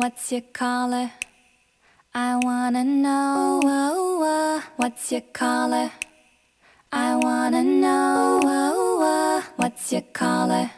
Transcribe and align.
What's 0.00 0.32
your 0.32 0.40
color? 0.54 1.10
I 2.14 2.40
wanna 2.42 2.84
know. 2.84 3.60
What's 4.76 5.12
your 5.12 5.20
color? 5.20 5.90
I 6.90 7.16
wanna 7.16 7.62
know. 7.62 8.40
What's 9.56 9.92
your 9.92 10.00
color? 10.00 10.70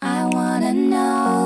I 0.00 0.26
wanna 0.26 0.72
know. 0.72 1.39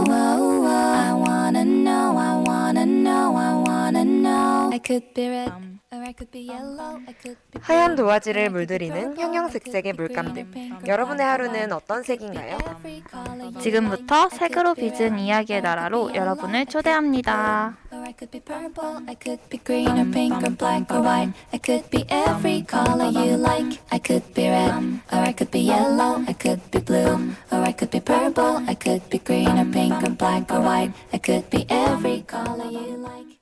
하얀 7.60 7.96
도화지를 7.96 8.40
I 8.40 8.44
could 8.44 8.52
be 8.52 8.52
물들이는 8.52 8.94
purple, 8.94 9.18
I 9.18 9.22
형형색색의 9.24 9.92
could 9.92 9.96
be 9.96 10.06
green 10.06 10.24
물감들. 10.24 10.42
or 10.42 10.50
pink 10.52 10.76
or 10.76 10.88
여러분의 10.92 11.16
black 11.16 11.24
or 11.24 11.48
하루는 11.48 11.54
white. 11.60 11.74
어떤 11.74 12.02
색인가요? 12.02 12.58
Every 12.60 13.02
color 13.10 13.44
you 13.44 13.60
지금부터 13.60 14.14
like. 14.14 14.24
I 14.24 14.38
색으로 14.38 14.74
could 14.74 14.80
be 14.80 14.90
빚은 14.90 15.12
red, 15.12 15.24
이야기의 15.24 15.58
or 15.60 15.66
I 15.66 15.72
could 15.72 15.88
나라로 15.88 16.06
be 16.06 16.12
yellow, 16.12 16.20
여러분을 16.20 16.54
I 16.54 16.64
could 16.64 16.64
be 16.64 16.72
초대합니다. 16.72 17.76
blue, 26.84 27.34
or 27.52 27.62
I 27.64 27.72
could 27.72 27.90
be 27.90 28.00
purple, 28.00 28.56
I 28.68 28.76
could 28.76 29.08
be 29.08 29.18
green 29.24 29.58
or 29.58 29.70
pink 29.70 29.96
or 30.04 30.14
black 30.16 30.50
or 30.52 30.60
white. 30.60 30.92
I 31.12 31.18
could 31.18 31.48
be 31.50 31.64
every 31.68 32.22
color 32.26 32.68
you 32.68 32.96
like. 33.00 33.33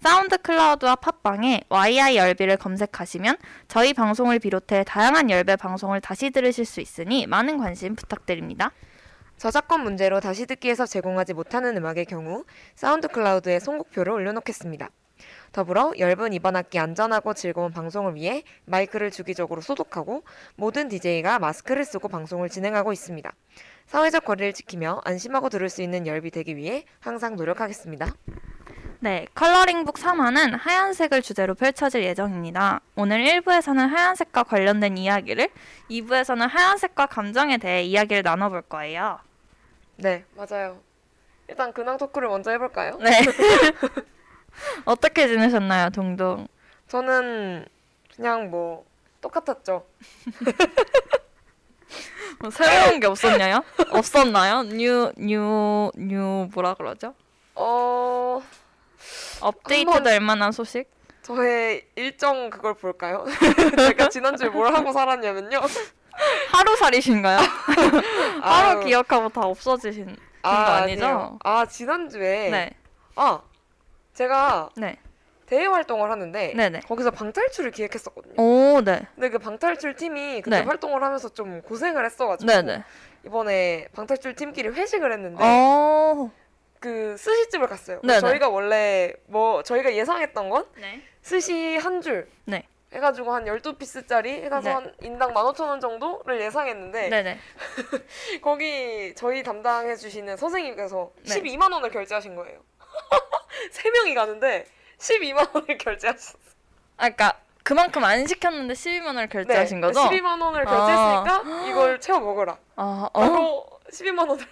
사운드 0.02 0.36
클라우드와 0.40 0.96
팟빵에 0.96 1.62
YI열비를 1.70 2.58
검색하시면 2.58 3.38
저희 3.68 3.94
방송을 3.94 4.40
비롯해 4.40 4.84
다양한 4.84 5.30
열배 5.30 5.56
방송을 5.56 6.02
다시 6.02 6.32
들으실 6.32 6.66
수 6.66 6.82
있으니 6.82 7.28
많은 7.28 7.60
관심 7.60 7.96
부탁드립니다. 7.96 8.72
저작권 9.38 9.84
문제로 9.84 10.20
다시 10.20 10.48
듣기에서 10.48 10.88
제공하지 10.88 11.36
못하는 11.36 11.78
음악의 11.78 12.06
경우 12.06 12.46
사운드 12.74 13.10
클라우드에 13.10 13.60
선곡표를 13.60 14.12
올려놓겠습니다. 14.12 14.90
더불어 15.52 15.94
열분 16.00 16.34
이번 16.34 16.56
학기 16.56 16.80
안전하고 16.80 17.36
즐거운 17.36 17.72
방송을 17.72 18.16
위해 18.16 18.42
마이크를 18.66 19.12
주기적으로 19.12 19.62
소독하고 19.62 20.24
모든 20.56 20.88
DJ가 20.88 21.38
마스크를 21.38 21.86
쓰고 21.86 22.08
방송을 22.08 22.50
진행하고 22.50 22.92
있습니다. 22.92 23.32
사회적 23.86 24.26
거리를 24.26 24.54
지키며 24.54 25.02
안심하고 25.06 25.50
들을 25.50 25.70
수 25.70 25.84
있는 25.84 26.08
열비 26.08 26.32
되기 26.32 26.58
위해 26.58 26.86
항상 27.00 27.36
노력하겠습니다. 27.36 28.08
네, 29.04 29.26
컬러링북 29.34 29.96
3화는 29.96 30.60
하얀색을 30.60 31.24
주제로 31.24 31.56
펼쳐질 31.56 32.04
예정입니다. 32.04 32.82
오늘 32.96 33.26
1부에서는 33.26 33.88
하얀색과 33.88 34.44
관련된 34.44 34.96
이야기를, 34.96 35.50
2부에서는 35.90 36.48
하얀색과 36.48 37.08
감정에 37.08 37.58
대해 37.58 37.82
이야기를 37.82 38.22
나눠볼 38.22 38.62
거예요. 38.62 39.18
네, 39.96 40.24
맞아요. 40.36 40.78
일단 41.48 41.74
근황 41.74 41.98
토크를 41.98 42.28
먼저 42.28 42.52
해볼까요? 42.52 43.00
네. 43.00 43.22
어떻게 44.86 45.28
지내셨나요, 45.28 45.90
동동? 45.90 46.48
저는 46.88 47.66
그냥 48.16 48.52
뭐 48.52 48.86
똑같았죠. 49.20 49.84
뭐 52.40 52.52
새로운 52.52 53.00
게 53.00 53.08
없었나요? 53.08 53.64
없었나요? 53.90 54.61
new, 54.61 55.11
new, 55.17 55.89
new, 55.95 56.48
뭐라 56.54 56.76
그러죠? 56.76 57.16
어, 57.56 58.44
업데이트 59.42 59.89
한번- 59.89 60.04
될 60.04 60.20
만한 60.20 60.52
소식? 60.52 60.89
저의 61.22 61.86
일정 61.95 62.50
그걸 62.50 62.73
볼까요? 62.73 63.26
제가 63.78 64.10
지난주에 64.10 64.50
뭘 64.50 64.73
하고 64.73 64.92
살았냐면요. 64.92 65.62
하루살이신가요? 66.52 67.38
하루 68.42 68.80
아유, 68.80 68.86
기억하고 68.86 69.30
다 69.30 69.42
없어지신 69.42 70.16
거 70.42 70.50
아니죠? 70.50 71.06
아니에요. 71.06 71.40
아, 71.44 71.66
지난주에 71.66 72.50
네. 72.50 72.72
아, 73.16 73.40
제가 74.14 74.70
네. 74.76 74.98
대외 75.45 75.66
활동을 75.67 76.10
하는데 76.10 76.54
네네. 76.56 76.80
거기서 76.82 77.11
방탈출을 77.11 77.72
기획했었거든요. 77.72 78.36
오, 78.42 78.82
네. 78.82 79.06
근데 79.16 79.30
그 79.30 79.38
방탈출 79.38 79.95
팀이 79.95 80.42
그때 80.42 80.60
네. 80.61 80.66
활동을 80.66 81.04
하면서 81.04 81.30
좀 81.30 81.61
고생을 81.61 82.06
했어가지고 82.06 82.50
네네. 82.52 82.84
이번에 83.26 83.88
방탈출 83.94 84.36
팀끼리 84.36 84.70
회식을 84.70 85.11
했는데 85.11 85.44
어. 85.44 86.32
그 86.81 87.15
스시집을 87.15 87.67
갔어요. 87.67 88.02
네네. 88.03 88.19
저희가 88.19 88.49
원래 88.49 89.14
뭐 89.27 89.61
저희가 89.64 89.93
예상했던 89.93 90.49
건 90.49 90.65
네. 90.77 91.02
스시 91.21 91.77
한 91.77 92.02
줄 92.02 92.27
네. 92.45 92.67
해가지고 92.92 93.31
한 93.33 93.45
12피스짜리 93.45 94.43
해가서 94.43 94.67
네. 94.67 94.73
한 94.73 94.93
인당 95.02 95.33
15,000원 95.33 95.80
정도를 95.80 96.42
예상했는데 96.42 97.09
네네. 97.09 97.37
거기 98.42 99.14
저희 99.15 99.43
담당해 99.43 99.95
주시는 99.95 100.36
선생님께서 100.37 101.11
네. 101.21 101.36
12만 101.42 101.71
원을 101.71 101.92
결제하신 101.92 102.36
거예요. 102.36 102.59
세 103.71 103.89
명이 103.92 104.15
가는데 104.15 104.65
12만 104.98 105.49
원을 105.55 105.77
결제하셨어요. 105.77 106.42
아, 106.98 107.09
그러니까 107.09 107.39
그만큼 107.63 108.03
안 108.03 108.25
시켰는데 108.25 108.73
12만 108.73 109.05
원을 109.05 109.30
결제하신 109.30 109.81
거죠? 109.81 109.99
12만 110.02 110.42
원을 110.42 110.65
결제했으니까 110.65 111.69
이걸 111.69 112.02
채워 112.02 112.19
먹어라. 112.19 112.58
아, 112.75 113.08
어? 113.13 113.19
바로 113.19 113.67
12만 113.92 114.27
원을 114.27 114.43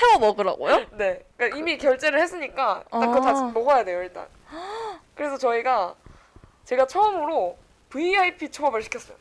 채워 0.00 0.18
먹으라고요? 0.18 0.86
네. 0.92 1.22
그러니까 1.36 1.58
이미 1.58 1.76
결제를 1.76 2.18
했으니까 2.20 2.84
딱 2.90 3.00
그거 3.00 3.20
다 3.20 3.30
아. 3.30 3.50
먹어야 3.52 3.84
돼요, 3.84 4.02
일단. 4.02 4.26
그래서 5.14 5.36
저희가 5.36 5.94
제가 6.64 6.86
처음으로 6.86 7.58
VIP 7.90 8.50
초밥을 8.50 8.82
시켰어요. 8.82 9.16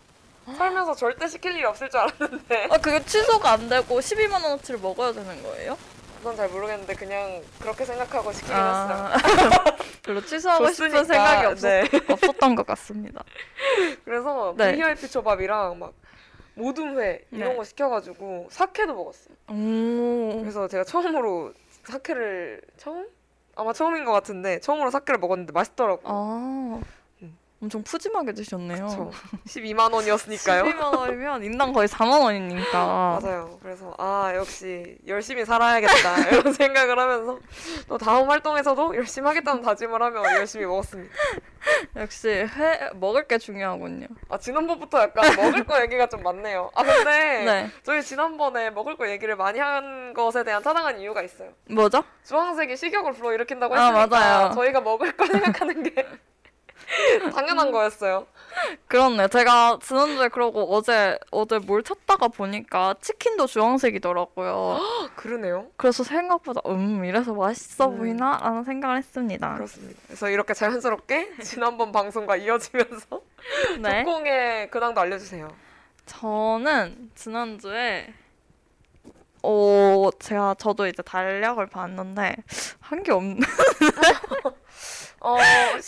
살면서 0.58 0.96
절대 0.96 1.28
시킬 1.28 1.52
일이 1.56 1.66
없을 1.66 1.90
줄 1.90 2.00
알았는데 2.00 2.70
아, 2.72 2.78
그게 2.78 3.04
취소가 3.04 3.52
안 3.52 3.68
되고 3.70 4.00
12만 4.00 4.34
원어치를 4.42 4.80
먹어야 4.80 5.12
되는 5.12 5.44
거예요? 5.44 5.78
그건 6.18 6.36
잘 6.36 6.48
모르겠는데 6.50 6.96
그냥 6.96 7.42
그렇게 7.60 7.86
생각하고 7.86 8.32
시키긴 8.32 8.56
했어요. 8.56 8.66
아, 8.66 9.16
별로 10.04 10.22
취소하고 10.22 10.66
줬으니까, 10.68 10.98
싶은 11.04 11.06
생각이 11.06 11.46
없었, 11.46 11.68
네. 11.68 11.90
없었던 12.10 12.56
것 12.56 12.66
같습니다. 12.68 13.24
그래서 14.06 14.54
네. 14.58 14.74
VIP 14.74 15.10
초밥이랑 15.10 15.78
막 15.78 15.94
모둠회 16.60 17.26
이런 17.32 17.50
네. 17.52 17.56
거 17.56 17.64
시켜가지고 17.64 18.48
사케도 18.52 18.94
먹었어요. 18.94 19.36
오. 19.50 20.40
그래서 20.42 20.68
제가 20.68 20.84
처음으로 20.84 21.54
사케를 21.86 22.62
처음? 22.78 23.08
아마 23.56 23.74
처음인 23.74 24.06
것 24.06 24.12
같은데 24.12 24.60
처음으로 24.60 24.92
사케를 24.92 25.20
먹었는데 25.20 25.52
맛있더라고 25.54 26.02
요. 26.02 26.04
아. 26.06 26.82
음. 27.62 27.66
엄청 27.66 27.84
푸짐하게 27.84 28.34
드셨네요. 28.34 28.88
저 28.88 29.12
12만 29.48 29.92
원이었으니까요. 29.94 30.64
12만 30.64 30.96
원이면 30.98 31.44
인당 31.44 31.74
거의 31.74 31.88
4만 31.88 32.22
원이니까. 32.22 33.20
맞아요. 33.22 33.60
그래서 33.62 33.94
아 33.98 34.32
역시 34.36 34.98
열심히 35.08 35.44
살아야겠다 35.46 36.30
이런 36.32 36.54
생각을 36.54 36.98
하면서 36.98 37.40
또 37.88 37.98
다음 37.98 38.30
활동에서도 38.30 38.96
열심히 38.96 39.28
하겠다는 39.28 39.62
다짐을 39.62 40.02
하며 40.02 40.24
열심히 40.38 40.66
먹었습니다. 40.66 41.14
역시 41.98 42.30
회 42.30 42.90
먹을 42.96 43.28
게 43.28 43.38
중요하군요. 43.38 44.08
아 44.30 44.38
지난번부터 44.38 45.02
약간 45.02 45.36
먹을 45.36 45.66
거 45.66 45.82
얘기가 45.82 46.08
좀 46.08 46.24
많네요. 46.24 46.72
아 46.76 46.84
근데 46.84 47.44
네. 47.44 47.70
저희 47.84 48.02
지난번에 48.02 48.70
먹을 48.70 48.96
거 48.96 49.10
얘기를 49.10 49.36
많이 49.36 49.60
한 49.60 50.14
것에 50.14 50.44
대한 50.46 50.64
타당한 50.64 51.00
이유가 51.02 51.22
있어요. 51.22 51.50
뭐죠? 51.70 52.04
주황색이 52.26 52.78
식욕을 52.78 53.12
불러일으킨다고 53.14 53.76
아, 53.76 53.88
했으니까 53.92 54.08
맞아요. 54.08 54.52
저희가 54.54 54.80
먹을 54.82 55.12
거 55.12 55.26
생각하는 55.26 55.84
게 55.84 56.08
당연한 57.36 57.72
거였어요. 57.72 58.26
그렇네. 58.88 59.28
제가 59.28 59.80
지난주에 59.82 60.28
그러고 60.30 60.76
어제 60.76 61.18
어제 61.32 61.60
뭘 61.60 61.84
찾다가 61.84 62.28
보니까 62.30 62.96
치킨도 63.00 63.46
주황색이더라고요. 63.48 64.80
그러네요. 65.16 65.68
그래서 65.78 66.04
생각보다 66.04 66.62
음 66.66 67.06
이래서 67.06 67.34
맛있어 67.34 67.90
음. 67.90 67.98
보이나라는 67.98 68.64
생각을 68.64 68.98
했습니다. 68.98 69.54
그렇습니다. 69.56 70.00
그래서 70.08 70.30
이렇게 70.30 70.54
자연스럽게 70.54 71.36
지난번 71.44 71.92
방송과 71.92 72.38
이어지면서 72.38 73.22
네. 73.82 74.04
콩의 74.04 74.72
근황도 74.72 75.00
알려주세요. 75.02 75.48
저는 76.08 77.12
지난주에 77.16 78.14
어 79.44 80.10
제가 80.20 80.56
저도 80.58 80.88
이제 80.88 81.02
달력을 81.04 81.66
봤는데 81.68 82.36
한 82.82 83.04
게 83.04 83.12
없네. 83.12 83.40
어, 85.22 85.38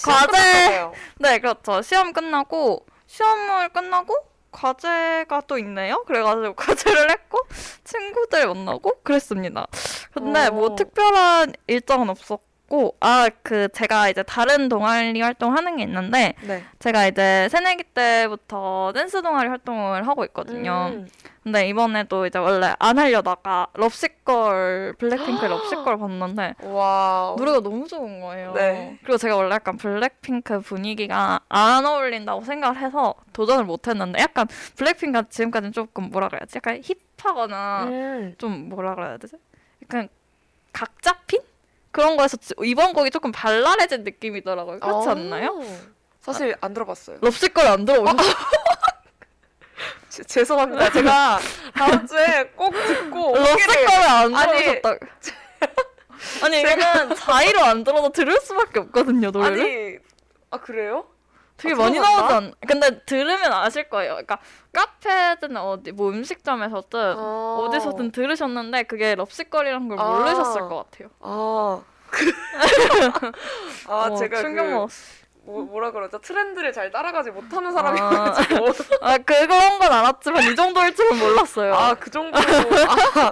과제! 0.03 0.89
네, 1.19 1.39
그렇죠. 1.39 1.81
시험 1.81 2.13
끝나고 2.13 2.85
시험을 3.07 3.69
끝나고 3.69 4.15
과제가 4.51 5.41
또 5.47 5.57
있네요. 5.59 6.03
그래가지고 6.05 6.53
과제를 6.55 7.09
했고 7.11 7.39
친구들 7.83 8.47
만나고 8.47 9.01
그랬습니다. 9.03 9.67
근데 10.13 10.49
뭐 10.49 10.67
오. 10.67 10.75
특별한 10.75 11.53
일정은 11.67 12.09
없었 12.09 12.41
있었고 12.71 12.95
아 13.01 13.29
그 13.43 13.67
제가 13.73 14.09
이제 14.09 14.23
다른 14.23 14.69
동아리 14.69 15.19
활동하는 15.21 15.75
게 15.75 15.83
있는데 15.83 16.33
네. 16.43 16.63
제가 16.79 17.07
이제 17.07 17.49
새내기 17.51 17.83
때부터 17.83 18.93
댄스 18.95 19.21
동아리 19.21 19.49
활동을 19.49 20.07
하고 20.07 20.23
있거든요. 20.25 20.91
음. 20.93 21.07
근데 21.43 21.67
이번에도 21.67 22.27
이제 22.27 22.37
원래 22.37 22.75
안 22.77 22.99
하려다가 22.99 23.67
럽시걸 23.73 24.93
블랙핑크 24.99 25.43
럽시걸 25.47 25.97
봤는데 25.97 26.53
와. 26.61 27.33
노래가 27.37 27.59
너무 27.61 27.87
좋은 27.87 28.21
거예요. 28.21 28.53
네. 28.53 28.99
그리고 29.01 29.17
제가 29.17 29.35
원래 29.35 29.55
약간 29.55 29.75
블랙핑크 29.77 30.59
분위기가 30.61 31.39
안 31.49 31.83
어울린다고 31.85 32.43
생각을 32.43 32.77
해서 32.77 33.15
도전을 33.33 33.63
못 33.65 33.87
했는데 33.87 34.19
약간 34.21 34.47
블랙핑크가 34.75 35.29
지금까지는 35.29 35.71
조금 35.71 36.09
뭐라 36.11 36.27
그래야지? 36.29 36.57
약간 36.57 36.79
힙하거나 37.17 37.83
음. 37.85 38.35
좀 38.37 38.69
뭐라 38.69 38.93
그래야 38.93 39.17
되지? 39.17 39.35
약간 39.83 40.09
각 40.71 41.01
잡힌? 41.01 41.41
그런 41.89 42.17
거에서 42.17 42.37
지- 42.37 42.53
이번 42.63 42.93
곡이 42.93 43.09
조금 43.09 43.31
발랄해진 43.31 44.03
느낌이더라고요. 44.03 44.79
그렇지 44.79 45.07
어. 45.07 45.11
않나요? 45.11 45.59
사실 46.21 46.55
안 46.61 46.73
들어봤어요. 46.75 47.17
럽시걸 47.21 47.65
안 47.65 47.83
들어오셨어요? 47.83 48.31
제- 50.09 50.23
죄송합니다. 50.23 50.91
제가 50.91 51.39
다음 51.75 52.05
주에 52.05 52.43
꼭 52.55 52.71
듣고 52.71 53.35
럽시걸을 53.35 53.89
안 54.03 54.35
아니, 54.35 54.51
들어오셨다. 54.81 54.89
아니 56.45 56.61
이거는 56.61 57.15
자의로 57.15 57.61
안 57.61 57.83
들어도 57.83 58.09
들을 58.09 58.39
수밖에 58.41 58.79
없거든요 58.81 59.31
노래를. 59.31 59.61
아니 59.61 59.97
아 60.51 60.57
그래요? 60.57 61.05
되게 61.57 61.75
아, 61.75 61.77
많이? 61.77 61.99
나오지 61.99 62.33
않... 62.33 62.53
근데 62.67 63.03
들으면 63.05 63.53
아실 63.53 63.87
거예요. 63.89 64.13
그러니까 64.13 64.39
카페든 64.73 65.55
어디 65.57 65.91
뭐 65.91 66.09
음식점에서든 66.09 67.15
어. 67.17 67.65
어디서든 67.67 68.11
들으셨는데 68.11 68.83
그게 68.83 69.15
럽시걸이라는 69.15 69.87
걸 69.87 69.99
아. 69.99 70.03
모르셨을 70.03 70.61
것 70.61 70.89
같아요. 70.91 71.09
아. 71.21 71.81
아 73.87 73.93
어, 74.09 74.15
제가 74.15 74.41
충격 74.41 74.63
그 74.65 74.69
먹었어. 74.69 75.20
뭐, 75.43 75.63
뭐라 75.63 75.91
그러죠? 75.91 76.19
트렌드를 76.19 76.71
잘 76.71 76.91
따라가지 76.91 77.29
아. 77.29 77.33
못하는 77.33 77.71
사람이어가지고 77.71 78.65
아 79.01 79.17
그런 79.17 79.79
건 79.79 79.91
알았지만 79.91 80.43
이 80.51 80.55
정도일 80.55 80.95
줄은 80.95 81.17
몰랐어요. 81.17 81.73
아 81.73 81.95
그 81.95 82.11
정도로 82.11 82.43
아, 82.43 82.51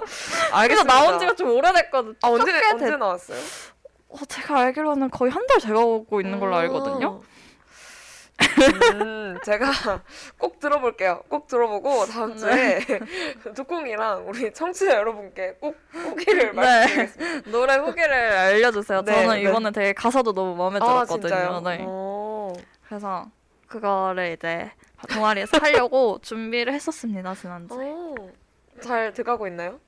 알겠습니다. 0.52 0.92
나온 0.94 1.18
지가 1.20 1.34
좀 1.36 1.50
오래됐거든. 1.56 2.16
아 2.22 2.28
언제 2.28 2.52
꽤 2.52 2.66
언제 2.72 2.86
됐- 2.90 2.96
나왔어요? 2.96 3.38
어, 4.08 4.16
제가 4.28 4.58
알기로는 4.58 5.10
거의 5.10 5.30
한 5.30 5.46
달 5.46 5.58
제가 5.60 5.78
오고 5.80 6.20
있는 6.20 6.40
걸로 6.40 6.56
알거든요. 6.56 7.20
음, 8.94 9.38
제가 9.44 9.70
꼭 10.38 10.58
들어볼게요. 10.60 11.22
꼭 11.28 11.46
들어보고 11.46 12.06
다음 12.06 12.36
주에 12.36 12.80
두콩이랑 13.54 14.28
우리 14.28 14.52
청취자 14.52 14.94
여러분께 14.96 15.54
꼭 15.60 15.76
후기를 15.90 16.46
네. 16.46 16.52
말씀드리겠습니다. 16.52 17.50
노래 17.50 17.76
후기를 17.76 18.12
알려주세요. 18.12 19.02
네, 19.02 19.12
저는 19.12 19.34
네. 19.36 19.42
이번에 19.42 19.70
되게 19.70 19.92
가사도 19.92 20.32
너무 20.32 20.56
마음에 20.56 20.78
아 20.82 21.04
들었거든요. 21.04 21.60
네. 21.60 21.84
어. 21.86 22.52
그래서 22.88 23.26
그거를 23.68 24.32
이제 24.32 24.70
동아리에서 25.08 25.58
하려고 25.58 26.18
준비를 26.22 26.72
했었습니다 26.72 27.34
지난주. 27.34 27.74
어. 27.74 28.14
잘 28.80 29.12
돼가고 29.12 29.46
있나요? 29.46 29.78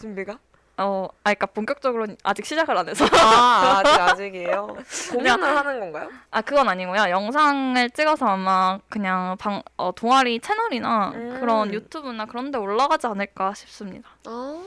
준비가? 0.00 0.38
어, 0.78 1.06
아, 1.22 1.34
그러니까 1.34 1.46
본격적으로 1.46 2.06
아직 2.24 2.46
시작을 2.46 2.76
안 2.76 2.88
해서. 2.88 3.04
아 3.12 3.82
아직 3.84 4.00
아직이에요. 4.00 4.76
공연을 5.12 5.56
하는 5.56 5.80
건가요? 5.80 6.10
아, 6.30 6.40
그건 6.40 6.68
아니고요. 6.68 7.10
영상을 7.10 7.90
찍어서 7.90 8.26
아마 8.26 8.78
그냥 8.88 9.36
방, 9.38 9.62
어, 9.76 9.92
동아리 9.94 10.40
채널이나 10.40 11.12
음. 11.14 11.36
그런 11.40 11.72
유튜브나 11.72 12.24
그런 12.24 12.50
데 12.50 12.58
올라가지 12.58 13.06
않을까 13.06 13.54
싶습니다. 13.54 14.08
아. 14.26 14.60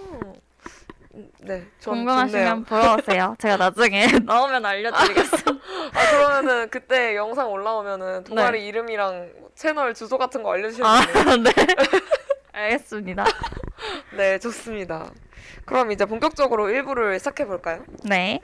음, 1.16 1.30
네. 1.40 1.66
전 1.80 1.96
궁금하시면. 1.96 2.66
보러 2.66 2.96
오세요. 2.96 3.36
제가 3.40 3.57
나중에 3.57 4.06
나오면 4.25 4.66
알려드리겠습니다. 4.66 5.52
아 5.94 6.12
그러면은 6.12 6.69
그때 6.69 7.16
영상 7.16 7.50
올라오면은 7.52 8.25
동아리 8.25 8.66
이름이랑 8.68 9.30
채널 9.56 9.94
주소 9.94 10.18
같은 10.18 10.44
거 10.44 10.52
알려주시면 10.54 10.90
아, 10.90 11.06
돼요. 11.06 11.38
네. 11.38 11.52
알겠습니다. 12.52 13.25
네, 14.16 14.40
좋습니다. 14.40 15.10
그럼 15.65 15.92
이제 15.92 16.06
본격적으로 16.06 16.65
1부를 16.68 17.18
시작해 17.19 17.45
볼까요? 17.45 17.83
네. 18.03 18.39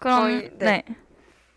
그럼 0.00 0.20
저희- 0.20 0.50
네. 0.58 0.64
네. 0.64 0.84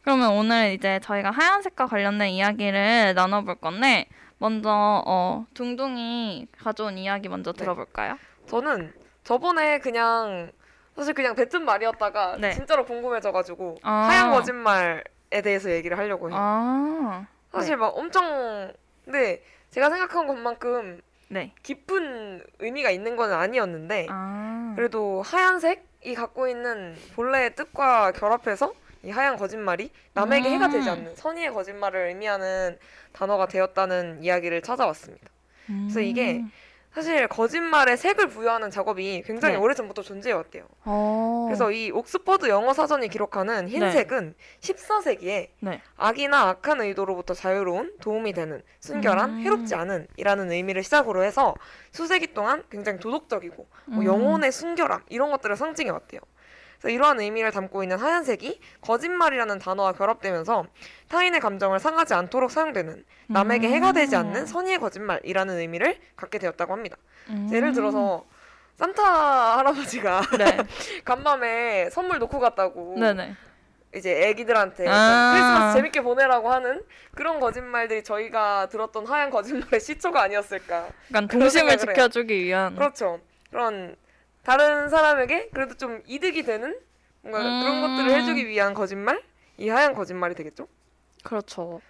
그러면 0.03 0.31
오늘 0.33 0.73
이제 0.73 0.99
저희가 1.01 1.31
하얀색과 1.31 1.87
관련된 1.87 2.29
이야기를 2.29 3.13
나눠볼 3.15 3.55
건데 3.55 4.07
먼저 4.37 4.69
어 5.05 5.45
둥둥이 5.55 6.47
가져온 6.59 6.97
이야기 6.97 7.27
먼저 7.27 7.51
네. 7.51 7.57
들어볼까요? 7.63 8.17
저는 8.47 8.93
저번에 9.23 9.79
그냥 9.79 10.51
사실 10.95 11.13
그냥 11.15 11.35
뱉은 11.35 11.65
말이었다가 11.65 12.37
네. 12.37 12.51
진짜로 12.51 12.85
궁금해져가지고 12.85 13.77
아. 13.81 13.91
하얀 14.09 14.31
거짓말에 14.31 15.01
대해서 15.43 15.71
얘기를 15.71 15.97
하려고 15.97 16.29
해요. 16.29 16.37
아, 16.39 17.25
사실 17.51 17.75
막 17.75 17.97
엄청 17.97 18.71
근데 19.03 19.41
제가 19.71 19.89
생각한 19.89 20.27
것만큼 20.27 21.01
네. 21.27 21.51
깊은 21.63 22.43
의미가 22.59 22.91
있는 22.91 23.15
건 23.15 23.31
아니었는데 23.31 24.07
아, 24.09 24.73
그래도 24.75 25.21
하얀색이 25.21 26.13
갖고 26.15 26.47
있는 26.47 26.95
본래의 27.15 27.55
뜻과 27.55 28.11
결합해서 28.11 28.73
이 29.03 29.11
하얀 29.11 29.37
거짓말이 29.37 29.91
남에게 30.13 30.49
해가 30.49 30.69
되지 30.69 30.89
음. 30.89 30.93
않는 30.93 31.15
선의의 31.15 31.51
거짓말을 31.53 32.07
의미하는 32.07 32.77
단어가 33.13 33.47
되었다는 33.47 34.23
이야기를 34.23 34.61
찾아왔습니다. 34.61 35.29
그래서 35.67 35.99
이게 35.99 36.37
음. 36.37 36.51
사실 36.95 37.27
거짓말에 37.27 37.97
색을 37.97 38.27
부여하는 38.27 38.71
작업이 38.71 39.21
굉장히 39.25 39.55
네. 39.55 39.59
오래전부터 39.59 40.01
존재해왔대요. 40.01 40.63
어. 40.85 41.43
그래서 41.45 41.69
이 41.69 41.91
옥스퍼드 41.91 42.47
영어 42.47 42.73
사전이 42.73 43.09
기록하는 43.09 43.67
흰색은 43.67 44.33
14세기에 44.61 45.49
네. 45.59 45.81
악이나 45.97 46.47
악한 46.47 46.79
의도로부터 46.79 47.33
자유로운 47.33 47.97
도움이 47.99 48.31
되는 48.31 48.61
순결한 48.79 49.29
음. 49.29 49.39
해롭지 49.41 49.75
않은 49.75 50.07
이라는 50.15 50.53
의미를 50.53 50.83
시작으로 50.83 51.25
해서 51.25 51.53
수세기 51.91 52.33
동안 52.33 52.63
굉장히 52.71 52.99
도덕적이고 52.99 53.67
뭐 53.87 53.99
음. 53.99 54.05
영혼의 54.05 54.53
순결함 54.53 55.01
이런 55.09 55.31
것들을 55.31 55.57
상징해 55.57 55.89
왔대요. 55.89 56.21
이러한 56.89 57.19
의미를 57.19 57.51
담고 57.51 57.83
있는 57.83 57.97
하얀색이 57.97 58.59
거짓말이라는 58.81 59.59
단어와 59.59 59.93
결합되면서 59.93 60.65
타인의 61.07 61.39
감정을 61.39 61.79
상하지 61.79 62.13
않도록 62.13 62.51
사용되는 62.51 63.03
남에게 63.27 63.69
해가 63.69 63.91
되지 63.91 64.15
않는 64.15 64.41
음. 64.41 64.45
선의의 64.45 64.79
거짓말이라는 64.79 65.57
의미를 65.57 65.97
갖게 66.15 66.39
되었다고 66.39 66.73
합니다. 66.73 66.97
음. 67.29 67.49
예를 67.51 67.73
들어서 67.73 68.25
산타 68.77 69.57
할아버지가 69.57 70.21
네. 70.37 70.57
간밤에 71.05 71.89
선물 71.89 72.19
놓고 72.19 72.39
갔다고 72.39 72.95
네네. 72.99 73.35
이제 73.95 74.27
애기들한테 74.27 74.85
아. 74.89 75.31
크리스마스 75.33 75.77
재밌게 75.77 76.01
보내라고 76.01 76.51
하는 76.51 76.83
그런 77.13 77.39
거짓말들이 77.39 78.03
저희가 78.03 78.67
들었던 78.67 79.05
하얀 79.07 79.29
거짓말의 79.29 79.79
시초가 79.79 80.21
아니었을까. 80.21 80.89
약간 81.11 81.27
동심을. 81.27 81.77
지켜주기 81.77 82.43
위한. 82.43 82.75
그렇죠. 82.75 83.21
그런 83.49 83.95
다른 84.45 84.89
사람에게 84.89 85.49
그래도 85.49 85.75
좀 85.75 86.01
이득이 86.05 86.43
되는 86.43 86.79
뭔가 87.21 87.41
음. 87.41 87.61
그런 87.61 87.81
것들을 87.81 88.11
해주기 88.21 88.47
위한 88.47 88.73
거짓말? 88.73 89.21
이 89.57 89.69
하얀 89.69 89.95
거짓말이 89.95 90.35
되겠죠? 90.35 90.67
그렇죠. 91.23 91.81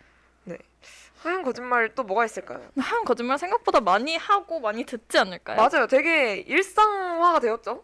하얀 1.21 1.43
거짓말 1.43 1.93
또 1.95 2.03
뭐가 2.03 2.23
있을까요? 2.25 2.61
한 2.77 3.03
거짓말 3.03 3.37
생각보다 3.39 3.81
많이 3.81 4.15
하고 4.15 4.59
많이 4.59 4.85
듣지 4.85 5.17
않을까요? 5.17 5.57
맞아요. 5.57 5.87
되게 5.87 6.35
일상화가 6.35 7.39
되었죠? 7.39 7.83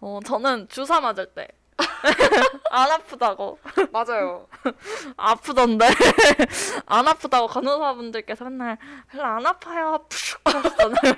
어, 0.00 0.20
저는 0.24 0.68
주사 0.68 1.00
맞을 1.00 1.26
때. 1.34 1.48
안 2.70 2.90
아프다고. 2.90 3.58
맞아요. 3.90 4.46
아프던데. 5.16 5.86
안 6.86 7.08
아프다고 7.08 7.46
간호사분들께서 7.46 8.44
맨날 8.44 8.78
별로 9.10 9.24
안 9.24 9.46
아파요. 9.46 10.04
푸슉 10.08 10.38
하시잖아요. 10.44 11.14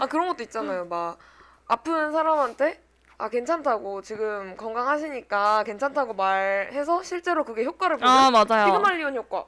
아 0.00 0.06
그런 0.06 0.28
것도 0.28 0.42
있잖아요. 0.44 0.86
막 0.86 1.18
아픈 1.66 2.12
사람한테? 2.12 2.80
아 3.18 3.28
괜찮다고. 3.28 4.02
지금 4.02 4.56
건강하시니까 4.56 5.64
괜찮다고 5.64 6.14
말해서 6.14 7.02
실제로 7.02 7.44
그게 7.44 7.64
효과를 7.64 7.96
보는 7.98 8.10
아, 8.12 8.30
맞아요. 8.30 8.66
피그말리온 8.66 9.16
효과. 9.16 9.46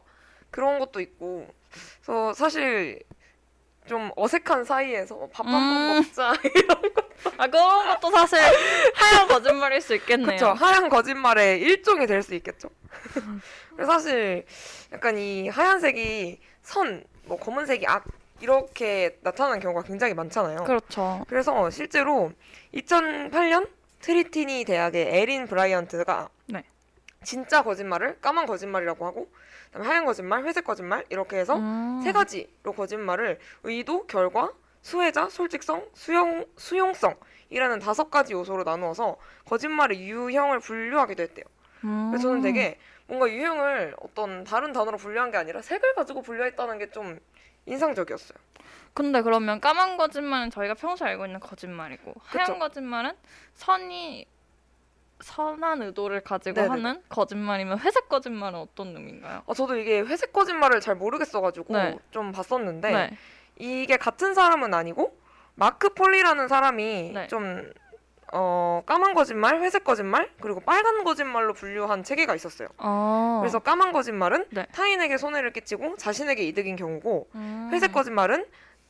그런 0.50 0.78
것도 0.78 1.00
있고. 1.00 1.48
그래서 2.04 2.32
사실 2.32 3.00
좀 3.86 4.10
어색한 4.16 4.64
사이에서 4.64 5.28
밥 5.32 5.46
한번 5.46 5.62
음. 5.62 6.02
먹자 6.02 6.32
아, 7.38 7.46
그런 7.48 7.88
것도 7.88 8.10
사실 8.10 8.38
하얀 8.94 9.28
거짓말일 9.28 9.80
수 9.80 9.94
있겠네요. 9.94 10.26
그쵸. 10.30 10.46
하얀 10.52 10.88
거짓말의 10.88 11.60
일종이 11.60 12.06
될 12.06 12.22
수 12.22 12.34
있겠죠. 12.34 12.68
그래서 13.74 13.92
사실 13.92 14.46
약간 14.92 15.18
이 15.18 15.48
하얀색이 15.48 16.40
선 16.62 17.04
뭐 17.26 17.36
검은색이 17.38 17.84
악 17.88 18.04
이렇게 18.40 19.18
나타나는 19.22 19.60
경우가 19.60 19.82
굉장히 19.82 20.14
많잖아요 20.14 20.64
그렇죠. 20.64 21.24
그래서 21.28 21.70
실제로 21.70 22.32
2008년 22.74 23.68
트리티니 24.00 24.64
대학의 24.64 25.16
에린 25.16 25.46
브라이언트가 25.46 26.28
네. 26.46 26.64
진짜 27.24 27.62
거짓말을 27.62 28.20
까만 28.20 28.46
거짓말이라고 28.46 29.06
하고 29.06 29.28
그다음에 29.66 29.88
하얀 29.88 30.04
거짓말, 30.04 30.44
회색 30.44 30.64
거짓말 30.64 31.04
이렇게 31.08 31.38
해서 31.38 31.56
음. 31.56 32.00
세 32.04 32.12
가지로 32.12 32.72
거짓말을 32.72 33.38
의도, 33.64 34.06
결과, 34.06 34.52
수혜자, 34.82 35.28
솔직성, 35.28 35.84
수용, 35.94 36.44
수용성이라는 36.56 37.80
다섯 37.80 38.10
가지 38.10 38.34
요소로 38.34 38.62
나누어서 38.62 39.16
거짓말의 39.46 40.00
유형을 40.08 40.60
분류하기도 40.60 41.22
했대요. 41.22 41.44
그래서 41.80 42.22
저는 42.22 42.42
되게 42.42 42.78
뭔가 43.06 43.28
유형을 43.28 43.94
어떤 44.00 44.44
다른 44.44 44.72
단어로 44.72 44.96
분류한 44.96 45.30
게 45.30 45.36
아니라 45.36 45.62
색을 45.62 45.94
가지고 45.94 46.22
분류했다는 46.22 46.78
게좀 46.78 47.18
인상적이었어요. 47.66 48.38
근데 48.94 49.20
그러면 49.20 49.60
까만 49.60 49.98
거짓말은 49.98 50.50
저희가 50.50 50.74
평소에 50.74 51.08
알고 51.10 51.26
있는 51.26 51.38
거짓말이고 51.38 52.14
하얀 52.24 52.46
그쵸. 52.46 52.58
거짓말은 52.58 53.12
선이 53.54 54.26
선한 55.20 55.82
의도를 55.82 56.20
가지고 56.20 56.54
네네. 56.54 56.68
하는 56.68 57.02
거짓말이면 57.08 57.78
회색 57.80 58.08
거짓말은 58.08 58.58
어떤 58.58 58.96
의미인가요? 58.96 59.42
아, 59.46 59.54
저도 59.54 59.76
이게 59.76 60.00
회색 60.00 60.32
거짓말을 60.32 60.80
잘 60.80 60.94
모르겠어가지고 60.94 61.72
네. 61.74 61.98
좀 62.10 62.32
봤었는데 62.32 62.90
네. 62.90 63.16
이게 63.58 63.96
같은 63.96 64.34
사람은 64.34 64.74
아니고 64.74 65.18
마크 65.54 65.90
폴리라는 65.90 66.48
사람이 66.48 67.12
네. 67.14 67.26
좀 67.28 67.70
어, 68.32 68.82
까만 68.86 69.14
거짓말, 69.14 69.60
회색 69.62 69.84
거짓말, 69.84 70.28
그리고 70.40 70.60
빨간 70.60 71.04
거짓말로 71.04 71.52
분류한 71.52 72.02
체계가 72.02 72.34
있었어요. 72.34 72.68
어. 72.78 73.38
그래서 73.40 73.58
까만 73.60 73.92
거짓말은 73.92 74.46
네. 74.50 74.66
타인에게 74.72 75.16
손해를 75.16 75.52
끼치고 75.52 75.96
자신에게 75.96 76.42
이득인 76.44 76.76
경우고 76.76 77.28
음. 77.34 77.70
회색 77.72 77.92
거짓말은 77.92 78.44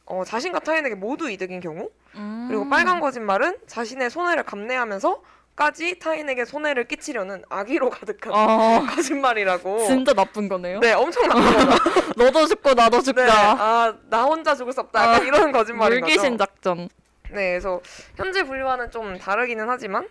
어, 0.06 0.22
자신과 0.24 0.60
타인에게 0.60 0.94
모두 0.94 1.30
이득인 1.30 1.60
경우 1.60 1.90
음. 2.14 2.46
그리고 2.48 2.68
빨간 2.68 3.00
거짓말은 3.00 3.58
자신의 3.66 4.08
손해를 4.10 4.44
감내하면서 4.44 5.22
까지 5.56 5.98
타인에게 5.98 6.44
손해를 6.44 6.86
끼치려는 6.86 7.42
악의로 7.48 7.88
가득한 7.90 8.32
어. 8.34 8.86
거짓말이라고. 8.94 9.86
진짜 9.86 10.12
나쁜 10.12 10.48
거네요. 10.48 10.80
네, 10.80 10.92
엄청 10.92 11.26
나쁜 11.28 11.66
거죠. 11.66 12.12
너도 12.16 12.46
죽고 12.46 12.74
나도 12.74 12.98
네, 12.98 13.02
죽자. 13.04 13.56
아, 13.58 13.94
나 14.08 14.24
혼자 14.24 14.54
죽을 14.54 14.72
수 14.72 14.80
없다. 14.80 15.00
아, 15.00 15.18
이런 15.18 15.52
거짓말인 15.52 16.00
거죠. 16.00 16.14
물귀신 16.14 16.38
작전. 16.38 16.88
네, 17.30 17.50
그래서 17.50 17.80
현재 18.16 18.42
분류와는 18.44 18.90
좀 18.90 19.18
다르기는 19.18 19.68
하지만 19.68 20.08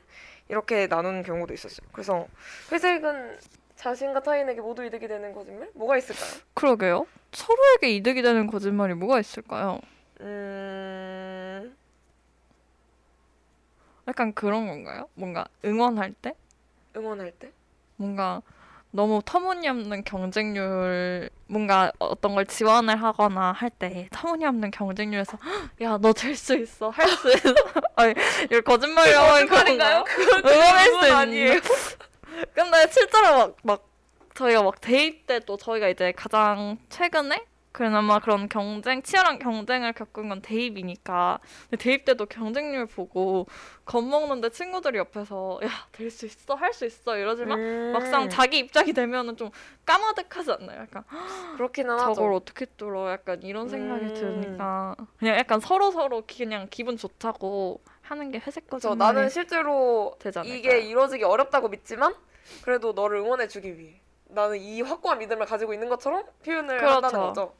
이렇게 0.49 0.87
나눈 0.87 1.23
경우도 1.23 1.53
있었어요. 1.53 1.87
그래서 1.91 2.27
회색은 2.71 3.37
자신과 3.75 4.21
타인에게 4.23 4.61
모두 4.61 4.83
이득이 4.83 5.07
되는 5.07 5.33
거짓말? 5.33 5.69
뭐가 5.73 5.97
있을까요? 5.97 6.41
그러게요. 6.53 7.05
서로에게 7.31 7.89
이득이 7.95 8.21
되는 8.21 8.47
거짓말이 8.47 8.93
뭐가 8.93 9.19
있을까요? 9.19 9.79
음, 10.21 11.75
약간 14.07 14.33
그런 14.33 14.67
건가요? 14.67 15.09
뭔가 15.15 15.45
응원할 15.65 16.13
때? 16.13 16.33
응원할 16.95 17.31
때? 17.31 17.51
뭔가 17.97 18.41
너무 18.95 19.21
터무니없는 19.25 20.03
경쟁률 20.05 21.29
뭔가 21.47 21.91
어떤 21.99 22.33
걸 22.33 22.45
지원을 22.45 22.95
하거나 23.01 23.51
할 23.51 23.69
때 23.69 24.07
터무니없는 24.11 24.71
경쟁률에서 24.71 25.37
야 25.81 25.97
너 25.97 26.13
될 26.13 26.33
수 26.35 26.55
있어 26.55 26.89
할 26.91 27.07
수 27.09 27.27
있어 27.29 27.53
아니 27.97 28.13
이거 28.45 28.61
거짓말이라고 28.61 29.27
거짓말인가요? 29.27 30.03
그런가요? 30.05 30.53
응원할 30.53 30.87
응원 30.89 31.05
수 31.07 31.13
아니에요. 31.13 31.59
근데 32.55 32.87
실제로 32.91 33.37
막, 33.37 33.55
막 33.63 33.87
저희가 34.33 34.63
막 34.63 34.79
대입 34.81 35.27
때또 35.27 35.57
저희가 35.57 35.89
이제 35.89 36.11
가장 36.15 36.77
최근에 36.89 37.43
그나마 37.79 38.19
그런 38.19 38.47
경쟁 38.47 39.01
치열한 39.03 39.37
경쟁을 39.37 39.91
겪은 39.91 40.29
건 40.29 40.41
대입이니까 40.41 41.39
근데 41.69 41.83
대입 41.83 42.05
때도 42.05 42.25
경쟁률 42.25 42.85
보고 42.85 43.47
겁먹는데 43.83 44.49
친구들이 44.51 44.97
옆에서 44.97 45.59
야 45.61 45.67
될 45.91 46.09
수 46.09 46.25
있어 46.25 46.55
할 46.55 46.71
수 46.71 46.85
있어 46.85 47.17
이러지만 47.17 47.59
음, 47.59 47.91
막상 47.91 48.29
자기 48.29 48.59
입장이 48.59 48.93
되면은 48.93 49.35
좀 49.35 49.49
까마득하지 49.85 50.53
않나요? 50.53 50.83
약간 50.83 51.03
그렇기는 51.57 51.93
하죠. 51.99 52.13
저걸 52.13 52.33
어떻게 52.33 52.65
뚫어? 52.65 53.11
약간 53.11 53.43
이런 53.43 53.67
생각이 53.67 54.05
음. 54.05 54.13
드니까 54.13 54.95
그냥 55.17 55.37
약간 55.37 55.59
서로 55.59 55.91
서로 55.91 56.23
그냥 56.25 56.67
기분 56.69 56.95
좋다고 56.95 57.81
하는 58.03 58.31
게 58.31 58.37
회색 58.39 58.67
저 58.69 58.77
거짓말이 58.77 58.97
나는 58.99 59.29
실제로? 59.29 60.15
이게 60.45 60.79
이루어지기 60.79 61.25
어렵다고 61.25 61.67
믿지만 61.67 62.15
그래도 62.61 62.93
너를 62.93 63.19
응원해주기 63.19 63.77
위해 63.77 63.99
나는 64.29 64.57
이 64.61 64.81
확고한 64.81 65.19
믿음을 65.19 65.45
가지고 65.45 65.73
있는 65.73 65.89
것처럼 65.89 66.23
표현을 66.45 66.77
그렇죠. 66.77 66.95
한다는 66.95 67.19
거죠. 67.19 67.53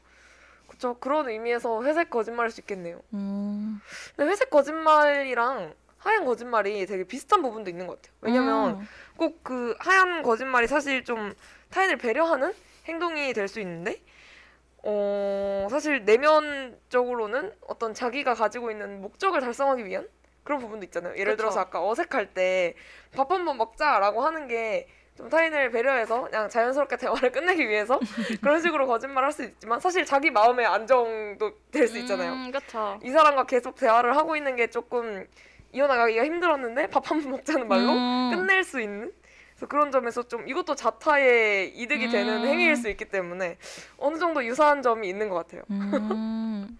그렇죠. 0.76 0.98
그런 0.98 1.28
의미에서 1.28 1.82
회색 1.84 2.10
거짓말일 2.10 2.50
수 2.50 2.60
있겠네요. 2.60 3.00
음. 3.14 3.80
근데 4.14 4.30
회색 4.30 4.50
거짓말이랑 4.50 5.74
하얀 5.98 6.24
거짓말이 6.24 6.86
되게 6.86 7.04
비슷한 7.04 7.42
부분도 7.42 7.70
있는 7.70 7.86
것 7.86 8.00
같아요. 8.00 8.16
왜냐면 8.20 8.80
음. 8.80 8.88
꼭그 9.16 9.76
하얀 9.80 10.22
거짓말이 10.22 10.66
사실 10.66 11.04
좀 11.04 11.32
타인을 11.70 11.96
배려하는 11.96 12.52
행동이 12.86 13.32
될 13.32 13.48
수 13.48 13.58
있는데 13.60 14.02
어 14.82 15.66
사실 15.70 16.04
내면적으로는 16.04 17.52
어떤 17.66 17.92
자기가 17.94 18.34
가지고 18.34 18.70
있는 18.70 19.00
목적을 19.00 19.40
달성하기 19.40 19.84
위한 19.86 20.06
그런 20.44 20.60
부분도 20.60 20.84
있잖아요. 20.84 21.14
예를 21.16 21.32
그쵸. 21.32 21.36
들어서 21.38 21.60
아까 21.60 21.84
어색할 21.84 22.34
때 22.34 22.74
밥 23.16 23.32
한번 23.32 23.56
먹자라고 23.56 24.22
하는 24.24 24.46
게 24.46 24.86
좀 25.16 25.28
타인을 25.28 25.70
배려해서 25.70 26.24
그냥 26.24 26.48
자연스럽게 26.48 26.96
대화를 26.98 27.32
끝내기 27.32 27.68
위해서 27.68 27.98
그런 28.42 28.60
식으로 28.60 28.86
거짓말을 28.86 29.26
할수 29.26 29.44
있지만 29.44 29.80
사실 29.80 30.04
자기 30.04 30.30
마음의 30.30 30.66
안정도 30.66 31.52
될 31.70 31.88
수 31.88 31.98
있잖아요. 31.98 32.32
음, 32.32 32.50
그렇죠. 32.50 32.98
이 33.02 33.10
사람과 33.10 33.44
계속 33.44 33.76
대화를 33.76 34.16
하고 34.16 34.36
있는 34.36 34.56
게 34.56 34.66
조금 34.68 35.26
이어나가기가 35.72 36.24
힘들었는데 36.24 36.88
밥 36.88 37.10
한 37.10 37.22
번 37.22 37.30
먹자는 37.32 37.68
말로 37.68 37.92
음. 37.92 38.30
끝낼 38.34 38.64
수 38.64 38.80
있는 38.80 39.12
그래서 39.54 39.66
그런 39.68 39.90
점에서 39.90 40.22
좀 40.24 40.46
이것도 40.48 40.74
자타의 40.74 41.68
이득이 41.76 42.10
되는 42.10 42.42
음. 42.42 42.46
행위일 42.46 42.76
수 42.76 42.88
있기 42.90 43.06
때문에 43.06 43.56
어느 43.96 44.18
정도 44.18 44.44
유사한 44.44 44.82
점이 44.82 45.08
있는 45.08 45.28
것 45.30 45.36
같아요. 45.36 45.62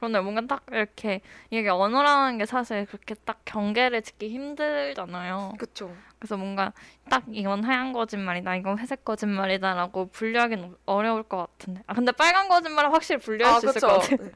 음. 0.00 0.10
그런데 0.12 0.20
뭔가 0.20 0.42
딱 0.46 0.62
이렇게 0.72 1.20
이게 1.50 1.68
언어라는 1.68 2.38
게 2.38 2.46
사실 2.46 2.86
그렇게 2.86 3.14
딱 3.24 3.40
경계를 3.44 4.02
짓기 4.02 4.30
힘들잖아요. 4.30 5.54
그렇죠. 5.58 5.94
그래서 6.18 6.36
뭔가 6.36 6.72
딱 7.08 7.22
이건 7.30 7.64
하얀 7.64 7.92
거짓말이다, 7.92 8.56
이건 8.56 8.78
회색 8.78 9.04
거짓말이다라고 9.04 10.06
분류하기는 10.10 10.76
어려울 10.86 11.22
것 11.22 11.36
같은데. 11.58 11.82
아 11.86 11.94
근데 11.94 12.12
빨간 12.12 12.48
거짓말은 12.48 12.90
확실히 12.90 13.20
분류할 13.20 13.60
수 13.60 13.68
있을 13.68 13.80
것 13.80 13.86
같아요. 13.98 14.16
네. 14.18 14.30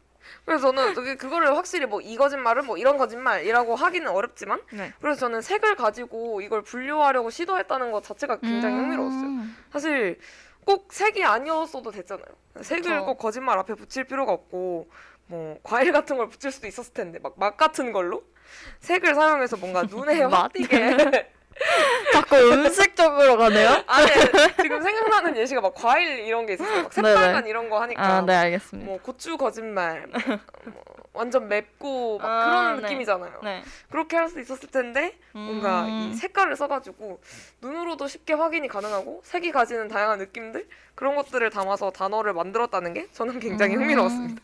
그래서 0.46 0.72
저는 0.72 1.16
그거를 1.18 1.54
확실히 1.56 1.84
뭐 1.86 2.00
이 2.00 2.16
거짓말은 2.16 2.64
뭐 2.66 2.76
이런 2.78 2.96
거짓말이라고 2.96 3.76
하기는 3.76 4.10
어렵지만 4.10 4.60
네. 4.72 4.92
그래서 5.00 5.20
저는 5.20 5.42
색을 5.42 5.76
가지고 5.76 6.40
이걸 6.40 6.62
분류하려고 6.62 7.30
시도했다는 7.30 7.92
것 7.92 8.02
자체가 8.04 8.40
굉장히 8.40 8.74
흥미로웠어요. 8.76 9.22
음. 9.22 9.56
사실 9.70 10.18
꼭 10.64 10.92
색이 10.92 11.22
아니었어도 11.24 11.90
됐잖아요. 11.90 12.24
색을 12.62 12.82
그쵸. 12.82 13.04
꼭 13.04 13.18
거짓말 13.18 13.58
앞에 13.58 13.74
붙일 13.74 14.04
필요가 14.04 14.32
없고 14.32 14.88
뭐 15.26 15.58
과일 15.62 15.92
같은 15.92 16.16
걸 16.16 16.28
붙일 16.28 16.50
수도 16.52 16.66
있었을 16.66 16.92
텐데 16.92 17.18
막맛 17.22 17.56
같은 17.56 17.92
걸로 17.92 18.22
색을 18.80 19.14
사용해서 19.14 19.56
뭔가 19.56 19.82
눈에 19.88 20.20
확 20.22 20.30
맛? 20.30 20.52
띄게 20.52 21.30
자꾸 22.12 22.36
음식적으로 22.36 23.36
가네요. 23.36 23.84
아니 23.86 24.08
지금 24.60 24.82
생각나는 24.82 25.36
예시가 25.36 25.60
막 25.60 25.72
과일 25.74 26.20
이런 26.20 26.46
게 26.46 26.54
있었어요. 26.54 26.82
막. 26.82 26.92
새빨간 26.92 27.46
이런 27.46 27.70
거 27.70 27.80
하니까 27.80 28.02
아, 28.02 28.20
네, 28.22 28.34
알겠습니다. 28.34 28.90
뭐 28.90 28.98
고추 29.00 29.36
거짓말 29.36 30.04
뭐 30.64 30.82
완전 31.12 31.46
맵고 31.46 32.18
막 32.18 32.26
아, 32.28 32.44
그런 32.44 32.76
네. 32.76 32.82
느낌이잖아요. 32.82 33.40
네. 33.44 33.62
그렇게 33.88 34.16
할 34.16 34.28
수 34.28 34.40
있었을 34.40 34.68
텐데 34.68 35.16
뭔가 35.32 35.84
음. 35.84 36.10
이 36.10 36.14
색깔을 36.16 36.56
써가지고 36.56 37.20
눈으로도 37.60 38.08
쉽게 38.08 38.32
확인이 38.32 38.66
가능하고 38.66 39.20
색이 39.24 39.52
가지는 39.52 39.86
다양한 39.86 40.18
느낌들 40.18 40.66
그런 40.96 41.14
것들을 41.14 41.48
담아서 41.50 41.92
단어를 41.92 42.32
만들었다는 42.32 42.94
게 42.94 43.08
저는 43.12 43.38
굉장히 43.38 43.76
음. 43.76 43.82
흥미로웠습니다. 43.82 44.42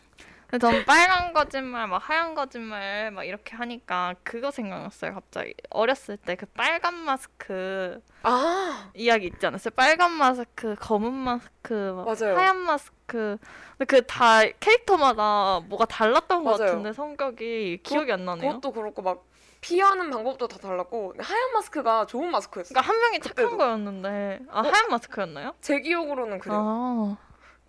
전 0.59 0.83
빨간 0.85 1.33
거짓말, 1.33 1.87
막 1.87 1.97
하얀 2.09 2.35
거짓말 2.35 3.11
막 3.11 3.23
이렇게 3.23 3.55
하니까 3.55 4.15
그거 4.23 4.51
생각났어요. 4.51 5.13
갑자기 5.13 5.53
어렸을 5.69 6.17
때 6.17 6.35
그 6.35 6.45
빨간 6.47 6.93
마스크 6.95 8.01
아 8.23 8.89
이야기 8.93 9.27
있지 9.27 9.45
않았어요? 9.45 9.71
빨간 9.75 10.11
마스크, 10.11 10.75
검은 10.79 11.13
마스크, 11.13 11.93
막 11.95 12.05
맞아요. 12.05 12.37
하얀 12.37 12.57
마스크. 12.57 13.37
근데 13.77 13.85
그 13.85 14.05
다 14.05 14.41
캐릭터마다 14.59 15.61
뭐가 15.67 15.85
달랐던 15.85 16.43
것 16.43 16.51
맞아요. 16.59 16.71
같은데 16.71 16.93
성격이 16.93 17.79
기억이 17.83 18.11
안 18.11 18.25
나네요. 18.25 18.49
그것도 18.49 18.71
그렇고 18.73 19.01
막 19.01 19.25
피하는 19.61 20.09
방법도 20.09 20.47
다 20.47 20.57
달랐고 20.57 21.13
하얀 21.19 21.53
마스크가 21.53 22.05
좋은 22.07 22.31
마스크였어요. 22.31 22.73
그러니까 22.73 22.89
한 22.93 22.99
명이 22.99 23.19
착한 23.19 23.45
그때도. 23.45 23.57
거였는데 23.57 24.39
아 24.49 24.61
하얀 24.63 24.89
마스크였나요? 24.89 25.53
제 25.61 25.79
기억으로는 25.79 26.39
그래요. 26.39 26.57
아, 26.59 27.17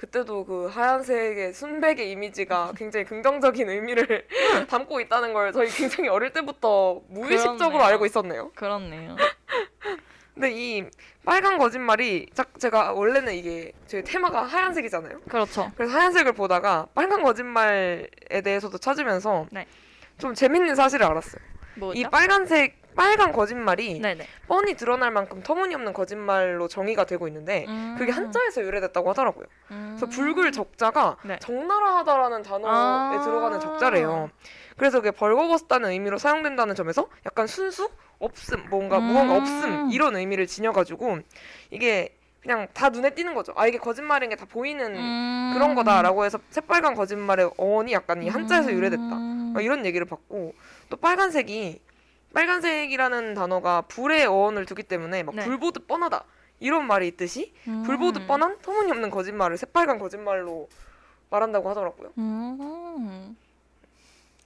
그때도 0.07 0.45
그 0.45 0.67
하얀색의 0.67 1.53
순백의 1.53 2.11
이미지가 2.11 2.73
굉장히 2.77 3.07
긍정적인 3.07 3.69
의미를 3.71 4.27
담고 4.69 4.99
있다는 5.01 5.33
걸 5.33 5.53
저희 5.53 5.69
굉장히 5.69 6.09
어릴 6.09 6.33
때부터 6.33 7.01
무의식적으로 7.09 7.69
그렇네요. 7.69 7.85
알고 7.87 8.07
있었네요. 8.07 8.51
그렇네요. 8.57 9.17
근데 10.35 10.51
이 10.51 10.85
빨간 11.25 11.57
거짓말이 11.57 12.27
짝- 12.35 12.59
제가 12.59 12.95
원래는 12.95 13.33
이게 13.35 13.71
저희 13.87 14.03
테마가 14.03 14.43
하얀색이잖아요. 14.43 15.21
그렇죠. 15.29 15.71
그래서 15.77 15.97
하얀색을 15.97 16.33
보다가 16.33 16.89
빨간 16.97 17.23
거짓말에 17.23 18.09
대해서도 18.43 18.79
찾으면서 18.79 19.47
네. 19.53 19.67
좀 20.19 20.35
재밌는 20.35 20.75
사실을 20.75 21.07
알았어요. 21.07 21.41
뭐죠? 21.77 21.99
이 21.99 22.05
빨간색 22.05 22.83
빨간 22.95 23.33
거짓말이 23.33 24.01
네네. 24.01 24.27
뻔히 24.47 24.75
드러날 24.75 25.11
만큼 25.11 25.43
터무니없는 25.43 25.93
거짓말로 25.95 26.69
정의가 26.69 27.05
되고 27.05 27.27
있는데 27.27 27.65
음. 27.69 27.95
그게 27.99 28.13
한자에서 28.13 28.63
유래됐다고 28.63 29.11
하더라고요. 29.11 29.47
음. 29.71 29.97
그래서 29.99 30.07
붉을 30.15 30.53
적자가 30.53 31.17
네. 31.25 31.39
적나라하다라는 31.41 32.43
단어에 32.43 32.71
아. 32.71 33.21
들어가는 33.25 33.61
적자래요. 33.61 34.31
그래서 34.77 35.01
그게 35.01 35.11
벌거벗었다는 35.11 35.91
의미로 35.91 36.19
사용된다는 36.19 36.75
점에서 36.75 37.09
약간 37.25 37.47
순수 37.47 37.89
없음 38.19 38.69
뭔가 38.69 38.99
무언가 39.01 39.37
음. 39.37 39.41
없음 39.41 39.91
이런 39.91 40.17
의미를 40.17 40.47
지녀가지고 40.47 41.21
이게 41.71 42.15
그냥 42.43 42.67
다 42.75 42.89
눈에 42.89 43.11
띄는 43.11 43.35
거죠. 43.35 43.53
아 43.57 43.67
이게 43.67 43.79
거짓말인 43.79 44.29
게 44.29 44.37
다 44.37 44.45
보이는 44.47 44.95
음. 44.97 45.53
그런 45.55 45.75
거다라고 45.75 46.25
해서 46.25 46.39
새빨간 46.51 46.95
거짓말의 46.95 47.53
어원이 47.57 47.93
약간 47.93 48.23
이 48.23 48.29
한자에서 48.29 48.73
유래됐다. 48.73 49.03
음. 49.03 49.53
막 49.55 49.63
이런 49.65 49.87
얘기를 49.87 50.07
받고 50.07 50.53
또 50.93 50.99
빨간색이 50.99 51.81
빨간색이라는 52.35 53.33
단어가 53.33 53.81
불의 53.81 54.27
어원을 54.27 54.67
두기 54.67 54.83
때문에 54.83 55.23
막 55.23 55.35
네. 55.35 55.43
불보듯 55.43 55.89
뻔하다 55.89 56.23
이런 56.61 56.87
말이 56.87 57.09
있듯이 57.09 57.55
음. 57.67 57.83
불보듯 57.85 58.27
뻔한 58.27 58.59
터무니없는 58.61 59.09
거짓말을 59.09 59.57
새빨간 59.57 59.99
거짓말로 59.99 60.69
말한다고 61.31 61.71
하더라고요. 61.71 62.13
음. 62.19 63.35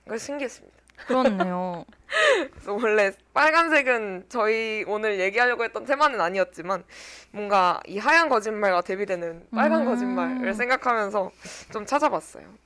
그래서 0.04 0.24
신기했습니다. 0.24 0.76
그렇네요. 1.08 1.84
그래서 2.54 2.74
원래 2.74 3.10
빨간색은 3.34 4.26
저희 4.28 4.84
오늘 4.86 5.18
얘기하려고 5.18 5.64
했던 5.64 5.84
테마는 5.84 6.20
아니었지만 6.20 6.84
뭔가 7.32 7.80
이 7.86 7.98
하얀 7.98 8.28
거짓말과 8.28 8.82
대비되는 8.82 9.48
빨간 9.50 9.82
음. 9.82 9.86
거짓말을 9.86 10.54
생각하면서 10.54 11.32
좀 11.72 11.84
찾아봤어요. 11.84 12.65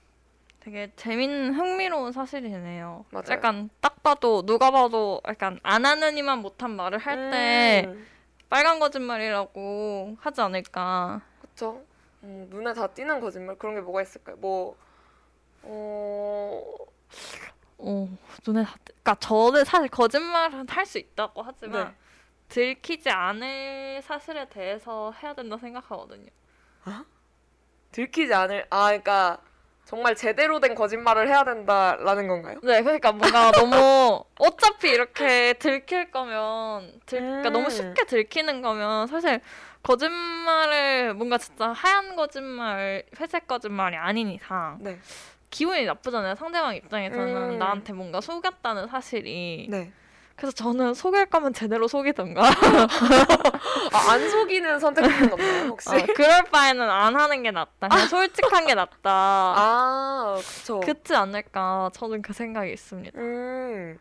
되게 0.61 0.93
재밌는 0.97 1.55
흥미로운 1.55 2.13
사실이네요. 2.13 3.07
맞아요. 3.11 3.25
약간 3.31 3.71
딱 3.81 4.03
봐도 4.03 4.43
누가 4.45 4.71
봐도 4.71 5.21
약간 5.27 5.59
안 5.63 5.87
하는 5.87 6.19
이만 6.19 6.41
못한 6.41 6.71
말을 6.73 6.99
할때 6.99 7.85
음, 7.87 8.07
빨간 8.49 8.79
거짓말이라고 8.79 10.17
하지 10.21 10.41
않을까. 10.43 11.23
그쵸? 11.41 11.83
음, 12.23 12.47
눈에 12.51 12.75
다 12.75 12.87
띄는 12.89 13.21
거짓말 13.21 13.57
그런 13.57 13.75
게 13.75 13.81
뭐가 13.81 14.03
있을까요? 14.03 14.37
뭐 14.37 14.77
어... 15.63 16.63
어, 17.79 18.09
눈에 18.47 18.63
다. 18.65 18.75
띄- 18.85 18.93
그러니까 18.93 19.15
저는 19.17 19.65
사실 19.65 19.89
거짓말은 19.89 20.69
할 20.69 20.85
수 20.87 20.99
있다고 20.99 21.43
하지만 21.43 21.89
네. 21.89 21.95
들키지 22.49 23.09
않을 23.11 24.03
사실에 24.03 24.49
대해서 24.49 25.13
해야 25.23 25.35
된다 25.35 25.57
생각하거든요. 25.57 26.29
들키지 27.93 28.33
않을 28.35 28.67
아 28.71 28.87
그러니까 28.89 29.41
정말 29.91 30.15
제대로 30.15 30.61
된 30.61 30.77
거짓말을 30.77 31.27
해야 31.27 31.43
된다라는 31.43 32.29
건가요? 32.29 32.61
네, 32.63 32.81
그러니까 32.81 33.11
뭔가 33.11 33.51
너무 33.59 34.23
어차피 34.39 34.89
이렇게 34.89 35.55
들킬 35.55 36.13
거면 36.13 36.93
들, 37.07 37.19
그러니까 37.19 37.49
음. 37.49 37.53
너무 37.53 37.71
쉽게 37.71 38.05
들키는 38.05 38.63
거면 38.63 39.09
사실 39.09 39.41
거짓말을 39.83 41.15
뭔가 41.15 41.39
진짜 41.39 41.73
하얀 41.73 42.15
거짓말, 42.15 43.03
회색 43.19 43.49
거짓말이 43.49 43.97
아닌 43.97 44.29
이상 44.31 44.79
네. 44.81 44.97
기분이 45.51 45.85
나쁘잖아요. 45.87 46.37
상대방 46.37 46.77
입장에서는 46.77 47.55
음. 47.55 47.59
나한테 47.59 47.93
뭔가 47.93 48.21
속였다는 48.21 48.87
사실이. 48.87 49.67
네. 49.69 49.91
그래서 50.41 50.55
저는 50.57 50.95
속일 50.95 51.27
거면 51.27 51.53
제대로 51.53 51.87
속이던가. 51.87 52.41
아, 53.93 54.11
안 54.11 54.31
속이는 54.31 54.81
선택肢는 54.81 55.33
없나요 55.35 55.65
혹시? 55.67 55.91
어, 55.91 55.99
그럴 56.17 56.45
바에는 56.45 56.81
안 56.89 57.15
하는 57.15 57.43
게 57.43 57.51
낫다. 57.51 57.89
그냥 57.89 58.09
솔직한 58.09 58.67
게 58.67 58.75
낫다. 58.75 58.95
아 59.05 60.37
그쵸. 60.39 60.81
그렇지 60.81 61.15
않을까. 61.15 61.91
저는 61.93 62.23
그 62.23 62.33
생각이 62.33 62.73
있습니다. 62.73 63.21
음. 63.21 63.99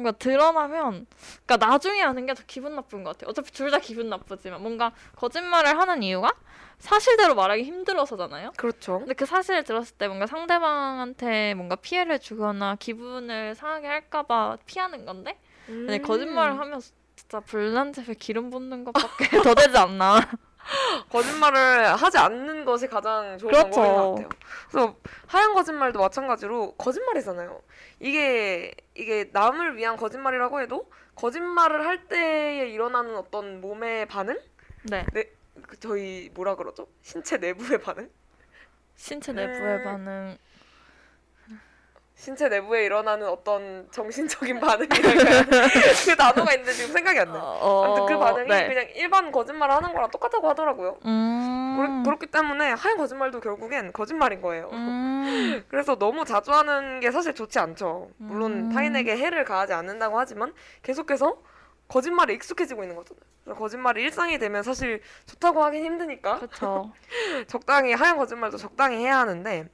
뭔가 0.00 0.12
드러나면, 0.12 1.06
그러니까 1.44 1.66
나중에 1.66 2.00
하는 2.00 2.24
게 2.26 2.34
더 2.34 2.42
기분 2.46 2.74
나쁜 2.74 3.04
것 3.04 3.10
같아요. 3.18 3.30
어차피 3.30 3.52
둘 3.52 3.70
다 3.70 3.78
기분 3.78 4.08
나쁘지만 4.08 4.62
뭔가 4.62 4.92
거짓말을 5.16 5.78
하는 5.78 6.02
이유가 6.02 6.32
사실대로 6.78 7.34
말하기 7.34 7.62
힘들어서잖아요. 7.64 8.52
그렇죠. 8.56 9.00
근데 9.00 9.12
그 9.14 9.26
사실을 9.26 9.62
들었을 9.64 9.96
때 9.96 10.08
뭔가 10.08 10.26
상대방한테 10.26 11.54
뭔가 11.54 11.76
피해를 11.76 12.18
주거나 12.18 12.76
기분을 12.76 13.54
상하게 13.54 13.86
할까봐 13.86 14.58
피하는 14.64 15.04
건데, 15.04 15.38
근데 15.66 15.96
음. 15.98 16.02
거짓말을 16.02 16.58
하면 16.58 16.80
진짜 17.14 17.40
불난 17.40 17.92
집에 17.92 18.14
기름 18.14 18.48
붓는 18.50 18.84
것밖에 18.84 19.28
더 19.42 19.54
되지 19.54 19.76
않나. 19.76 20.20
거짓말을 21.08 21.94
하지 21.94 22.18
않는 22.18 22.64
것이 22.64 22.86
가장 22.86 23.36
좋은 23.38 23.50
그렇죠. 23.52 23.70
방법인 23.70 23.94
것 23.94 24.10
같아요. 24.14 24.28
그래서 24.70 24.96
하얀 25.26 25.54
거짓말도 25.54 25.98
마찬가지로 25.98 26.74
거짓말이잖아요. 26.76 27.60
이게 27.98 28.72
이게 28.94 29.28
남을 29.32 29.76
위한 29.76 29.96
거짓말이라고 29.96 30.60
해도 30.60 30.90
거짓말을 31.16 31.84
할 31.84 32.06
때에 32.08 32.68
일어나는 32.68 33.16
어떤 33.16 33.60
몸의 33.60 34.06
반응, 34.06 34.38
네. 34.84 35.04
그 35.12 35.78
저희 35.80 36.30
뭐라 36.34 36.54
그러죠? 36.54 36.86
신체 37.02 37.36
내부의 37.36 37.80
반응, 37.80 38.10
신체 38.96 39.32
내부의 39.32 39.78
음. 39.78 39.84
반응. 39.84 40.38
신체 42.20 42.50
내부에 42.50 42.84
일어나는 42.84 43.26
어떤 43.28 43.88
정신적인 43.90 44.60
반응이랄까요? 44.60 45.42
그 46.04 46.16
단어가 46.16 46.52
있는데 46.52 46.72
지금 46.72 46.92
생각이 46.92 47.18
안 47.18 47.32
나요. 47.32 47.42
어, 47.42 47.84
아무튼 47.86 48.06
그 48.06 48.18
반응이 48.18 48.46
네. 48.48 48.68
그냥 48.68 48.86
일반 48.94 49.32
거짓말을 49.32 49.74
하는 49.74 49.94
거랑 49.94 50.10
똑같다고 50.10 50.46
하더라고요. 50.50 50.98
음. 51.06 51.76
그렇- 51.78 52.02
그렇 52.04 52.18
기 52.18 52.26
때문에 52.26 52.72
하얀 52.72 52.98
거짓말도 52.98 53.40
결국엔 53.40 53.92
거짓말인 53.94 54.42
거예요. 54.42 54.68
음. 54.70 55.64
그래서 55.68 55.96
너무 55.96 56.26
자주 56.26 56.52
하는 56.52 57.00
게 57.00 57.10
사실 57.10 57.34
좋지 57.34 57.58
않죠. 57.58 58.10
물론 58.18 58.52
음. 58.52 58.72
타인에게 58.74 59.16
해를 59.16 59.46
가하지 59.46 59.72
않는다고 59.72 60.18
하지만 60.18 60.52
계속해서 60.82 61.38
거짓말에 61.88 62.34
익숙해지고 62.34 62.82
있는 62.82 62.96
거잖아요. 62.96 63.20
그래서 63.44 63.58
거짓말이 63.58 64.02
일상이 64.02 64.38
되면 64.38 64.62
사실 64.62 65.00
좋다고 65.24 65.64
하긴 65.64 65.84
힘드니까. 65.86 66.38
적당히 67.46 67.94
하얀 67.94 68.18
거짓말도 68.18 68.58
적당히 68.58 68.98
해야 68.98 69.18
하는데 69.20 69.68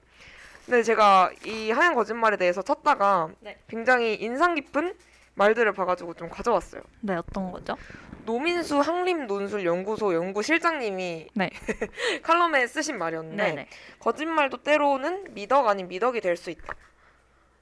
근데 0.66 0.82
제가 0.82 1.30
이 1.44 1.70
하얀 1.70 1.94
거짓말에 1.94 2.36
대해서 2.36 2.60
찾다가 2.60 3.28
네. 3.40 3.56
굉장히 3.68 4.14
인상 4.14 4.56
깊은 4.56 4.94
말들을 5.34 5.72
봐가지고 5.72 6.14
좀 6.14 6.28
가져왔어요. 6.28 6.82
네, 7.00 7.14
어떤 7.14 7.52
거죠? 7.52 7.76
노민수 8.24 8.80
항림논술 8.80 9.64
연구소 9.64 10.12
연구실장님이 10.12 11.28
네. 11.34 11.50
칼럼에 12.24 12.66
쓰신 12.66 12.98
말이었는데 12.98 13.42
네네. 13.44 13.68
거짓말도 14.00 14.64
때로는 14.64 15.34
미덕 15.34 15.68
아닌 15.68 15.86
미덕이 15.86 16.20
될 16.20 16.36
수 16.36 16.50
있다. 16.50 16.74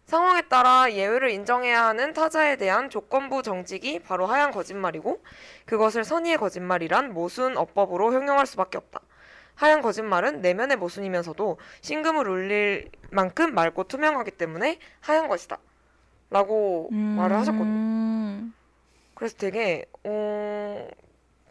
상황에 0.06 0.42
따라 0.42 0.90
예외를 0.92 1.30
인정해야 1.30 1.86
하는 1.86 2.12
타자에 2.12 2.56
대한 2.56 2.90
조건부 2.90 3.42
정직이 3.42 3.98
바로 3.98 4.26
하얀 4.26 4.50
거짓말이고 4.50 5.22
그것을 5.64 6.04
선의의 6.04 6.36
거짓말이란 6.36 7.12
모순 7.14 7.56
어법으로 7.56 8.12
형용할 8.12 8.46
수밖에 8.46 8.78
없다. 8.78 9.00
하얀 9.54 9.82
거짓말은 9.82 10.40
내면의 10.40 10.76
모순이면서도 10.76 11.58
신금을 11.80 12.28
울릴 12.28 12.90
만큼 13.10 13.54
맑고 13.54 13.84
투명하기 13.84 14.32
때문에 14.32 14.78
하얀 15.00 15.28
것이다. 15.28 15.58
라고 16.30 16.88
말을 16.90 17.36
하셨거든요. 17.36 17.66
음. 17.68 18.54
그래서 19.14 19.36
되게 19.36 19.84
어 20.02 20.88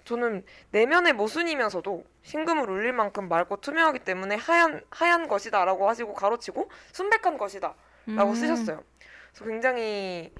저는 0.03 0.43
내면의 0.71 1.13
모순이면서도 1.13 2.03
신금을 2.23 2.69
울릴 2.69 2.91
만큼 2.91 3.29
맑고 3.29 3.57
투명하기 3.57 3.99
때문에 3.99 4.35
하얀 4.35 4.81
하얀 4.89 5.27
것이다 5.27 5.63
라고 5.63 5.87
하시고 5.87 6.13
가로치고 6.13 6.69
순백한 6.91 7.37
것이다 7.37 7.73
라고 8.07 8.31
음. 8.31 8.35
쓰셨어요. 8.35 8.83
그래서 9.31 9.45
굉장히 9.45 10.33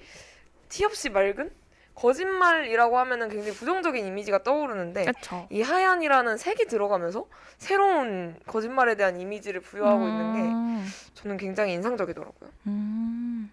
티 0.67 0.83
없이 0.83 1.09
맑은 1.09 1.51
거짓말이라고 1.95 2.97
하면은 2.99 3.29
굉장히 3.29 3.53
부정적인 3.53 4.05
이미지가 4.05 4.43
떠오르는데 4.43 5.03
그렇죠. 5.05 5.47
이 5.49 5.61
하얀이라는 5.61 6.37
색이 6.37 6.65
들어가면서 6.65 7.25
새로운 7.57 8.35
거짓말에 8.47 8.95
대한 8.95 9.19
이미지를 9.19 9.61
부여하고 9.61 10.07
있는 10.07 10.33
게 10.33 10.39
음. 10.41 10.87
저는 11.13 11.37
굉장히 11.37 11.73
인상적이더라고요. 11.73 12.49
음. 12.67 13.51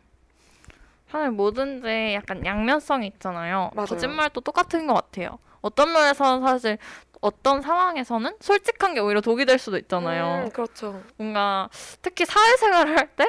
사실 1.10 1.30
뭐든지 1.30 2.14
약간 2.14 2.44
양면성이 2.46 3.08
있잖아요. 3.08 3.70
맞아요. 3.74 3.86
거짓말도 3.86 4.40
똑같은 4.40 4.86
것 4.86 4.94
같아요. 4.94 5.38
어떤 5.60 5.92
면에서는 5.92 6.46
사실 6.46 6.78
어떤 7.20 7.60
상황에서는 7.62 8.36
솔직한 8.40 8.94
게 8.94 9.00
오히려 9.00 9.20
독이 9.20 9.44
될 9.44 9.58
수도 9.58 9.76
있잖아요. 9.78 10.44
음, 10.46 10.50
그렇죠. 10.50 11.02
뭔가 11.16 11.68
특히 12.02 12.24
사회생활을 12.24 12.96
할 12.96 13.10
때 13.16 13.26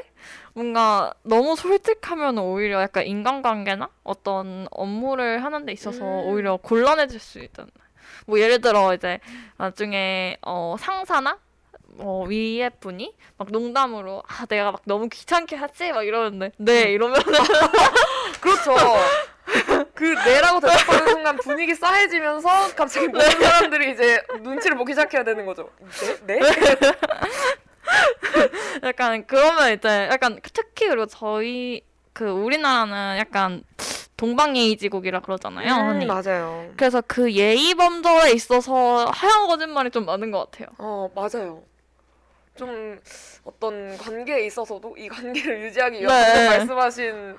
뭔가 0.54 1.14
너무 1.24 1.56
솔직하면 1.56 2.38
오히려 2.38 2.82
약간 2.82 3.06
인간관계나 3.06 3.90
어떤 4.04 4.68
업무를 4.72 5.44
하는 5.44 5.66
데 5.66 5.72
있어서 5.72 6.04
음. 6.04 6.26
오히려 6.28 6.58
곤란해질 6.58 7.20
수 7.20 7.40
있잖아요. 7.40 7.72
뭐 8.28 8.40
예를 8.40 8.62
들어 8.62 8.94
이제 8.94 9.20
나중에 9.58 10.38
어 10.42 10.76
상사나 10.80 11.38
어 12.00 12.26
위에 12.28 12.70
분이 12.70 13.14
막 13.38 13.50
농담으로 13.52 14.24
아 14.28 14.46
내가 14.46 14.72
막 14.72 14.82
너무 14.86 15.10
귀찮게 15.10 15.56
하지 15.56 15.92
막 15.92 16.04
이러는데 16.04 16.52
네 16.58 16.92
이러면 16.92 17.22
그렇죠. 18.42 18.76
그 19.94 20.04
네라고 20.04 20.60
대답하는 20.60 21.08
순간 21.08 21.38
분위기 21.38 21.76
싸해지면서 21.76 22.76
갑자기 22.76 23.08
모든 23.08 23.30
사람들이 23.30 23.92
이제 23.92 24.22
눈치를 24.42 24.78
보기 24.78 24.94
시작해야 24.94 25.24
되는 25.24 25.46
거죠. 25.46 25.70
네? 26.26 26.40
네? 26.40 26.42
약간 28.84 29.26
그러면 29.28 29.74
이제 29.74 30.08
약간 30.12 30.40
특히 30.54 30.88
그리고 30.88 31.06
저희 31.06 31.82
그 32.14 32.30
우리나라는 32.30 33.18
약간 33.18 33.64
동방예의지국이라 34.18 35.22
그러잖아요. 35.22 35.92
음, 35.92 36.08
맞아요. 36.08 36.72
그래서 36.78 37.02
그 37.08 37.32
예의 37.34 37.74
범절에 37.74 38.32
있어서 38.34 39.06
하얀 39.12 39.48
거짓말이 39.48 39.90
좀 39.90 40.06
많은 40.06 40.30
것 40.30 40.52
같아요. 40.52 40.68
어, 40.78 41.10
맞아요. 41.16 41.64
좀 42.56 43.00
어떤 43.44 43.98
관계에 43.98 44.46
있어서도 44.46 44.96
이 44.98 45.08
관계를 45.08 45.62
유지하기 45.64 46.00
네. 46.00 46.06
위해서 46.06 46.50
말씀하신 46.50 47.36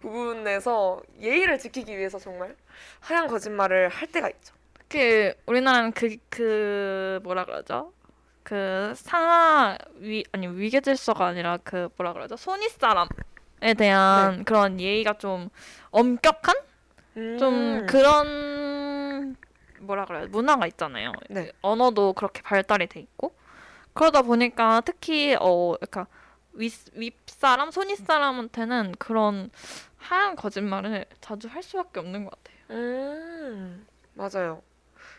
부분에서 0.00 1.00
예의를 1.20 1.58
지키기 1.58 1.96
위해서 1.96 2.18
정말 2.18 2.54
하얀 3.00 3.26
거짓말을 3.26 3.88
할 3.88 4.08
때가 4.08 4.28
있죠. 4.30 4.54
특히 4.78 5.32
우리나라는 5.46 5.92
그, 5.92 6.16
그 6.28 7.20
뭐라 7.22 7.44
그러죠? 7.44 7.92
그 8.42 8.92
상하 8.96 9.78
위 9.96 10.24
아니 10.32 10.46
위계 10.48 10.80
질서가 10.80 11.26
아니라 11.26 11.58
그 11.62 11.88
뭐라 11.96 12.12
그러죠? 12.12 12.36
손윗 12.36 12.70
사람에 12.72 13.74
대한 13.78 14.38
네. 14.38 14.44
그런 14.44 14.80
예의가 14.80 15.14
좀 15.14 15.48
엄격한 15.90 16.54
좀 17.38 17.54
음. 17.54 17.86
그런 17.86 19.36
뭐라 19.80 20.04
그래요? 20.04 20.26
문화가 20.30 20.66
있잖아요. 20.66 21.12
네. 21.28 21.50
언어도 21.62 22.12
그렇게 22.12 22.42
발달이 22.42 22.86
돼 22.88 23.00
있고 23.00 23.32
그러다 24.00 24.22
보니까 24.22 24.80
특히 24.82 25.36
어 25.38 25.74
그러니까 25.74 26.06
윗 26.54 26.72
윗사람 26.94 27.70
손윗 27.70 27.98
사람한테는 27.98 28.94
그런 28.98 29.50
하얀 29.98 30.36
거짓말을 30.36 31.04
자주 31.20 31.48
할 31.48 31.62
수밖에 31.62 32.00
없는 32.00 32.24
것 32.24 32.30
같아요. 32.30 32.56
음, 32.70 33.86
맞아요. 34.14 34.62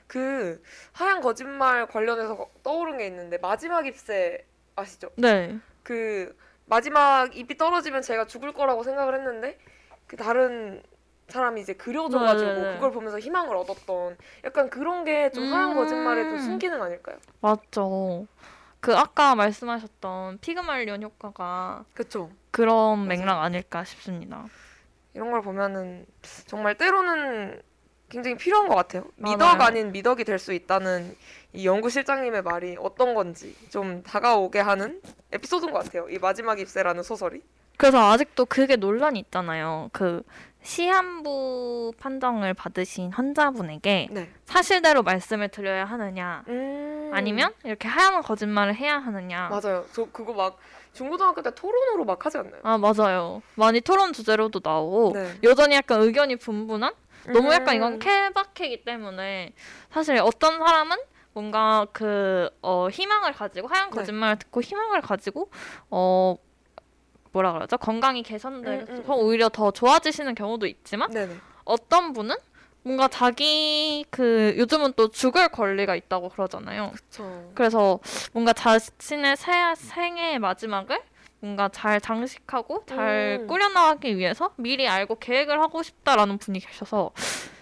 그 0.08 0.63
하얀 0.94 1.22
거짓말 1.22 1.86
관련해서 1.86 2.36
거- 2.36 2.50
떠오른 2.63 2.98
게 2.98 3.06
있는데 3.06 3.38
마지막 3.38 3.86
ip새 3.86 4.44
아시죠? 4.76 5.12
네. 5.15 5.60
그 5.84 6.36
마지막 6.65 7.38
잎이 7.38 7.58
떨어지면 7.60 8.02
제가 8.02 8.26
죽을 8.26 8.52
거라고 8.52 8.82
생각을 8.82 9.13
했는데 9.13 9.60
그 10.08 10.15
다른 10.17 10.82
사람이 11.28 11.62
이제 11.62 11.74
그려져가지고 11.74 12.50
네, 12.52 12.56
네, 12.58 12.67
네. 12.70 12.74
그걸 12.76 12.91
보면서 12.91 13.20
희망을 13.20 13.56
얻었던 13.58 14.17
약간 14.44 14.72
그런 14.72 15.04
게좀 15.06 15.54
하얀 15.54 15.70
음. 15.72 15.76
거짓말의 15.76 16.32
또 16.32 16.38
순기능 16.39 16.82
아닐까요? 16.82 17.17
맞죠. 17.41 18.26
그 18.82 18.98
아까 18.98 19.36
말씀하셨던 19.36 20.39
피그말리온 20.39 21.04
효과가 21.04 21.86
그쵸. 21.94 22.30
그런. 22.50 23.08
맥락 23.08 23.41
아닐까 23.41 23.84
싶습니다. 23.86 24.46
이런 25.13 25.32
걸 25.32 25.41
보면은 25.41 26.06
정말 26.48 26.76
때로는 26.78 27.62
굉장히 28.10 28.36
필요한 28.38 28.67
것 28.67 28.76
같아요. 28.76 29.04
맞아요. 29.15 29.38
미덕 29.38 29.62
아닌 29.62 29.91
미덕이 29.91 30.24
될 30.26 30.39
수 30.39 30.52
있다는 30.52 31.15
이 31.54 31.65
연구 31.65 31.89
실장님의 31.89 32.41
말이 32.41 32.76
어떤 32.80 33.13
건지 33.13 33.56
좀 33.70 34.02
다가오게 34.04 34.60
하는 34.60 35.00
에피소드인 35.32 35.72
것 35.72 35.84
같아요. 35.86 36.10
이 36.10 36.17
마지막 36.17 36.60
입새라는 36.60 37.04
소설이. 37.04 37.41
그래서 37.78 38.12
아직도 38.12 38.46
그게 38.46 38.76
논란이 38.76 39.20
있잖아요. 39.20 39.89
그 39.94 40.24
시한부 40.63 41.93
판정을 42.00 42.54
받으신 42.54 43.12
환자분에게 43.12 44.08
네. 44.12 44.30
사실대로 44.45 45.04
말씀을 45.04 45.50
드려야 45.50 45.86
하느냐, 45.86 46.43
음. 46.47 47.12
아니면 47.13 47.54
이렇게 47.63 47.88
하얀 47.88 48.21
거짓말을 48.21 48.76
해야 48.76 48.97
하느냐. 49.00 49.50
맞아요. 49.50 49.86
저 49.91 50.06
그거 50.12 50.34
막 50.34 50.58
중고등학교 50.93 51.41
때 51.41 51.54
토론으로 51.54 52.06
막 52.06 52.26
하지 52.26 52.38
않나요? 52.38 52.62
아 52.63 52.78
맞아요. 52.78 53.41
많이 53.56 53.82
토론 53.82 54.13
주제로도 54.13 54.62
나오고 54.63 55.13
네. 55.13 55.34
여전히 55.43 55.76
약간 55.76 56.02
의견이 56.02 56.36
분분한 56.36 56.93
너무 57.34 57.54
약간 57.54 57.76
이건 57.76 57.93
음. 57.93 58.00
케바케이기 58.00 58.84
때문에 58.84 59.54
사실 59.91 60.17
어떤 60.17 60.58
사람은 60.60 60.97
뭔가 61.34 61.88
그 61.93 62.50
어, 62.62 62.89
희망을 62.89 63.32
가지고 63.34 63.67
하얀 63.67 63.89
네. 63.89 63.95
거짓말을 63.95 64.38
듣고 64.38 64.62
희망을 64.62 65.02
가지고 65.02 65.50
어 65.89 66.36
뭐라 67.32 67.54
그러죠 67.54 67.78
건강이 67.78 68.24
개선돼서 68.24 68.91
음, 68.91 69.04
음. 69.06 69.10
오히려 69.12 69.50
더 69.50 69.72
좋아지시는 69.72 70.36
경우도 70.36 70.65
있지만 70.67 71.10
네네. 71.12 71.36
어떤 71.63 72.13
분은 72.13 72.36
뭔가 72.84 73.08
자기 73.08 74.04
그 74.10 74.56
요즘은 74.58 74.94
또 74.96 75.10
죽을 75.10 75.50
권리가 75.50 75.96
있다고 75.96 76.30
그러잖아요. 76.30 76.91
그쵸. 76.96 77.52
그래서 77.54 78.00
뭔가 78.34 78.54
자신의 78.54 79.38
새, 79.38 79.76
생의 79.76 80.39
마지막을 80.39 81.00
뭔가 81.39 81.70
잘 81.70 82.02
장식하고 82.02 82.86
잘 82.88 83.39
음. 83.41 83.48
꾸려나가기 83.48 84.17
위해서 84.17 84.52
미리 84.56 84.88
알고 84.88 85.20
계획을 85.20 85.62
하고 85.62 85.84
싶다라는 85.84 86.38
분이 86.39 86.60
계셔서 86.60 87.12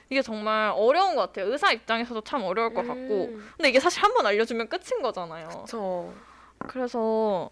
이게 0.09 0.21
정말 0.21 0.71
어려운 0.75 1.15
것 1.15 1.21
같아요. 1.21 1.51
의사 1.51 1.71
입장에서도 1.71 2.21
참 2.21 2.41
어려울 2.43 2.73
것 2.73 2.81
같고. 2.87 3.25
음. 3.25 3.49
근데 3.57 3.69
이게 3.69 3.79
사실 3.79 4.01
한 4.01 4.13
번 4.13 4.25
알려주면 4.25 4.67
끝인 4.69 5.01
거잖아요. 5.01 5.49
그쵸. 5.65 6.11
그래서 6.67 7.49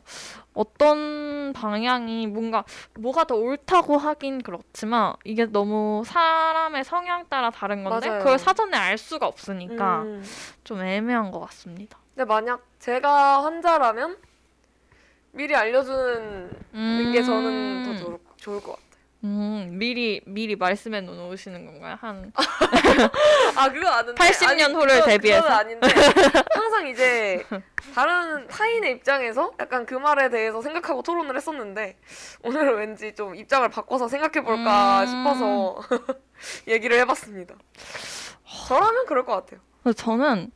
어떤 0.54 1.54
방향이 1.54 2.28
뭔가 2.28 2.64
뭐가 3.00 3.24
더 3.26 3.36
옳다고 3.36 3.98
하긴 3.98 4.42
그렇지만 4.42 5.14
이게 5.24 5.46
너무 5.46 6.04
사람의 6.06 6.84
성향 6.84 7.28
따라 7.30 7.50
다른 7.50 7.84
건데 7.84 8.08
맞아요. 8.08 8.20
그걸 8.20 8.40
사전에 8.40 8.76
알 8.78 8.98
수가 8.98 9.28
없으니까 9.28 10.02
음. 10.02 10.24
좀 10.64 10.82
애매한 10.82 11.32
것 11.32 11.40
같습니다. 11.40 11.98
근데 12.16 12.26
만약 12.26 12.62
제가 12.80 13.44
환자라면 13.44 14.18
미리 15.32 15.56
알려주는 15.56 17.12
게 17.12 17.22
저는 17.22 17.84
더 17.84 17.96
좋을, 17.96 18.18
좋을 18.38 18.62
것 18.62 18.72
같아요. 18.72 18.87
음, 19.28 19.72
미리 19.74 20.22
미리 20.26 20.56
말씀해 20.56 21.02
놓으시는 21.02 21.66
건가요? 21.66 21.98
한 22.00 22.32
아 23.58 23.70
그건 23.70 23.88
아는데 23.88 24.24
80년 24.24 24.62
아니, 24.62 24.74
후를 24.74 24.88
그건- 24.96 25.06
대비해서? 25.10 25.42
그건 25.42 25.58
아닌데 25.58 25.88
항상 26.56 26.88
이제 26.88 27.46
다른 27.94 28.48
타인의 28.48 28.94
입장에서 28.94 29.52
약간 29.60 29.86
그 29.86 29.96
말에 29.96 30.30
대해서 30.30 30.62
생각하고 30.62 31.02
토론을 31.04 31.36
했었는데 31.36 31.98
오늘은 32.44 32.78
왠지 32.78 33.14
좀 33.16 33.36
입장을 33.36 33.68
바꿔서 33.70 34.08
생각해 34.08 34.46
볼까 34.46 35.02
음. 35.02 35.08
싶어서 35.08 35.82
얘기를 36.70 36.98
해 36.98 37.04
봤습니다. 37.04 37.56
저라면 38.68 39.06
그럴 39.08 39.26
것 39.26 39.34
같아요. 39.34 39.60
그래서 39.84 39.98
저는 39.98 40.52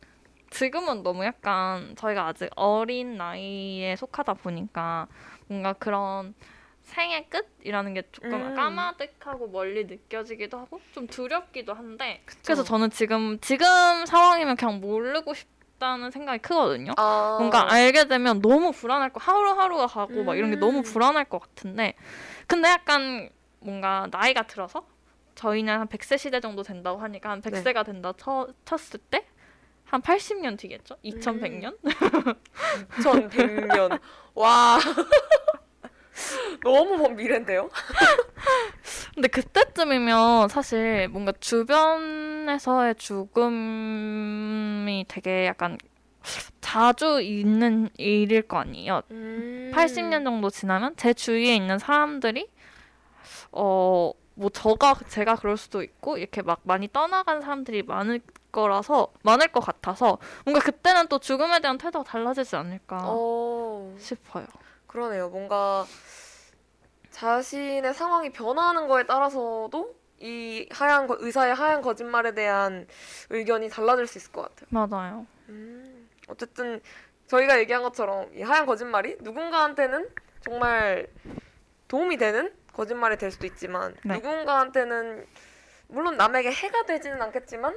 지금은 0.50 1.04
너무 1.04 1.26
약간 1.26 1.94
저희가 1.98 2.28
아직 2.28 2.50
어린 2.56 3.18
나이에 3.18 3.96
속하다 3.98 4.36
보니까 4.36 5.08
뭔가 5.48 5.74
그런 5.74 6.34
생의 6.92 7.28
끝이라는 7.30 7.94
게 7.94 8.04
조금 8.12 8.34
음. 8.34 8.56
까마득하고 8.56 9.48
멀리 9.48 9.86
느껴지기도 9.86 10.58
하고 10.58 10.82
좀 10.94 11.08
두렵기도 11.08 11.74
한데 11.74 12.22
그쵸. 12.26 12.40
그래서 12.46 12.64
저는 12.64 12.90
지금 12.92 13.40
지금 13.40 14.06
상황이면 14.06 14.58
그냥 14.58 14.82
모르고 14.82 15.34
싶다는 15.34 16.12
생각이 16.12 16.42
크거든요. 16.42 16.92
아, 16.98 17.38
뭔가 17.40 17.72
알게 17.72 18.08
되면 18.08 18.42
너무 18.42 18.72
불안할 18.72 19.14
거 19.14 19.20
하루하루가 19.22 19.88
가고 19.88 20.24
막 20.24 20.36
이런 20.36 20.52
게 20.52 20.58
너무 20.58 20.80
음. 20.80 20.84
불안할 20.84 21.26
것 21.26 21.40
같은데 21.40 21.94
근데 22.46 22.68
약간 22.70 23.30
뭔가 23.60 24.08
나이가 24.12 24.44
들어서 24.44 24.86
저희는 25.36 25.80
한 25.80 25.88
100세 25.88 26.18
시대 26.18 26.42
정도 26.42 26.62
된다고 26.62 27.00
하니까 27.00 27.30
한 27.30 27.42
100세가 27.42 27.86
된다 27.86 28.14
쳐, 28.18 28.48
쳤을 28.66 29.00
때한 29.10 30.02
80년 30.02 30.58
뒤겠죠? 30.60 30.98
2100년? 31.06 31.78
2100년. 33.00 34.00
와. 34.36 34.78
너무 36.64 36.98
먼 36.98 37.16
미래인데요? 37.16 37.70
근데 39.14 39.28
그때쯤이면 39.28 40.50
사실 40.50 41.08
뭔가 41.10 41.32
주변에서의 41.40 42.96
죽음이 42.96 43.46
되게 45.08 45.46
약간 45.48 45.78
자주 46.62 47.22
있는 47.22 47.90
일일 47.98 48.44
거 48.44 48.58
아니에요. 48.58 49.02
음. 49.12 49.72
80년 49.74 50.24
정도 50.24 50.50
지나면 50.50 50.96
제 50.98 51.14
주위에 51.14 51.56
있는 51.56 51.80
사람들이 51.80 52.48
어 53.52 54.14
뭐 54.42 54.50
저가 54.50 54.96
제가 55.08 55.36
그럴 55.36 55.58
수도 55.58 55.84
있고 55.84 56.18
이렇게 56.18 56.42
막 56.42 56.62
많이 56.64 56.88
떠나간 56.92 57.42
사람들이 57.42 57.84
많을 57.84 58.22
거라서 58.52 59.14
많을 59.24 59.50
것 59.50 59.60
같아서 59.60 60.18
뭔가 60.46 60.60
그때는 60.62 61.08
또 61.08 61.20
죽음에 61.20 61.60
대한 61.60 61.78
태도가 61.78 62.04
달라지지 62.04 62.56
않을까 62.56 63.02
어, 63.04 63.96
싶어요. 64.00 64.48
그러네요. 64.88 65.30
뭔가 65.30 65.86
자신의 67.22 67.94
상황이 67.94 68.32
변화하는 68.32 68.88
거에 68.88 69.04
따라서도 69.04 69.96
이 70.18 70.68
하얀 70.72 71.06
거, 71.06 71.18
의사의 71.20 71.54
하얀 71.54 71.82
거짓말에 71.82 72.34
대한 72.34 72.88
의견이 73.30 73.70
달라질 73.70 74.08
수 74.08 74.18
있을 74.18 74.32
것 74.32 74.42
같아요. 74.42 74.68
맞아요. 74.72 75.28
음, 75.50 76.10
어쨌든 76.28 76.82
저희가 77.28 77.60
얘기한 77.60 77.84
것처럼 77.84 78.36
이 78.36 78.42
하얀 78.42 78.66
거짓말이 78.66 79.18
누군가한테는 79.22 80.10
정말 80.42 81.08
도움이 81.88 82.18
되는 82.18 82.52
거짓말이 82.74 83.18
될 83.18 83.30
수도 83.30 83.46
있지만 83.46 83.96
네. 84.04 84.16
누군가한테는 84.16 85.28
물론 85.90 86.18
남에게 86.18 86.52
해가 86.52 86.86
되지는 86.88 87.22
않겠지만 87.22 87.76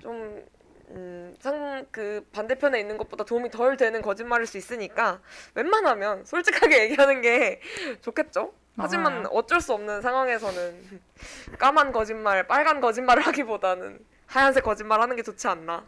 좀 0.00 0.46
음, 0.90 1.34
상, 1.40 1.84
그 1.90 2.24
반대편에 2.32 2.78
있는 2.78 2.96
것보다 2.96 3.24
도움이 3.24 3.50
덜 3.50 3.76
되는 3.76 4.00
거짓말일 4.02 4.46
수 4.46 4.56
있으니까 4.58 5.20
웬만하면 5.54 6.24
솔직하게 6.24 6.82
얘기하는 6.90 7.20
게 7.20 7.60
좋겠죠. 8.02 8.52
하지만 8.78 9.14
맞아요. 9.14 9.28
어쩔 9.32 9.60
수 9.60 9.72
없는 9.72 10.02
상황에서는 10.02 11.00
까만 11.58 11.92
거짓말, 11.92 12.46
빨간 12.46 12.80
거짓말을 12.80 13.26
하기보다는 13.26 13.98
하얀색 14.26 14.62
거짓말 14.64 15.00
하는 15.00 15.16
게 15.16 15.22
좋지 15.22 15.48
않나. 15.48 15.82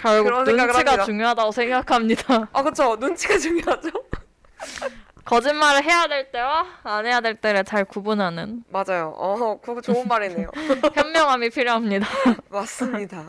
결국 0.00 0.30
눈치가 0.44 0.62
합니다. 0.78 1.04
중요하다고 1.04 1.52
생각합니다. 1.52 2.48
아 2.52 2.62
그쵸 2.62 2.96
눈치가 2.96 3.36
중요하죠 3.36 3.90
거짓말을 5.26 5.84
해야 5.84 6.06
될 6.08 6.32
때와 6.32 6.64
안 6.82 7.04
해야 7.06 7.20
될 7.20 7.34
때를 7.34 7.62
잘 7.64 7.84
구분하는 7.84 8.64
맞아요 8.70 9.12
어 9.16 9.60
그거 9.60 9.80
좋은 9.82 10.08
말이네요 10.08 10.50
현명함이 10.94 11.50
필요합니다. 11.50 12.06
맞습니다 12.48 13.26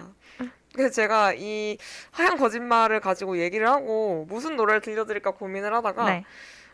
그래서 0.73 0.89
제가 0.93 1.33
이 1.38 1.77
하얀 2.12 2.38
거짓말을 2.38 2.99
가지고 2.99 3.38
얘기를 3.38 3.69
하고 3.69 4.25
무슨 4.27 4.55
노래를 4.55 4.81
들려드릴까 4.81 5.31
고민을 5.31 5.73
하다가 5.73 6.05
네. 6.05 6.25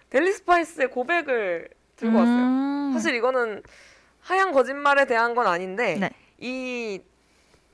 델리 0.10 0.32
스파이스의 0.32 0.90
고백을 0.90 1.70
들고 1.98 2.18
왔어요. 2.18 2.36
음. 2.36 2.92
사실 2.94 3.14
이거는 3.16 3.62
하얀 4.22 4.52
거짓말에 4.52 5.06
대한 5.06 5.36
건 5.36 5.48
아닌데 5.48 5.98
네. 6.00 6.10
이 6.38 7.02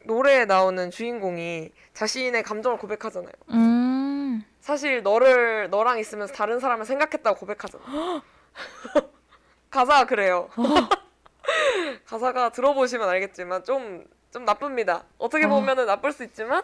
노래에 0.05 0.45
나오는 0.45 0.91
주인공이 0.91 1.69
자신의 1.93 2.43
감정을 2.43 2.77
고백하잖아요. 2.77 3.33
음. 3.51 4.43
사실 4.59 5.03
너를 5.03 5.69
너랑 5.69 5.99
있으면서 5.99 6.33
다른 6.33 6.59
사람을 6.59 6.85
생각했다고 6.85 7.39
고백하잖아. 7.39 7.83
가사가 9.69 10.05
그래요. 10.05 10.49
가사가 12.05 12.49
들어보시면 12.49 13.07
알겠지만 13.07 13.63
좀 13.63 14.05
좀 14.36 14.43
나쁩니다. 14.43 15.06
어떻게 15.17 15.45
어. 15.45 15.50
보면은 15.50 15.86
나쁠 15.86 16.12
수 16.12 16.26
있지만 16.26 16.62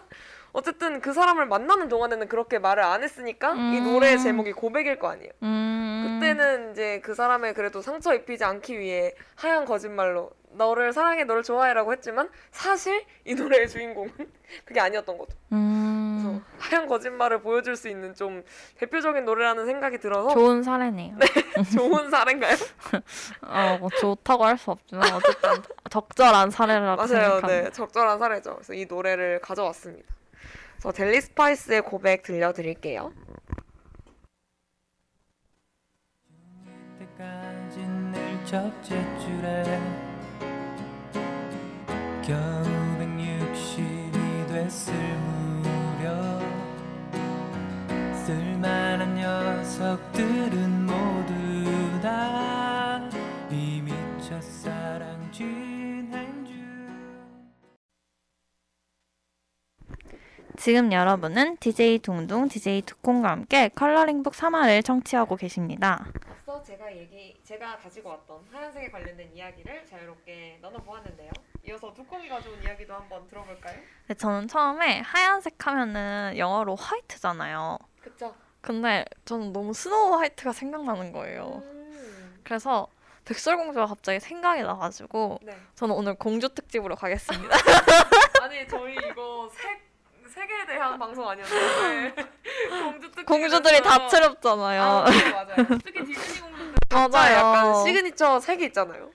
어쨌든 0.52 1.00
그 1.00 1.14
사람을 1.14 1.46
만나는 1.46 1.88
동안에는 1.88 2.28
그렇게 2.28 2.60
말을 2.60 2.84
안 2.84 3.02
했으니까 3.02 3.54
이 3.54 3.78
음. 3.78 3.84
노래의 3.86 4.20
제목이 4.20 4.52
고백일 4.52 5.00
거 5.00 5.10
아니에요. 5.10 5.32
음. 5.44 6.20
그때는 6.20 6.72
이제 6.72 7.00
그 7.02 7.16
사람의 7.16 7.54
그래도 7.54 7.82
상처 7.82 8.14
입히지 8.14 8.44
않기 8.44 8.78
위해 8.78 9.14
하얀 9.36 9.64
거짓말로 9.64 10.32
너를 10.52 10.92
사랑해 10.92 11.24
너를 11.24 11.44
좋아해라고 11.44 11.94
했지만 11.94 12.30
사실 12.52 13.06
이 13.24 13.36
노래의 13.36 13.70
주인공은 13.70 14.12
그게 14.66 14.82
아니었던 14.82 15.18
거죠. 15.18 15.38
음. 15.54 16.11
그래서 16.39 16.46
하얀 16.60 16.88
거짓말을 16.88 17.41
보여줄 17.41 17.76
수 17.76 17.88
있는 17.89 18.13
좀 18.15 18.44
대표적인 18.78 19.26
노래라는 19.26 19.65
생각이 19.65 19.98
들어서 20.00 20.30
좋은 20.30 20.63
사례네요. 20.63 21.15
좋은 21.76 22.10
사례인가요? 22.10 22.56
어, 23.41 23.78
뭐 23.82 23.89
좋다고 24.00 24.46
할 24.46 24.58
수 24.58 24.72
없지만 24.72 25.12
어쨌든 25.13 25.50
적절한 25.89 26.52
사례라고 26.52 26.96
맞아요. 26.98 27.08
생각합니다. 27.08 27.48
네, 27.48 27.70
적절한 27.72 28.20
사례죠. 28.20 28.56
그래서 28.56 28.74
이 28.74 28.86
노래를 28.86 29.39
가져왔습니다. 29.41 30.08
그래서 30.74 30.91
델리 30.91 31.22
스파이스의 31.22 31.82
고백 31.84 32.24
들려드릴게요. 32.24 33.12
때까지 37.00 37.80
늘 38.12 38.46
첫째 38.46 39.17
줄에 39.20 39.80
겨우 42.24 42.63
160이 43.00 44.48
됐을 44.48 44.94
쓸만한 48.32 49.15
녀석들은 49.15 50.86
모두 50.86 52.02
다 52.02 53.10
이미 53.50 53.91
첫 54.26 54.41
사랑 54.41 55.30
진행 55.34 56.46
중 56.46 57.36
지금 60.56 60.94
여러분은 60.94 61.58
DJ 61.58 62.00
둥둥, 62.00 62.48
DJ 62.48 62.84
두콩과 62.84 63.32
함께 63.32 63.67
컬러링북 63.67 64.32
3화를 64.32 64.86
청취하고 64.86 65.36
계십니다. 65.36 66.06
앞서 66.30 66.63
제가 66.63 66.96
얘기 66.96 67.38
제가 67.44 67.80
가지고 67.80 68.12
왔던 68.12 68.46
하얀색에 68.50 68.91
관련된 68.91 69.36
이야기를 69.36 69.86
자유롭게 69.88 70.60
나눠보았는데요. 70.62 71.32
이어서 71.67 71.94
두콩이 71.94 72.30
가져온 72.30 72.63
이야기도 72.63 72.94
한번 72.94 73.28
들어볼까요? 73.28 73.76
근데 74.08 74.13
저는 74.17 74.48
처음에 74.48 75.02
하얀색 75.02 75.67
하면은 75.67 76.38
영어로 76.38 76.76
화이트잖아요. 76.76 77.78
근데 78.62 79.06
저는 79.26 79.54
너무 79.54 79.74
Snow 79.74 80.15
White가 80.20 80.54
생각나는 80.54 81.12
거예요. 81.12 81.62
음, 81.65 82.39
그래서 82.43 82.88
백설공주가 83.26 83.86
갑자기 83.88 84.19
생각이 84.19 84.62
나가지고 84.62 85.39
네. 85.43 85.56
저는 85.76 85.95
오늘 85.95 86.15
공주 86.15 86.50
특집으로 86.50 86.95
가겠습니다. 86.95 87.56
아니 88.41 88.67
저희 88.67 88.95
이거 88.95 89.50
색 89.54 89.91
색에 90.34 90.65
대한 90.65 90.97
방송 90.97 91.28
아니었나요? 91.28 92.13
공주 92.69 93.12
특집 93.12 93.26
공주들이 93.26 93.82
다채롭잖아요. 93.82 94.82
아, 94.82 95.10
네, 95.10 95.32
맞아요. 95.32 95.56
특히 95.84 96.06
디즈니 96.06 96.39
공주들 96.39 96.74
맞아요. 96.89 97.38
약간 97.38 97.86
시그니처 97.86 98.39
색이 98.39 98.65
있잖아요. 98.65 99.12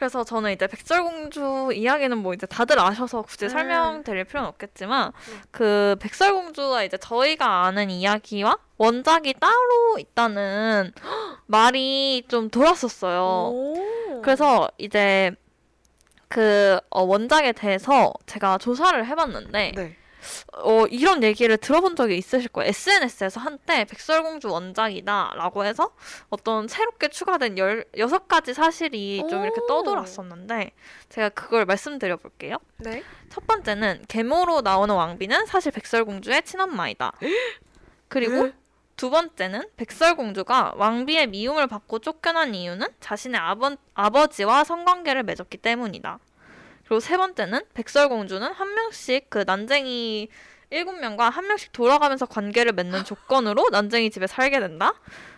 그래서 0.00 0.24
저는 0.24 0.52
이제 0.52 0.66
백설공주 0.66 1.72
이야기는 1.74 2.16
뭐 2.16 2.32
이제 2.32 2.46
다들 2.46 2.80
아셔서 2.80 3.20
굳이 3.20 3.44
음. 3.44 3.48
설명드릴 3.50 4.24
필요는 4.24 4.48
없겠지만 4.48 5.08
음. 5.08 5.40
그 5.50 5.94
백설공주가 6.00 6.84
이제 6.84 6.96
저희가 6.96 7.66
아는 7.66 7.90
이야기와 7.90 8.56
원작이 8.78 9.34
따로 9.34 9.98
있다는 9.98 10.94
말이 11.44 12.24
좀 12.28 12.48
돌았었어요. 12.48 13.50
오. 13.52 14.22
그래서 14.22 14.70
이제 14.78 15.32
그 16.28 16.80
어, 16.88 17.02
원작에 17.02 17.52
대해서 17.52 18.14
제가 18.24 18.56
조사를 18.56 19.04
해봤는데 19.06 19.72
네. 19.76 19.96
어, 20.54 20.86
이런 20.86 21.22
얘기를 21.22 21.56
들어본 21.56 21.96
적이 21.96 22.18
있으실 22.18 22.48
거예요. 22.48 22.68
SNS에서 22.68 23.40
한때 23.40 23.84
백설공주 23.84 24.48
원작이다라고 24.48 25.64
해서 25.64 25.94
어떤 26.28 26.68
새롭게 26.68 27.08
추가된 27.08 27.58
열, 27.58 27.84
여섯 27.98 28.28
가지 28.28 28.54
사실이 28.54 29.24
좀 29.28 29.42
이렇게 29.44 29.60
오. 29.60 29.66
떠돌았었는데 29.66 30.72
제가 31.08 31.28
그걸 31.30 31.64
말씀드려 31.64 32.16
볼게요. 32.16 32.56
네. 32.78 33.02
첫 33.30 33.46
번째는 33.46 34.04
계모로 34.08 34.62
나오는 34.62 34.94
왕비는 34.94 35.46
사실 35.46 35.72
백설공주의 35.72 36.42
친엄마이다. 36.42 37.12
그리고 38.08 38.48
에? 38.48 38.52
두 38.96 39.08
번째는 39.08 39.62
백설공주가 39.78 40.74
왕비의 40.76 41.28
미움을 41.28 41.68
받고 41.68 42.00
쫓겨난 42.00 42.54
이유는 42.54 42.86
자신의 43.00 43.40
아버, 43.40 43.74
아버지와 43.94 44.64
성관계를 44.64 45.22
맺었기 45.22 45.56
때문이다. 45.56 46.18
그리고 46.90 46.98
세 46.98 47.16
번째는 47.16 47.60
백설공주는 47.72 48.52
한 48.52 48.74
명씩 48.74 49.30
그 49.30 49.44
난쟁이 49.46 50.28
일곱 50.70 50.98
명과 50.98 51.30
한 51.30 51.46
명씩 51.46 51.70
돌아가면서 51.70 52.26
관계를 52.26 52.72
맺는 52.72 53.04
조건으로 53.04 53.68
난쟁이 53.70 54.10
집에 54.10 54.26
살게 54.26 54.58
된다. 54.58 54.94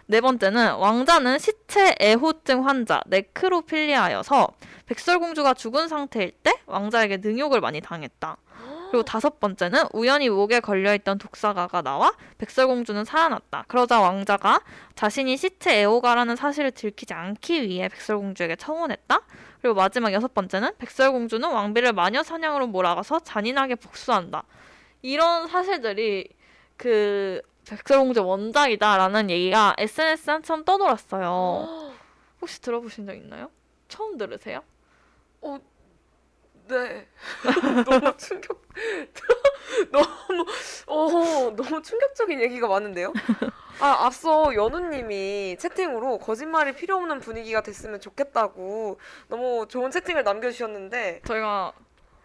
네 0.07 0.23
번째는 0.23 0.77
왕자는 0.77 1.38
시체 1.38 1.95
애호증 2.01 2.67
환자 2.67 3.03
네크로필리아여서 3.05 4.49
백설공주가 4.87 5.53
죽은 5.53 5.88
상태일 5.88 6.31
때 6.43 6.55
왕자에게 6.65 7.19
능욕을 7.19 7.61
많이 7.61 7.83
당했다. 7.83 8.38
그리고 8.93 9.05
다섯 9.05 9.41
번째는 9.41 9.85
우연히 9.95 10.29
목에 10.29 10.61
걸려있던 10.61 11.17
독사가가 11.17 11.81
나와 11.81 12.13
백설공주는 12.37 13.07
살아났다. 13.07 13.65
그러자 13.67 13.99
왕자가 14.01 14.61
자신이 14.97 15.39
시체 15.39 15.81
애호가라는 15.81 16.37
사실을 16.37 16.73
들키지 16.73 17.15
않기 17.15 17.63
위해 17.63 17.89
백설공주에게 17.89 18.57
청혼했다. 18.57 19.21
그리고 19.63 19.77
마지막 19.77 20.13
여섯 20.13 20.35
번째는 20.35 20.77
백설공주는 20.77 21.51
왕비를 21.51 21.95
마녀 21.95 22.23
사냥으로 22.23 22.67
몰아가서 22.67 23.21
잔인하게 23.21 23.77
복수한다. 23.77 24.45
이런 25.01 25.49
사실들이 25.49 26.29
그 26.77 27.41
백설공주 27.67 28.23
원작이다라는 28.27 29.31
얘기가 29.31 29.75
SNS에 29.79 30.33
한참 30.33 30.67
떠돌았어요. 30.67 31.95
혹시 32.43 32.61
들어보신 32.61 33.07
적 33.07 33.15
있나요? 33.15 33.49
처음 33.89 34.19
들으세요? 34.19 34.61
네. 36.73 37.07
너무 37.85 38.17
충격. 38.17 38.63
너무 39.93 40.47
어 40.87 41.55
너무 41.55 41.83
충격적인 41.83 42.41
얘기가 42.41 42.67
많은데요. 42.69 43.13
아 43.81 44.07
앞서 44.07 44.55
연우님이 44.55 45.57
채팅으로 45.59 46.19
거짓말이 46.19 46.73
필요 46.73 46.97
없는 46.97 47.21
분위기가 47.21 47.61
됐으면 47.63 48.01
좋겠다고 48.01 48.99
너무 49.29 49.67
좋은 49.69 49.91
채팅을 49.91 50.25
남겨주셨는데 50.25 51.23
저희가 51.27 51.73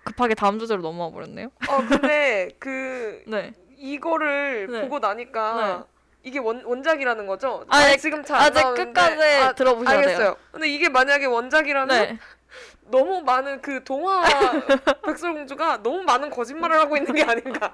급하게 0.06 0.36
다음 0.36 0.60
주제로 0.60 0.82
넘어와 0.82 1.12
버렸네요. 1.12 1.48
어 1.70 1.78
근데 1.88 2.50
그 2.60 3.24
네. 3.28 3.54
이거를 3.78 4.68
네. 4.72 4.82
보고 4.82 5.00
나니까 5.00 5.86
이게 6.24 6.40
원, 6.40 6.64
원작이라는 6.66 7.26
거죠? 7.28 7.64
아, 7.70 7.86
네, 7.86 7.96
지금 7.98 8.24
잘안 8.24 8.48
아직. 8.48 8.62
끝까지 8.74 9.24
아, 9.24 9.54
들어보셔야 9.54 9.98
알겠어요. 10.00 10.18
돼요. 10.18 10.36
근데 10.52 10.68
이게 10.68 10.90
만약에 10.90 11.26
원작이라면 11.26 11.88
네. 11.88 12.20
너무 12.90 13.22
많은 13.22 13.62
그 13.62 13.84
동화 13.84 14.24
백설공주가 15.06 15.82
너무 15.84 16.02
많은 16.04 16.30
거짓말을 16.30 16.78
하고 16.80 16.98
있는 16.98 17.14
게 17.14 17.24
아닌가. 17.24 17.74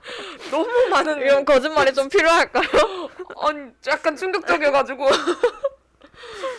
너무 0.50 0.88
많은 0.90 1.18
이런 1.20 1.44
거짓말이 1.44 1.92
좀 1.92 2.08
필요할까요? 2.08 2.64
아니 3.42 3.70
약간 3.88 4.16
충격적이어가지고 4.16 5.06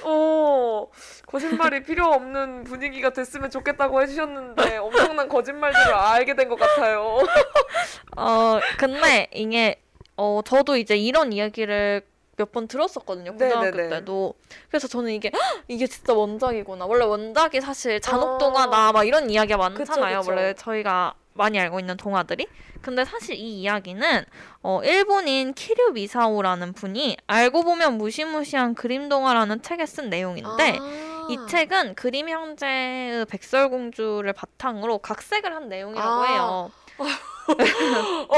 어 0.03 0.87
거짓말이 1.25 1.83
필요 1.83 2.05
없는 2.07 2.63
분위기가 2.63 3.09
됐으면 3.11 3.49
좋겠다고 3.49 4.01
해주셨는데 4.01 4.77
엄청난 4.77 5.27
거짓말들을 5.27 5.93
알게 5.93 6.35
된 6.35 6.49
것 6.49 6.57
같아요. 6.59 7.19
어, 8.17 8.59
근데 8.77 9.27
이게 9.33 9.81
어, 10.17 10.41
저도 10.45 10.75
이제 10.77 10.95
이런 10.95 11.31
이야기를 11.33 12.01
몇 12.39 12.51
번 12.51 12.67
들었었거든요. 12.67 13.33
고등학교 13.33 13.65
네네네. 13.71 13.89
때도. 13.89 14.33
그래서 14.69 14.87
저는 14.87 15.11
이게 15.11 15.29
"헉, 15.33 15.63
이게 15.67 15.85
진짜 15.87 16.13
원작이구나. 16.13 16.85
원래 16.85 17.03
원작이 17.05 17.59
사실 17.61 17.99
잔혹동화다 17.99 18.91
막 18.93 19.03
이런 19.05 19.29
이야기가 19.29 19.57
많잖아요. 19.57 20.17
어. 20.17 20.19
그쵸. 20.21 20.31
원래 20.31 20.53
저희가 20.55 21.13
많이 21.33 21.59
알고 21.59 21.79
있는 21.79 21.95
동화들이. 21.97 22.47
근데 22.81 23.03
사실 23.05 23.35
이 23.35 23.61
이야기는 23.61 24.23
어, 24.63 24.81
일본인 24.83 25.53
키류 25.53 25.91
미사오라는 25.91 26.73
분이 26.73 27.17
알고 27.27 27.63
보면 27.63 27.97
무시무시한 27.97 28.73
그림 28.73 29.09
동화라는 29.09 29.61
책에 29.61 29.85
쓴 29.85 30.09
내용인데 30.09 30.77
아. 30.79 31.27
이 31.29 31.37
책은 31.47 31.95
그림 31.95 32.29
형제의 32.29 33.25
백설공주를 33.25 34.33
바탕으로 34.33 34.97
각색을 34.99 35.53
한 35.53 35.67
내용이라고 35.69 36.09
아. 36.09 36.25
해요. 36.25 36.71
어, 38.29 38.35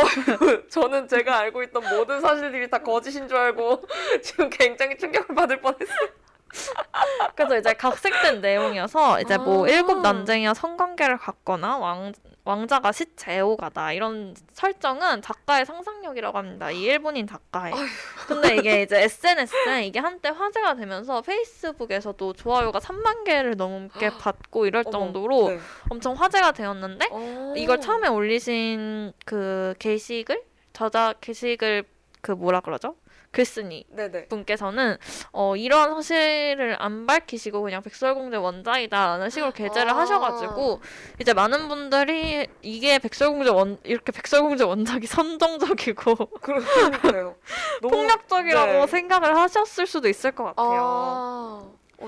저는 0.69 1.07
제가 1.07 1.39
알고 1.39 1.63
있던 1.63 1.83
모든 1.89 2.21
사실들이 2.21 2.69
다 2.69 2.79
거짓인 2.79 3.27
줄 3.27 3.37
알고 3.37 3.83
지금 4.23 4.49
굉장히 4.49 4.97
충격을 4.97 5.35
받을 5.35 5.59
뻔했어요. 5.61 6.09
그래서 7.35 7.57
이제 7.57 7.73
각색된 7.73 8.41
내용이어서 8.41 9.21
이제 9.21 9.37
뭐 9.37 9.65
아. 9.65 9.69
일곱 9.69 10.01
난쟁이와 10.01 10.53
성관계를 10.53 11.17
갖거나 11.17 11.77
왕 11.77 12.11
왕자가 12.43 12.91
시체오가다 12.91 13.93
이런 13.93 14.35
설정은 14.53 15.21
작가의 15.21 15.65
상상력이라고 15.65 16.37
합니다. 16.37 16.71
이 16.71 16.81
일본인 16.81 17.27
작가의. 17.27 17.73
근데 18.27 18.55
이게 18.55 18.81
이제 18.81 19.03
SNS에 19.03 19.85
이게 19.85 19.99
한때 19.99 20.29
화제가 20.29 20.75
되면서 20.75 21.21
페이스북에서도 21.21 22.33
좋아요가 22.33 22.79
3만 22.79 23.23
개를 23.23 23.55
넘게 23.57 24.09
받고 24.17 24.65
이럴 24.65 24.83
정도로 24.83 25.49
네. 25.49 25.59
엄청 25.89 26.13
화제가 26.13 26.53
되었는데 26.53 27.07
어. 27.11 27.53
이걸 27.55 27.79
처음에 27.79 28.07
올리신 28.07 29.13
그 29.25 29.75
게시글 29.77 30.43
저작 30.73 31.21
게시글 31.21 31.83
그 32.21 32.31
뭐라 32.31 32.61
그러죠? 32.61 32.95
글쓴이 33.31 33.85
네네. 33.89 34.25
분께서는 34.27 34.97
어, 35.31 35.55
이런 35.55 35.95
사실을 35.95 36.75
안 36.79 37.07
밝히시고 37.07 37.61
그냥 37.61 37.81
백설공주 37.81 38.41
원작이다라는 38.41 39.29
식으로 39.29 39.51
게재를 39.51 39.91
아. 39.91 39.97
하셔가지고 39.99 40.81
이제 41.19 41.33
많은 41.33 41.69
분들이 41.69 42.47
이게 42.61 42.99
백설공주 42.99 43.53
원 43.55 43.77
이렇게 43.83 44.11
백설공주 44.11 44.67
원작이 44.67 45.07
선정적이고 45.07 46.15
폭력적이라고 47.81 48.71
네. 48.71 48.87
생각을 48.87 49.37
하셨을 49.37 49.87
수도 49.87 50.09
있을 50.09 50.31
것 50.31 50.43
같아요. 50.43 50.81
아, 50.81 51.63
어, 51.99 52.07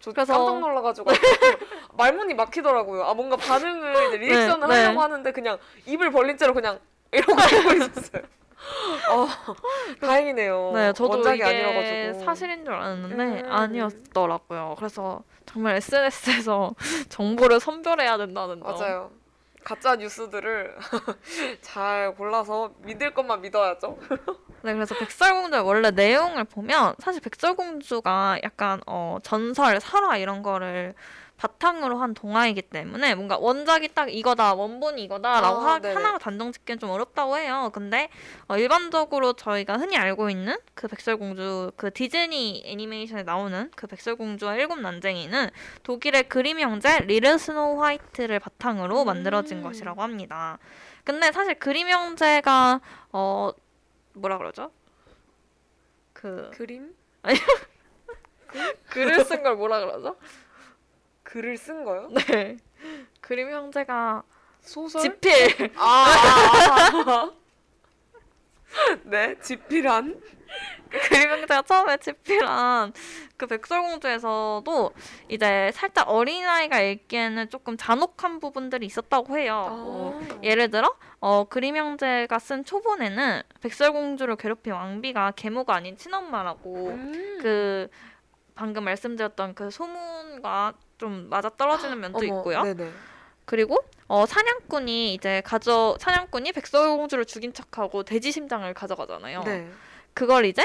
저 0.00 0.12
그래서- 0.12 0.32
깜짝 0.32 0.60
놀라가지고 0.60 1.10
말문이 1.98 2.32
막히더라고요. 2.34 3.04
아 3.04 3.12
뭔가 3.12 3.36
반응을 3.36 4.08
이제 4.08 4.16
리액션을 4.24 4.66
네, 4.68 4.74
네. 4.74 4.82
하려고 4.84 5.02
하는데 5.02 5.30
그냥 5.32 5.58
입을 5.86 6.10
벌린 6.10 6.38
채로 6.38 6.54
그냥 6.54 6.78
이러고 7.12 7.34
있었어요. 7.34 8.22
어, 9.10 9.26
다행이네요. 10.00 10.72
네, 10.74 10.92
저도 10.92 11.20
이게 11.32 11.44
아니라가지고 11.44 12.24
사실인 12.24 12.64
줄 12.64 12.74
알았는데 12.74 13.40
음. 13.42 13.52
아니었더라고요. 13.52 14.74
그래서 14.78 15.22
정말 15.46 15.76
SNS에서 15.76 16.74
정보를 17.08 17.60
선별해야 17.60 18.16
된다는 18.16 18.60
점. 18.60 18.72
맞아요. 18.72 19.10
가짜 19.62 19.96
뉴스들을 19.96 20.76
잘 21.62 22.14
골라서 22.14 22.72
믿을 22.82 23.14
것만 23.14 23.40
믿어야죠. 23.40 23.98
네, 24.64 24.72
그래서 24.72 24.94
백설공주의 24.94 25.62
원래 25.62 25.90
내용을 25.90 26.44
보면 26.44 26.94
사실 26.98 27.20
백설공주가 27.20 28.38
약간 28.42 28.80
어, 28.86 29.18
전설, 29.22 29.78
설화 29.78 30.16
이런 30.16 30.42
거를 30.42 30.94
바탕으로 31.36 31.98
한 31.98 32.14
동화이기 32.14 32.62
때문에 32.62 33.14
뭔가 33.14 33.36
원작이 33.36 33.88
딱 33.88 34.10
이거다, 34.10 34.54
원본이 34.54 35.02
이거다라고 35.02 35.60
아, 35.60 35.72
하. 35.72 35.74
하나로 35.74 36.18
단정 36.18 36.50
짓기는 36.52 36.78
좀 36.78 36.88
어렵다고 36.88 37.36
해요. 37.36 37.70
근데 37.74 38.08
어, 38.48 38.56
일반적으로 38.56 39.34
저희가 39.34 39.76
흔히 39.76 39.98
알고 39.98 40.30
있는 40.30 40.56
그 40.72 40.88
백설공주, 40.88 41.72
그 41.76 41.92
디즈니 41.92 42.62
애니메이션에 42.64 43.24
나오는 43.24 43.70
그 43.76 43.86
백설공주와 43.86 44.54
일곱 44.54 44.80
난쟁이는 44.80 45.50
독일의 45.82 46.28
그림 46.30 46.60
형제 46.60 47.00
Little 47.00 47.36
Snow 47.36 47.82
White를 47.82 48.38
바탕으로 48.38 49.02
음. 49.02 49.06
만들어진 49.06 49.62
것이라고 49.62 50.00
합니다. 50.00 50.58
근데 51.04 51.32
사실 51.32 51.54
그림 51.56 51.88
형제가 51.88 52.80
어 53.12 53.50
뭐라 54.14 54.38
그러죠? 54.38 54.70
그 56.12 56.50
그림? 56.54 56.94
글을 58.90 59.24
쓴 59.24 59.42
걸 59.42 59.56
뭐라 59.56 59.80
그러죠? 59.80 60.16
글을 61.24 61.56
쓴 61.56 61.84
거요? 61.84 62.08
네. 62.08 62.56
그림 63.20 63.50
형제가 63.50 64.22
소설? 64.60 65.02
지필. 65.02 65.72
아, 65.76 65.82
아, 65.82 67.10
아. 67.10 67.32
네, 69.04 69.36
지필한. 69.40 70.20
그림 71.08 71.30
형제가 71.30 71.62
처음에 71.62 71.96
지필한 71.96 72.92
그 73.36 73.46
백설공주에서도 73.46 74.92
이제 75.28 75.70
살짝 75.74 76.08
어린아이가 76.08 76.80
읽기에는 76.80 77.50
조금 77.50 77.76
잔혹한 77.76 78.38
부분들이 78.38 78.86
있었다고 78.86 79.36
해요. 79.36 79.66
뭐 79.70 80.20
아. 80.22 80.38
예를 80.44 80.70
들어 80.70 80.94
어, 81.18 81.44
그림 81.44 81.76
형제가 81.76 82.38
쓴 82.38 82.64
초본에는 82.64 83.42
백설공주를 83.60 84.36
괴롭힌 84.36 84.74
왕비가 84.74 85.32
계모가 85.32 85.74
아닌 85.74 85.96
친엄마라고 85.96 86.88
음. 86.90 87.38
그 87.42 87.88
방금 88.54 88.84
말씀드렸던 88.84 89.54
그 89.54 89.70
소문과 89.70 90.74
좀 90.98 91.28
맞아 91.28 91.48
떨어지는 91.48 91.98
면도 91.98 92.24
있고요. 92.24 92.62
네네. 92.62 92.90
그리고 93.44 93.78
어, 94.06 94.26
사냥꾼이 94.26 95.14
이제 95.14 95.42
가져 95.44 95.96
사냥꾼이 95.98 96.52
백설 96.52 96.96
공주를 96.96 97.24
죽인 97.24 97.52
척하고 97.52 98.02
돼지 98.02 98.32
심장을 98.32 98.72
가져가잖아요. 98.74 99.42
네. 99.44 99.68
그걸 100.12 100.44
이제 100.44 100.64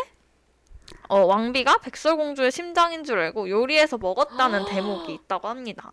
어, 1.07 1.19
왕비가 1.19 1.77
백설 1.79 2.17
공주의 2.17 2.51
심장인 2.51 3.03
줄 3.03 3.19
알고 3.19 3.49
요리해서 3.49 3.97
먹었다는 3.97 4.65
대목이 4.65 5.13
있다고 5.13 5.47
합니다. 5.47 5.91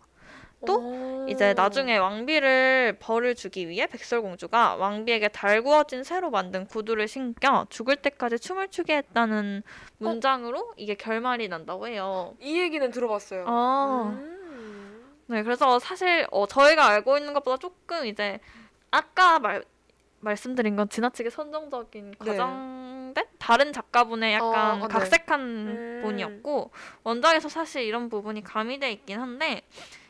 또 0.65 0.79
오. 0.79 1.25
이제 1.29 1.53
나중에 1.53 1.97
왕비를 1.97 2.97
벌을 2.99 3.35
주기 3.35 3.69
위해 3.69 3.85
백설공주가 3.85 4.75
왕비에게 4.75 5.27
달구어진 5.27 6.03
새로 6.03 6.31
만든 6.31 6.65
구두를 6.65 7.07
신겨 7.07 7.67
죽을 7.69 7.95
때까지 7.97 8.39
춤을 8.39 8.69
추게 8.69 8.97
했다는 8.97 9.61
문장으로 9.99 10.73
이게 10.77 10.95
결말이 10.95 11.47
난다고 11.47 11.87
해요. 11.87 12.35
이 12.39 12.59
얘기는 12.59 12.89
들어봤어요. 12.89 13.45
아, 13.47 14.13
음. 14.15 14.36
네, 15.27 15.43
그래서 15.43 15.79
사실 15.79 16.25
어, 16.31 16.47
저희가 16.47 16.85
알고 16.85 17.17
있는 17.17 17.33
것보다 17.33 17.57
조금 17.57 18.05
이제 18.05 18.39
아까 18.91 19.39
말 19.39 19.63
말씀드린 20.19 20.75
건 20.75 20.89
지나치게 20.89 21.29
선정적인 21.29 22.11
네. 22.11 22.17
과장된 22.17 23.25
다른 23.37 23.71
작가분의 23.71 24.33
약간 24.33 24.81
어, 24.81 24.85
어, 24.85 24.87
네. 24.87 24.93
각색한 24.93 25.39
음. 25.39 25.99
본이었고 26.03 26.71
원작에서 27.03 27.49
사실 27.49 27.83
이런 27.83 28.09
부분이 28.09 28.43
가미돼 28.43 28.91
있긴 28.91 29.19
한데 29.19 29.61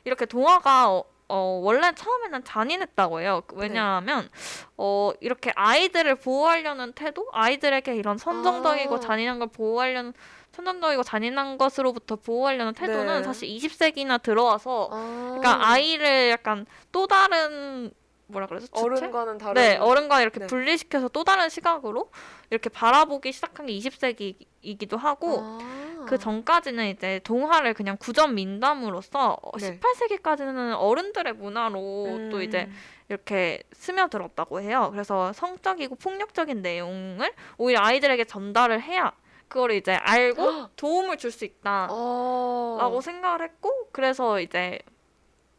이렇게 0.06 0.26
동화가 0.26 0.92
어, 0.92 1.04
어, 1.30 1.60
원래 1.62 1.94
처음에는 1.94 2.44
잔인했다고 2.46 3.20
해요. 3.22 3.42
그 3.48 3.58
왜냐하면 3.58 4.30
어, 4.78 5.12
이렇게 5.20 5.52
아이들을 5.56 6.16
보호하려는 6.16 6.94
태도, 6.94 7.28
아이들에게 7.34 7.96
이런 7.96 8.18
선정적이고 8.18 8.96
아. 8.96 9.00
잔인한 9.00 9.40
걸 9.40 9.50
보호하려는 9.50 10.14
선정적이고 10.58 11.04
잔인한 11.04 11.58
것으로부터 11.60 12.16
보호하려는 12.16 12.74
태도는 12.74 13.18
네. 13.18 13.24
사실 13.24 13.48
20세기나 13.48 14.22
들어와서 14.22 14.90
아. 14.92 15.38
그러니까 15.38 15.70
아이를 15.70 16.32
약간 16.32 16.66
또 16.92 17.06
다른 17.06 17.92
뭐라 18.26 18.48
그러죠? 18.48 18.66
주체? 18.66 18.82
어른과는 18.82 19.38
다른. 19.38 19.54
네, 19.54 19.78
어른과 19.78 20.22
이렇게 20.22 20.40
네. 20.40 20.48
분리시켜서 20.48 21.10
또 21.10 21.24
다른 21.24 21.48
시각으로 21.48 22.10
이렇게 22.50 22.70
바라보기 22.70 23.32
시작한 23.32 23.68
게 23.68 23.78
20세기이기도 23.78 24.98
하고 24.98 25.40
아. 25.42 26.06
그 26.08 26.18
전까지는 26.18 26.88
이제 26.88 27.22
동화를 27.24 27.74
그냥 27.74 27.96
구전 28.00 28.34
민담으로서 28.34 29.38
어, 29.40 29.58
네. 29.60 29.80
18세기까지는 29.80 30.76
어른들의 30.78 31.34
문화로 31.34 32.30
또 32.32 32.38
음. 32.38 32.42
이제 32.42 32.68
이렇게 33.10 33.62
스며들었다고 33.74 34.62
해요. 34.62 34.90
그래서 34.92 35.32
성적이고 35.34 35.96
폭력적인 35.96 36.62
내용을 36.62 37.32
오히려 37.58 37.82
아이들에게 37.82 38.26
전달을 38.26 38.82
해야 38.82 39.14
그걸 39.48 39.72
이제 39.72 39.94
알고 39.94 40.70
도움을 40.76 41.18
줄 41.18 41.32
수 41.32 41.46
있다. 41.46 41.88
어. 41.92 42.78
라고 42.80 43.02
생각을 43.02 43.42
했고 43.42 43.72
그래서 43.92 44.40
이제 44.40 44.80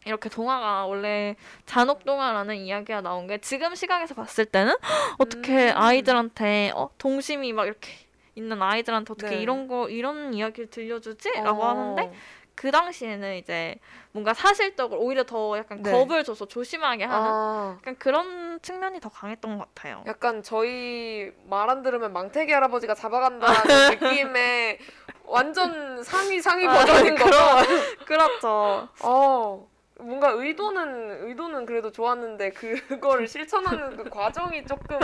이렇게 0.06 0.28
동화가 0.28 0.86
원래 0.86 1.36
잔혹 1.66 2.04
동화라는 2.04 2.56
이야기가 2.56 3.00
나온 3.02 3.26
게 3.26 3.38
지금 3.38 3.74
시각에서 3.74 4.14
봤을 4.14 4.44
때는 4.46 4.74
어떻게 5.18 5.70
음. 5.70 5.76
아이들한테 5.76 6.72
어, 6.74 6.90
동심이 6.98 7.52
막 7.52 7.66
이렇게 7.66 7.90
있는 8.34 8.62
아이들한테 8.62 9.12
어떻게 9.12 9.36
네. 9.36 9.42
이런 9.42 9.66
거 9.68 9.88
이런 9.90 10.32
이야기를 10.32 10.70
들려주지?라고 10.70 11.62
어. 11.62 11.68
하는데 11.68 12.12
그 12.58 12.72
당시에는 12.72 13.36
이제 13.36 13.76
뭔가 14.10 14.34
사실적으로 14.34 15.00
오히려 15.00 15.22
더 15.22 15.56
약간 15.56 15.80
네. 15.80 15.92
겁을 15.92 16.24
줘서 16.24 16.44
조심하게 16.44 17.04
하는 17.04 17.30
아. 17.32 17.76
약간 17.78 17.96
그런 17.98 18.58
측면이 18.60 18.98
더 18.98 19.08
강했던 19.10 19.58
것 19.58 19.72
같아요. 19.74 20.02
약간 20.08 20.42
저희 20.42 21.32
말 21.48 21.68
안 21.68 21.82
들으면 21.82 22.12
망태기 22.12 22.50
할아버지가 22.50 22.94
잡아간다는 22.94 23.90
느낌의 23.90 24.78
완전 25.24 26.02
상위 26.02 26.40
상위 26.40 26.66
아, 26.66 26.72
버전인 26.72 27.14
거죠. 27.14 27.36
그렇죠. 28.04 28.88
어. 29.04 29.68
뭔가 30.00 30.30
의도는 30.30 31.28
의도는 31.28 31.66
그래도 31.66 31.92
좋았는데 31.92 32.50
그걸 32.52 33.28
실천하는 33.28 33.96
그 33.96 34.08
과정이 34.10 34.64
조금 34.64 34.98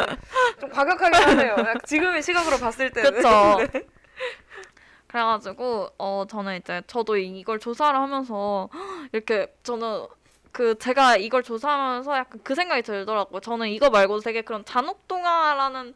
좀 0.60 0.70
과격하긴 0.70 1.14
하네요. 1.14 1.56
지금의 1.84 2.22
시각으로 2.22 2.58
봤을 2.58 2.90
때는. 2.90 3.12
그쵸. 3.12 3.28
네. 3.72 3.82
그래가지고 5.18 5.90
어 5.96 6.24
저는 6.28 6.56
이제 6.56 6.82
저도 6.88 7.16
이걸 7.16 7.60
조사를 7.60 7.96
하면서 7.96 8.68
이렇게 9.12 9.46
저는 9.62 10.08
그 10.50 10.76
제가 10.76 11.16
이걸 11.18 11.44
조사하면서 11.44 12.16
약간 12.16 12.40
그 12.42 12.56
생각이 12.56 12.82
들더라고요. 12.82 13.38
저는 13.40 13.68
이거 13.68 13.90
말고 13.90 14.18
되게 14.18 14.42
그런 14.42 14.64
잔혹 14.64 15.06
동화라는 15.06 15.94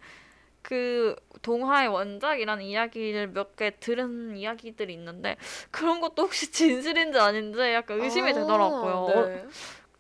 그 0.62 1.16
동화의 1.42 1.88
원작이라는 1.88 2.64
이야기를 2.64 3.32
몇 3.32 3.56
개 3.56 3.72
들은 3.80 4.36
이야기들이 4.36 4.92
있는데 4.94 5.36
그런 5.72 6.00
것도 6.00 6.22
혹시 6.22 6.52
진실인지 6.52 7.18
아닌지 7.18 7.58
약간 7.72 8.00
의심이 8.00 8.30
아, 8.30 8.34
되더라고요. 8.34 9.26
네. 9.26 9.46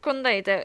그런데 0.00 0.38
이제 0.38 0.64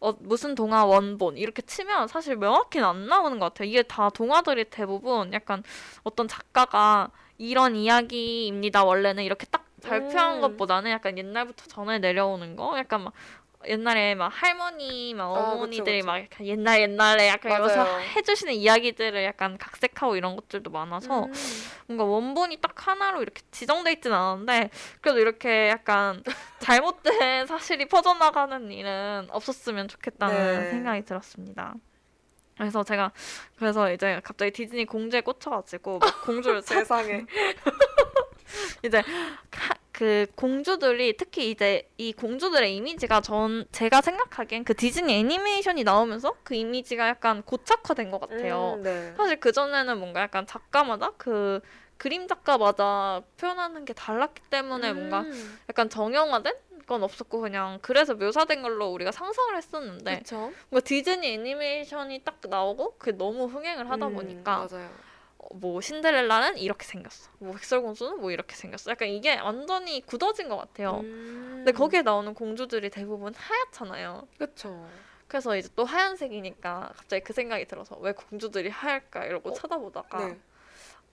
어, 0.00 0.12
무슨 0.18 0.54
동화 0.54 0.84
원본 0.84 1.38
이렇게 1.38 1.62
치면 1.62 2.08
사실 2.08 2.36
명확히는 2.36 2.86
안 2.86 3.06
나오는 3.06 3.38
것 3.38 3.46
같아요. 3.54 3.68
이게 3.68 3.82
다 3.82 4.10
동화들이 4.10 4.64
대부분 4.68 5.32
약간 5.32 5.62
어떤 6.02 6.28
작가가 6.28 7.10
이런 7.40 7.74
이야기입니다. 7.74 8.84
원래는 8.84 9.24
이렇게 9.24 9.46
딱 9.46 9.64
발표한 9.82 10.36
음. 10.36 10.40
것보다는 10.42 10.90
약간 10.90 11.16
옛날부터 11.16 11.64
전해 11.68 11.98
내려오는 11.98 12.54
거, 12.54 12.76
약간 12.78 13.04
막 13.04 13.14
옛날에 13.66 14.14
막 14.14 14.28
할머니, 14.28 15.14
막 15.14 15.24
아, 15.24 15.28
그쵸, 15.28 15.54
어머니들이 15.54 15.98
그쵸. 15.98 16.06
막 16.06 16.18
약간 16.18 16.46
옛날 16.46 16.80
옛날에 16.82 17.28
약간 17.28 17.52
이러면서 17.52 17.82
맞아요. 17.82 17.98
해주시는 18.16 18.52
이야기들을 18.54 19.24
약간 19.24 19.56
각색하고 19.56 20.16
이런 20.16 20.36
것들도 20.36 20.70
많아서 20.70 21.24
음. 21.24 21.32
뭔가 21.86 22.04
원본이 22.04 22.58
딱 22.60 22.86
하나로 22.86 23.22
이렇게 23.22 23.42
지정돼 23.50 23.92
있진 23.92 24.12
않았는데 24.12 24.70
그래도 25.00 25.18
이렇게 25.18 25.68
약간 25.68 26.22
잘못된 26.60 27.46
사실이 27.46 27.86
퍼져나가는 27.88 28.70
일은 28.70 29.28
없었으면 29.30 29.88
좋겠다는 29.88 30.64
네. 30.64 30.70
생각이 30.70 31.04
들었습니다. 31.06 31.74
그래서 32.60 32.84
제가 32.84 33.10
그래서 33.58 33.90
이제 33.90 34.20
갑자기 34.22 34.50
디즈니 34.50 34.84
공주에 34.84 35.22
꽂혀가지고 35.22 35.98
막 35.98 36.00
공주를 36.26 36.60
찾- 36.60 36.74
세상에. 36.80 37.24
이제 38.84 39.02
카- 39.50 39.74
그 39.92 40.26
공주들이 40.34 41.16
특히 41.16 41.50
이제 41.50 41.88
이 41.96 42.12
공주들의 42.12 42.74
이미지가 42.76 43.22
전 43.22 43.64
제가 43.72 44.02
생각하기엔 44.02 44.64
그 44.64 44.74
디즈니 44.74 45.14
애니메이션이 45.14 45.84
나오면서 45.84 46.34
그 46.42 46.54
이미지가 46.54 47.08
약간 47.08 47.42
고착화된 47.42 48.10
것 48.10 48.20
같아요. 48.20 48.74
음, 48.76 48.82
네. 48.82 49.14
사실 49.16 49.40
그 49.40 49.52
전에는 49.52 49.98
뭔가 49.98 50.20
약간 50.20 50.46
작가마다 50.46 51.12
그 51.16 51.60
그림 51.96 52.28
작가마다 52.28 53.20
표현하는 53.38 53.84
게 53.86 53.92
달랐기 53.94 54.42
때문에 54.50 54.92
뭔가 54.92 55.20
음, 55.20 55.58
약간 55.68 55.88
정형화된 55.90 56.54
건 56.90 57.04
없었고 57.04 57.40
그냥 57.40 57.78
그래서 57.82 58.14
묘사된 58.16 58.62
걸로 58.62 58.90
우리가 58.90 59.12
상상을 59.12 59.56
했었는데 59.56 60.18
그쵸. 60.18 60.52
뭔가 60.70 60.84
디즈니 60.84 61.34
애니메이션이 61.34 62.24
딱 62.24 62.40
나오고 62.42 62.96
그게 62.98 63.12
너무 63.12 63.44
흥행을 63.44 63.88
하다 63.88 64.08
음, 64.08 64.14
보니까 64.14 64.66
맞아요. 64.68 64.90
어, 65.38 65.54
뭐 65.54 65.80
신데렐라는 65.80 66.58
이렇게 66.58 66.84
생겼어 66.84 67.30
뭐 67.38 67.52
백설공주는 67.52 68.20
뭐 68.20 68.32
이렇게 68.32 68.56
생겼어 68.56 68.90
약간 68.90 69.06
이게 69.06 69.38
완전히 69.38 70.04
굳어진 70.04 70.48
것 70.48 70.56
같아요 70.56 70.98
음, 71.04 71.62
근데 71.64 71.70
거기에 71.70 72.02
나오는 72.02 72.34
공주들이 72.34 72.90
대부분 72.90 73.34
하얗잖아요 73.36 74.26
그쵸. 74.36 74.88
그래서 75.28 75.56
이제 75.56 75.68
또 75.76 75.84
하얀색이니까 75.84 76.94
갑자기 76.96 77.22
그 77.22 77.32
생각이 77.32 77.66
들어서 77.66 77.96
왜 78.00 78.10
공주들이 78.10 78.68
하얄까 78.68 79.26
이러고 79.26 79.50
어? 79.50 79.52
쳐다보다가 79.52 80.26
네. 80.26 80.40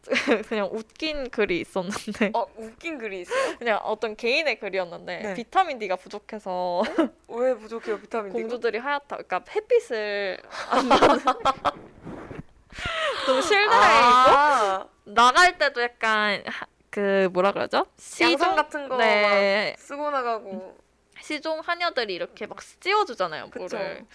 그냥 0.48 0.70
웃긴 0.72 1.30
글이 1.30 1.60
있었는데 1.62 2.32
어 2.34 2.46
웃긴 2.56 2.98
글이 2.98 3.22
있어요. 3.22 3.56
그냥 3.60 3.80
어떤 3.84 4.16
개인의 4.16 4.60
글이었는데 4.60 5.18
네. 5.20 5.34
비타민 5.34 5.80
D가 5.80 5.96
부족해서 5.98 6.84
왜 7.28 7.54
부족해요 7.56 8.00
비타민 8.00 8.32
D? 8.32 8.40
공주들이 8.42 8.78
하얗다. 8.78 9.18
그러니까 9.18 9.44
햇빛을 9.52 10.38
안 10.70 10.88
받는 10.90 11.20
좀 13.26 13.42
실내에 13.42 13.68
아, 13.70 14.86
있고 14.86 15.12
나갈 15.12 15.58
때도 15.58 15.82
약간 15.82 16.44
하- 16.46 16.68
그 16.90 17.28
뭐라 17.34 17.52
그러죠? 17.52 17.86
양산 18.22 18.56
같은 18.56 18.88
거네막 18.88 19.78
쓰고 19.80 20.12
나가고. 20.12 20.78
시종 21.20 21.60
하녀들이 21.60 22.14
이렇게 22.14 22.46
막 22.46 22.60
씌워주잖아요 22.62 23.50
그쵸. 23.50 23.76
물을. 23.76 23.98
그 24.00 24.06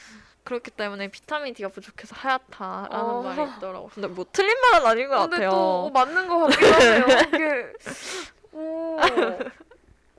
렇기 0.44 0.70
때문에 0.72 1.08
비타민 1.08 1.54
D가 1.54 1.68
부족해서 1.68 2.14
하얗다라는 2.16 2.88
어. 2.90 3.22
말이 3.22 3.42
있더라고. 3.56 3.88
근데 3.94 4.08
뭐 4.08 4.26
틀린 4.32 4.54
말은 4.72 4.86
아닌 4.86 5.08
것 5.08 5.18
근데 5.20 5.36
같아요. 5.36 5.50
또 5.50 5.56
어, 5.56 5.90
맞는 5.90 6.28
거 6.28 6.38
같긴 6.46 6.72
하네요. 6.72 7.06
이게 7.28 7.72
오, 8.52 8.98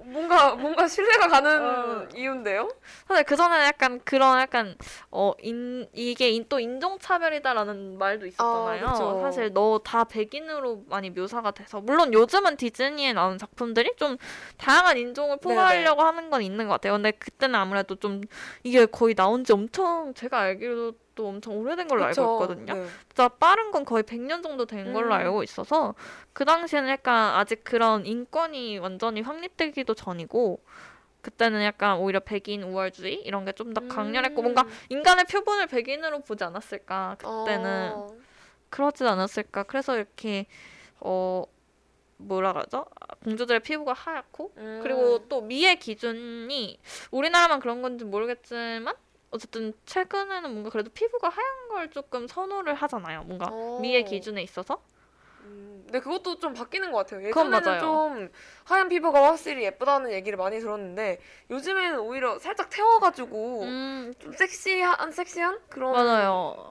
뭔가 0.06 0.56
뭔가 0.56 0.88
신뢰가 0.88 1.28
가는 1.28 1.62
어. 1.62 2.08
이유인데요. 2.16 2.70
사실 3.08 3.24
그 3.24 3.36
전에 3.36 3.66
약간 3.66 3.99
그런 4.04 4.39
약간 4.39 4.76
어 5.12 5.34
인 5.41 5.88
이게 5.93 6.30
인, 6.30 6.45
또 6.49 6.60
인종 6.60 6.99
차별이다라는 6.99 7.97
말도 7.97 8.26
있었잖아요. 8.28 8.86
아. 8.88 9.20
사실 9.22 9.51
너 9.54 9.80
다 9.84 10.04
백인으로 10.04 10.84
많이 10.88 11.10
묘사가 11.10 11.51
돼서 11.51 11.82
물론 11.82 12.14
요즘은 12.14 12.58
디즈니에 12.58 13.14
나오는 13.14 13.38
작품들이 13.38 13.93
좀 13.97 14.18
다양한 14.58 14.97
인종을 14.97 15.38
포괄하려고 15.38 16.01
하는 16.04 16.30
건 16.30 16.41
있는 16.41 16.68
것 16.68 16.74
같아요. 16.76 16.93
근데 16.93 17.12
그때는 17.12 17.56
아무래도 17.56 17.95
좀 17.95 18.22
이게 18.64 18.86
거의 18.86 19.16
나온 19.16 19.43
지 19.43 19.51
엄청 19.54 20.14
제가 20.14 20.39
알기로 20.39 20.93
도또 21.16 21.28
엄청 21.28 21.57
오래된 21.57 21.88
걸로 21.88 22.05
그쵸? 22.07 22.22
알고 22.22 22.43
있거든요. 22.43 22.74
네. 22.74 22.88
진짜 23.07 23.28
빠른 23.30 23.72
건 23.72 23.86
거의 23.86 24.03
100년 24.03 24.43
정도 24.43 24.66
된 24.66 24.93
걸로 24.93 25.07
음. 25.07 25.11
알고 25.14 25.43
있어서 25.43 25.95
그 26.34 26.45
당시에는 26.45 26.89
약간 26.89 27.36
아직 27.36 27.64
그런 27.64 28.05
인권이 28.05 28.80
완전히 28.80 29.22
확립되기도 29.22 29.93
전이고 29.93 30.59
그때는 31.22 31.64
약간 31.64 31.97
오히려 31.99 32.20
백인 32.20 32.64
우월주의 32.64 33.22
이런 33.24 33.45
게 33.45 33.53
좀 33.53 33.74
더 33.74 33.88
강렬했고 33.88 34.41
음. 34.41 34.43
뭔가 34.43 34.66
인간의 34.89 35.26
표본을 35.26 35.68
백인으로 35.68 36.20
보지 36.22 36.43
않았을까 36.43 37.16
그때는 37.20 37.91
어, 37.93 38.07
그러지 38.70 39.03
않았을까 39.05 39.64
그래서 39.64 39.95
이렇게 39.95 40.47
어 40.99 41.45
뭐라 42.18 42.53
그러죠 42.53 42.86
아, 42.99 43.16
공주들의 43.24 43.61
피부가 43.61 43.93
하얗고 43.93 44.51
음. 44.57 44.80
그리고 44.84 45.28
또 45.30 45.41
미의 45.41 45.78
기준이 45.80 46.80
우리나라만 47.11 47.59
그런 47.59 47.82
건지 47.82 48.03
모르겠지만 48.05 48.93
어쨌든 49.34 49.73
최근에는 49.86 50.51
뭔가 50.51 50.69
그래도 50.69 50.89
피부가 50.91 51.27
하얀 51.29 51.67
걸 51.69 51.89
조금 51.89 52.27
선호를 52.27 52.75
하잖아요. 52.75 53.23
뭔가 53.23 53.49
어. 53.51 53.79
미의 53.81 54.05
기준에 54.05 54.41
있어서. 54.43 54.81
음, 55.41 55.81
근데 55.86 55.99
그것도 55.99 56.39
좀 56.39 56.53
바뀌는 56.53 56.91
것 56.91 56.99
같아요. 56.99 57.27
예전에는. 57.27 57.79
좀 57.79 58.31
하얀 58.63 58.89
피부가 58.89 59.23
확실히 59.23 59.63
예쁘다는 59.63 60.11
얘기를 60.11 60.38
많이 60.38 60.59
들었는데 60.59 61.19
요즘에는 61.49 61.99
오히려 61.99 62.38
살짝 62.39 62.69
태워가지고 62.69 63.61
음, 63.63 64.13
좀 64.19 64.31
섹시한 64.34 65.11
섹시한 65.11 65.59
그런. 65.69 65.93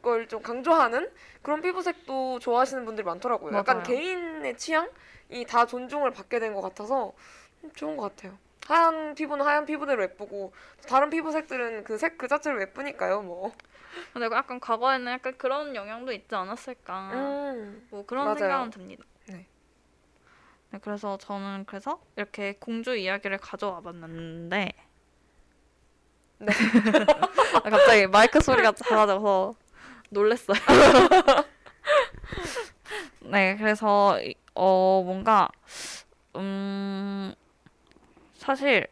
걸 0.03 0.27
좀 0.29 0.41
강조하는 0.41 1.11
그런 1.43 1.61
피부색도 1.61 2.39
좋아하시는 2.39 2.85
분들이 2.85 3.05
많더라고요. 3.05 3.57
약간 3.57 3.79
맞아요. 3.79 3.87
개인의 3.89 4.57
취향이 4.57 5.45
다 5.49 5.67
존중을 5.67 6.13
받게 6.13 6.39
된 6.39 6.55
것 6.55 6.61
같아서 6.63 7.13
음, 7.65 7.71
좋은 7.75 7.97
것 7.97 8.15
같아요. 8.15 8.39
하얀 8.69 9.15
피부는 9.15 9.45
하얀 9.45 9.67
피부대로 9.67 10.03
예쁘고 10.05 10.53
다른 10.89 11.11
피부색들은 11.11 11.85
그 11.85 11.97
색 11.99 12.17
그 12.19 12.29
자체로 12.29 12.61
예쁘니까요. 12.63 13.23
뭐. 13.23 13.53
근데 14.13 14.27
약간 14.35 14.59
과거에는 14.61 15.13
약간 15.13 15.37
그런 15.37 15.75
영향도 15.77 16.13
있지 16.13 16.35
않았을까. 16.35 17.11
음. 17.13 17.87
뭐 17.91 18.07
그런 18.07 18.25
맞아요. 18.25 18.39
생각은 18.39 18.71
듭니다. 18.71 19.05
네. 19.27 19.47
네, 20.71 20.79
그래서 20.83 21.19
저는 21.19 21.65
그래서 21.67 22.01
이렇게 22.17 22.55
공주 22.59 22.97
이야기를 22.97 23.39
가져와 23.39 23.81
봤는데 23.83 24.73
네. 26.39 26.53
아, 27.65 27.71
갑자기 27.71 28.07
마이크 28.07 28.41
소리가 28.41 28.73
작아져서 28.73 29.55
놀랬어요. 30.11 30.57
네, 33.21 33.57
그래서 33.57 34.21
이- 34.23 34.35
어 34.55 35.03
뭔가 35.05 35.49
음 36.37 37.35
사실 38.43 38.89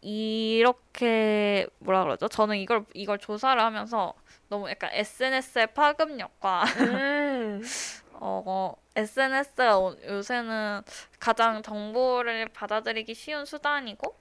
이렇게 0.00 1.66
뭐라 1.80 2.04
그러죠? 2.04 2.28
저는 2.28 2.58
이걸 2.58 2.84
이걸 2.94 3.18
조사를 3.18 3.60
하면서 3.60 4.14
너무 4.48 4.70
약간 4.70 4.90
SNS의 4.92 5.68
파급력과 5.74 6.64
음. 6.78 7.62
어, 8.14 8.76
SNS가 8.94 9.96
요새는 10.06 10.82
가장 11.18 11.62
정보를 11.62 12.48
받아들이기 12.48 13.14
쉬운 13.14 13.44
수단이고 13.44 14.14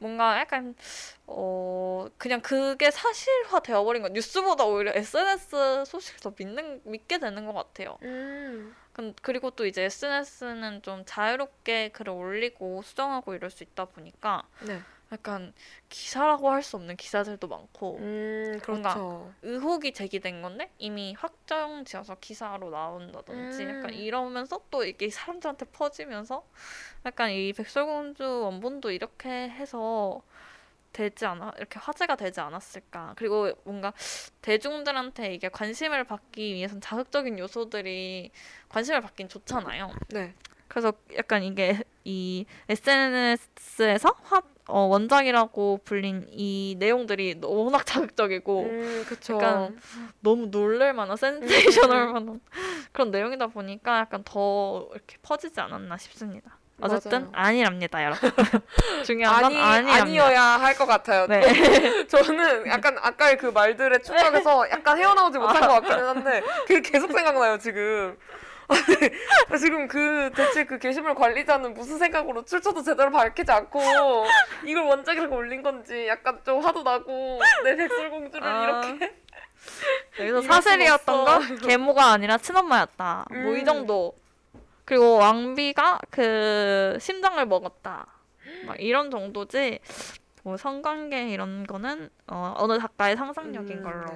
뭔가 0.00 0.38
약간 0.40 0.74
어 1.26 2.06
그냥 2.18 2.40
그게 2.40 2.90
사실화 2.90 3.60
되어버린 3.60 4.02
거 4.02 4.08
뉴스보다 4.08 4.64
오히려 4.64 4.92
SNS 4.94 5.84
소식을 5.86 6.20
더 6.20 6.32
믿는 6.36 6.80
믿게 6.84 7.18
되는 7.18 7.46
것 7.46 7.52
같아요. 7.52 7.98
음. 8.02 8.74
근- 8.92 9.14
그리고 9.22 9.50
또 9.50 9.66
이제 9.66 9.84
SNS는 9.84 10.82
좀 10.82 11.04
자유롭게 11.06 11.90
글을 11.90 12.12
올리고 12.12 12.82
수정하고 12.82 13.34
이럴 13.34 13.50
수 13.50 13.62
있다 13.62 13.84
보니까 13.84 14.42
네. 14.60 14.82
약간 15.12 15.52
기사라고 15.88 16.50
할 16.50 16.62
수 16.62 16.76
없는 16.76 16.96
기사들도 16.96 17.48
많고 17.48 17.96
음, 17.98 18.58
그렇죠. 18.62 19.32
의혹이 19.42 19.92
제기된 19.92 20.42
건데 20.42 20.70
이미 20.78 21.14
확정지어서 21.18 22.16
기사로 22.20 22.70
나온다든지 22.70 23.62
음. 23.64 23.68
약간 23.70 23.92
이러면서 23.94 24.60
또 24.70 24.84
이게 24.84 25.08
사람들한테 25.10 25.66
퍼지면서 25.66 26.44
약간 27.06 27.30
이 27.30 27.52
백설공주 27.52 28.22
원본도 28.22 28.90
이렇게 28.92 29.28
해서 29.28 30.22
되지 30.92 31.24
않아 31.24 31.52
이렇게 31.56 31.78
화제가 31.78 32.16
되지 32.16 32.40
않았을까 32.40 33.14
그리고 33.16 33.50
뭔가 33.64 33.92
대중들한테 34.42 35.34
이게 35.34 35.48
관심을 35.48 36.04
받기 36.04 36.54
위해선 36.54 36.80
자극적인 36.80 37.38
요소들이 37.38 38.32
관심을 38.68 39.00
받긴 39.00 39.28
좋잖아요. 39.28 39.92
네. 40.08 40.34
그래서 40.68 40.92
약간 41.16 41.42
이게 41.42 41.80
이 42.04 42.44
SNS에서 42.68 44.14
화, 44.22 44.42
어, 44.70 44.80
원작이라고 44.86 45.80
불린 45.84 46.26
이 46.30 46.76
내용들이 46.78 47.40
워낙 47.42 47.84
자극적이고 47.84 48.62
음. 48.62 49.04
약간 49.30 49.78
너무 50.20 50.50
놀랄 50.50 50.92
만한 50.92 51.16
센세이셔널 51.16 52.12
만한 52.12 52.40
그런 52.92 53.10
내용이다 53.10 53.48
보니까 53.48 53.98
약간 54.00 54.22
더 54.24 54.88
이렇게 54.92 55.16
퍼지지 55.22 55.60
않았나 55.60 55.96
싶습니다. 55.98 56.56
어쨌든 56.82 57.30
맞아요. 57.30 57.32
아니랍니다, 57.34 58.02
여러분. 58.02 58.30
중요한 59.04 59.42
건 59.42 59.52
아니 59.52 59.58
아니랍니다. 59.60 60.02
아니어야 60.02 60.42
할 60.42 60.74
것 60.78 60.86
같아요. 60.86 61.26
네. 61.26 61.42
저는 62.08 62.66
약간 62.68 62.96
아까의 62.98 63.36
그 63.36 63.46
말들에 63.46 63.98
충격해서 63.98 64.70
약간 64.70 64.96
헤어나오지 64.96 65.38
못한 65.38 65.60
것 65.60 65.68
같기는 65.82 66.08
한데 66.08 66.42
그게 66.66 66.80
계속 66.80 67.12
생각나요 67.12 67.58
지금. 67.58 68.16
아니, 68.70 69.60
지금 69.60 69.88
그 69.88 70.30
대체 70.34 70.64
그 70.64 70.78
게시물 70.78 71.14
관리자는 71.14 71.74
무슨 71.74 71.98
생각으로 71.98 72.44
출처도 72.44 72.82
제대로 72.82 73.10
밝히지 73.10 73.50
않고 73.50 73.80
이걸 74.64 74.84
원작이라고 74.84 75.34
올린 75.34 75.62
건지 75.62 76.06
약간 76.06 76.40
좀 76.44 76.60
화도 76.60 76.82
나고 76.82 77.40
내 77.64 77.76
백설공주를 77.76 78.46
아. 78.46 78.64
이렇게 78.64 79.14
여기서 80.18 80.42
사슬이었던 80.42 81.42
순건 81.42 81.68
계모가 81.68 82.12
아니라 82.12 82.38
친엄마였다. 82.38 83.26
뭐이 83.30 83.60
음. 83.60 83.64
정도. 83.64 84.14
그리고 84.84 85.16
왕비가 85.16 86.00
그 86.10 86.96
심장을 87.00 87.44
먹었다. 87.46 88.06
막 88.66 88.80
이런 88.80 89.10
정도지. 89.10 89.80
뭐 90.42 90.56
성관계 90.56 91.28
이런 91.28 91.66
거는 91.66 92.08
어, 92.26 92.54
어느 92.56 92.78
작가의 92.78 93.16
상상력인 93.16 93.78
음, 93.78 93.82
걸로. 93.82 94.06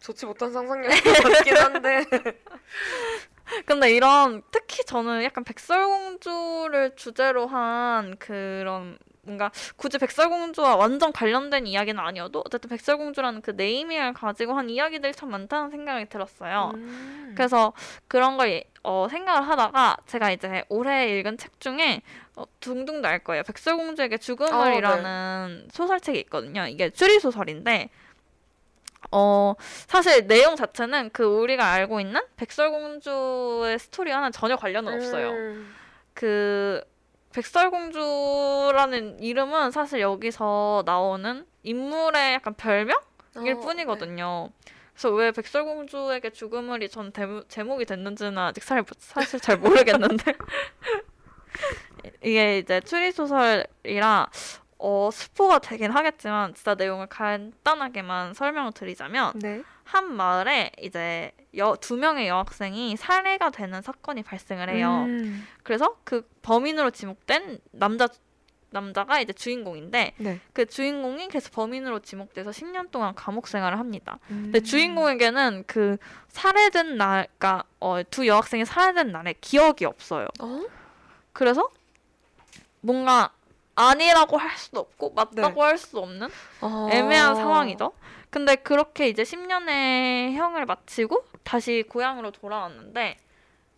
네. 0.00 0.06
네. 0.06 0.06
좋지 0.06 0.26
못한 0.26 0.52
상상력이 0.52 1.00
같긴 1.00 1.56
한데 1.56 2.04
근데 3.66 3.90
이런 3.92 4.42
특히 4.50 4.84
저는 4.84 5.24
약간 5.24 5.44
백설공주를 5.44 6.96
주제로 6.96 7.46
한 7.46 8.16
그런 8.18 8.96
뭔가 9.22 9.50
굳이 9.76 9.98
백설공주와 9.98 10.76
완전 10.76 11.12
관련된 11.12 11.66
이야기는 11.66 12.00
아니어도 12.00 12.42
어쨌든 12.46 12.70
백설공주라는 12.70 13.42
그 13.42 13.50
naming을 13.50 14.14
가지고 14.14 14.54
한 14.54 14.70
이야기들이 14.70 15.12
참 15.12 15.30
많다는 15.30 15.70
생각이 15.70 16.08
들었어요. 16.08 16.72
음. 16.74 17.34
그래서 17.36 17.72
그런 18.08 18.36
걸 18.38 18.48
예- 18.50 18.64
어, 18.82 19.08
생각을 19.10 19.46
하다가 19.46 19.98
제가 20.06 20.30
이제 20.30 20.64
올해 20.70 21.18
읽은 21.18 21.36
책 21.36 21.60
중에 21.60 22.00
어, 22.36 22.44
둥둥도 22.60 23.06
알 23.06 23.18
거예요. 23.18 23.42
백설공주에게 23.42 24.14
아, 24.14 24.18
죽음을이라는 24.18 25.68
소설책이 25.70 26.18
있거든요. 26.20 26.66
이게 26.66 26.88
추리 26.90 27.20
소설인데 27.20 27.90
어 29.12 29.54
사실 29.86 30.26
내용 30.26 30.56
자체는 30.56 31.10
그 31.12 31.24
우리가 31.24 31.66
알고 31.66 32.00
있는 32.00 32.20
백설공주의 32.36 33.78
스토리와는 33.78 34.32
전혀 34.32 34.56
관련은 34.56 34.94
없어요. 34.94 35.30
음. 35.30 35.74
그 36.14 36.82
백설공주라는 37.32 39.20
이름은 39.20 39.70
사실 39.70 40.00
여기서 40.00 40.82
나오는 40.86 41.46
인물의 41.62 42.34
약간 42.34 42.54
별명일 42.54 43.54
어, 43.56 43.60
뿐이거든요. 43.60 44.50
그래서 44.92 45.10
왜 45.10 45.30
백설공주에게 45.32 46.30
죽음을이 46.30 46.88
전 46.88 47.12
제목이 47.48 47.84
됐는지는 47.84 48.36
아직 48.38 48.62
살, 48.62 48.84
사실 48.98 49.40
잘 49.40 49.56
모르겠는데 49.56 50.34
이게 52.22 52.58
이제 52.58 52.80
추리 52.80 53.12
소설이라 53.12 54.30
어 54.82 55.10
스포가 55.12 55.58
되긴 55.58 55.90
하겠지만 55.90 56.54
진짜 56.54 56.74
내용을 56.74 57.06
간단하게만 57.06 58.32
설명을 58.32 58.72
드리자면 58.72 59.32
네. 59.36 59.62
한 59.84 60.14
마을에 60.14 60.70
이제 60.80 61.32
여, 61.56 61.76
두 61.78 61.96
명의 61.96 62.28
여학생이 62.28 62.96
살해가 62.96 63.50
되는 63.50 63.82
사건이 63.82 64.22
발생을 64.22 64.70
해요. 64.70 65.04
음. 65.06 65.46
그래서 65.62 65.96
그 66.04 66.26
범인으로 66.42 66.90
지목된 66.92 67.58
남자 67.72 68.08
남자가 68.70 69.20
이제 69.20 69.32
주인공인데 69.32 70.14
네. 70.16 70.40
그 70.52 70.64
주인공이 70.64 71.28
그래서 71.28 71.50
범인으로 71.52 71.98
지목돼서 72.00 72.50
10년 72.50 72.90
동안 72.90 73.14
감옥 73.14 73.48
생활을 73.48 73.78
합니다. 73.78 74.18
음. 74.30 74.42
근데 74.44 74.60
주인공에게는 74.60 75.64
그 75.66 75.96
살해된 76.28 76.96
날, 76.96 77.26
그러니까 77.36 77.64
어, 77.80 78.00
두 78.08 78.26
여학생이 78.26 78.64
살해된 78.64 79.10
날에 79.10 79.34
기억이 79.40 79.84
없어요. 79.84 80.28
어? 80.40 80.62
그래서 81.32 81.68
뭔가 82.80 83.32
아니라고 83.80 84.36
할 84.36 84.56
수도 84.58 84.80
없고 84.80 85.12
맞다고 85.14 85.62
할 85.62 85.78
수도 85.78 86.02
없는 86.02 86.28
아. 86.60 86.88
애매한 86.90 87.34
상황이죠. 87.34 87.92
근데 88.28 88.54
그렇게 88.56 89.08
이제 89.08 89.22
10년의 89.22 90.34
형을 90.34 90.66
마치고 90.66 91.24
다시 91.42 91.82
고향으로 91.88 92.30
돌아왔는데 92.30 93.16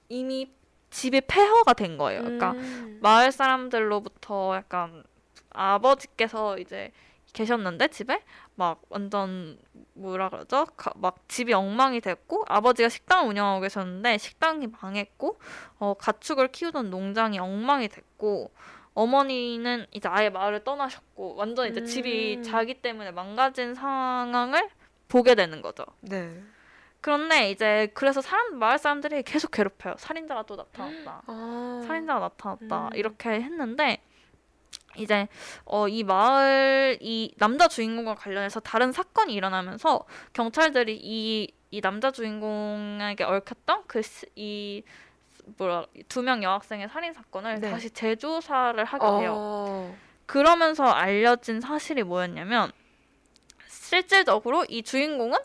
이미 0.08 0.50
집이 0.90 1.22
폐허가 1.22 1.72
된 1.72 1.96
거예요. 1.96 2.22
그러니까 2.22 2.50
음. 2.52 2.98
마을 3.00 3.32
사람들로부터 3.32 4.56
약간 4.56 5.04
아버지께서 5.50 6.58
이제 6.58 6.92
계셨는데 7.32 7.88
집에 7.88 8.22
막 8.56 8.82
완전 8.90 9.58
뭐라 9.94 10.28
그러죠? 10.28 10.66
가- 10.76 10.92
막 10.96 11.16
집이 11.28 11.54
엉망이 11.54 12.02
됐고 12.02 12.44
아버지가 12.46 12.90
식당을 12.90 13.30
운영하고 13.30 13.62
계셨는데 13.62 14.18
식당이 14.18 14.66
망했고 14.66 15.38
어, 15.78 15.94
가축을 15.94 16.48
키우던 16.48 16.90
농장이 16.90 17.38
엉망이 17.38 17.88
됐고 17.88 18.50
어머니는 18.94 19.86
이제 19.92 20.08
아예 20.08 20.28
마을을 20.30 20.64
떠나셨고 20.64 21.34
완전 21.36 21.68
이제 21.68 21.84
집이 21.84 22.36
음. 22.38 22.42
자기 22.42 22.74
때문에 22.74 23.10
망가진 23.10 23.74
상황을 23.74 24.68
보게 25.08 25.34
되는 25.34 25.62
거죠. 25.62 25.84
네. 26.00 26.42
그런데 27.00 27.50
이제 27.50 27.90
그래서 27.94 28.20
사람 28.20 28.58
마을 28.58 28.78
사람들이 28.78 29.22
계속 29.22 29.50
괴롭혀요. 29.50 29.94
살인자가 29.98 30.44
또 30.44 30.56
나타났다. 30.56 31.22
아. 31.26 31.82
살인자가 31.86 32.20
나타났다 32.20 32.88
음. 32.88 32.90
이렇게 32.94 33.30
했는데 33.30 34.02
이제 34.96 35.26
어 35.64 35.88
이 35.88 36.04
마을 36.04 36.98
이 37.00 37.34
남자 37.38 37.66
주인공과 37.68 38.14
관련해서 38.14 38.60
다른 38.60 38.92
사건이 38.92 39.32
일어나면서 39.34 40.04
경찰들이 40.32 40.98
이 41.02 41.48
이 41.74 41.80
남자 41.80 42.10
주인공에게 42.10 43.24
얽혔던 43.24 43.84
그이 43.86 44.82
뭐라 45.56 45.86
두 46.08 46.22
명 46.22 46.42
여학생의 46.42 46.88
살인 46.88 47.12
사건을 47.12 47.60
네. 47.60 47.70
다시 47.70 47.90
재조사를 47.90 48.82
하게 48.84 49.20
돼요. 49.20 49.34
어. 49.36 49.96
그러면서 50.26 50.84
알려진 50.84 51.60
사실이 51.60 52.02
뭐였냐면 52.04 52.70
실질적으로 53.68 54.64
이 54.68 54.82
주인공은 54.82 55.38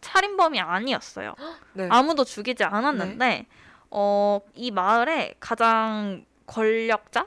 살인범이 0.00 0.60
아니었어요. 0.60 1.34
네. 1.74 1.88
아무도 1.90 2.24
죽이지 2.24 2.62
않았는데 2.64 3.46
어, 3.90 4.40
이 4.54 4.70
마을의 4.70 5.36
가장 5.40 6.24
권력자 6.46 7.26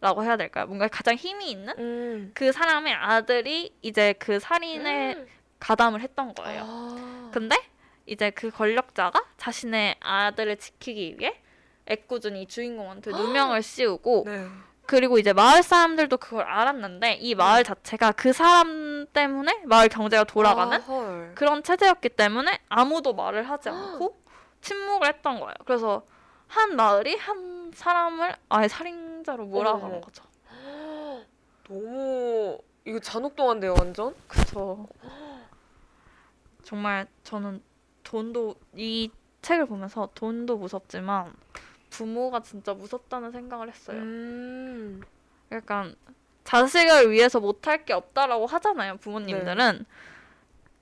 라고 0.00 0.22
해야 0.22 0.36
될까요? 0.36 0.66
뭔가 0.66 0.88
가장 0.88 1.14
힘이 1.14 1.50
있는 1.50 1.74
음. 1.78 2.30
그 2.34 2.52
사람의 2.52 2.94
아들이 2.94 3.74
이제 3.82 4.12
그 4.18 4.38
살인에 4.38 5.26
가담을 5.58 6.00
했던 6.02 6.34
거예요. 6.34 6.62
아. 6.66 7.30
근데 7.32 7.56
이제 8.06 8.30
그 8.30 8.50
권력자가 8.50 9.22
자신의 9.36 9.96
아들을 10.00 10.56
지키기 10.56 11.16
위해 11.18 11.40
애꿎은 11.86 12.36
이 12.36 12.46
주인공한테 12.46 13.10
누명을 13.10 13.62
씌우고 13.62 14.24
네. 14.26 14.46
그리고 14.86 15.18
이제 15.18 15.32
마을 15.32 15.62
사람들도 15.64 16.16
그걸 16.18 16.44
알았는데 16.44 17.14
이 17.14 17.34
마을 17.34 17.64
자체가 17.64 18.12
그 18.12 18.32
사람 18.32 19.06
때문에 19.12 19.62
마을 19.66 19.88
경제가 19.88 20.24
돌아가는 20.24 20.76
아, 20.76 20.80
헐. 20.80 21.32
그런 21.34 21.62
체제였기 21.62 22.10
때문에 22.10 22.60
아무도 22.68 23.12
말을 23.12 23.48
하지 23.48 23.68
않고 23.68 24.16
침묵을 24.60 25.08
했던 25.08 25.40
거예요. 25.40 25.54
그래서 25.64 26.06
한 26.46 26.76
마을이 26.76 27.16
한 27.16 27.72
사람을 27.74 28.36
아예 28.48 28.68
살인자로 28.68 29.46
몰아간 29.46 29.82
어머. 29.82 30.00
거죠. 30.00 30.24
너무 31.68 32.58
이거 32.84 33.00
잔혹동한데요, 33.00 33.74
완전? 33.76 34.14
그쵸. 34.28 34.86
정말 36.62 37.06
저는 37.24 37.60
돈도 38.06 38.54
이 38.76 39.10
책을 39.42 39.66
보면서 39.66 40.08
돈도 40.14 40.58
무섭지만 40.58 41.34
부모가 41.90 42.40
진짜 42.40 42.72
무섭다는 42.72 43.32
생각을 43.32 43.68
했어요. 43.68 43.98
음. 43.98 45.02
약간 45.50 45.94
자식을 46.44 47.10
위해서 47.10 47.40
못할 47.40 47.84
게 47.84 47.92
없다라고 47.92 48.46
하잖아요, 48.46 48.96
부모님들은. 48.98 49.84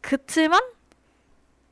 그치만 0.03 0.61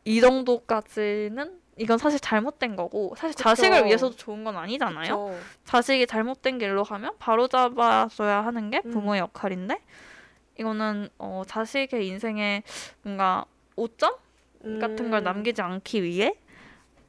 이 0.05 0.21
정도까지는 0.21 1.61
이건 1.77 1.99
사실 1.99 2.19
잘못된 2.19 2.77
거고 2.77 3.15
사실 3.17 3.37
그쵸. 3.37 3.45
자식을 3.45 3.85
위해서도 3.87 4.17
좋은 4.17 4.45
건 4.45 4.57
아니잖아요. 4.57 5.27
그쵸. 5.27 5.39
자식이 5.65 6.07
잘못된 6.07 6.59
길로 6.59 6.85
가면 6.85 7.17
바로 7.19 7.49
잡아줘야 7.49 8.45
하는 8.45 8.71
게 8.71 8.81
음. 8.85 8.91
부모의 8.91 9.21
역할인데 9.21 9.79
이거는 10.59 11.09
어, 11.19 11.43
자식의 11.47 12.07
인생에 12.09 12.63
뭔가 13.03 13.45
오점 13.77 14.15
같은 14.81 15.11
걸 15.11 15.21
음. 15.21 15.25
남기지 15.25 15.61
않기 15.63 16.03
위해 16.03 16.35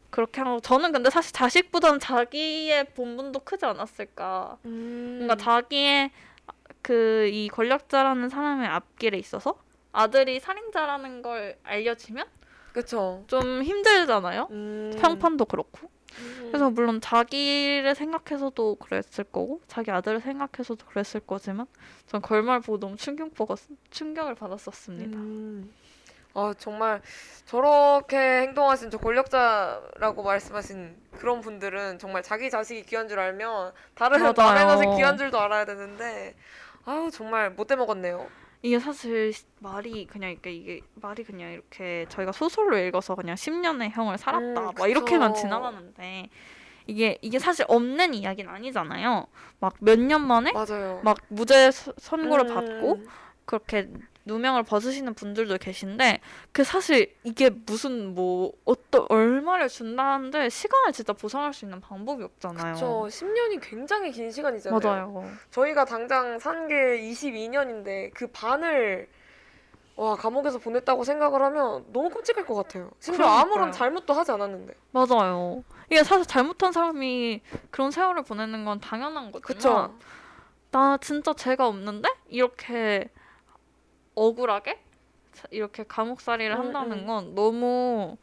그렇게 0.10 0.42
하고 0.42 0.60
저는 0.60 0.92
근데 0.92 1.10
사실 1.10 1.34
자식보다는 1.34 2.00
자기의 2.00 2.86
본분도 2.94 3.40
크지 3.40 3.66
않았을까. 3.66 4.58
음. 4.66 5.16
뭔가 5.20 5.36
자기의 5.36 6.12
그 6.84 7.30
이 7.32 7.50
권력자라는 7.50 8.30
사람의 8.30 8.68
앞길에 8.68 9.18
있어서 9.18 9.58
아들이 9.92 10.40
살인자라는 10.40 11.22
걸 11.22 11.58
알려지면 11.64 12.26
그쵸. 12.74 13.24
좀 13.28 13.64
힘들잖아요. 13.64 14.48
음. 14.52 14.94
평판도 15.00 15.46
그렇고. 15.46 15.90
그래서 16.48 16.70
물론 16.70 17.02
자기를 17.02 17.96
생각해서도 17.96 18.76
그랬을 18.76 19.24
거고 19.24 19.62
자기 19.68 19.90
아들을 19.90 20.20
생각해서도 20.22 20.86
그랬을 20.86 21.22
거지만 21.26 21.66
전 22.06 22.22
걸말 22.22 22.60
보고 22.60 22.80
너무 22.80 22.98
충격 22.98 23.32
충격을 23.90 24.36
받았었습니다. 24.36 25.18
음. 25.18 25.74
아 26.36 26.54
정말 26.58 27.02
저렇게 27.46 28.18
행동하신 28.18 28.90
저 28.90 28.98
권력자라고 28.98 30.24
말씀하신 30.24 30.96
그런 31.12 31.42
분들은 31.42 32.00
정말 32.00 32.24
자기 32.24 32.50
자식이 32.50 32.84
귀한 32.84 33.08
줄 33.08 33.20
알면 33.20 33.72
다른 33.94 34.20
맞아요. 34.22 34.34
남의 34.36 34.68
자식 34.68 34.96
귀한 34.98 35.18
줄도 35.18 35.40
알아야 35.40 35.66
되는데 35.66 36.36
아유 36.86 37.10
정말 37.12 37.52
못돼 37.52 37.76
먹었네요. 37.76 38.28
이게 38.64 38.80
사실 38.80 39.34
시- 39.34 39.44
말이 39.60 40.08
그냥 40.08 40.32
이게 40.32 40.52
이게 40.52 40.82
말이 40.96 41.24
그냥 41.24 41.52
이렇게 41.52 42.06
저희가 42.10 42.32
소설로 42.32 42.78
읽어서 42.78 43.14
그냥 43.14 43.36
10년의 43.36 43.92
형을 43.92 44.18
살았다 44.18 44.62
음, 44.62 44.72
막 44.78 44.90
이렇게만. 44.90 45.36
지나가는데 45.36 46.30
이게 46.88 47.18
이게 47.22 47.40
사실 47.40 47.66
없는 47.68 48.14
이야기는 48.14 48.50
아니잖아요. 48.52 49.28
막 49.60 49.74
몇 49.82 50.00
년 50.00 50.26
만에 50.26 50.52
맞아요. 50.54 51.02
막 51.04 51.18
무죄 51.28 51.70
서- 51.72 51.94
선고를 51.98 52.46
음, 52.50 52.54
받고 52.56 53.04
그렇게 53.46 53.90
누명을 54.26 54.64
벗으시는 54.64 55.14
분들도 55.16 55.58
계신데 55.58 56.22
그 56.52 56.64
사실 56.64 57.14
이게 57.24 57.50
무슨 57.50 58.16
뭐 58.16 58.54
어떤 58.66 59.06
얼마를 59.10 59.68
준다는데 59.68 60.50
시간을 60.50 60.94
진짜 60.94 61.12
보상할 61.14 61.54
수 61.54 61.66
있는 61.66 61.82
방법이 61.82 62.24
없잖아요. 62.24 62.76
저 62.76 62.88
10년이 63.10 63.60
굉장히 63.62 64.12
긴 64.12 64.32
시간이잖아요. 64.32 64.80
맞아요. 64.80 65.30
저희가 65.52 65.86
당장 65.86 66.40
산 66.40 66.68
게 66.68 66.76
22년인데 67.02 68.12
그 68.14 68.28
반을 68.28 69.10
와 69.96 70.16
감옥에서 70.16 70.58
보냈다고 70.58 71.04
생각을 71.04 71.42
하면 71.42 71.86
너무 71.92 72.10
끔찍할 72.10 72.46
것 72.46 72.56
같아요. 72.56 72.90
심지어 73.00 73.26
그러니까요. 73.26 73.42
아무런 73.42 73.72
잘못도 73.74 74.14
하지 74.14 74.32
않았는데. 74.32 74.74
맞아요. 74.92 75.64
이게 75.90 76.04
사실 76.04 76.26
잘못한 76.26 76.72
사람이 76.72 77.42
그런 77.70 77.92
세월을 77.92 78.24
보내는 78.24 78.64
건 78.66 78.80
당연한 78.80 79.32
거지만 79.32 79.42
그쵸? 79.42 79.94
나 80.72 80.98
진짜 80.98 81.34
죄가 81.34 81.68
없는데 81.68 82.10
이렇게 82.30 83.10
억울하게 84.16 84.80
자- 85.34 85.48
이렇게 85.52 85.84
감옥살이를 85.84 86.56
음, 86.56 86.60
한다는 86.60 87.00
음. 87.00 87.08
건 87.08 87.36
너무 87.36 88.18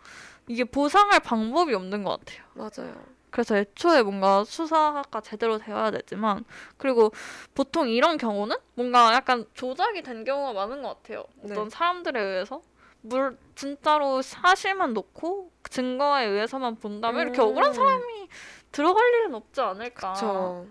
이게 0.49 0.65
보상할 0.65 1.21
방법이 1.21 1.75
없는 1.75 2.03
것 2.05 2.19
같아요. 2.21 2.45
맞아요. 2.55 2.95
그래서 3.31 3.57
애초에 3.57 4.03
뭔가 4.03 4.43
수사가 4.43 5.21
제대로 5.21 5.57
되어야 5.59 5.93
되지만 5.93 6.45
그리고 6.77 7.13
보통 7.55 7.89
이런 7.89 8.17
경우는 8.19 8.57
뭔가 8.75 9.15
약간 9.15 9.47
조작이 9.55 10.03
된 10.03 10.25
경우가 10.25 10.53
많은 10.53 10.83
것 10.83 10.89
같아요. 11.03 11.25
어떤 11.45 11.65
네. 11.65 11.71
사람들에 11.71 12.21
의해서 12.21 12.61
물 13.03 13.39
진짜로 13.55 14.21
사실만 14.21 14.95
놓고 14.95 15.51
증거에 15.71 16.27
의해서만 16.27 16.77
본다면 16.77 17.23
이렇게 17.23 17.41
억울한 17.41 17.73
사람이 17.73 18.29
들어갈 18.73 19.09
일은 19.15 19.35
없지 19.37 19.61
않을까. 19.61 20.13
저 20.15 20.67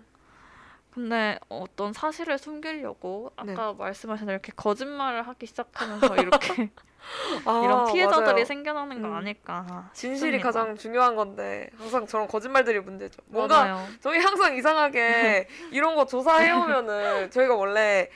근데 0.94 1.38
어떤 1.48 1.92
사실을 1.92 2.38
숨기려고 2.38 3.32
네. 3.44 3.52
아까 3.52 3.72
말씀하신 3.74 4.26
대로 4.26 4.34
이렇게 4.34 4.52
거짓말을 4.56 5.22
하기 5.28 5.46
시작하면서 5.46 6.16
이렇게 6.16 6.68
아, 7.46 7.62
이런 7.64 7.92
피해자들이 7.92 8.32
맞아요. 8.32 8.44
생겨나는 8.44 9.00
거 9.02 9.08
음. 9.08 9.14
아닐까. 9.14 9.90
진실이 9.94 10.32
싶습니다. 10.38 10.46
가장 10.48 10.76
중요한 10.76 11.16
건데 11.16 11.70
항상 11.78 12.06
저런 12.06 12.26
거짓말들이 12.26 12.80
문제죠. 12.80 13.22
뭔가 13.26 13.64
맞아요. 13.64 13.86
저희 14.00 14.18
항상 14.18 14.56
이상하게 14.56 15.48
이런 15.70 15.94
거 15.94 16.04
조사해 16.06 16.50
오면은 16.50 17.30
저희가 17.30 17.54
원래 17.54 18.10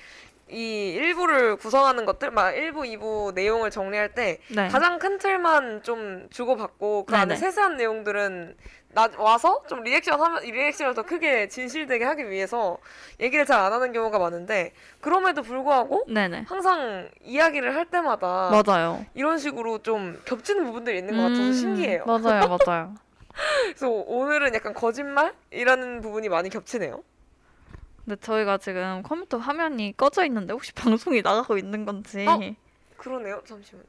이 0.50 0.90
일부를 0.90 1.56
구성하는 1.56 2.04
것들, 2.04 2.30
막 2.30 2.52
일부, 2.52 2.84
이부 2.84 3.32
내용을 3.34 3.70
정리할 3.70 4.14
때 4.14 4.40
네. 4.48 4.68
가장 4.68 4.98
큰 4.98 5.16
틀만 5.16 5.82
좀 5.82 6.28
주고받고 6.30 7.06
그 7.06 7.16
안에. 7.16 7.36
세세한 7.36 7.76
내용들은 7.78 8.54
나 8.95 9.09
와서 9.18 9.62
좀 9.68 9.82
리액션 9.82 10.20
하면 10.20 10.42
리액션을 10.42 10.95
더 10.95 11.03
크게 11.03 11.49
진실되게 11.49 12.05
하기 12.05 12.30
위해서 12.30 12.78
얘기를 13.20 13.45
잘 13.45 13.55
안 13.64 13.72
하는 13.72 13.92
경우가 13.92 14.18
많은데 14.18 14.72
그럼에도 15.01 15.42
불구하고 15.42 16.05
네네. 16.09 16.45
항상 16.49 17.09
이야기를 17.22 17.74
할 17.74 17.86
때마다 17.86 18.51
맞아요. 18.51 19.05
이런 19.14 19.38
식으로 19.38 19.78
좀 19.78 20.20
겹치는 20.24 20.64
부분들이 20.64 20.99
있는 20.99 21.16
것 21.16 21.22
같아서 21.22 21.42
음, 21.45 21.53
신기해요. 21.53 22.05
맞아요, 22.05 22.42
맞아요. 22.66 22.95
그래서 23.64 23.88
오늘은 23.88 24.55
약간 24.55 24.74
거짓말이라는 24.74 26.01
부분이 26.03 26.28
많이 26.28 26.51
겹치네요. 26.51 27.03
근데 28.05 28.20
저희가 28.20 28.59
지금 28.59 29.03
컴퓨터 29.03 29.38
화면이 29.38 29.95
꺼져 29.97 30.24
있는데 30.26 30.53
혹시 30.53 30.72
방송이 30.74 31.22
나가고 31.22 31.57
있는 31.57 31.84
건지 31.86 32.26
어? 32.28 32.38
그러네요. 32.99 33.40
잠시만요. 33.47 33.86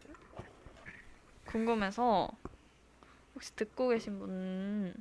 궁금해서 1.46 2.30
혹시 3.36 3.56
듣고 3.56 3.90
계신 3.90 4.18
분, 4.18 4.94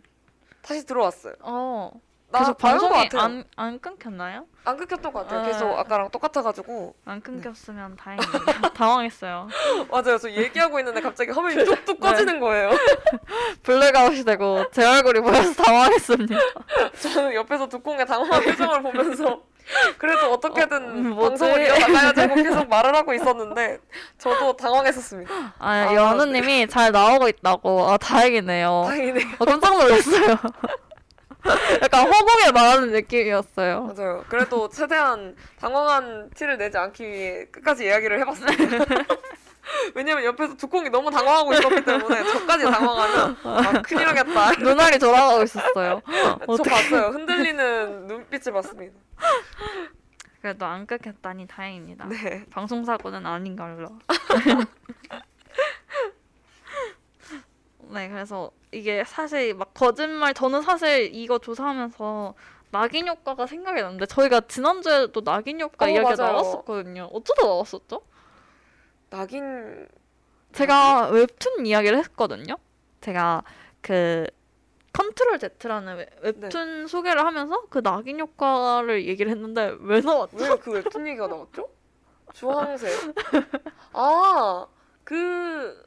다시 0.62 0.84
들어왔어요. 0.84 1.34
어, 1.40 1.92
나 2.30 2.40
계속 2.40 2.58
방송이 2.58 2.92
같아요. 2.92 3.22
안, 3.22 3.30
안, 3.30 3.44
안 3.54 3.78
끊겼나요? 3.78 4.46
끊겼던 4.64 5.12
것 5.12 5.20
같아요. 5.20 5.40
아. 5.40 5.44
계속 5.44 5.66
아까랑 5.78 6.10
똑같아가지고 6.10 6.94
안 7.04 7.20
끊겼으면 7.20 7.94
다행입니다. 7.96 8.70
당황했어요. 8.72 9.48
맞아요. 9.88 10.18
저 10.18 10.28
얘기하고 10.30 10.80
있는데 10.80 11.00
갑자기 11.00 11.30
화면이 11.30 11.56
네. 11.56 11.64
뚝뚝 11.64 12.00
꺼지는 12.00 12.40
거예요. 12.40 12.70
블랙아웃이 13.62 14.24
되고 14.24 14.68
제 14.72 14.84
얼굴이 14.84 15.20
보여서 15.20 15.62
당황했습니다. 15.62 16.36
저는 17.00 17.34
옆에서 17.34 17.68
두콩의 17.68 18.04
당황한 18.06 18.42
표정을 18.42 18.82
보면서 18.82 19.42
그래도 19.98 20.32
어떻게든 20.32 20.76
어, 20.76 20.86
음, 20.86 21.10
뭐지? 21.10 21.28
방송을 21.40 21.66
이어나가야지 21.66 22.42
계속 22.42 22.68
말을 22.68 22.94
하고 22.94 23.14
있었는데 23.14 23.78
저도 24.18 24.56
당황했었습니다. 24.56 25.32
아, 25.58 25.70
아, 25.70 25.94
연우님이 25.94 26.68
잘 26.68 26.92
나오고 26.92 27.28
있다고. 27.28 27.88
아, 27.90 27.96
다행이네요. 27.96 28.84
다행이네요. 28.86 29.26
아, 29.38 29.44
깜짝 29.44 29.78
놀랐어요. 29.78 30.36
약간 31.82 32.06
허공에 32.10 32.52
말하는 32.52 32.92
느낌이었어요. 32.92 33.92
맞아요. 33.94 34.24
그래도 34.28 34.68
최대한 34.68 35.36
당황한 35.60 36.30
티를 36.34 36.56
내지 36.56 36.78
않기 36.78 37.06
위해 37.06 37.44
끝까지 37.50 37.84
이야기를 37.84 38.20
해봤습니다. 38.20 38.84
왜냐면 39.94 40.24
옆에서 40.24 40.56
두콩이 40.56 40.90
너무 40.90 41.10
당황하고 41.10 41.52
있었기 41.54 41.84
때문에 41.84 42.24
저까지 42.24 42.64
당황하면 42.64 43.36
아, 43.44 43.82
큰일 43.82 44.04
나겠다. 44.06 44.52
눈알이 44.52 44.98
돌아가고 44.98 45.42
있었어요. 45.42 46.02
저. 46.46 46.62
봤어요. 46.62 47.08
흔들리는 47.08 48.06
눈빛을 48.06 48.52
봤습니다. 48.52 48.98
그래도 50.40 50.66
안 50.66 50.86
끊겼다니 50.86 51.46
다행입니다. 51.46 52.06
네. 52.06 52.44
방송 52.50 52.84
사고는 52.84 53.24
아닌 53.24 53.56
걸로. 53.56 53.88
네, 57.90 58.08
그래서 58.08 58.50
이게 58.72 59.04
사실 59.04 59.54
막 59.54 59.72
거짓말 59.74 60.34
저는 60.34 60.62
사실 60.62 61.10
이거 61.14 61.38
조사하면서 61.38 62.34
낙인 62.70 63.06
효과가 63.08 63.46
생각이 63.46 63.80
나는데 63.80 64.06
저희가 64.06 64.42
지난주에도 64.48 65.22
낙인 65.22 65.60
효과 65.60 65.86
어, 65.86 65.88
이야기가 65.88 66.16
맞아요. 66.16 66.32
나왔었거든요. 66.32 67.08
어쩌다 67.12 67.46
나왔었죠? 67.46 68.02
낙인 69.10 69.88
제가 70.52 71.08
웹툰 71.10 71.66
이야기를 71.66 71.98
했거든요. 71.98 72.56
제가 73.00 73.42
그 73.80 74.26
컨트롤 74.92 75.38
Z라는 75.38 75.96
웹- 75.96 76.40
웹툰 76.42 76.86
소개를 76.86 77.24
하면서 77.26 77.62
그 77.68 77.82
낙인 77.82 78.20
효과를 78.20 79.04
얘기를 79.06 79.30
했는데 79.32 79.74
왜 79.80 80.00
나왔죠? 80.00 80.36
왜 80.36 80.56
그 80.56 80.70
웹툰 80.72 81.06
얘기가 81.08 81.26
나왔죠? 81.26 81.68
주황색. 82.32 82.90
아, 83.92 84.66
그, 85.04 85.84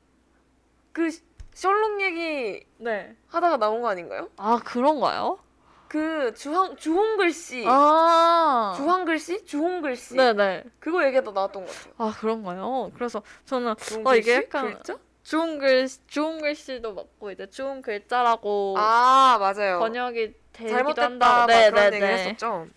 그 0.92 1.10
셜록 1.54 2.02
얘기 2.02 2.66
네. 2.78 3.16
하다가 3.28 3.58
나온 3.58 3.82
거 3.82 3.90
아닌가요? 3.90 4.30
아 4.38 4.60
그런가요? 4.64 5.40
그 5.88 6.34
주황 6.36 6.76
주홍 6.76 7.18
글씨, 7.18 7.64
아. 7.68 8.74
주황 8.78 9.06
글씨, 9.06 9.46
주홍 9.46 9.82
글씨. 9.82 10.16
네네. 10.16 10.64
그거 10.80 11.06
얘기하다 11.06 11.32
나왔던 11.32 11.66
것 11.66 11.74
같아요. 11.76 11.94
아 11.98 12.14
그런가요? 12.20 12.92
그래서 12.96 13.22
저는 13.46 13.76
주홍 13.78 14.06
어, 14.08 14.16
이게? 14.16 14.36
약간- 14.36 14.74
글자? 14.74 14.98
좋은 15.24 15.60
글 15.60 15.88
좋은 16.08 16.40
글씨도 16.40 16.94
맞고 16.94 17.32
이제 17.32 17.50
좋은 17.50 17.82
글자라고 17.82 18.76
아 18.78 19.38
맞아요. 19.40 19.80
번역이 19.80 20.34
되기도 20.54 20.74
잘못됐다 20.78 21.04
한다. 21.06 21.38
막 21.40 21.46
네, 21.48 21.70
그런 21.70 21.90
네, 21.92 21.98
얘기를 21.98 22.16
네. 22.16 22.24
했었죠. 22.24 22.68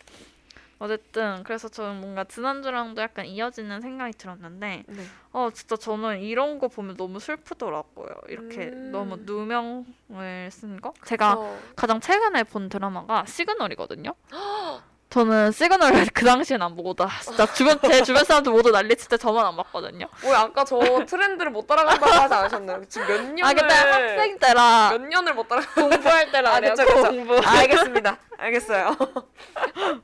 어쨌든 0.80 1.42
그래서 1.44 1.68
저는 1.68 2.00
뭔가 2.00 2.24
지난주랑도 2.24 3.00
약간 3.02 3.26
이어지는 3.26 3.80
생각이 3.82 4.14
들었는데 4.14 4.84
네. 4.88 5.04
어 5.32 5.50
진짜 5.52 5.76
저는 5.76 6.20
이런 6.20 6.58
거 6.58 6.68
보면 6.68 6.96
너무 6.96 7.20
슬프더라고요. 7.20 8.08
이렇게 8.28 8.68
음. 8.68 8.90
너무 8.90 9.16
누명을 9.18 10.50
쓴 10.50 10.80
거. 10.80 10.92
제가 11.04 11.34
저- 11.34 11.58
가장 11.76 12.00
최근에 12.00 12.44
본 12.44 12.68
드라마가 12.70 13.24
시그널이거든요. 13.26 14.14
저는 15.10 15.50
시그널을 15.50 16.06
그 16.14 16.24
당시엔 16.24 16.62
안 16.62 16.76
보고 16.76 16.94
나 16.94 17.08
진짜 17.20 17.44
주변 17.52 17.80
제 17.80 18.02
주변 18.04 18.24
사람들 18.24 18.52
모두 18.52 18.70
난리칠 18.70 19.08
때 19.08 19.16
저만 19.16 19.44
안 19.44 19.56
봤거든요. 19.56 20.06
왜 20.24 20.30
아까 20.32 20.64
저 20.64 20.78
트렌드를 21.04 21.50
못 21.50 21.66
따라간다고 21.66 22.12
하지 22.12 22.32
않으셨나요? 22.34 22.84
지금 22.88 23.06
몇 23.08 23.20
년을 23.34 23.44
아 23.44 23.52
그때 23.52 23.74
학생 23.74 24.38
때라 24.38 24.90
몇 24.92 25.00
년을 25.02 25.34
못 25.34 25.48
따라. 25.48 25.62
공부할 25.74 26.30
때라 26.32 26.54
아. 26.56 26.60
그쵸, 26.60 26.84
그쵸. 26.84 27.02
공부. 27.08 27.36
아, 27.44 27.58
알겠습니다. 27.58 28.18
알겠어요. 28.38 28.96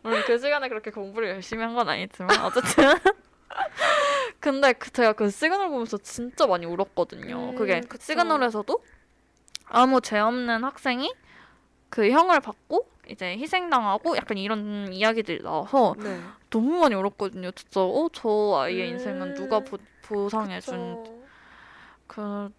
물론 0.03 0.23
그 0.27 0.39
시간에 0.39 0.69
그렇게 0.69 0.91
공부를 0.91 1.29
열심히 1.31 1.63
한 1.63 1.77
건 1.77 1.89
아니지만 1.89 2.41
어쨌든 2.45 2.95
근데 4.41 4.73
그 4.73 4.91
제가 4.91 5.13
그 5.13 5.31
시그널 5.31 5.69
보면서 5.69 5.99
진짜 5.99 6.47
많이 6.49 6.67
울었거든요. 6.67 7.51
음, 7.51 7.55
그게 7.57 7.81
그쵸. 7.81 8.03
시그널에서도 8.05 8.85
아무 9.69 10.01
죄 10.01 10.19
없는 10.19 10.65
학생이 10.65 11.13
그 11.91 12.11
형을 12.11 12.41
받고 12.41 12.89
이제 13.09 13.37
희생당하고 13.39 14.17
약간 14.17 14.37
이런 14.39 14.93
이야기들이 14.93 15.43
나와서 15.43 15.95
네. 15.99 16.21
너무 16.51 16.81
많이 16.81 16.95
울었거든요. 16.95 17.51
진짜 17.53 17.81
어 17.81 18.09
저 18.13 18.57
아이의 18.63 18.89
음. 18.89 18.93
인생은 18.95 19.35
누가 19.35 19.61
보, 19.61 19.79
보상해준. 20.03 21.05
그 22.07 22.51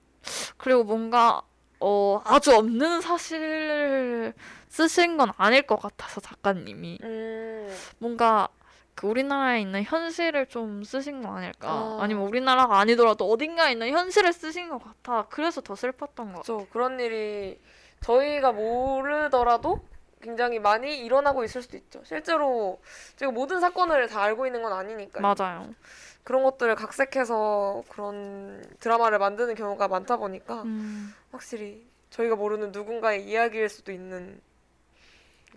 그리고 0.58 0.84
뭔가 0.84 1.42
어 1.80 2.22
아주 2.26 2.56
없는 2.56 3.02
사실을 3.02 4.34
쓰신 4.68 5.18
건 5.18 5.32
아닐 5.38 5.62
것 5.62 5.78
같아서 5.80 6.20
작가님이 6.22 7.00
음. 7.04 7.76
뭔가 8.00 8.48
그 8.96 9.08
우리나라에 9.08 9.62
있는 9.62 9.84
현실을 9.84 10.48
좀 10.48 10.84
쓰신 10.84 11.22
거 11.22 11.30
아닐까 11.30 11.70
아. 11.70 11.98
아니면 12.02 12.24
우리나라가 12.26 12.80
아니더라도 12.80 13.30
어딘가에 13.30 13.74
있는 13.74 13.90
현실을 13.90 14.34
쓰신 14.34 14.70
것 14.70 14.84
같아 14.84 15.28
그래서 15.30 15.62
더 15.62 15.76
슬펐던 15.76 16.34
것 16.34 16.44
같아. 16.46 16.66
그런 16.72 17.00
일이 17.00 17.60
저희가 18.02 18.52
모르더라도 18.52 19.80
굉장히 20.22 20.60
많이 20.60 20.98
일어나고 21.00 21.44
있을 21.44 21.62
수도 21.62 21.78
있죠. 21.78 22.02
실제로 22.04 22.80
제가 23.16 23.32
모든 23.32 23.60
사건을 23.60 24.08
다 24.08 24.22
알고 24.24 24.46
있는 24.46 24.62
건 24.62 24.74
아니니까요. 24.74 25.22
맞아요 25.22 25.74
그런 26.24 26.44
것들을 26.44 26.76
각색해서 26.76 27.84
그런 27.88 28.62
드라마를 28.80 29.18
만드는 29.20 29.56
경우가 29.56 29.88
많다 29.88 30.18
보니까 30.18 30.64
음, 30.64 31.14
확실히 31.32 31.88
저희가 32.10 32.36
모르는 32.36 32.72
누군가의 32.72 33.24
이야기일 33.26 33.70
수도 33.70 33.92
있는 33.92 34.42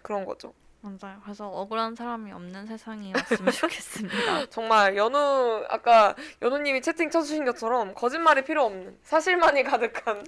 그런 0.03 0.25
거죠. 0.25 0.55
맞아요 0.83 1.21
그래서 1.23 1.47
억울한 1.49 1.95
사람이 1.95 2.33
없는 2.33 2.67
세상이 2.67 3.13
왔으면 3.15 3.53
좋겠습니다 3.53 4.47
정말 4.49 4.97
연우 4.97 5.65
아까 5.69 6.15
연우님이 6.41 6.81
채팅 6.81 7.11
쳐주신 7.11 7.45
것처럼 7.45 7.95
거짓말이 7.95 8.43
필요 8.45 8.65
없는 8.65 8.97
사실만이 9.03 9.63
가득한. 9.65 10.25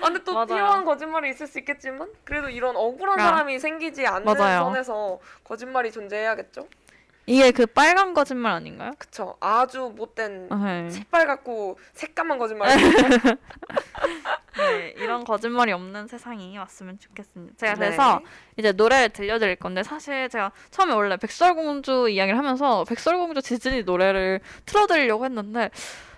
아, 0.00 0.04
근데 0.06 0.24
또 0.24 0.32
맞아요. 0.34 0.46
필요한 0.46 0.84
거짓말이 0.84 1.30
있을 1.30 1.46
수 1.46 1.58
있겠지만 1.60 2.10
그래도 2.24 2.48
이런 2.48 2.76
억울한 2.76 3.20
아. 3.20 3.22
사람이 3.22 3.58
생기지 3.60 4.06
않는 4.06 4.24
맞아요. 4.24 4.64
선에서 4.64 5.20
거짓말이 5.44 5.92
존재해야겠죠. 5.92 6.66
이게 7.30 7.52
그 7.52 7.64
빨간 7.64 8.12
거짓말 8.12 8.50
아닌가요? 8.50 8.90
그쵸. 8.98 9.36
아주 9.38 9.92
못된 9.94 10.48
네. 10.48 10.90
색깔 10.90 11.28
갖고 11.28 11.78
색감한 11.92 12.38
거짓말. 12.38 12.68
네, 14.58 14.94
이런 14.96 15.22
거짓말이 15.22 15.70
없는 15.70 16.08
세상이 16.08 16.58
왔으면 16.58 16.98
좋겠습니다. 16.98 17.54
제가 17.56 17.74
네. 17.74 17.78
그래서 17.78 18.20
이제 18.56 18.72
노래를 18.72 19.10
들려드릴 19.10 19.56
건데 19.56 19.84
사실 19.84 20.28
제가 20.28 20.50
처음에 20.72 20.92
원래 20.92 21.16
백설공주 21.16 22.08
이야기를 22.10 22.36
하면서 22.36 22.82
백설공주 22.82 23.42
디즈니 23.42 23.84
노래를 23.84 24.40
틀어드리려고 24.66 25.24
했는데 25.24 25.70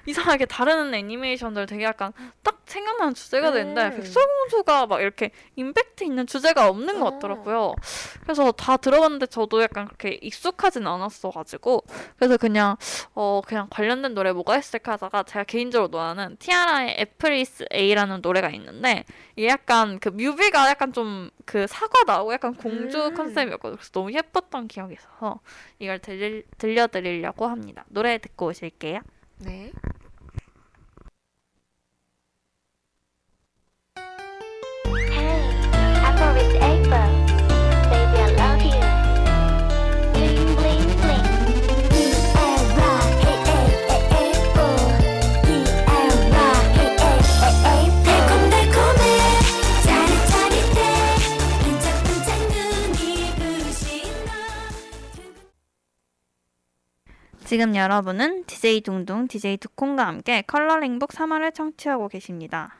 이상하게 0.07 0.47
다른 0.47 0.95
애니메이션들 0.95 1.67
되게 1.67 1.85
약간 1.85 2.13
딱 2.43 2.63
생각나는 2.67 3.15
주제가 3.15 3.53
되는데 3.53 3.87
음. 3.87 3.97
백설공주가 3.97 4.87
막 4.87 5.01
이렇게 5.01 5.31
임팩트 5.57 6.05
있는 6.05 6.27
주제가 6.27 6.69
없는 6.69 7.01
것 7.01 7.07
어. 7.07 7.11
같더라고요. 7.11 7.75
그래서 8.23 8.53
다 8.53 8.77
들어봤는데 8.77 9.27
저도 9.27 9.63
약간 9.63 9.87
그렇게 9.87 10.19
익숙하진 10.23 10.87
않았어가지고 10.87 11.83
그래서 12.17 12.37
그냥 12.37 12.77
어 13.15 13.43
그냥 13.47 13.67
관련된 13.71 14.15
노래 14.15 14.33
뭐가 14.33 14.57
있을까 14.57 14.93
하다가 14.93 15.25
제가 15.25 15.45
개인적으로 15.45 15.91
좋아하는 15.91 16.37
티아라의 16.39 16.97
애플리스 16.99 17.67
A라는 17.73 18.21
노래가 18.23 18.51
있는데 18.51 19.05
이게 19.37 19.49
약간 19.49 19.99
그 19.99 20.09
뮤비가 20.09 20.69
약간 20.69 20.93
좀 20.93 21.31
그 21.45 21.67
사과 21.67 22.05
나오고 22.05 22.33
약간 22.33 22.55
공주 22.55 23.07
음. 23.07 23.15
컨셉이었거든요. 23.15 23.77
그래서 23.77 23.91
너무 23.93 24.13
예뻤던 24.13 24.69
기억이 24.69 24.95
있어서 24.95 25.41
이걸 25.79 25.99
들릴, 25.99 26.45
들려드리려고 26.59 27.47
합니다. 27.47 27.85
노래 27.89 28.19
듣고 28.19 28.47
오실게요. 28.47 29.01
네. 29.39 29.73
지금 57.53 57.77
여러분은 57.77 58.45
DJ 58.47 58.81
둥둥, 58.81 59.29
DJ 59.29 59.59
두콩과 59.59 60.07
함께 60.07 60.41
컬러링북 60.41 61.11
3화를 61.11 61.55
청취하고 61.55 62.09
계십니다. 62.09 62.79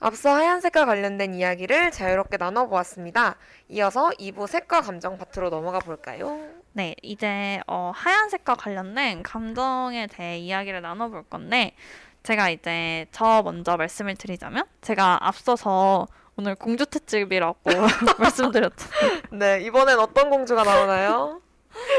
앞서 0.00 0.30
하얀색과 0.30 0.86
관련된 0.86 1.34
이야기를 1.34 1.90
자유롭게 1.90 2.38
나눠보았습니다. 2.38 3.36
이어서 3.68 4.08
2부 4.18 4.46
색과 4.46 4.80
감정 4.80 5.18
파트로 5.18 5.50
넘어가 5.50 5.78
볼까요? 5.78 6.38
네, 6.72 6.94
이제 7.02 7.60
어, 7.66 7.92
하얀색과 7.94 8.54
관련된 8.54 9.22
감정에 9.22 10.06
대해 10.06 10.38
이야기를 10.38 10.80
나눠볼 10.80 11.24
건데 11.24 11.74
제가 12.22 12.48
이제 12.48 13.04
저 13.12 13.42
먼저 13.42 13.76
말씀을 13.76 14.14
드리자면 14.14 14.64
제가 14.80 15.18
앞서서 15.20 16.06
오늘 16.38 16.54
공주 16.54 16.86
특집이라고 16.86 17.60
말씀드렸죠. 18.18 18.88
네, 19.32 19.60
이번엔 19.60 19.98
어떤 19.98 20.30
공주가 20.30 20.62
나오나요? 20.62 21.42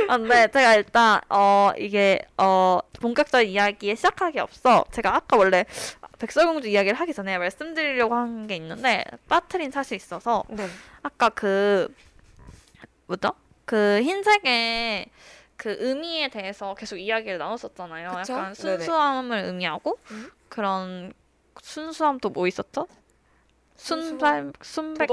아, 0.07 0.17
근데 0.17 0.47
제가 0.47 0.75
일단 0.75 1.19
어 1.29 1.71
이게 1.77 2.19
어 2.37 2.79
본격적인 3.01 3.49
이야기에 3.49 3.95
시작하기 3.95 4.39
앞서 4.39 4.85
제가 4.91 5.15
아까 5.15 5.37
원래 5.37 5.65
백설공주 6.19 6.67
이야기를 6.69 6.97
하기 6.99 7.13
전에 7.13 7.37
말씀드리려고 7.37 8.15
한 8.15 8.47
게 8.47 8.55
있는데 8.57 9.03
빠트린 9.27 9.71
사실 9.71 9.95
있어서 9.97 10.43
네. 10.49 10.67
아까 11.01 11.29
그 11.29 11.93
뭐죠? 13.07 13.31
그 13.65 14.01
흰색의 14.03 15.07
그 15.57 15.75
의미에 15.79 16.29
대해서 16.29 16.73
계속 16.75 16.97
이야기를 16.97 17.37
나눴었잖아요. 17.37 18.09
그쵸? 18.17 18.33
약간 18.33 18.53
네네. 18.53 18.77
순수함을 18.77 19.37
의미하고 19.45 19.97
음. 20.11 20.31
그런 20.49 21.13
순수함 21.61 22.19
또 22.19 22.29
뭐 22.29 22.47
있었죠? 22.47 22.87
순발 23.75 24.53
순백함. 24.61 25.07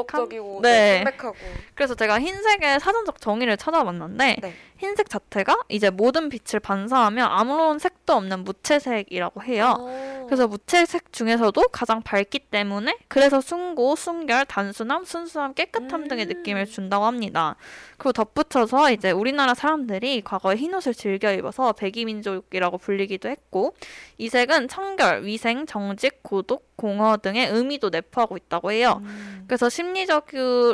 네. 0.63 0.97
순백하고 0.99 1.35
그래서 1.75 1.95
제가 1.95 2.21
흰색의 2.21 2.81
사전적 2.81 3.21
정의를 3.21 3.57
찾아봤는데 3.57 4.37
네. 4.41 4.55
흰색 4.81 5.11
자체가 5.11 5.57
이제 5.69 5.91
모든 5.91 6.31
빛을 6.31 6.59
반사하며 6.61 7.23
아무런 7.25 7.79
색도 7.79 8.15
없는 8.15 8.45
무채색이라고 8.45 9.43
해요. 9.43 9.77
어. 9.79 10.25
그래서 10.27 10.49
무채색 10.49 11.13
중에서도 11.13 11.61
가장 11.69 12.03
밝기 12.03 12.39
때문에 12.39 12.97
그래서 13.09 13.41
순고, 13.43 13.95
순결, 13.97 14.47
단순함, 14.47 15.05
순수함, 15.05 15.53
깨끗함 15.53 16.09
등의 16.09 16.25
음. 16.25 16.29
느낌을 16.29 16.67
준다고 16.67 17.05
합니다. 17.05 17.57
그리고 17.99 18.13
덧붙여서 18.13 18.93
이제 18.93 19.11
우리나라 19.11 19.53
사람들이 19.53 20.23
과거에 20.23 20.57
흰옷을 20.57 20.95
즐겨 20.95 21.31
입어서 21.33 21.73
백이민족이라고 21.73 22.79
불리기도 22.79 23.29
했고 23.29 23.75
이 24.17 24.31
색은 24.31 24.69
청결, 24.69 25.25
위생, 25.25 25.67
정직, 25.67 26.23
고독, 26.23 26.71
공허 26.77 27.19
등의 27.19 27.49
의미도 27.51 27.91
내포하고 27.91 28.39
있다고 28.39 28.73
해요. 28.73 29.03
음. 29.03 29.45
그래서 29.47 29.69
심리적, 29.69 30.29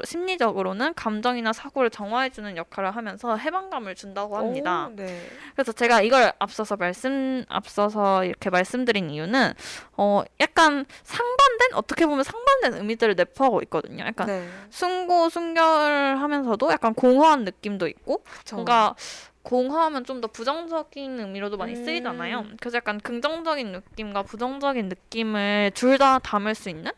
심리적으로는 0.04 0.94
감정이나 0.94 1.52
사고를 1.52 1.90
정화해주는 1.90 2.56
역할을 2.56 2.92
하면서 2.94 3.36
해방감을 3.36 3.95
준다고 3.96 4.36
합니다. 4.36 4.86
오, 4.86 4.94
네. 4.94 5.26
그래서 5.54 5.72
제가 5.72 6.02
이걸 6.02 6.32
앞서서 6.38 6.76
말씀 6.76 7.44
앞서서 7.48 8.24
이렇게 8.24 8.50
말씀드린 8.50 9.10
이유는 9.10 9.52
어 9.96 10.22
약간 10.40 10.84
상반된 11.02 11.74
어떻게 11.74 12.06
보면 12.06 12.22
상반된 12.22 12.74
의미들을 12.74 13.14
내포하고 13.16 13.60
있거든요. 13.62 14.04
약간 14.04 14.26
네. 14.28 14.48
순고 14.70 15.30
순결하면서도 15.30 16.70
약간 16.70 16.94
공허한 16.94 17.44
느낌도 17.44 17.88
있고 17.88 18.22
그쵸. 18.24 18.56
뭔가 18.56 18.94
공허하면 19.42 20.04
좀 20.04 20.20
더 20.20 20.26
부정적인 20.28 21.20
의미로도 21.20 21.56
많이 21.56 21.74
음. 21.74 21.84
쓰이잖아요. 21.84 22.46
그래서 22.60 22.76
약간 22.78 22.98
긍정적인 23.00 23.70
느낌과 23.72 24.22
부정적인 24.24 24.88
느낌을 24.88 25.70
둘 25.74 25.98
다 25.98 26.18
담을 26.18 26.54
수 26.54 26.68
있는 26.68 26.90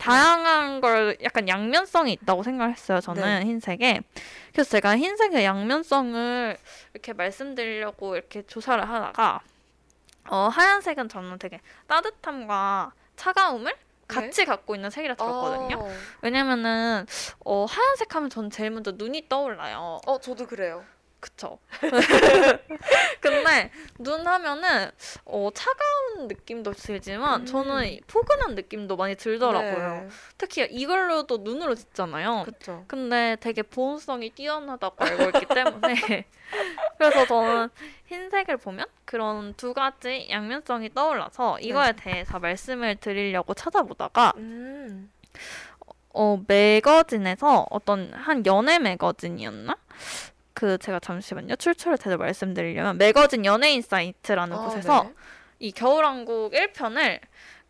다양한 0.00 0.80
걸 0.80 1.16
약간 1.22 1.46
양면성이 1.48 2.12
있다고 2.14 2.42
생각했어요. 2.42 3.00
저는 3.00 3.22
네. 3.22 3.46
흰색에. 3.46 4.00
그래서 4.52 4.70
제가 4.70 4.96
흰색의 4.96 5.44
양면성을 5.44 6.56
이렇게 6.94 7.12
말씀드리려고 7.12 8.16
이렇게 8.16 8.42
조사를 8.46 8.88
하다가 8.88 9.40
어, 10.28 10.48
하얀색은 10.48 11.08
저는 11.08 11.38
되게 11.38 11.60
따뜻함과 11.86 12.92
차가움을 13.16 13.74
같이 14.08 14.44
갖고 14.44 14.74
있는 14.74 14.90
색이라 14.90 15.14
들었거든요. 15.14 15.76
어. 15.78 15.94
왜냐면은 16.22 17.06
어, 17.44 17.64
하얀색 17.64 18.14
하면 18.14 18.30
저는 18.30 18.50
제일 18.50 18.70
먼저 18.70 18.92
눈이 18.92 19.28
떠올라요. 19.28 20.00
어, 20.06 20.20
저도 20.20 20.46
그래요. 20.46 20.84
그쵸. 21.20 21.58
근데 23.20 23.70
눈 23.98 24.26
하면은 24.26 24.90
어, 25.26 25.50
차가운 25.54 26.28
느낌도 26.28 26.72
들지만 26.72 27.42
음. 27.42 27.46
저는 27.46 27.86
이 27.86 28.00
포근한 28.06 28.54
느낌도 28.54 28.96
많이 28.96 29.14
들더라고요. 29.14 30.02
네. 30.02 30.08
특히 30.38 30.66
이걸로도 30.70 31.38
눈으로 31.38 31.74
짓잖아요. 31.74 32.44
그쵸. 32.44 32.84
근데 32.88 33.36
되게 33.40 33.62
보온성이 33.62 34.30
뛰어나다고 34.30 35.04
알고 35.04 35.38
있기 35.38 35.46
때문에 35.46 35.94
그래서 36.98 37.26
저는 37.26 37.68
흰색을 38.06 38.56
보면 38.56 38.86
그런 39.04 39.54
두 39.54 39.74
가지 39.74 40.26
양면성이 40.30 40.92
떠올라서 40.94 41.58
이거에 41.60 41.92
대해서 41.92 42.38
말씀을 42.38 42.96
드리려고 42.96 43.54
찾아보다가 43.54 44.32
음. 44.36 45.10
어 46.12 46.42
매거진에서 46.46 47.66
어떤 47.70 48.12
한 48.12 48.44
연애 48.46 48.78
매거진이었나? 48.78 49.76
그 50.60 50.76
제가 50.76 51.00
잠시만요 51.00 51.56
출처를 51.56 51.96
제대로 51.96 52.18
말씀드리려면 52.18 52.98
매거진 52.98 53.46
연예인 53.46 53.80
사이트라는 53.80 54.54
아, 54.54 54.60
곳에서 54.60 55.04
네. 55.04 55.14
이 55.58 55.72
겨울왕국 55.72 56.52
1편을 56.52 57.18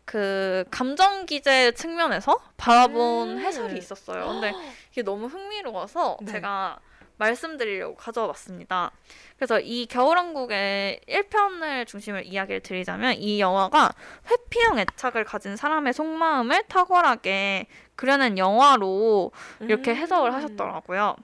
그 0.03 0.65
감정 0.71 1.25
기제 1.25 1.71
측면에서 1.71 2.37
바라본 2.57 3.29
음. 3.29 3.39
해설이 3.39 3.77
있었어요. 3.77 4.27
근데 4.27 4.51
이게 4.91 5.03
너무 5.03 5.27
흥미로워서 5.27 6.17
네. 6.19 6.33
제가 6.33 6.79
말씀드리려고 7.15 7.95
가져와 7.95 8.27
봤습니다. 8.27 8.91
그래서 9.37 9.61
이 9.61 9.85
겨울왕국의 9.85 10.99
1편을 11.07 11.87
중심으로 11.87 12.23
이야기를 12.23 12.59
드리자면 12.59 13.13
이 13.13 13.39
영화가 13.39 13.93
회피형 14.29 14.79
애착을 14.79 15.23
가진 15.23 15.55
사람의 15.55 15.93
속마음을 15.93 16.63
탁월하게 16.67 17.67
그려낸 17.95 18.37
영화로 18.37 19.31
이렇게 19.61 19.95
해석을 19.95 20.31
음. 20.31 20.35
하셨더라고요. 20.35 21.15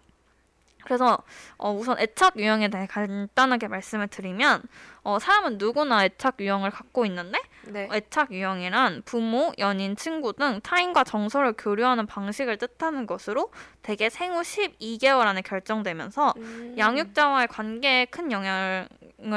그래서 0.87 1.17
어, 1.57 1.73
우선 1.73 1.99
애착 1.99 2.37
유형에 2.37 2.69
대해 2.69 2.87
간단하게 2.87 3.67
말씀을 3.67 4.07
드리면 4.07 4.63
어, 5.03 5.19
사람은 5.19 5.57
누구나 5.57 6.05
애착 6.05 6.35
유형을 6.39 6.71
갖고 6.71 7.05
있는데 7.05 7.39
네. 7.65 7.89
애착 7.91 8.31
유형이란 8.31 9.01
부모, 9.03 9.51
연인, 9.59 9.97
친구 9.97 10.31
등 10.31 10.61
타인과 10.63 11.03
정서를 11.03 11.53
교류하는 11.57 12.05
방식을 12.07 12.57
뜻하는 12.57 13.05
것으로 13.05 13.51
대개 13.81 14.09
생후 14.09 14.41
12개월 14.41 15.27
안에 15.27 15.41
결정되면서 15.41 16.33
음. 16.37 16.75
양육자와의 16.77 17.49
관계에 17.49 18.05
큰 18.05 18.31
영향을 18.31 18.87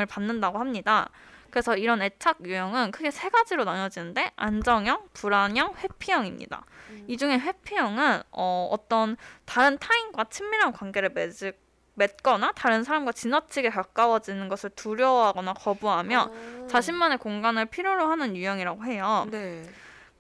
받는다고 0.09 0.61
합니다. 0.61 1.11
그래서 1.51 1.77
이런 1.77 2.03
애착 2.03 2.39
유형은 2.45 2.91
크게 2.91 3.11
세 3.11 3.29
가지로 3.29 3.65
나뉘어지는데 3.65 4.33
안정형, 4.37 5.09
불안형, 5.13 5.75
회피형입니다. 5.79 6.65
음. 6.91 7.05
이 7.09 7.17
중에 7.17 7.39
회피형은 7.39 8.23
어, 8.33 8.69
어떤 8.71 9.17
다른 9.45 9.79
타인과 9.79 10.25
친밀한 10.31 10.73
관계를 10.73 11.11
맺을 11.11 11.53
맺거나 11.95 12.53
다른 12.53 12.83
사람과 12.83 13.13
지나치게 13.13 13.71
가까워지는 13.71 14.49
것을 14.49 14.71
두려워하거나 14.71 15.53
거부하며 15.55 16.31
아. 16.33 16.67
자신만의 16.69 17.19
공간을 17.19 17.67
필요로 17.67 18.07
하는 18.07 18.37
유형이라고 18.37 18.85
해요. 18.85 19.27
네. 19.31 19.63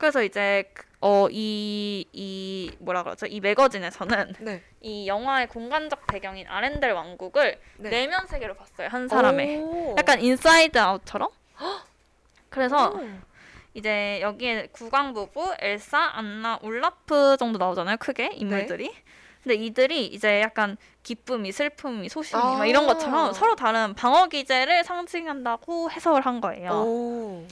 그래서 0.01 0.23
이제 0.23 0.65
어, 1.03 1.29
이, 1.31 2.07
이 2.15 2.73
뭐라 2.79 3.03
그러죠? 3.03 3.27
이 3.27 3.39
매거진에서는 3.41 4.33
네. 4.41 4.63
이 4.81 5.07
영화의 5.07 5.47
공간적 5.49 6.07
배경인 6.07 6.47
아렌델 6.49 6.93
왕국을 6.93 7.61
네. 7.77 7.91
내면 7.91 8.27
세계로 8.27 8.55
봤어요. 8.55 8.89
한 8.89 9.09
사람의. 9.09 9.59
오. 9.59 9.95
약간 9.99 10.23
Inside 10.23 10.79
Out처럼. 10.79 11.29
그래서 12.49 12.93
오. 12.93 13.07
이제 13.75 14.21
여기에 14.23 14.69
국왕 14.73 15.13
부부, 15.13 15.55
엘사, 15.61 16.13
안나, 16.15 16.59
울라프 16.63 17.37
정도 17.39 17.59
나오잖아요. 17.59 17.99
크게 17.99 18.31
인물들이. 18.33 18.91
근데 19.45 19.55
이들이 19.55 20.07
이제 20.07 20.41
약간 20.41 20.79
기쁨이, 21.03 21.53
슬픔이, 21.53 22.09
소심이 22.09 22.43
막 22.43 22.67
이런 22.67 22.85
아. 22.85 22.87
것처럼 22.95 23.33
서로 23.35 23.55
다른 23.55 23.95
방어 23.95 24.29
기제를 24.29 24.83
상징한다고 24.85 25.91
해석을 25.91 26.23
한 26.23 26.41
거예요. 26.41 27.45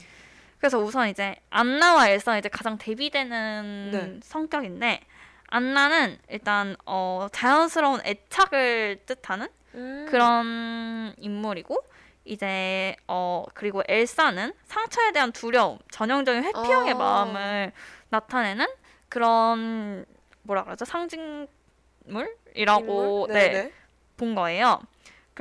오. 0.59 0.69
그래서 0.69 0.79
우선 0.79 1.07
이제 1.07 1.35
안나와 1.49 2.09
엘사는 2.09 2.39
이제 2.39 2.49
가장 2.49 2.77
대비되는 2.77 3.89
네. 3.91 4.19
성격인데 4.21 5.01
안나는 5.47 6.17
일단 6.29 6.75
어 6.85 7.27
자연스러운 7.31 8.01
애착을 8.05 9.03
뜻하는 9.05 9.47
음. 9.75 10.05
그런 10.09 11.13
인물이고 11.17 11.81
이제 12.25 12.95
어 13.07 13.45
그리고 13.53 13.81
엘사는 13.87 14.53
상처에 14.65 15.11
대한 15.13 15.31
두려움, 15.31 15.79
전형적인 15.91 16.43
회피형의 16.43 16.93
아. 16.93 16.97
마음을 16.97 17.71
나타내는 18.09 18.67
그런 19.07 20.05
뭐라 20.43 20.65
그러죠 20.65 20.85
상징물이라고 20.85 21.47
인물? 22.05 23.33
네, 23.33 23.49
네네. 23.49 23.73
본 24.17 24.35
거예요. 24.35 24.81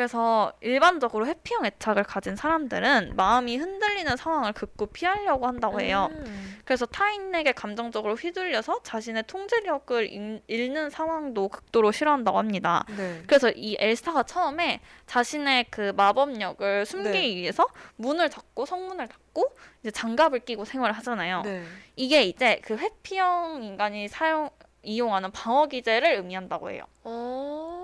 그래서 0.09 0.53
일반적으로 0.61 1.27
회피형 1.27 1.67
애착을 1.67 2.05
가진 2.05 2.37
사람들은 2.37 3.15
마음이 3.17 3.57
흔들리는 3.57 4.17
상황을 4.17 4.53
극구 4.53 4.87
피하려고 4.93 5.49
한다고 5.49 5.81
해요. 5.81 6.09
음. 6.13 6.61
그래서 6.65 6.87
타인에게 6.87 7.51
감정적으로 7.51 8.15
휘둘려서 8.15 8.83
자신의 8.85 9.25
통제력을 9.27 10.09
잃- 10.13 10.41
잃는 10.47 10.91
상황도 10.91 11.49
극도로 11.49 11.91
싫어한다고 11.91 12.39
합니다. 12.39 12.85
네. 12.97 13.25
그래서 13.27 13.51
이 13.51 13.77
엘사가 13.81 14.23
처음에 14.23 14.79
자신의 15.07 15.67
그 15.69 15.93
마법력을 15.97 16.87
숨기기 16.87 17.19
네. 17.19 17.35
위해서 17.35 17.67
문을 17.97 18.31
닫고 18.31 18.67
성문을 18.67 19.09
닫고 19.09 19.53
이제 19.81 19.91
장갑을 19.91 20.45
끼고 20.45 20.65
생활을 20.65 20.95
하잖아요. 20.99 21.43
네. 21.43 21.65
이게 21.97 22.23
이제 22.23 22.61
그 22.65 22.77
회피형 22.77 23.65
인간이 23.65 24.07
사용 24.07 24.51
이용하는 24.85 25.33
방어 25.33 25.67
기제를 25.67 26.13
의미한다고 26.15 26.71
해요. 26.71 26.85
어. 27.03 27.78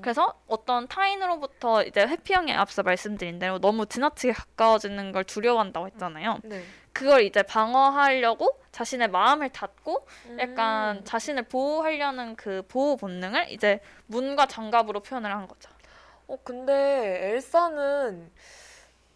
그래서 0.00 0.40
어떤 0.46 0.88
타인으로부터 0.88 1.82
이제 1.82 2.00
회피형에 2.02 2.52
앞서 2.54 2.82
말씀드린 2.82 3.38
대로 3.38 3.58
너무 3.58 3.86
지나치게 3.86 4.32
가까워지는 4.32 5.12
걸 5.12 5.24
두려워한다고 5.24 5.86
했잖아요. 5.86 6.38
네. 6.44 6.62
그걸 6.92 7.22
이제 7.22 7.42
방어하려고 7.42 8.60
자신의 8.72 9.08
마음을 9.08 9.50
닫고 9.50 10.06
약간 10.38 10.98
음. 10.98 11.04
자신을 11.04 11.44
보호하려는 11.44 12.36
그 12.36 12.62
보호 12.68 12.96
본능을 12.96 13.50
이제 13.50 13.80
문과 14.06 14.46
장갑으로 14.46 15.00
표현을 15.00 15.30
한 15.32 15.46
거죠. 15.46 15.70
어 16.26 16.36
근데 16.42 17.30
엘사는 17.32 18.30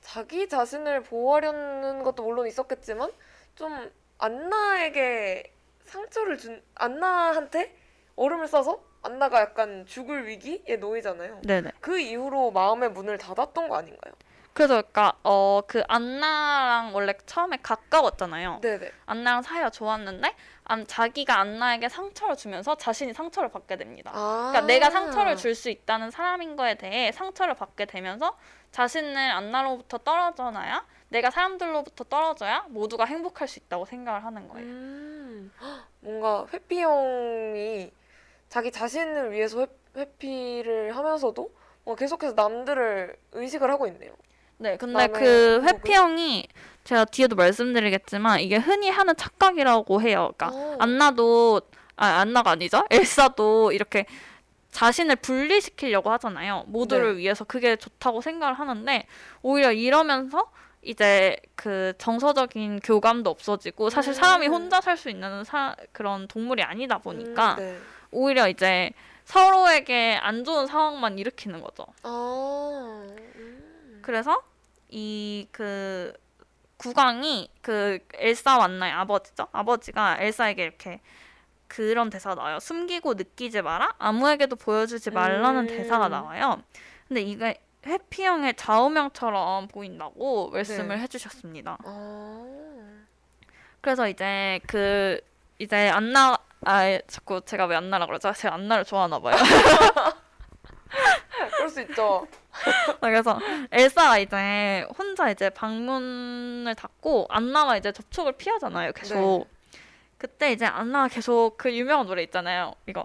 자기 0.01 0.49
자신을 0.49 1.03
보호하려는 1.03 2.03
것도 2.03 2.23
물론 2.23 2.47
있었겠지만 2.47 3.11
좀 3.55 3.91
안나에게 4.19 5.53
상처를 5.85 6.39
준 6.39 6.63
안나한테 6.75 7.77
얼음을 8.17 8.47
싸서 8.49 8.83
안나가 9.05 9.41
약간 9.41 9.85
죽을 9.87 10.27
위기에 10.27 10.77
놓이잖아요. 10.77 11.41
네네. 11.45 11.73
그 11.81 11.99
이후로 11.99 12.51
마음의 12.51 12.91
문을 12.93 13.19
닫았던 13.19 13.69
거 13.69 13.77
아닌가요? 13.77 14.15
그래서 14.55 14.75
그러니까 14.83 15.15
어 15.25 15.63
그 15.67 15.83
안나랑 15.89 16.95
원래 16.95 17.13
처음에 17.27 17.59
가까웠잖아요. 17.63 18.61
네네. 18.63 18.91
안나랑 19.07 19.43
사이가 19.43 19.71
좋았는데 19.71 20.33
안, 20.65 20.87
자기가 20.87 21.39
안나에게 21.41 21.89
상처를 21.89 22.37
주면서 22.37 22.77
자신이 22.77 23.13
상처를 23.13 23.51
받게 23.51 23.77
됩니다. 23.77 24.13
아. 24.15 24.49
그러니까 24.53 24.61
내가 24.73 24.91
상처를 24.91 25.37
줄 25.37 25.55
수 25.55 25.69
있다는 25.71 26.11
사람인 26.11 26.57
거에 26.57 26.77
대해 26.77 27.11
상처를 27.13 27.55
받게 27.55 27.87
되면서 27.87 28.37
자신을 28.71 29.17
안나로부터 29.19 29.99
떨어져놔야 29.99 30.87
내가 31.09 31.31
사람들로부터 31.31 32.05
떨어져야 32.05 32.65
모두가 32.69 33.05
행복할 33.05 33.47
수 33.49 33.59
있다고 33.59 33.85
생각을 33.87 34.25
하는 34.25 34.49
거예요. 34.49 34.67
음. 34.67 35.53
헉, 35.61 35.85
뭔가 36.01 36.47
회피형이 36.53 37.93
자기 38.55 38.71
자신을 38.71 39.33
위해서 39.33 39.63
회, 39.63 39.67
회피를 39.97 40.97
하면서도 40.97 41.53
뭐 41.83 41.97
계속해서 41.97 42.35
남들을 42.35 43.17
의식을 43.33 43.69
하고 43.69 43.89
있네요. 43.89 44.13
네, 44.59 44.77
근데 44.77 45.09
그? 45.09 45.61
회피형이 45.65 46.47
제가 46.85 47.07
뒤에도 47.07 47.35
말씀드리겠지만 47.35 48.39
이게 48.39 48.57
흔히 48.59 48.91
하는 48.91 49.17
착각이라고 49.17 50.01
해요. 50.03 50.31
그러니까 50.37 50.57
어. 50.57 50.77
안나도 50.79 51.63
아 51.97 52.07
안나가 52.21 52.53
아니죠? 52.53 52.85
엘사도 52.91 53.73
이렇게 53.73 54.07
자신을 54.71 55.17
분리시키려고 55.17 56.13
하잖아요. 56.13 56.63
모두를 56.69 57.15
네. 57.15 57.23
위해서 57.23 57.43
그게 57.43 57.75
좋다고 57.75 58.21
생각을 58.21 58.55
하는데 58.55 59.05
오히려 59.43 59.73
이러면서 59.73 60.53
이제 60.81 61.37
그 61.57 61.93
정서적인 61.99 62.81
교감도 62.81 63.31
없어지고 63.31 63.91
사실 63.91 64.15
사람이 64.15 64.47
음. 64.47 64.53
혼자 64.53 64.81
살 64.81 64.97
수 64.97 65.11
있는 65.11 65.43
사, 65.43 65.75
그런 65.91 66.29
동물이 66.29 66.63
아니다 66.63 66.99
보니까 66.99 67.55
음, 67.55 67.59
네. 67.59 67.79
오히려 68.15 68.49
이제 68.49 68.93
서로에게 69.25 70.19
안 70.21 70.45
좋은 70.45 70.67
상황만 70.67 71.19
일으키는 71.19 71.61
거죠. 71.61 71.87
아. 72.03 73.07
음. 73.37 74.01
그래서 74.03 74.43
이 74.91 75.47
그 75.53 76.13
국왕이 76.77 77.49
그 77.63 77.99
엘사 78.15 78.59
완나의 78.59 78.93
아버지죠. 78.93 79.49
아버지가 79.53 80.19
엘사에게 80.21 80.63
이렇게 80.63 81.01
그런 81.69 82.11
대사가 82.11 82.35
나와요. 82.35 82.61
숨기고 82.61 83.15
느끼지 83.15 83.63
마라. 83.63 83.95
아무에게도 83.99 84.57
보여주지 84.57 85.11
말라는 85.11 85.63
음. 85.63 85.67
대사가 85.67 86.09
나와요. 86.09 86.63
근데 87.09 87.23
이게 87.23 87.61
회피형의 87.87 88.55
좌우명처럼 88.57 89.69
보인다고 89.69 90.51
말씀을 90.51 90.97
네. 90.97 91.03
해주셨습니다. 91.03 91.79
아. 91.85 92.47
그래서 93.81 94.09
이제 94.09 94.61
그 94.67 95.21
이제 95.59 95.89
안나 95.89 96.37
아 96.65 96.99
자꾸 97.07 97.41
제가 97.45 97.67
왜 97.67 97.77
안나라 97.77 98.07
그러죠? 98.07 98.33
제가 98.33 98.55
안나를 98.55 98.85
좋아하나 98.85 99.19
봐요. 99.19 99.37
그럴 101.57 101.69
수 101.69 101.81
있죠. 101.83 102.27
그래서 103.01 103.39
엘사가 103.71 104.19
이제 104.19 104.87
혼자 104.97 105.31
이제 105.31 105.51
방문을 105.51 106.75
닫고 106.75 107.27
안나와 107.29 107.77
이제 107.77 107.93
접촉을 107.93 108.33
피하잖아요. 108.33 108.93
계속. 108.93 109.47
네. 109.51 109.79
그때 110.19 110.53
이제 110.53 110.65
안나가 110.65 111.09
계속 111.09 111.59
그 111.59 111.75
유명한 111.75 112.07
노래 112.07 112.23
있잖아요. 112.23 112.75
이거. 112.87 113.05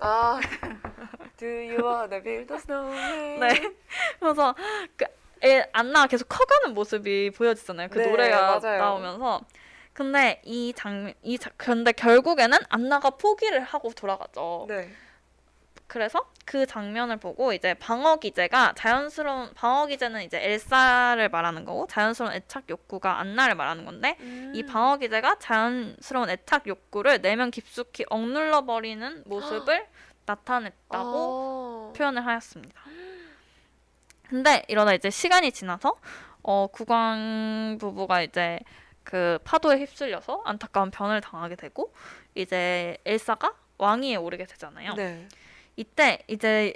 아. 0.00 0.40
Do 1.36 1.46
you 1.46 1.78
wanna 1.82 2.22
build 2.22 2.52
a 2.52 2.58
snowman? 2.58 3.40
네. 3.40 3.74
그래서 4.20 4.54
그 4.96 5.04
애, 5.44 5.66
안나가 5.72 6.06
계속 6.06 6.28
커가는 6.28 6.72
모습이 6.74 7.30
보여지잖아요. 7.32 7.88
그 7.88 7.98
네, 7.98 8.06
노래가 8.06 8.58
맞아요. 8.60 8.78
나오면서 8.78 9.40
근데 9.94 10.42
이 10.44 10.72
장면 10.76 11.14
이 11.22 11.38
자, 11.38 11.50
그런데 11.56 11.92
결국에는 11.92 12.58
안나가 12.68 13.10
포기를 13.10 13.62
하고 13.62 13.92
돌아가죠. 13.92 14.66
네. 14.68 14.92
그래서 15.86 16.28
그 16.44 16.66
장면을 16.66 17.18
보고 17.18 17.52
이제 17.52 17.74
방어 17.74 18.16
기제가 18.16 18.74
자연스러운 18.76 19.54
방어 19.54 19.86
기제는 19.86 20.22
이제 20.22 20.42
엘사를 20.42 21.28
말하는 21.28 21.64
거고 21.64 21.86
자연스러운 21.86 22.32
애착 22.32 22.64
욕구가 22.68 23.20
안나를 23.20 23.54
말하는 23.54 23.84
건데 23.84 24.16
이 24.52 24.62
음. 24.62 24.66
방어 24.66 24.96
기제가 24.96 25.38
자연스러운 25.38 26.28
애착 26.28 26.66
욕구를 26.66 27.22
내면 27.22 27.52
깊숙이 27.52 28.04
억눌러 28.10 28.64
버리는 28.64 29.22
모습을 29.26 29.86
나타냈다고 30.26 31.92
아. 31.92 31.96
표현을 31.96 32.26
하였습니다. 32.26 32.80
근데 34.28 34.64
이러다 34.66 34.94
이제 34.94 35.10
시간이 35.10 35.52
지나서 35.52 35.94
어 36.42 36.66
국왕 36.66 37.76
부부가 37.78 38.22
이제 38.22 38.58
그 39.04 39.38
파도에 39.44 39.78
휩쓸려서 39.78 40.42
안타까운 40.44 40.90
변을 40.90 41.20
당하게 41.20 41.56
되고 41.56 41.92
이제 42.34 42.96
엘사가 43.04 43.54
왕위에 43.78 44.16
오르게 44.16 44.46
되잖아요. 44.46 44.94
네. 44.94 45.28
이때 45.76 46.22
이제 46.26 46.74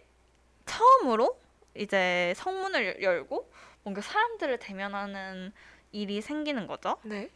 처음으로 0.66 1.38
이제 1.74 2.34
성문을 2.36 2.86
열- 2.86 3.02
열고 3.02 3.50
뭔가 3.82 4.00
사람들을 4.02 4.58
대면하는 4.58 5.52
일이 5.92 6.20
생기는 6.20 6.66
거죠. 6.66 6.98
네. 7.02 7.30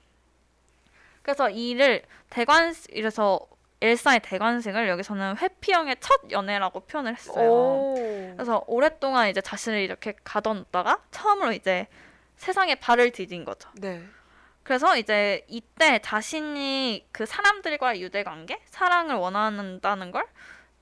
그래서 1.22 1.48
이를 1.48 2.02
대관 2.30 2.74
이래서 2.90 3.40
엘사의 3.80 4.20
대관식을 4.20 4.88
여기서는 4.88 5.38
회피형의 5.38 5.96
첫 6.00 6.30
연애라고 6.30 6.80
표현을 6.80 7.14
했어요. 7.16 7.48
오. 7.50 7.94
그래서 8.36 8.62
오랫동안 8.66 9.28
이제 9.28 9.40
자신을 9.40 9.78
이렇게 9.80 10.14
가둬놓다가 10.24 11.00
처음으로 11.10 11.52
이제 11.52 11.86
세상에 12.36 12.74
발을 12.74 13.10
디딘 13.12 13.44
거죠. 13.44 13.68
네. 13.74 14.02
그래서 14.62 14.96
이제 14.96 15.44
이때 15.48 15.98
자신이 16.00 17.06
그 17.12 17.26
사람들과의 17.26 18.02
유대 18.02 18.22
관계, 18.22 18.60
사랑을 18.66 19.16
원한다는 19.16 20.10
걸 20.12 20.24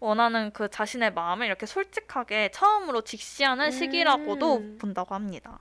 원하는 0.00 0.50
그 0.52 0.70
자신의 0.70 1.12
마음을 1.12 1.46
이렇게 1.46 1.66
솔직하게 1.66 2.50
처음으로 2.52 3.02
직시하는 3.02 3.70
시기라고도 3.70 4.56
음. 4.56 4.78
본다고 4.80 5.14
합니다. 5.14 5.58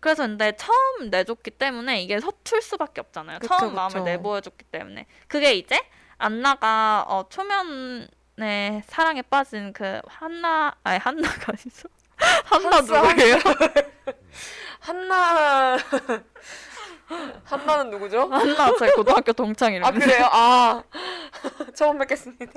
그래서 0.00 0.26
근데 0.26 0.52
처음 0.56 1.10
내줬기 1.10 1.52
때문에 1.52 2.02
이게 2.02 2.18
서툴 2.20 2.60
수밖에 2.60 3.00
없잖아요. 3.00 3.38
그쵸, 3.38 3.54
처음 3.56 3.74
마음을 3.74 3.92
그쵸. 3.94 4.04
내보여줬기 4.04 4.64
때문에 4.64 5.06
그게 5.28 5.54
이제 5.54 5.80
안나가 6.18 7.04
어, 7.08 7.28
초면에 7.28 8.82
사랑에 8.86 9.22
빠진 9.22 9.72
그 9.72 10.00
한나 10.06 10.74
아니 10.82 10.98
한나가 10.98 11.52
아니죠. 11.52 11.88
한나 12.44 12.80
누구예요? 12.80 13.36
한나 14.80 15.76
한나는 17.44 17.90
누구죠? 17.90 18.28
한나 18.28 18.76
제 18.78 18.90
고등학교 18.92 19.32
동창 19.32 19.72
이름. 19.72 19.84
아 19.84 19.90
그래요? 19.90 20.28
아 20.30 20.82
처음 21.74 21.98
뵙겠습니다. 21.98 22.52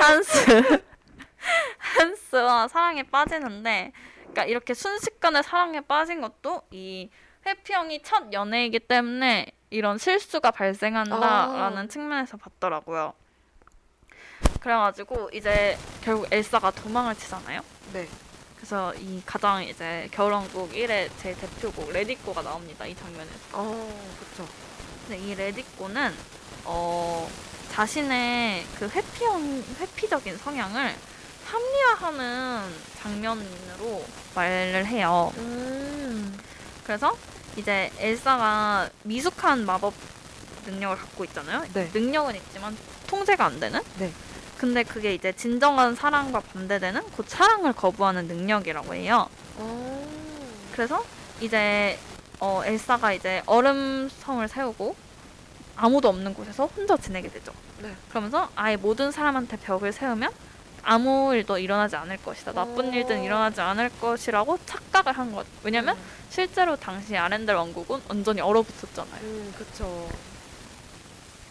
한스 0.00 0.82
한스와 1.78 2.68
사랑에 2.68 3.02
빠지는데 3.04 3.92
그러니까 4.16 4.44
이렇게 4.44 4.74
순식간에 4.74 5.42
사랑에 5.42 5.80
빠진 5.80 6.20
것도 6.20 6.62
이 6.70 7.10
회피형이 7.46 8.02
첫 8.02 8.32
연애이기 8.32 8.80
때문에 8.80 9.46
이런 9.70 9.98
실수가 9.98 10.50
발생한다라는 10.50 11.78
아. 11.78 11.86
측면에서 11.86 12.36
봤더라고요. 12.36 13.12
그래가지고 14.60 15.30
이제 15.32 15.76
결국 16.02 16.26
엘사가 16.32 16.70
도망을 16.70 17.14
치잖아요. 17.14 17.60
네. 17.92 18.08
그래서 18.64 18.94
이 18.94 19.20
가장 19.26 19.62
이제 19.62 20.08
겨울왕국 20.10 20.72
1의 20.72 21.10
제 21.20 21.34
대표곡 21.34 21.92
레디꼬가 21.92 22.40
나옵니다. 22.40 22.86
이 22.86 22.96
장면에서. 22.96 23.38
아 23.52 23.88
그렇죠. 24.18 24.50
근데 25.06 25.22
이 25.22 25.34
레디꼬는 25.34 26.14
어 26.64 27.30
자신의 27.72 28.64
그 28.78 28.88
회피형 28.88 29.64
회피적인 29.80 30.38
성향을 30.38 30.94
합리화하는 31.44 32.74
장면으로 33.02 34.06
말을 34.34 34.86
해요. 34.86 35.30
음. 35.36 36.38
그래서 36.84 37.14
이제 37.58 37.92
엘사가 37.98 38.88
미숙한 39.02 39.66
마법 39.66 39.92
능력을 40.64 40.96
갖고 40.96 41.24
있잖아요. 41.26 41.66
네. 41.74 41.90
능력은 41.92 42.34
있지만 42.36 42.74
통제가 43.08 43.44
안 43.44 43.60
되는. 43.60 43.82
네. 43.98 44.10
근데 44.64 44.82
그게 44.82 45.12
이제 45.12 45.30
진정한 45.30 45.94
사랑과 45.94 46.40
반대되는 46.40 47.10
곧 47.10 47.28
사랑을 47.28 47.74
거부하는 47.74 48.26
능력이라고 48.26 48.94
해요. 48.94 49.28
아. 49.58 50.00
그래서 50.72 51.04
이제 51.38 51.98
어, 52.40 52.62
엘사가 52.64 53.12
이제 53.12 53.42
얼음성을 53.44 54.48
세우고 54.48 54.96
아무도 55.76 56.08
없는 56.08 56.32
곳에서 56.32 56.64
혼자 56.64 56.96
지내게 56.96 57.28
되죠. 57.28 57.52
네. 57.82 57.94
그러면서 58.08 58.48
아예 58.56 58.76
모든 58.76 59.10
사람한테 59.12 59.58
벽을 59.58 59.92
세우면 59.92 60.32
아무 60.82 61.34
일도 61.34 61.58
일어나지 61.58 61.96
않을 61.96 62.16
것이다. 62.22 62.52
나쁜 62.54 62.88
오. 62.88 62.92
일든 62.94 63.22
일어나지 63.22 63.60
않을 63.60 63.90
것이라고 64.00 64.58
착각을 64.64 65.12
한 65.12 65.34
것. 65.34 65.44
왜냐면 65.62 65.94
실제로 66.30 66.74
당시 66.74 67.14
아렌델 67.18 67.54
왕국은 67.54 68.00
완전히 68.08 68.40
얼어붙었잖아요. 68.40 69.20
음 69.24 69.54
그쵸. 69.58 70.08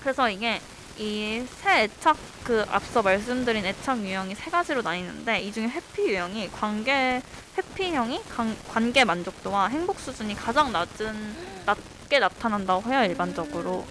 그래서 0.01 0.31
이게 0.31 0.59
이세 0.97 1.83
애착 1.83 2.17
그 2.43 2.63
앞서 2.69 3.01
말씀드린 3.01 3.65
애착 3.65 3.99
유형이 3.99 4.35
세 4.35 4.51
가지로 4.51 4.81
나뉘는데 4.81 5.41
이 5.41 5.51
중에 5.51 5.67
해피 5.67 6.03
유형이 6.09 6.51
관계 6.51 7.21
해피형이 7.57 8.21
관, 8.29 8.55
관계 8.67 9.03
만족도와 9.03 9.67
행복 9.67 9.99
수준이 9.99 10.35
가장 10.35 10.71
낮은 10.71 11.63
낮게 11.65 12.19
나타난다고 12.19 12.91
해요 12.91 13.03
일반적으로. 13.05 13.85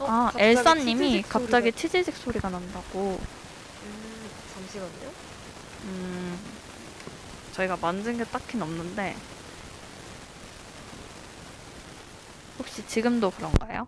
어, 0.00 0.06
아 0.06 0.24
갑자기 0.26 0.44
엘사님이 0.44 1.10
치즈직 1.10 1.28
갑자기 1.28 1.70
소리가- 1.72 1.76
치즈직 1.76 2.16
소리가 2.16 2.50
난다고. 2.50 3.20
음, 3.84 4.30
잠시만요. 4.54 5.12
음 5.84 6.38
저희가 7.52 7.76
만진 7.80 8.16
게 8.18 8.24
딱히 8.24 8.60
없는데 8.60 9.16
혹시 12.58 12.86
지금도 12.86 13.30
그런가요? 13.30 13.86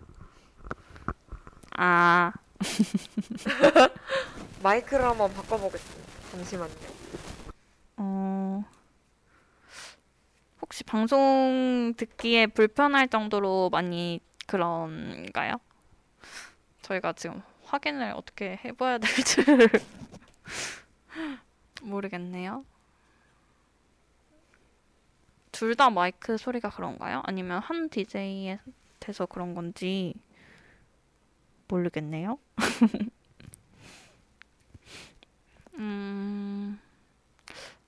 아 1.77 2.31
마이크를 4.63 5.05
한번 5.05 5.33
바꿔보겠습니다. 5.33 6.11
잠시만요. 6.31 6.73
어, 7.97 8.63
혹시 10.61 10.83
방송 10.83 11.93
듣기에 11.97 12.47
불편할 12.47 13.07
정도로 13.09 13.69
많이 13.71 14.19
그런가요? 14.47 15.55
저희가 16.81 17.13
지금 17.13 17.41
확인을 17.65 18.13
어떻게 18.15 18.59
해봐야 18.63 18.97
될지를 18.97 19.69
모르겠네요. 21.81 22.65
둘 25.51 25.75
다 25.75 25.89
마이크 25.89 26.37
소리가 26.37 26.69
그런가요? 26.69 27.21
아니면 27.25 27.61
한 27.61 27.89
DJ에 27.89 28.59
돼서 28.99 29.25
그런 29.25 29.53
건지 29.53 30.13
모르겠네요. 31.71 32.37
음... 35.75 36.79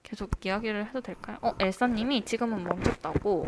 계속 0.01 0.29
이야기를 0.45 0.88
해도 0.88 1.01
될까요? 1.01 1.38
어, 1.41 1.53
엘사님이 1.59 2.23
지금은 2.23 2.63
멈췄다고 2.63 3.47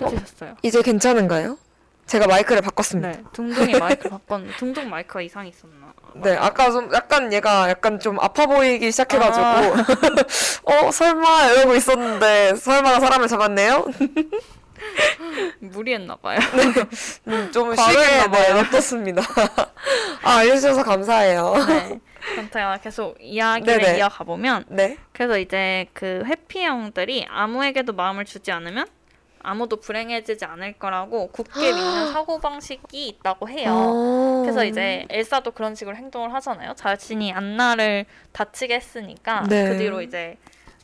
해주셨어요. 0.00 0.56
이제 0.62 0.80
괜찮은가요? 0.82 1.58
제가 2.06 2.28
마이크를 2.28 2.62
바꿨습니다. 2.62 3.10
네, 3.10 3.24
둥둥이 3.32 3.78
마이크 3.78 4.08
바꿨는데 4.08 4.56
둥둥 4.56 4.88
마이크가 4.88 5.20
이상이 5.22 5.48
있었나? 5.48 5.92
네, 6.14 6.36
아까 6.36 6.70
좀 6.70 6.88
약간 6.94 7.32
얘가 7.32 7.68
약간 7.68 7.98
좀 7.98 8.20
아파 8.20 8.46
보이기 8.46 8.92
시작해가지고 8.92 9.44
어 10.70 10.90
설마 10.92 11.46
이러고 11.50 11.74
있었는데 11.74 12.54
설마가 12.54 13.00
사람을 13.00 13.26
잡았네요. 13.26 13.86
무리했나 15.60 16.16
봐요. 16.16 16.38
음, 17.28 17.50
좀 17.52 17.74
과로했나 17.74 18.22
쉬게 18.22 18.28
네, 18.30 18.62
냅뒀습니다. 18.62 19.22
아 20.22 20.36
알려주셔서 20.38 20.82
감사해요. 20.82 21.54
네. 21.68 22.00
그럼 22.32 22.50
제가 22.50 22.78
계속 22.78 23.16
이야기를 23.20 23.78
네네. 23.78 23.98
이어가 23.98 24.24
보면 24.24 24.64
네. 24.68 24.96
그래서 25.12 25.38
이제 25.38 25.86
그 25.92 26.22
회피형들이 26.26 27.26
아무에게도 27.28 27.92
마음을 27.92 28.24
주지 28.24 28.50
않으면 28.50 28.86
아무도 29.46 29.76
불행해지지 29.76 30.44
않을 30.44 30.72
거라고 30.72 31.28
굳게 31.28 31.72
믿는 31.72 32.10
사고방식이 32.12 33.06
있다고 33.06 33.48
해요. 33.48 33.70
어. 33.72 34.42
그래서 34.42 34.64
이제 34.64 35.06
엘사도 35.08 35.52
그런 35.52 35.76
식으로 35.76 35.94
행동을 35.94 36.34
하잖아요. 36.34 36.74
자신이 36.74 37.32
안나를 37.32 38.06
다치게 38.32 38.74
했으니까 38.74 39.44
네. 39.48 39.68
그 39.68 39.78
뒤로 39.78 40.02
이제 40.02 40.36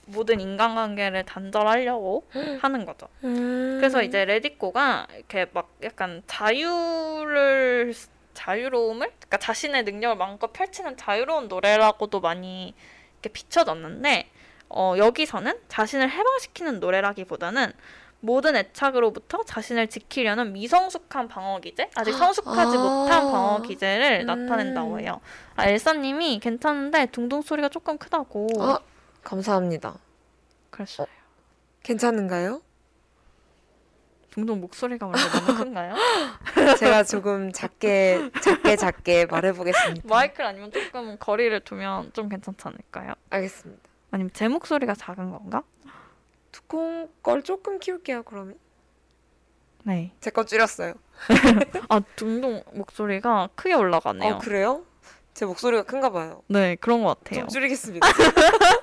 모든 0.07 0.41
인간관계를 0.41 1.25
단절하려고 1.25 2.27
하는 2.61 2.85
거죠. 2.85 3.09
음. 3.25 3.77
그래서 3.79 4.03
이제 4.03 4.25
레디코가 4.25 5.07
이렇게 5.17 5.47
막 5.53 5.71
약간 5.83 6.23
자유를 6.27 7.95
자유로움을 8.35 9.07
그러니까 9.07 9.37
자신의 9.39 9.85
능력을 9.85 10.17
마음껏 10.17 10.53
펼치는 10.53 10.97
자유로운 10.97 11.49
노래라고도 11.49 12.21
많이 12.21 12.75
이렇게 13.15 13.29
비춰졌는데 13.29 14.29
어, 14.69 14.95
여기서는 14.97 15.55
자신을 15.69 16.11
해방시키는 16.11 16.81
노래라기보다는 16.81 17.73
모든 18.21 18.57
애착으로부터 18.57 19.43
자신을 19.45 19.89
지키려는 19.89 20.53
미성숙한 20.53 21.27
방어 21.27 21.59
기제, 21.59 21.91
아직 21.97 22.13
성숙하지 22.13 22.77
아. 22.77 22.81
못한 22.81 23.33
방어 23.33 23.63
기제를 23.63 24.21
음. 24.21 24.27
나타낸다고 24.27 25.01
해요. 25.01 25.21
아, 25.57 25.69
엘사님이 25.69 26.39
괜찮은데 26.39 27.07
둥둥 27.07 27.43
소리가 27.43 27.69
조금 27.69 27.99
크다고 27.99 28.47
아, 28.61 28.79
감사합니다. 29.25 29.99
그랬어요. 30.71 31.07
괜찮은가요? 31.83 32.63
둥둥 34.31 34.61
목소리가 34.63 35.07
원래 35.07 35.19
너무 35.21 35.59
큰가요? 35.59 35.95
제가 36.79 37.03
조금 37.05 37.53
작게 37.53 38.31
작게 38.43 38.77
작게 38.77 39.27
말해보겠습니다. 39.27 40.09
마이크를 40.09 40.47
아니면 40.47 40.73
조금 40.73 41.19
거리를 41.19 41.59
두면 41.61 42.13
좀 42.15 42.29
괜찮지 42.31 42.67
않을까요? 42.67 43.13
알겠습니다. 43.31 43.83
아니면 44.11 44.31
제 44.33 44.49
목소리가 44.49 44.95
작은 44.95 45.31
건가? 45.31 45.63
두콩 46.51 47.09
걸 47.23 47.43
조금 47.43 47.79
키울게요. 47.79 48.23
그러면 48.23 48.59
네. 49.85 50.13
제 50.21 50.31
거 50.31 50.45
줄였어요. 50.45 50.95
아 51.91 52.01
둥둥 52.17 52.63
목소리가 52.73 53.51
크게 53.55 53.75
올라가네요. 53.75 54.35
어 54.35 54.39
그래요? 54.39 54.87
제 55.35 55.45
목소리가 55.45 55.83
큰가 55.83 56.09
봐요. 56.11 56.43
네 56.47 56.77
그런 56.77 57.03
것 57.03 57.19
같아요. 57.23 57.41
좀 57.41 57.49
줄이겠습니다. 57.49 58.07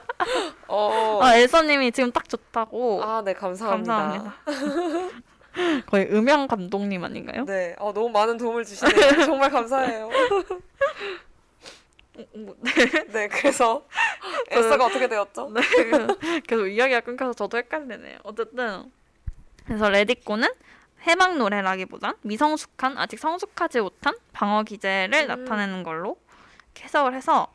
어. 0.67 1.19
아 1.21 1.35
엘사님이 1.35 1.91
지금 1.91 2.11
딱 2.11 2.27
좋다고 2.27 3.03
아, 3.03 3.21
네, 3.23 3.33
감사합니다. 3.33 3.93
감사합니다. 3.93 4.35
거의 5.87 6.07
음향 6.11 6.47
감독님 6.47 7.03
아닌가요? 7.03 7.45
네, 7.45 7.75
어, 7.79 7.91
너무 7.93 8.09
많은 8.09 8.37
도움을 8.37 8.63
주시네요. 8.63 9.25
정말 9.25 9.49
감사해요. 9.49 10.09
뭐, 12.35 12.55
네, 13.11 13.27
그래서 13.31 13.85
에스가 14.49 14.85
어떻게 14.85 15.07
되었죠? 15.07 15.51
네, 15.53 15.61
계속 16.47 16.67
이야기가 16.67 17.01
끊겨서 17.01 17.33
저도 17.33 17.57
헷갈리네요. 17.57 18.19
어쨌든 18.23 18.91
그래서 19.65 19.89
Let 19.89 20.06
It 20.06 20.16
Go는 20.16 20.49
해방 21.07 21.37
노래라기보단 21.37 22.15
미성숙한 22.21 22.97
아직 22.97 23.19
성숙하지 23.19 23.81
못한 23.81 24.15
방어 24.33 24.63
기제를 24.63 25.21
음. 25.21 25.27
나타내는 25.27 25.83
걸로 25.83 26.17
해석을 26.77 27.13
해서 27.13 27.51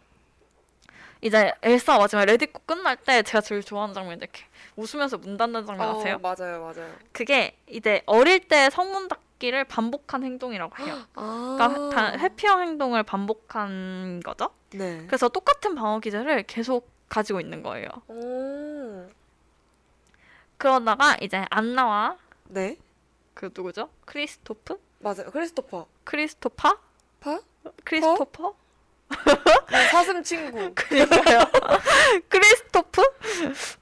이제 1.24 1.52
엘사 1.62 1.96
마지막 1.96 2.26
Let 2.26 2.41
It 2.41 2.51
Go 2.51 2.60
끝날 2.66 2.96
때 2.98 3.22
제가 3.22 3.40
제일 3.40 3.62
좋아하는 3.62 3.94
장면 3.94 4.18
이렇게 4.18 4.44
웃으면서 4.76 5.16
문 5.16 5.38
닫는 5.38 5.64
장면 5.64 5.88
아세요? 5.96 6.16
어, 6.16 6.18
맞아요, 6.18 6.60
맞아요. 6.60 6.92
그게 7.12 7.56
이제 7.66 8.02
어릴 8.04 8.46
때 8.46 8.68
성문 8.68 9.08
닫기를 9.08 9.64
반복한 9.64 10.22
행동이라고 10.22 10.76
해요. 10.84 10.98
아, 11.16 11.56
그러니까 11.58 11.88
다- 12.12 12.18
회피형 12.18 12.60
행동을 12.60 13.02
반복한 13.04 14.20
거죠. 14.22 14.50
네. 14.74 15.06
그래서 15.06 15.30
똑같은 15.30 15.74
방어 15.74 15.98
기제를 16.00 16.42
계속 16.42 16.90
가지고 17.08 17.40
있는 17.40 17.62
거예요. 17.62 17.88
오, 18.08 19.08
그러다가 20.58 21.16
이제 21.22 21.46
안나와 21.48 22.18
네, 22.48 22.76
그 23.32 23.50
누구죠? 23.56 23.88
크리스토프? 24.04 24.78
맞아요. 24.98 25.30
크리스토퍼. 25.32 25.86
크리스토파? 26.04 26.78
파? 27.20 27.40
크리스토퍼? 27.84 28.54
네, 29.70 29.88
사슴 29.88 30.22
친구. 30.22 30.72
그니까요. 30.74 31.40
크리스토프? 32.28 33.02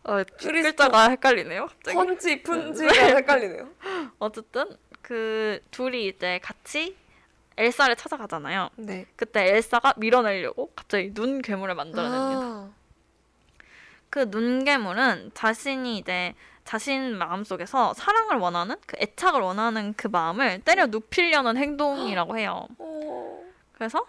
어, 0.05 0.23
크리스토- 0.39 0.53
글자가 0.63 1.11
헷갈리네요. 1.11 1.67
갑자기. 1.67 1.97
펀지, 1.97 2.43
픈지가 2.43 2.93
헷갈리네요. 3.17 3.69
어쨌든 4.19 4.77
그 5.03 5.61
둘이 5.71 6.09
이제 6.09 6.39
같이 6.43 6.97
엘사를 7.57 7.95
찾아가잖아요. 7.97 8.71
네. 8.77 9.07
그때 9.17 9.49
엘사가 9.57 9.95
밀어내려고 9.99 10.71
갑자기 10.75 11.13
눈 11.13 11.43
괴물을 11.43 11.75
만들어냅니다. 11.75 12.41
아, 12.43 12.71
그 14.11 14.31
눈 14.31 14.65
괴물은 14.65 15.33
자신이 15.35 15.99
이제 15.99 16.35
자신 16.65 17.17
마음 17.19 17.45
속에서 17.45 17.93
사랑을 17.95 18.37
원하는 18.37 18.77
그 18.87 18.97
애착을 19.01 19.41
원하는 19.41 19.95
그 19.97 20.07
마음을 20.07 20.61
때려 20.61 20.87
눕히려는 20.87 21.57
행동이라고 21.57 22.39
해요. 22.39 22.69
어, 22.79 23.43
그래서 23.73 24.07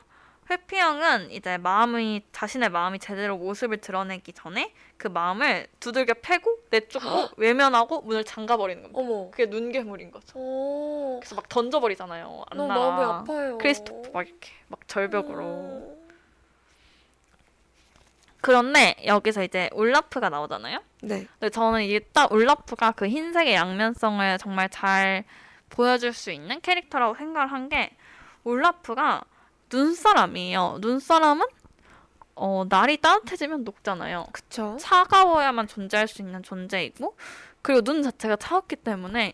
회피형은 0.50 1.32
이제 1.32 1.58
마음이 1.58 2.24
자신의 2.32 2.70
마음이 2.70 3.00
제대로 3.00 3.38
모습을 3.38 3.78
드러내기 3.78 4.34
전에 4.34 4.74
그 4.98 5.08
마음을 5.08 5.68
두들겨 5.80 6.16
패고 6.22 6.60
내쫓고 6.70 7.30
외면하고 7.38 8.02
문을 8.02 8.24
잠가버리는 8.24 8.84
겁니다. 8.84 9.00
어머. 9.00 9.32
그게 9.32 9.46
눈괴물인 9.46 10.12
거죠. 10.12 10.34
어, 10.36 11.20
그래서 11.22 11.36
막 11.36 11.48
던져버리잖아요. 11.50 12.46
안나가 12.50 12.74
마음이 12.76 13.04
아파요. 13.04 13.58
크리스토프 13.58 14.10
막 14.14 14.28
이렇게 14.28 14.52
막 14.68 14.88
절벽으로. 14.88 15.44
음. 15.44 16.04
그런데 18.42 18.96
여기서 19.06 19.44
이제 19.44 19.70
울라프가 19.72 20.28
나오잖아요. 20.30 20.80
네. 21.04 21.28
근데 21.40 21.50
저는 21.50 22.00
딱 22.12 22.32
울라프가 22.32 22.92
그 22.92 23.08
흰색의 23.08 23.54
양면성을 23.54 24.38
정말 24.38 24.70
잘 24.70 25.24
보여줄 25.70 26.12
수 26.14 26.30
있는 26.32 26.60
캐릭터라고 26.60 27.16
생각을 27.16 27.52
한 27.52 27.70
게 27.70 27.96
울라프가 28.44 29.24
눈사람이에요. 29.74 30.78
눈사람은 30.82 31.46
어, 32.36 32.66
날이 32.70 32.98
따뜻해지면 32.98 33.64
녹잖아요. 33.64 34.28
그쵸. 34.32 34.78
차가워야만 34.80 35.68
존재할 35.68 36.08
수 36.08 36.22
있는 36.22 36.42
존재이고 36.44 37.16
그리고 37.62 37.82
눈 37.82 38.04
자체가 38.04 38.36
차갑기 38.36 38.78
때문에 38.78 39.34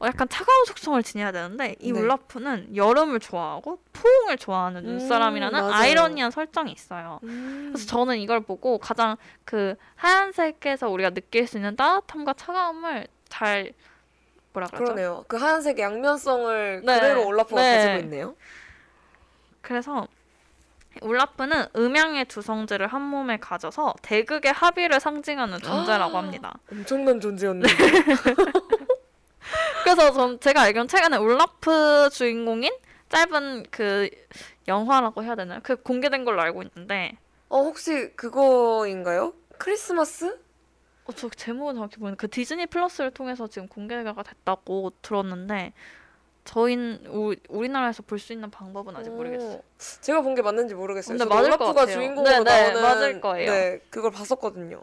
어, 0.00 0.06
약간 0.06 0.28
차가운 0.28 0.64
속성을 0.64 1.02
지녀야 1.02 1.32
되는데 1.32 1.74
이 1.80 1.92
네. 1.92 1.98
울라프는 1.98 2.76
여름을 2.76 3.20
좋아하고 3.20 3.80
포옹을 3.92 4.38
좋아하는 4.38 4.82
음, 4.84 4.86
눈사람이라는 4.86 5.60
맞아요. 5.60 5.72
아이러니한 5.72 6.30
설정이 6.30 6.70
있어요. 6.72 7.18
음. 7.24 7.70
그래서 7.72 7.86
저는 7.88 8.18
이걸 8.18 8.40
보고 8.40 8.78
가장 8.78 9.16
그 9.44 9.74
하얀색에서 9.96 10.88
우리가 10.88 11.10
느낄 11.10 11.46
수 11.46 11.56
있는 11.56 11.74
따뜻함과 11.76 12.34
차가움을 12.34 13.08
잘 13.28 13.72
뭐라 14.52 14.68
그러죠? 14.68 14.84
그러네요. 14.84 15.24
그 15.28 15.36
하얀색 15.36 15.78
양면성을 15.78 16.82
네. 16.84 16.94
그대로 16.94 17.26
올라프가 17.26 17.60
네. 17.60 17.76
가지고 17.76 17.98
있네요. 18.04 18.34
그래서 19.68 20.08
울라프는 21.02 21.66
음양의 21.76 22.24
두 22.24 22.40
성질을 22.40 22.86
한 22.86 23.02
몸에 23.02 23.36
가져서 23.36 23.96
대극의 24.00 24.50
합의를 24.50 24.98
상징하는 24.98 25.58
존재라고 25.58 26.16
아. 26.16 26.22
합니다. 26.22 26.58
엄청난 26.72 27.20
존재였네. 27.20 27.68
그래서 29.84 30.12
전 30.14 30.40
제가 30.40 30.62
알기로는 30.62 30.88
최근에 30.88 31.18
울라프 31.18 32.08
주인공인 32.10 32.72
짧은 33.10 33.66
그 33.70 34.08
영화라고 34.66 35.22
해야 35.22 35.34
되나요? 35.34 35.60
그 35.62 35.76
공개된 35.76 36.24
걸로 36.24 36.40
알고 36.40 36.62
있는데 36.62 37.18
어 37.50 37.60
혹시 37.60 38.12
그거인가요? 38.16 39.34
크리스마스? 39.58 40.40
어, 41.04 41.12
저 41.14 41.28
제목은 41.28 41.74
정확히 41.74 41.98
모르는데 41.98 42.18
그 42.18 42.30
디즈니 42.30 42.64
플러스를 42.66 43.10
통해서 43.10 43.46
지금 43.48 43.68
공개가 43.68 44.14
됐다고 44.22 44.92
들었는데 45.02 45.74
저희 46.48 46.76
우리, 47.08 47.36
우리나라에서 47.50 48.02
볼 48.02 48.18
수 48.18 48.32
있는 48.32 48.50
방법은 48.50 48.96
아직 48.96 49.10
모르겠어요. 49.10 49.56
어, 49.56 49.62
제가 50.00 50.22
본 50.22 50.34
게 50.34 50.40
맞는지 50.42 50.74
모르겠어요. 50.74 51.18
근데 51.18 51.28
맞을 51.28 51.50
것 51.50 51.56
올라프가 51.56 51.80
같아요. 51.80 51.94
주인공으로 51.94 52.30
네, 52.30 52.42
네, 52.44 52.62
나오는 52.72 52.82
맞을 52.82 53.20
거예요. 53.20 53.52
네, 53.52 53.80
그걸 53.90 54.10
봤었거든요. 54.10 54.82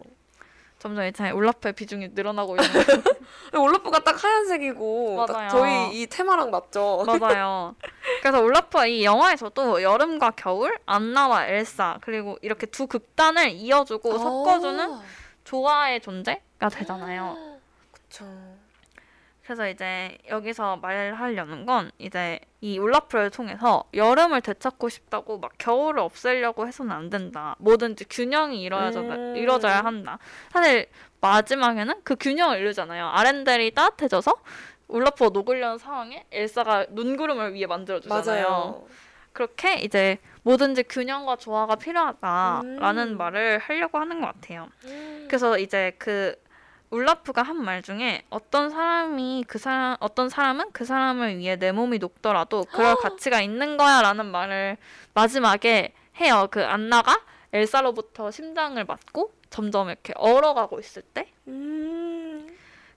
점점 0.78 1.05
이제 1.05 1.32
울라프의 1.32 1.74
비중이 1.74 2.09
늘어나고 2.13 2.55
있는 2.57 3.03
올라프가 3.59 4.03
딱 4.03 4.24
하얀색이고 4.24 5.26
딱. 5.28 5.47
저희 5.49 6.01
이 6.01 6.05
테마랑 6.07 6.51
맞죠? 6.51 7.03
맞아요. 7.07 7.76
그래서 8.22 8.41
울라프가 8.41 8.86
이 8.86 9.03
영화에서도 9.03 9.82
여름과 9.82 10.32
겨울, 10.36 10.78
안나와 10.86 11.47
엘사 11.47 11.97
그리고 12.01 12.38
이렇게 12.43 12.68
두 12.68 12.86
극단을 12.86 13.49
이어주고 13.51 14.20
섞어주는 14.20 14.93
아, 14.93 15.01
조화의 15.45 16.01
존재가 16.01 16.70
되잖아요. 16.70 17.57
그쵸. 17.91 18.26
그래서 19.46 19.70
이제 19.70 20.18
여기서 20.28 20.78
말하려는 20.78 21.67
건 21.67 21.92
이제 22.00 22.39
이 22.62 22.80
울라프를 22.80 23.30
통해서 23.30 23.84
여름을 23.93 24.42
되찾고 24.42 24.89
싶다고 24.89 25.38
막 25.38 25.51
겨울을 25.59 26.00
없애려고 26.00 26.67
해서는 26.67 26.92
안 26.92 27.12
된다. 27.12 27.55
뭐든지 27.59 28.05
균형이 28.05 28.59
이루어져 28.63 29.01
음. 29.01 29.36
이루어져야 29.38 29.82
한다. 29.82 30.17
사실 30.50 30.88
마지막에는 31.22 32.01
그 32.04 32.16
균형을 32.16 32.58
이루잖아요. 32.58 33.05
아렌델이 33.05 33.76
따뜻해져서 33.76 34.34
울라프가 34.88 35.30
녹으려는 35.32 35.78
상황에 35.78 36.26
엘사가 36.32 36.88
눈구름을 36.89 37.54
위에 37.54 37.67
만들어주잖아요. 37.67 38.47
맞아요. 38.47 38.88
그렇게 39.32 39.76
이제 39.76 40.17
뭐든지 40.42 40.84
균형과 40.84 41.36
조화가 41.36 41.76
필요하다라는 41.76 43.08
음. 43.09 43.17
말을 43.17 43.59
하려고 43.59 44.00
하는 44.00 44.22
것 44.22 44.28
같아요. 44.28 44.70
음. 44.86 45.26
그래서 45.28 45.59
이제 45.59 45.93
그 46.00 46.36
울라프가 47.00 47.42
한 47.43 47.58
말 47.58 47.82
중에 47.82 48.24
어떤 48.30 48.70
사람이 48.70 49.46
그 49.47 49.58
사람 49.58 49.97
어떤 50.00 50.30
사람은 50.30 50.72
그 50.72 50.86
사람을 50.86 51.38
위해 51.39 51.55
내 51.58 51.72
몸이 51.72 51.97
녹더라도 51.97 52.66
그럴 52.72 52.96
가치가 52.96 53.42
있는 53.42 53.76
거야라는 53.78 54.26
말을 54.28 54.78
마지막에 55.13 55.93
해요. 56.22 56.47
그 56.51 56.63
안나가 56.63 57.20
엘사로부터 57.54 58.32
심장을 58.32 58.82
맞고 58.84 59.32
점점 59.50 59.89
이렇게 59.89 60.13
얼어가고 60.16 60.80
있을 60.80 61.01
때. 61.01 61.32
음. 61.47 62.47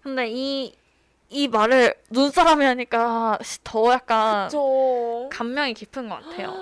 근데 0.03 0.29
이이 0.29 1.49
말을 1.51 1.95
눈사람이 2.11 2.65
하니까 2.65 3.39
시- 3.43 3.59
더 3.65 3.93
약간 3.93 4.49
저 4.49 5.29
감명이 5.31 5.75
깊은 5.75 6.09
것 6.09 6.16
같아요. 6.23 6.55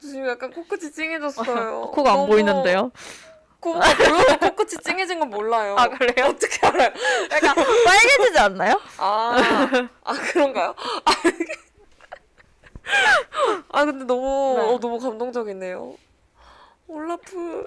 지금 0.00 0.28
약간 0.28 0.50
코끝이 0.52 0.90
찡해졌어요. 0.92 1.90
코가 1.92 2.10
안 2.12 2.16
너무- 2.18 2.28
보이는데요. 2.28 2.90
코가 3.64 3.80
보여도 3.96 4.38
코끝이 4.50 4.82
찡해진 4.84 5.18
건 5.20 5.30
몰라요. 5.30 5.74
아 5.78 5.88
그래요? 5.88 6.28
어떻게 6.28 6.66
알아요? 6.66 6.90
약간 7.32 7.54
빨개지지 7.84 8.38
않나요? 8.38 8.80
아, 8.98 9.88
아 10.04 10.12
그런가요? 10.12 10.74
아 13.70 13.84
근데 13.84 14.04
너무 14.04 14.54
네. 14.58 14.64
어, 14.66 14.78
너무 14.78 14.98
감동적이네요. 14.98 15.96
올라프 16.86 17.64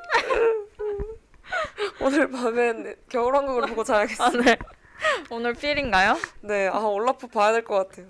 오늘 2.01 2.29
밤엔 2.29 2.95
겨울왕국을 3.09 3.63
보고 3.69 3.83
자야겠어. 3.83 4.25
아 4.25 4.29
네. 4.29 4.55
오늘 5.31 5.53
필인가요? 5.53 6.17
네, 6.41 6.67
아 6.67 6.77
올라프 6.79 7.27
봐야 7.27 7.51
될 7.51 7.63
것 7.63 7.75
같아요. 7.89 8.05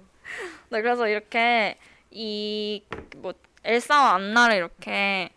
네, 0.69 0.81
그래서 0.81 1.07
이렇게 1.07 1.77
이 2.11 2.83
뭐 3.17 3.33
엘사와 3.63 4.13
안나를 4.13 4.55
이렇게 4.57 5.29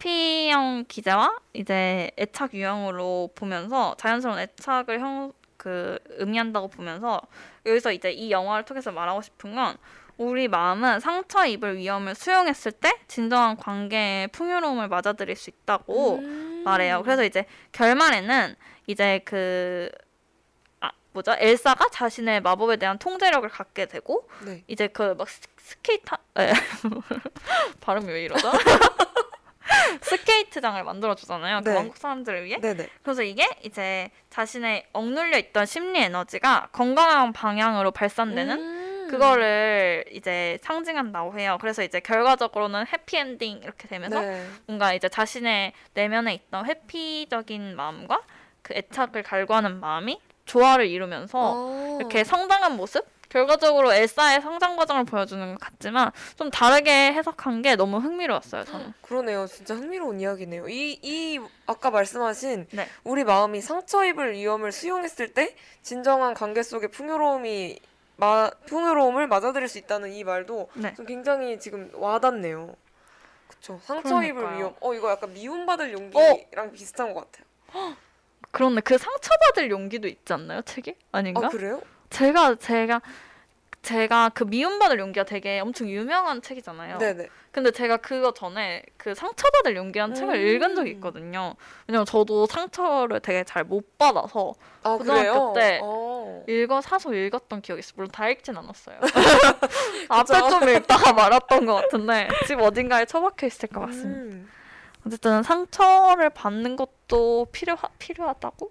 회피형 0.00 0.84
기제와 0.88 1.38
이제 1.52 2.10
애착 2.18 2.54
유형으로 2.54 3.30
보면서 3.34 3.94
자연스러운 3.98 4.38
애착을 4.38 5.00
형 5.00 5.32
그 5.58 5.98
의미한다고 6.10 6.68
보면서 6.68 7.20
여기서 7.66 7.92
이제 7.92 8.10
이 8.10 8.30
영화를 8.30 8.64
통해서 8.64 8.90
말하고 8.90 9.20
싶은 9.20 9.54
건 9.54 9.76
우리 10.16 10.48
마음은 10.48 11.00
상처 11.00 11.44
입을 11.44 11.76
위험을 11.76 12.14
수용했을 12.14 12.72
때 12.72 12.98
진정한 13.08 13.56
관계의 13.56 14.28
풍요로움을 14.28 14.88
맞아들일 14.88 15.36
수 15.36 15.50
있다고 15.50 16.16
음. 16.18 16.62
말해요. 16.64 17.02
그래서 17.02 17.24
이제 17.24 17.44
결말에는 17.72 18.56
이제 18.86 19.20
그 19.24 19.90
아, 20.80 20.90
뭐죠? 21.12 21.34
엘사가 21.36 21.88
자신의 21.90 22.40
마법에 22.40 22.76
대한 22.76 22.98
통제력을 22.98 23.48
갖게 23.48 23.86
되고 23.86 24.28
네. 24.44 24.64
이제 24.68 24.86
그 24.88 25.14
막 25.16 25.28
스케이트 25.28 26.14
에 26.38 26.52
발음이 27.80 28.06
왜 28.10 28.24
이러죠? 28.24 28.50
스케이트장을 30.02 30.82
만들어 30.84 31.14
주잖아요. 31.14 31.60
그 31.62 31.70
네. 31.70 31.76
왕국 31.76 31.96
사람들을 31.96 32.44
위해. 32.44 32.58
네네. 32.60 32.88
그래서 33.02 33.22
이게 33.22 33.46
이제 33.62 34.10
자신의 34.30 34.86
억눌려 34.92 35.38
있던 35.38 35.66
심리 35.66 36.00
에너지가 36.00 36.68
건강한 36.72 37.32
방향으로 37.32 37.90
발산되는 37.90 38.58
음. 38.58 39.08
그거를 39.10 40.04
이제 40.12 40.58
상징한다고 40.62 41.38
해요. 41.38 41.58
그래서 41.60 41.82
이제 41.82 42.00
결과적으로는 42.00 42.86
해피엔딩 42.86 43.60
이렇게 43.62 43.88
되면서 43.88 44.20
네. 44.20 44.46
뭔가 44.66 44.92
이제 44.92 45.08
자신의 45.08 45.72
내면에 45.94 46.34
있던 46.34 46.66
회피적인 46.66 47.74
마음과 47.74 48.22
그 48.62 48.74
애착을 48.74 49.22
갈구하는 49.22 49.80
마음이 49.80 50.20
조화를 50.44 50.86
이루면서 50.86 51.38
어. 51.38 51.96
이렇게 52.00 52.24
성장한 52.24 52.76
모습? 52.76 53.06
결과적으로 53.28 53.92
엘사의 53.92 54.40
성장 54.40 54.76
과정을 54.76 55.04
보여주는 55.04 55.52
것 55.54 55.60
같지만 55.60 56.10
좀 56.36 56.50
다르게 56.50 57.12
해석한 57.12 57.62
게 57.62 57.76
너무 57.76 57.98
흥미로웠어요, 57.98 58.64
저는. 58.64 58.94
그러네요. 59.02 59.46
진짜 59.46 59.74
흥미로운 59.74 60.20
이야기네요. 60.20 60.68
이, 60.68 60.98
이 61.02 61.40
아까 61.66 61.90
말씀하신 61.90 62.66
네. 62.70 62.88
우리 63.04 63.24
마음이 63.24 63.60
상처 63.60 64.04
입을 64.04 64.32
위험을 64.32 64.72
수용했을 64.72 65.34
때 65.34 65.54
진정한 65.82 66.34
관계 66.34 66.62
속의 66.62 66.90
풍요로움이 66.90 67.80
마, 68.16 68.50
풍요로움을 68.66 69.28
맞아들일 69.28 69.68
수 69.68 69.78
있다는 69.78 70.12
이 70.12 70.24
말도 70.24 70.70
네. 70.74 70.94
좀 70.94 71.06
굉장히 71.06 71.60
지금 71.60 71.90
와닿네요. 71.94 72.74
그쵸. 73.46 73.80
상처 73.84 74.22
입을. 74.22 74.56
위험. 74.56 74.74
어 74.80 74.94
이거 74.94 75.10
약간 75.10 75.32
미움받을 75.32 75.92
용기랑 75.92 76.72
비슷한 76.72 77.12
것 77.14 77.30
같아요. 77.30 77.96
그런데 78.50 78.80
그 78.80 78.96
상처받을 78.96 79.70
용기도 79.70 80.08
있지 80.08 80.32
않나요, 80.32 80.62
책이? 80.62 80.94
아닌가? 81.12 81.46
아 81.46 81.50
그래요? 81.50 81.80
제가 82.10 82.56
제가 82.56 83.00
제가 83.82 84.30
그 84.30 84.44
미움받을 84.44 84.98
용기가 84.98 85.24
되게 85.24 85.60
엄청 85.60 85.88
유명한 85.88 86.42
책이잖아요. 86.42 86.98
네네. 86.98 87.28
근데 87.52 87.70
제가 87.70 87.96
그거 87.98 88.32
전에 88.34 88.82
그 88.96 89.14
상처받을 89.14 89.76
책을 90.14 90.34
음. 90.34 90.46
읽은 90.46 90.74
적이 90.74 90.90
있거든요. 90.92 91.54
왜냐면 91.86 92.04
저도 92.04 92.46
상처를 92.46 93.20
되게 93.20 93.44
잘 93.44 93.64
못 93.64 93.96
받아서 93.98 94.54
아 94.82 94.96
고등학교 94.96 95.52
그래요? 95.52 95.52
때 95.54 95.80
어. 95.82 96.44
읽어 96.48 96.80
사서 96.80 97.14
읽었던 97.14 97.62
기억이 97.62 97.80
있어요. 97.80 97.94
물론 97.96 98.10
다 98.10 98.28
읽진 98.28 98.56
않았어요. 98.56 98.98
앞에 100.08 100.50
좀 100.50 100.68
읽다가 100.68 101.12
말았던 101.12 101.66
것 101.66 101.74
같은데 101.74 102.28
집 102.46 102.60
어딘가에 102.60 103.04
처박혀 103.06 103.46
있을 103.46 103.68
것 103.68 103.80
같습니다. 103.86 104.20
음. 104.36 104.50
어쨌든 105.06 105.42
상처를 105.42 106.30
받는 106.30 106.76
것도 106.76 107.46
필요 107.52 107.76
필요하다고 107.98 108.70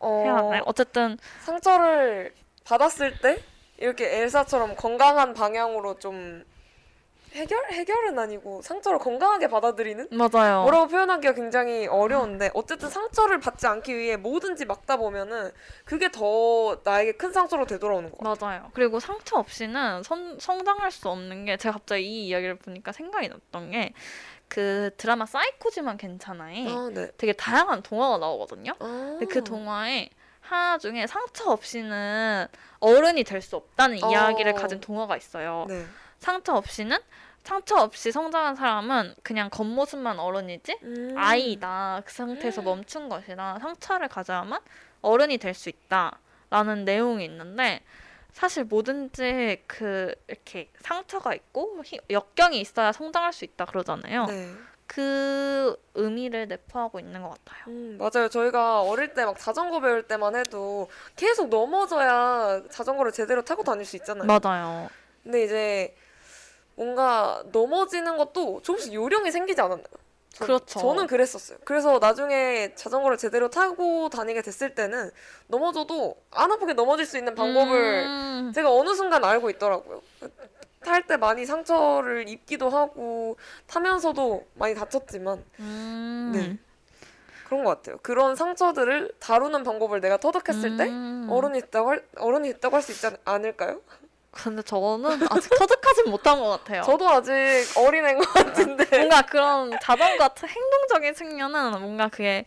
어, 0.00 0.22
해야 0.24 0.36
하나요? 0.36 0.62
어쨌든 0.66 1.16
상처를 1.40 2.32
받았을 2.68 3.18
때 3.20 3.42
이렇게 3.78 4.18
엘사처럼 4.20 4.76
건강한 4.76 5.32
방향으로 5.32 5.98
좀 5.98 6.44
해결 7.32 7.62
해결은 7.70 8.18
아니고 8.18 8.62
상처를 8.62 8.98
건강하게 8.98 9.48
받아들이는 9.48 10.08
맞아요. 10.10 10.62
뭐라고 10.62 10.88
표현하기가 10.88 11.34
굉장히 11.34 11.86
어려운데 11.86 12.50
어쨌든 12.54 12.88
상처를 12.88 13.38
받지 13.38 13.66
않기 13.66 13.96
위해 13.96 14.16
뭐든지 14.16 14.64
막다 14.64 14.96
보면은 14.96 15.50
그게 15.84 16.10
더 16.10 16.80
나에게 16.84 17.12
큰 17.12 17.32
상처로 17.32 17.66
되돌아오는 17.66 18.10
거 18.10 18.16
같아요. 18.16 18.36
맞아요. 18.40 18.70
그리고 18.72 18.98
상처 18.98 19.36
없이는 19.36 20.02
선, 20.02 20.38
성장할 20.40 20.90
수 20.90 21.08
없는 21.10 21.44
게 21.44 21.56
제가 21.58 21.74
갑자기 21.74 22.04
이 22.06 22.28
이야기를 22.28 22.56
보니까 22.56 22.92
생각이 22.92 23.28
났던 23.28 23.70
게 23.70 23.92
그 24.48 24.90
드라마 24.96 25.26
사이코지만 25.26 25.98
괜찮아에 25.98 26.66
아, 26.68 26.90
네. 26.92 27.10
되게 27.18 27.32
다양한 27.34 27.82
동화가 27.82 28.18
나오거든요. 28.18 28.72
아. 28.78 29.16
근데 29.18 29.26
그 29.26 29.44
동화에 29.44 30.08
하나 30.48 30.78
중에 30.78 31.06
상처 31.06 31.50
없이는 31.50 32.46
어른이 32.80 33.24
될 33.24 33.42
수 33.42 33.56
없다는 33.56 34.02
어. 34.02 34.10
이야기를 34.10 34.54
가진 34.54 34.80
동화가 34.80 35.16
있어요. 35.16 35.66
네. 35.68 35.84
상처 36.18 36.54
없이는 36.54 36.96
상처 37.44 37.76
없이 37.76 38.12
성장한 38.12 38.56
사람은 38.56 39.14
그냥 39.22 39.48
겉모습만 39.50 40.18
어른이지 40.18 40.78
음. 40.82 41.14
아이다. 41.16 42.02
그 42.04 42.12
상태에서 42.12 42.62
멈춘 42.62 43.08
것이다. 43.08 43.58
상처를 43.60 44.08
가져야만 44.08 44.60
어른이 45.02 45.38
될 45.38 45.54
수 45.54 45.68
있다라는 45.68 46.84
내용이 46.84 47.24
있는데 47.24 47.82
사실 48.32 48.64
뭐든지 48.64 49.64
그 49.66 50.14
이렇게 50.28 50.70
상처가 50.80 51.34
있고 51.34 51.82
히- 51.84 51.98
역경이 52.10 52.60
있어야 52.60 52.92
성장할 52.92 53.32
수 53.32 53.44
있다 53.44 53.64
그러잖아요. 53.64 54.26
네. 54.26 54.52
그 54.88 55.76
의미를 55.94 56.48
내포하고 56.48 56.98
있는 56.98 57.22
것 57.22 57.28
같아요. 57.30 57.64
음, 57.68 57.98
맞아요. 57.98 58.28
저희가 58.28 58.80
어릴 58.82 59.12
때 59.14 59.24
막 59.24 59.38
자전거 59.38 59.80
배울 59.80 60.02
때만 60.02 60.34
해도 60.34 60.88
계속 61.14 61.48
넘어져야 61.50 62.62
자전거를 62.70 63.12
제대로 63.12 63.42
타고 63.44 63.62
다닐 63.62 63.84
수 63.84 63.96
있잖아요. 63.96 64.26
맞아요. 64.26 64.88
근데 65.22 65.44
이제 65.44 65.94
뭔가 66.74 67.42
넘어지는 67.52 68.16
것도 68.16 68.62
조금씩 68.62 68.94
요령이 68.94 69.30
생기지 69.30 69.60
않았나요? 69.60 69.84
저- 70.32 70.44
그렇죠. 70.46 70.78
저는 70.78 71.06
그랬었어요. 71.06 71.58
그래서 71.64 71.98
나중에 71.98 72.72
자전거를 72.74 73.18
제대로 73.18 73.50
타고 73.50 74.08
다니게 74.08 74.40
됐을 74.40 74.74
때는 74.74 75.10
넘어져도 75.48 76.16
안 76.30 76.50
아프게 76.50 76.72
넘어질 76.72 77.04
수 77.04 77.18
있는 77.18 77.34
방법을 77.34 78.04
음, 78.06 78.52
제가 78.54 78.72
어느 78.72 78.94
순간 78.94 79.22
알고 79.24 79.50
있더라고요. 79.50 80.00
탈 80.84 81.06
때 81.06 81.16
많이 81.16 81.44
상처를 81.46 82.28
입기도 82.28 82.70
하고 82.70 83.36
타면서도 83.66 84.46
많이 84.54 84.74
다쳤지만 84.74 85.44
음. 85.60 86.32
네. 86.34 86.58
그런 87.46 87.64
것 87.64 87.76
같아요. 87.76 87.98
그런 88.02 88.36
상처들을 88.36 89.12
다루는 89.18 89.64
방법을 89.64 90.00
내가 90.00 90.18
터득했을 90.18 90.76
때 90.76 90.84
음. 90.88 91.26
어른이 91.30 91.60
됐다고 91.62 91.90
할, 91.90 92.04
어른이 92.18 92.52
됐다고 92.54 92.76
할 92.76 92.82
수 92.82 92.92
있지 92.92 93.06
않- 93.06 93.16
않을까요? 93.24 93.80
근데 94.30 94.62
저는 94.62 95.26
아직 95.30 95.48
터득하진 95.58 96.10
못한 96.10 96.38
것 96.38 96.48
같아요. 96.50 96.82
저도 96.82 97.08
아직 97.08 97.32
어린애인 97.76 98.18
것 98.18 98.32
같은데. 98.34 98.84
뭔가 98.98 99.22
그런 99.22 99.70
자전거 99.80 100.18
같은 100.18 100.48
행동적인 100.48 101.14
측면은 101.14 101.70
뭔가 101.80 102.08
그게 102.08 102.44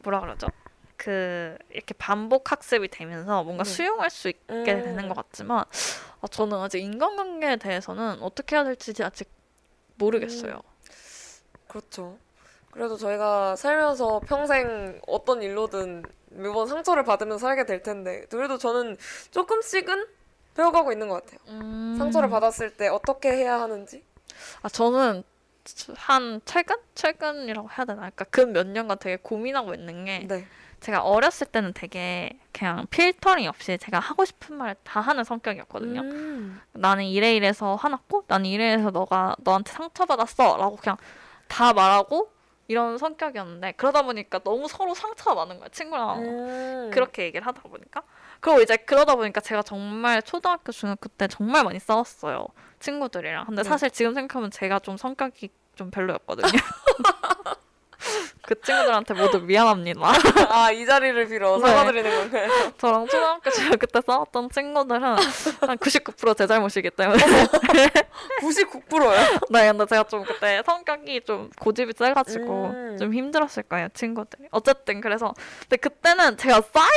뭐라 0.00 0.20
그러죠? 0.20 0.48
그 0.96 1.56
이렇게 1.70 1.94
반복 1.94 2.52
학습이 2.52 2.88
되면서 2.88 3.42
뭔가 3.44 3.64
네. 3.64 3.70
수용할 3.70 4.10
수 4.10 4.28
있게 4.28 4.42
음. 4.50 4.64
되는 4.64 5.08
것 5.08 5.14
같지만 5.14 5.64
아, 6.20 6.26
저는 6.28 6.58
아직 6.58 6.80
인간관계에 6.80 7.56
대해서는 7.56 8.22
어떻게 8.22 8.56
해야 8.56 8.64
될지 8.64 9.02
아직 9.02 9.28
모르겠어요. 9.96 10.60
그렇죠. 11.68 12.18
그래도 12.70 12.96
저희가 12.96 13.56
살면서 13.56 14.20
평생 14.26 15.00
어떤 15.06 15.42
일로든 15.42 16.04
매번 16.30 16.66
상처를 16.66 17.04
받으면 17.04 17.38
살게 17.38 17.66
될 17.66 17.82
텐데 17.82 18.24
그래도 18.30 18.58
저는 18.58 18.96
조금씩은 19.30 20.06
배워가고 20.54 20.92
있는 20.92 21.08
것 21.08 21.24
같아요. 21.24 21.38
음. 21.48 21.94
상처를 21.98 22.28
받았을 22.30 22.76
때 22.76 22.88
어떻게 22.88 23.30
해야 23.32 23.60
하는지. 23.60 24.04
아 24.62 24.68
저는 24.68 25.22
한 25.96 26.40
최근 26.44 26.76
최근이라고 26.94 27.68
해야 27.70 27.84
되나? 27.84 28.00
그러니까 28.00 28.24
근 28.24 28.52
몇 28.52 28.66
년간 28.66 28.98
되게 28.98 29.16
고민하고 29.22 29.74
있는 29.74 30.04
게 30.04 30.26
네. 30.28 30.46
제가 30.84 31.02
어렸을 31.02 31.46
때는 31.46 31.72
되게 31.72 32.38
그냥 32.52 32.86
필터링 32.90 33.48
없이 33.48 33.78
제가 33.78 33.98
하고 33.98 34.24
싶은 34.26 34.56
말 34.56 34.74
다 34.84 35.00
하는 35.00 35.24
성격이었거든요. 35.24 36.00
음. 36.02 36.60
나는 36.72 37.04
이래 37.04 37.34
이래서 37.34 37.74
화났고 37.76 38.24
나는 38.26 38.46
이래 38.46 38.72
이래서 38.72 38.90
너가 38.90 39.34
너한테 39.38 39.72
상처받았어 39.72 40.58
라고 40.58 40.76
그냥 40.76 40.96
다 41.48 41.72
말하고 41.72 42.30
이런 42.68 42.98
성격이었는데 42.98 43.72
그러다 43.72 44.02
보니까 44.02 44.40
너무 44.40 44.68
서로 44.68 44.94
상처가 44.94 45.34
많은 45.34 45.58
거야 45.58 45.68
친구랑 45.70 46.18
음. 46.18 46.90
그렇게 46.92 47.24
얘기를 47.24 47.46
하다 47.46 47.62
보니까 47.62 48.02
그리고 48.40 48.60
이제 48.60 48.76
그러다 48.76 49.14
보니까 49.16 49.40
제가 49.40 49.62
정말 49.62 50.22
초등학교 50.22 50.70
중학교 50.72 51.08
때 51.08 51.26
정말 51.28 51.64
많이 51.64 51.78
싸웠어요 51.78 52.46
친구들이랑 52.80 53.46
근데 53.46 53.62
네. 53.62 53.68
사실 53.68 53.90
지금 53.90 54.12
생각하면 54.14 54.50
제가 54.50 54.78
좀 54.80 54.96
성격이 54.98 55.48
좀 55.76 55.90
별로였거든요 55.90 56.48
그 58.42 58.60
친구들한테 58.60 59.14
모두 59.14 59.40
미안합니다. 59.40 60.00
아, 60.50 60.70
이 60.70 60.84
자리를 60.84 61.28
빌어 61.28 61.56
네. 61.58 61.66
사과드리는 61.66 62.10
건가요? 62.10 62.50
저랑 62.78 63.06
초등학교 63.08 63.50
중학교 63.50 63.86
때 63.86 64.00
싸웠던 64.06 64.50
친구들은 64.50 65.02
한 65.02 65.16
99%제 65.78 66.46
잘못이기 66.46 66.90
때문에 66.90 67.18
99%요? 68.42 69.40
네, 69.50 69.68
근데 69.68 69.86
제가 69.86 70.04
좀 70.04 70.24
그때 70.24 70.62
성격이 70.64 71.22
좀 71.22 71.50
고집이 71.58 71.92
세가지고 71.96 72.66
음. 72.66 72.96
좀 72.98 73.14
힘들었을 73.14 73.62
거예요, 73.68 73.88
친구들이. 73.94 74.48
어쨌든 74.50 75.00
그래서 75.00 75.34
근데 75.62 75.76
그때는 75.76 76.36
제가 76.36 76.60
쌓인 76.60 76.90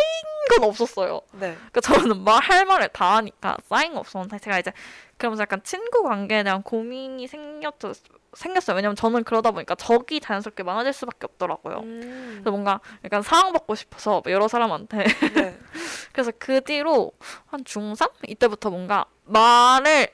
건 0.49 0.63
없었어요. 0.69 1.21
네. 1.33 1.55
그러니까 1.71 1.81
저는 1.81 2.23
말할 2.23 2.65
말을 2.65 2.89
다 2.89 3.17
하니까 3.17 3.57
쌓인 3.69 3.93
거 3.93 3.99
없었는데 3.99 4.39
제가 4.39 4.59
이제 4.59 4.71
그러면서 5.17 5.41
약간 5.41 5.61
친구 5.63 6.03
관계에 6.03 6.43
대한 6.43 6.61
고민이 6.61 7.27
생겼죠. 7.27 7.93
생겼어요. 8.37 8.75
왜냐면 8.75 8.95
저는 8.95 9.23
그러다 9.23 9.51
보니까 9.51 9.73
적이 9.75 10.19
자연스럽게 10.19 10.61
많아질 10.61 10.93
수밖에 10.93 11.25
없더라고요. 11.25 11.79
음. 11.79 12.29
그래서 12.33 12.51
뭔가 12.51 12.79
약간 13.03 13.23
사랑받고 13.23 13.73
싶어서 13.73 14.21
여러 14.27 14.47
사람한테 14.47 15.03
네. 15.33 15.59
그래서 16.13 16.31
그 16.37 16.61
뒤로 16.61 17.11
한 17.47 17.63
중3 17.63 18.11
이때부터 18.27 18.69
뭔가 18.69 19.05
말을 19.23 20.09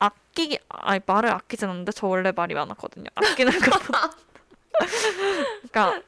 아끼기 0.00 0.58
아니 0.68 1.00
말을 1.06 1.30
아끼진 1.30 1.68
않는데 1.68 1.92
저 1.92 2.08
원래 2.08 2.32
말이 2.34 2.54
많았거든요. 2.54 3.06
아끼는 3.14 3.52
것보다 3.52 4.10
그러니까 5.70 6.02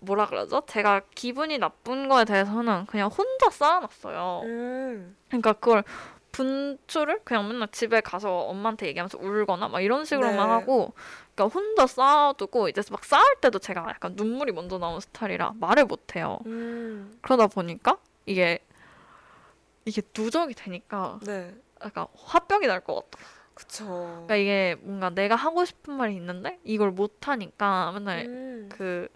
뭐라 0.00 0.26
그러죠? 0.26 0.62
제가 0.66 1.00
기분이 1.14 1.56
나쁜 1.56 2.08
거에 2.08 2.26
대해서는 2.26 2.84
그냥 2.84 3.08
혼자 3.08 3.48
쌓아놨어요. 3.48 4.42
음. 4.44 5.16
그러니까 5.28 5.54
그걸 5.54 5.84
분출을 6.36 7.20
그냥 7.24 7.48
맨날 7.48 7.68
집에 7.72 8.00
가서 8.02 8.40
엄마한테 8.40 8.88
얘기하면서 8.88 9.18
울거나 9.18 9.68
막 9.68 9.80
이런 9.80 10.04
식으로만 10.04 10.36
네. 10.36 10.52
하고 10.52 10.92
그러니까 11.34 11.58
혼자 11.58 11.86
쌓아두고 11.86 12.68
이제 12.68 12.82
막 12.90 13.04
쌓을 13.04 13.24
때도 13.40 13.58
제가 13.58 13.86
약간 13.88 14.12
눈물이 14.16 14.52
먼저 14.52 14.78
나오는 14.78 15.00
스타일이라 15.00 15.54
말을 15.58 15.86
못해요. 15.86 16.38
음. 16.46 17.18
그러다 17.22 17.46
보니까 17.46 17.96
이게 18.26 18.58
이게 19.86 20.02
누적이 20.16 20.54
되니까 20.54 21.18
네. 21.24 21.54
약간 21.84 22.06
화병이 22.16 22.66
날 22.66 22.80
것 22.80 23.10
같아. 23.10 23.24
그쵸. 23.54 23.86
그러니까 23.86 24.36
이게 24.36 24.76
뭔가 24.80 25.08
내가 25.08 25.34
하고 25.36 25.64
싶은 25.64 25.94
말이 25.94 26.14
있는데 26.16 26.58
이걸 26.64 26.90
못 26.90 27.26
하니까 27.28 27.92
맨날 27.92 28.26
음. 28.26 28.68
그 28.70 29.08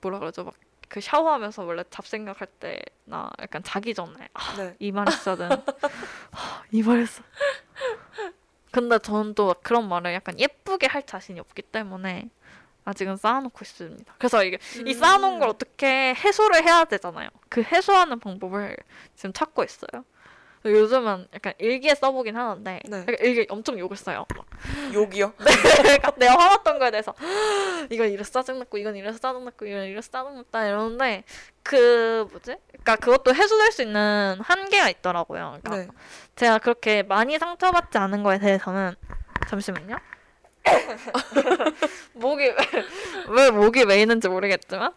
뭐라 0.00 0.20
그러죠 0.20 0.44
막 0.44 0.54
그 0.94 1.00
샤워하면서 1.00 1.64
원래 1.64 1.82
잡생각할 1.90 2.46
때나 2.60 3.28
약간 3.40 3.64
자기 3.64 3.94
전에 3.94 4.28
아, 4.32 4.54
네. 4.56 4.76
이말 4.78 5.08
했어야 5.08 5.48
아, 6.30 6.62
이말 6.70 6.98
했어. 7.00 7.24
근데 8.70 9.00
저는 9.00 9.34
또 9.34 9.56
그런 9.60 9.88
말을 9.88 10.14
약간 10.14 10.38
예쁘게 10.38 10.86
할 10.86 11.04
자신이 11.04 11.40
없기 11.40 11.62
때문에 11.62 12.30
아직은 12.84 13.16
쌓아놓고 13.16 13.58
있습니다. 13.60 14.14
그래서 14.18 14.44
이게 14.44 14.60
이 14.86 14.94
쌓아놓은 14.94 15.40
걸 15.40 15.48
어떻게 15.48 16.14
해소를 16.14 16.62
해야 16.62 16.84
되잖아요. 16.84 17.28
그 17.48 17.60
해소하는 17.64 18.20
방법을 18.20 18.76
지금 19.16 19.32
찾고 19.32 19.64
있어요. 19.64 20.04
요즘은 20.70 21.28
약간 21.34 21.52
일기에 21.58 21.94
써보긴 21.94 22.36
하는데 22.36 22.80
네. 22.84 23.06
일기에 23.20 23.46
엄청 23.50 23.78
욕을 23.78 23.96
써요. 23.96 24.24
막 24.34 24.46
욕이요? 24.94 25.34
그러니까 25.36 26.10
내가 26.16 26.38
화났던 26.38 26.78
거에 26.78 26.90
대해서 26.90 27.14
이건 27.90 28.10
이래서 28.10 28.30
짜증났고 28.30 28.78
이건 28.78 28.96
이래서 28.96 29.18
짜증났고 29.18 29.66
이건 29.66 29.84
이래서 29.84 30.10
짜증났다 30.10 30.66
이러는데 30.66 31.24
그 31.62 32.26
뭐지? 32.30 32.56
그러니까 32.68 32.96
그것도 32.96 33.34
해소될 33.34 33.72
수 33.72 33.82
있는 33.82 34.38
한계가 34.40 34.88
있더라고요. 34.90 35.58
그러니까 35.62 35.92
네. 35.92 35.98
제가 36.36 36.58
그렇게 36.58 37.02
많이 37.02 37.38
상처받지 37.38 37.98
않은 37.98 38.22
거에 38.22 38.38
대해서는 38.38 38.94
잠시만요. 39.48 39.96
목이 42.14 42.44
왜, 42.44 42.56
왜 43.28 43.50
목이 43.50 43.84
메이는지 43.84 44.28
모르겠지만 44.28 44.92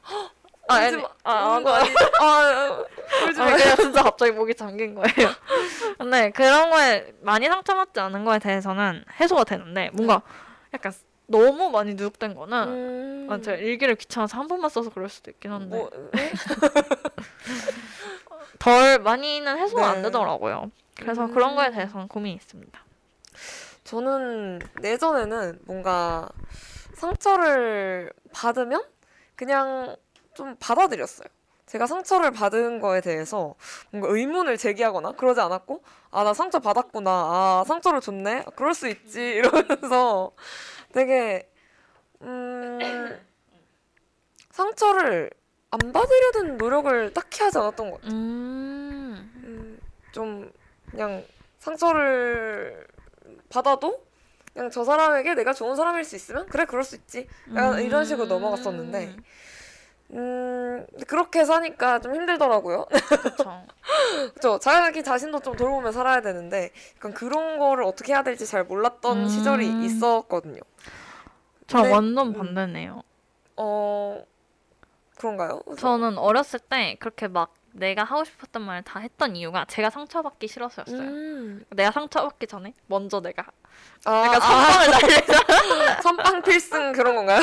아, 0.67 0.75
울지 0.75 0.95
아니, 0.95 0.97
마. 0.97 1.09
아, 1.23 1.59
거 1.61 1.73
아, 1.73 1.77
아니죠? 1.79 1.95
아, 2.21 2.83
울지 3.27 3.41
아, 3.41 3.45
마. 3.45 3.55
그냥 3.55 3.75
진짜 3.77 4.03
갑자기 4.03 4.31
목이 4.31 4.55
잠긴 4.55 4.95
거예요. 4.95 5.31
근데 5.97 6.29
그런 6.31 6.69
거에 6.69 7.13
많이 7.21 7.47
상처받지 7.47 7.99
않은 7.99 8.25
거에 8.25 8.39
대해서는 8.39 9.03
해소가 9.19 9.43
되는데 9.43 9.89
뭔가 9.93 10.21
약간 10.73 10.91
너무 11.27 11.69
많이 11.69 11.93
누적된 11.93 12.35
거는 12.35 12.67
음. 12.67 13.27
아, 13.29 13.41
제가 13.41 13.57
일기를 13.57 13.95
귀찮아서 13.95 14.37
한 14.37 14.47
번만 14.47 14.69
써서 14.69 14.89
그럴 14.89 15.09
수도 15.09 15.31
있긴 15.31 15.51
한데 15.51 15.77
뭐, 15.77 15.89
네? 16.13 16.31
덜 18.59 18.99
많이는 18.99 19.57
해소가 19.57 19.89
안 19.89 19.95
네. 19.97 20.01
되더라고요. 20.03 20.71
그래서 20.95 21.25
음. 21.25 21.33
그런 21.33 21.55
거에 21.55 21.71
대해서는 21.71 22.07
고민이 22.07 22.35
있습니다. 22.35 22.79
저는 23.83 24.59
예전에는 24.83 25.59
뭔가 25.65 26.27
상처를 26.95 28.11
받으면 28.33 28.83
그냥 29.35 29.95
좀 30.37 30.55
받아들였어요. 30.59 31.27
제가 31.65 31.87
상처를 31.87 32.31
받은 32.31 32.79
거에 32.79 33.01
대해서 33.01 33.55
뭔가 33.89 34.07
의문을 34.09 34.57
제기하거나 34.57 35.13
그러지 35.13 35.41
않았고, 35.41 35.83
아, 36.11 36.23
나 36.23 36.33
상처 36.33 36.59
받았구나. 36.59 37.11
아, 37.11 37.63
상처를 37.67 37.99
줬네. 37.99 38.43
아, 38.45 38.49
그럴 38.51 38.73
수 38.73 38.87
있지. 38.87 39.19
이러면서 39.35 40.31
되게, 40.93 41.51
음, 42.21 43.19
상처를 44.51 45.29
안 45.71 45.91
받으려는 45.91 46.57
노력을 46.57 47.13
딱히 47.13 47.43
하지 47.43 47.57
않았던 47.57 47.91
것 47.91 48.01
같아요. 48.01 48.15
음. 48.15 49.31
음, 49.43 49.79
좀 50.13 50.49
그냥 50.89 51.25
상처를 51.59 52.87
받아도 53.49 54.05
그냥 54.53 54.69
저 54.71 54.83
사람에게 54.85 55.35
내가 55.35 55.53
좋은 55.53 55.75
사람일 55.75 56.05
수 56.05 56.15
있으면 56.15 56.45
그래 56.47 56.65
그럴 56.65 56.83
수 56.83 56.95
있지 56.95 57.27
약간 57.53 57.81
이런 57.83 58.05
식으로 58.05 58.27
넘어갔었는데 58.27 59.15
음 60.13 60.85
그렇게 61.07 61.43
사니까 61.43 61.99
좀 61.99 62.15
힘들더라고요 62.15 62.85
그렇죠. 62.85 64.59
자기 64.61 65.03
자신도 65.03 65.41
좀 65.41 65.55
돌보며 65.55 65.91
살아야 65.91 66.21
되는데 66.21 66.71
약간 66.95 67.13
그런 67.13 67.59
거를 67.59 67.83
어떻게 67.83 68.13
해야 68.13 68.23
될지 68.23 68.45
잘 68.45 68.63
몰랐던 68.63 69.17
음. 69.17 69.27
시절이 69.27 69.83
있었거든요 69.83 70.61
저 71.67 71.79
근데, 71.79 71.91
완전 71.93 72.27
음. 72.27 72.33
반대네요. 72.33 73.03
어 73.57 74.23
그런가요? 75.17 75.61
저는 75.77 76.17
어렸을 76.17 76.59
때 76.59 76.95
그렇게 76.99 77.27
막 77.27 77.53
내가 77.77 78.03
하고 78.03 78.23
싶었던 78.23 78.61
말을 78.63 78.83
다 78.83 78.99
했던 78.99 79.35
이유가 79.35 79.65
제가 79.65 79.89
상처받기 79.89 80.47
싫어서였어요. 80.47 80.99
음. 80.99 81.65
내가 81.69 81.91
상처받기 81.91 82.47
전에 82.47 82.73
먼저 82.87 83.21
내가 83.21 83.45
아, 84.05 84.23
약간 84.25 84.41
아, 84.41 84.71
선빵을 84.71 84.91
날리자. 84.91 86.01
선빵 86.01 86.41
필승 86.41 86.91
그런 86.93 87.15
건가요? 87.15 87.39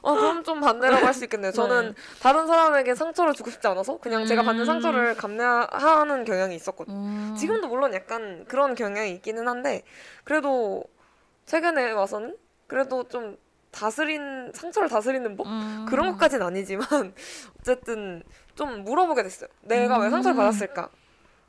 어, 0.00 0.14
그럼 0.14 0.42
좀 0.42 0.60
반대라고 0.60 1.04
할 1.04 1.12
수 1.12 1.24
있겠네요. 1.24 1.52
저는 1.52 1.94
다른 2.22 2.46
사람에게 2.46 2.94
상처를 2.94 3.34
주고 3.34 3.50
싶지 3.50 3.66
않아서 3.68 3.98
그냥 3.98 4.24
제가 4.24 4.42
받는 4.42 4.62
음. 4.62 4.66
상처를 4.66 5.16
감내하는 5.16 6.24
경향이 6.24 6.54
있었거든요. 6.54 6.96
음. 6.96 7.36
지금도 7.38 7.68
물론 7.68 7.92
약간 7.94 8.44
그런 8.48 8.74
경향이 8.74 9.10
있기는 9.12 9.46
한데 9.48 9.82
그래도 10.24 10.84
최근에 11.44 11.92
와서는 11.92 12.36
그래도 12.66 13.04
좀 13.08 13.36
다스린 13.76 14.50
상처를 14.54 14.88
다스리는 14.88 15.36
법 15.36 15.46
음. 15.46 15.86
그런 15.88 16.12
것까진 16.12 16.40
아니지만 16.42 16.86
어쨌든 17.60 18.22
좀 18.54 18.84
물어보게 18.84 19.22
됐어요. 19.22 19.48
내가 19.62 19.98
왜 19.98 20.08
상처를 20.10 20.34
음. 20.34 20.38
받았을까? 20.38 20.88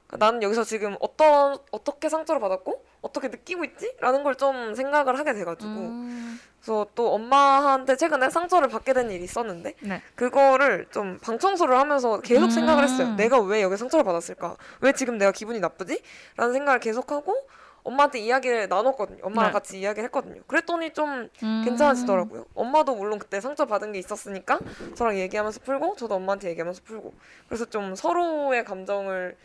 그러니까 0.08 0.26
나는 0.26 0.44
여기서 0.44 0.64
지금 0.64 0.95
어떤 0.99 1.58
어떻게 1.72 2.10
상처를 2.10 2.40
받았고 2.41 2.86
어떻게 3.02 3.28
느끼고 3.30 3.64
있지?라는 3.64 4.24
걸 4.24 4.36
좀 4.36 4.76
생각을 4.76 5.18
하게 5.18 5.34
돼가지고 5.34 5.70
음. 5.72 6.40
그래서 6.60 6.86
또 6.95 7.14
엄마한테 7.14 7.95
최근에 7.95 8.30
상처를 8.30 8.68
받게 8.68 8.94
된 8.94 9.10
일이 9.10 9.24
있었는데 9.24 9.76
네. 9.82 10.02
그거를 10.16 10.88
좀 10.91 11.18
방청소를 11.20 11.78
하면서 11.78 12.20
계속 12.22 12.45
음. 12.45 12.49
생각을 12.49 12.84
했어요. 12.84 13.16
내가 13.16 13.40
왜 13.40 13.62
여기 13.62 13.78
상처를 13.78 14.04
받았을까? 14.04 14.58
왜 14.82 14.91
지금 14.91 15.18
내가 15.18 15.32
기분이 15.32 15.60
나쁘지? 15.60 16.02
라는 16.36 16.54
생각을 16.54 16.80
계속하고 16.80 17.48
엄마한테 17.88 18.20
이야기를 18.20 18.68
나눴거든요. 18.68 19.20
엄마랑 19.24 19.52
네. 19.52 19.54
같이 19.54 19.80
이야기를 19.80 20.04
했거든요. 20.06 20.42
그랬더니 20.46 20.92
좀 20.92 21.30
음. 21.42 21.62
괜찮아지더라고요. 21.64 22.46
엄마도 22.54 22.96
물론 22.96 23.18
그때 23.18 23.40
상처 23.40 23.66
받은 23.66 23.94
게 23.94 24.00
있었으니까 24.00 24.60
저랑 24.96 25.18
얘기하면서 25.18 25.62
풀고 25.62 25.96
저도 25.96 26.16
엄마한테 26.16 26.50
얘기하면서 26.50 26.82
풀고 26.84 27.14
그래서 27.48 27.64
좀 27.64 27.96
서로의 27.96 28.66
감정을 28.66 29.38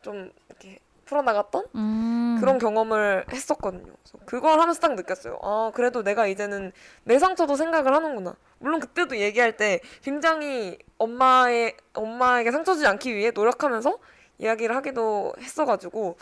좀 0.00 0.32
이렇게 0.48 0.78
풀어나갔던 1.04 1.66
음. 1.74 2.38
그런 2.40 2.58
경험을 2.58 3.26
했었거든요. 3.30 3.92
그래서 4.02 4.18
그걸 4.24 4.60
하면서 4.60 4.80
딱 4.80 4.94
느꼈어요. 4.94 5.38
아, 5.42 5.70
그래도 5.74 6.02
내가 6.02 6.26
이제는 6.26 6.72
내 7.02 7.18
상처도 7.18 7.56
생각을 7.56 7.94
하는구나. 7.94 8.34
물론 8.60 8.80
그때도 8.80 9.18
얘기할 9.18 9.58
때 9.58 9.80
굉장히 10.00 10.78
엄마의, 10.96 11.76
엄마에게 11.92 12.50
상처 12.50 12.72
주지 12.72 12.86
않기 12.86 13.14
위해 13.14 13.30
노력하면서 13.30 13.98
이야기를 14.38 14.74
하기도 14.74 15.34
했어가지고, 15.38 16.16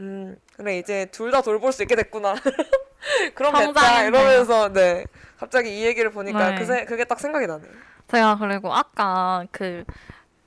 음, 0.00 0.36
그래, 0.56 0.78
이제 0.78 1.06
둘 1.06 1.30
다 1.30 1.40
돌볼 1.42 1.72
수 1.72 1.82
있게 1.82 1.94
됐구나. 1.96 2.34
그럼 3.34 3.54
됐다. 3.54 4.04
이러면서, 4.04 4.72
네. 4.72 5.04
갑자기 5.38 5.78
이 5.80 5.84
얘기를 5.84 6.10
보니까 6.10 6.50
네. 6.50 6.58
그새, 6.58 6.84
그게 6.84 7.04
딱 7.04 7.20
생각이 7.20 7.46
나네요. 7.46 7.70
제가 8.08 8.36
그리고 8.38 8.72
아까 8.74 9.44
그 9.50 9.84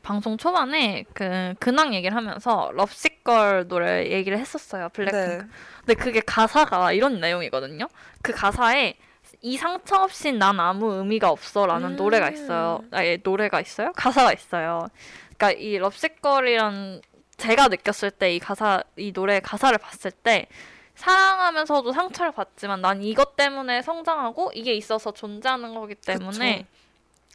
방송 0.04 0.38
초반에 0.38 1.06
그 1.14 1.54
근황 1.60 1.94
얘기를 1.94 2.16
하면서 2.16 2.72
럽시걸 2.74 3.68
노래 3.68 4.10
얘기를 4.10 4.38
했었어요 4.38 4.90
블랙핑크. 4.94 5.44
네. 5.44 5.48
근데 5.86 5.94
그게 5.96 6.22
가사가 6.22 6.94
이런 6.94 7.20
내용이거든요. 7.20 7.88
그 8.22 8.32
가사에 8.32 8.94
이 9.42 9.58
상처 9.58 9.98
없이 10.04 10.32
난 10.32 10.60
아무 10.60 10.94
의미가 10.94 11.30
없어라는 11.30 11.92
음. 11.92 11.96
노래가 11.98 12.30
있어요. 12.30 12.82
아예 12.92 13.20
노래가 13.22 13.60
있어요? 13.60 13.92
가사가 13.94 14.32
있어요. 14.34 14.88
그러니까 15.38 15.60
이 15.60 15.78
럽시걸이란 15.78 17.02
제가 17.38 17.68
느꼈을 17.68 18.12
때 18.12 18.36
이 18.36 18.40
가사 18.40 18.84
이 18.98 19.14
노래 19.14 19.40
가사를 19.40 19.78
봤을 19.78 20.12
때 20.12 20.48
사랑하면서도 20.96 21.94
상처를 21.94 22.32
받지만 22.32 22.82
난 22.82 23.04
이것 23.04 23.36
때문에 23.36 23.84
성장하고 23.84 24.52
이게 24.56 24.74
있어서 24.74 25.12
존재하는 25.12 25.76
거기 25.76 25.94
때문에 25.94 26.66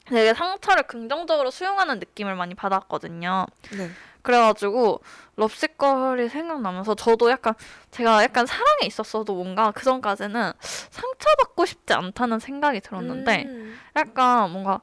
되게 0.06 0.34
상처를 0.34 0.82
긍정적으로 0.82 1.50
수용하는 1.52 2.00
느낌을 2.00 2.34
많이 2.34 2.54
받았거든요. 2.54 3.46
네. 3.78 3.90
그래가지고 4.22 5.00
럽시걸이 5.36 6.28
생각나면서 6.28 6.94
저도 6.96 7.30
약간 7.30 7.54
제가 7.92 8.22
약간 8.24 8.46
사랑에 8.46 8.86
있었어도 8.86 9.34
뭔가 9.34 9.70
그 9.70 9.84
전까지는 9.84 10.52
상처받고 10.60 11.64
싶지 11.66 11.92
않다는 11.94 12.40
생각이 12.40 12.80
들었는데 12.80 13.44
음. 13.46 13.78
약간 13.96 14.50
뭔가 14.50 14.80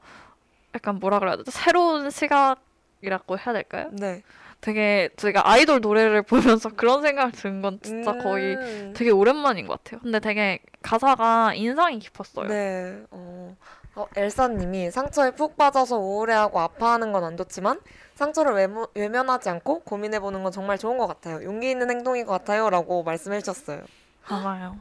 약간 0.74 1.00
뭐라 1.00 1.20
그래야 1.20 1.36
되죠? 1.36 1.52
새로운 1.52 2.10
시각이라고 2.10 3.38
해야 3.38 3.54
될까요? 3.54 3.90
네. 3.92 4.24
되게 4.62 5.10
제가 5.16 5.50
아이돌 5.50 5.80
노래를 5.82 6.22
보면서 6.62 6.70
그런 6.70 7.02
생각을 7.02 7.32
든 7.32 7.62
건 7.62 7.80
진짜 7.82 8.14
거의 8.18 8.56
음. 8.56 8.94
되게 8.96 9.10
오랜만인 9.12 9.68
것 9.68 9.84
같아요. 9.84 10.02
근데 10.02 10.20
되게 10.20 10.60
가사가 10.82 11.54
인상이 11.56 12.00
깊었어요. 12.00 12.48
네. 12.48 13.02
어. 13.12 13.56
어, 13.96 14.06
엘사님이 14.16 14.92
상처에 14.92 15.32
푹 15.32 15.58
빠져서 15.58 15.98
우울해하고 15.98 16.60
아파하는 16.60 17.12
건 17.12 17.24
안 17.24 17.36
좋지만 17.38 17.82
상처를 18.16 18.54
외모, 18.54 18.88
외면하지 18.94 19.50
않고 19.50 19.82
고민해보는 19.82 20.44
건 20.44 20.52
정말 20.52 20.78
좋은 20.78 20.98
것 20.98 21.08
같아요. 21.08 21.44
용기 21.44 21.70
있는 21.72 21.90
행동인 21.90 22.26
것 22.26 22.32
같아요라고 22.34 23.04
말씀해 23.04 23.40
주셨어요. 23.40 23.82
맞아요. 24.30 24.78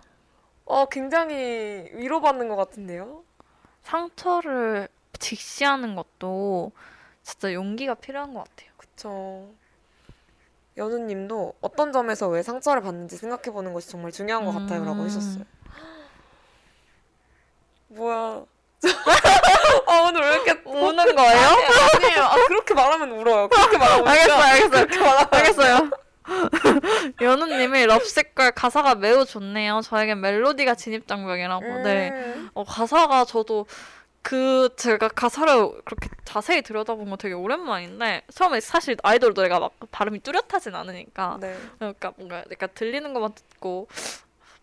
어, 0.67 0.85
굉장히 0.87 1.89
위로받는 1.95 2.49
것 2.49 2.57
같은데요. 2.57 3.23
상처를 3.83 4.89
직시하는 5.19 5.95
것도 5.97 6.73
진짜 7.23 7.53
용기가 7.55 7.95
필요한 7.95 8.35
것 8.35 8.41
같아요. 8.45 8.71
그쵸. 8.77 9.49
연우님도 10.79 11.55
어떤 11.61 11.93
점에서 11.93 12.29
왜 12.29 12.43
상처를 12.43 12.83
받는지 12.83 13.17
생각해보는 13.17 13.73
것이 13.75 13.91
정말 13.91 14.13
중요한 14.13 14.45
것 14.45 14.53
같아요라고 14.53 15.01
음. 15.01 15.05
하셨어요. 15.05 15.45
뭐야? 17.89 18.45
아 19.87 20.01
오늘 20.07 20.21
왜 20.23 20.35
이렇게 20.35 20.53
우는 20.65 21.17
거예요? 21.17 21.49
아니, 21.49 21.65
아니에요. 22.07 22.23
아 22.23 22.47
그렇게 22.47 22.75
말하면 22.75 23.11
울어요. 23.11 23.49
그렇게 23.49 23.77
말하면 23.83 24.07
알겠어요. 24.07 24.41
알겠어요. 24.41 25.29
알겠어요. 25.31 25.91
연우님이 27.21 27.87
럽시걸 27.87 28.53
가사가 28.53 28.95
매우 28.95 29.25
좋네요. 29.25 29.81
저에겐 29.83 30.21
멜로디가 30.21 30.77
진입장벽이라고. 30.77 31.65
네. 31.83 32.11
음. 32.11 32.51
어, 32.55 32.65
가사가 32.65 33.25
저도 33.25 33.67
그 34.29 34.69
제가 34.77 35.09
가사를 35.09 35.83
그렇게 35.87 36.11
자세히 36.27 36.61
들여다본 36.61 37.09
거 37.09 37.17
되게 37.17 37.33
오랜만인데 37.33 38.25
처음에 38.31 38.61
사실 38.61 38.95
아이돌 39.03 39.33
노래가 39.33 39.59
막 39.59 39.73
발음이 39.91 40.21
뚜렷하진 40.21 40.75
않으니까 40.75 41.39
네. 41.41 41.57
그러니까 41.79 42.13
뭔가 42.15 42.45
약간 42.51 42.69
들리는 42.75 43.15
것만 43.15 43.33
듣고 43.33 43.89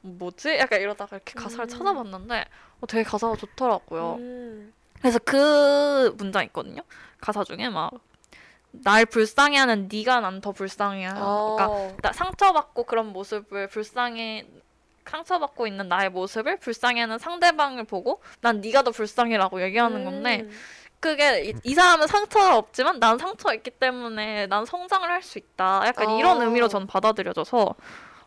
뭐지? 0.01 0.59
약간 0.59 0.81
이러다가 0.81 1.15
이렇게 1.15 1.33
가사를 1.33 1.65
음. 1.65 1.67
찾아봤는데 1.67 2.45
어, 2.81 2.85
되게 2.85 3.03
가사가 3.03 3.37
좋더라고요. 3.37 4.17
음. 4.19 4.71
그래서 4.99 5.17
그 5.25 6.13
문장 6.15 6.43
있거든요. 6.43 6.83
가사 7.19 7.43
중에 7.43 7.67
막 7.69 7.91
날 8.83 9.05
불쌍해하는 9.05 9.89
네가 9.91 10.19
난 10.19 10.41
더 10.41 10.51
불쌍해. 10.51 11.07
그러니까 11.07 11.65
아. 11.65 11.93
나 12.01 12.11
상처받고 12.11 12.83
그런 12.83 13.07
모습을 13.07 13.67
불쌍해 13.67 14.45
상처받고 15.05 15.67
있는 15.67 15.87
나의 15.87 16.09
모습을 16.09 16.57
불쌍해하는 16.59 17.17
상대방을 17.19 17.83
보고 17.85 18.21
난 18.41 18.61
네가 18.61 18.83
더 18.83 18.91
불쌍해라고 18.91 19.61
얘기하는 19.63 20.03
건데 20.05 20.41
음. 20.41 20.51
그게 20.99 21.45
이, 21.45 21.53
이 21.63 21.73
사람은 21.75 22.07
상처가 22.07 22.57
없지만 22.57 22.99
난 22.99 23.17
상처가 23.17 23.53
있기 23.53 23.71
때문에 23.71 24.47
난 24.47 24.65
성장을 24.65 25.07
할 25.07 25.21
수 25.21 25.37
있다. 25.37 25.83
약간 25.85 26.09
이런 26.17 26.41
아. 26.41 26.45
의미로 26.45 26.67
전 26.67 26.87
받아들여져서 26.87 27.75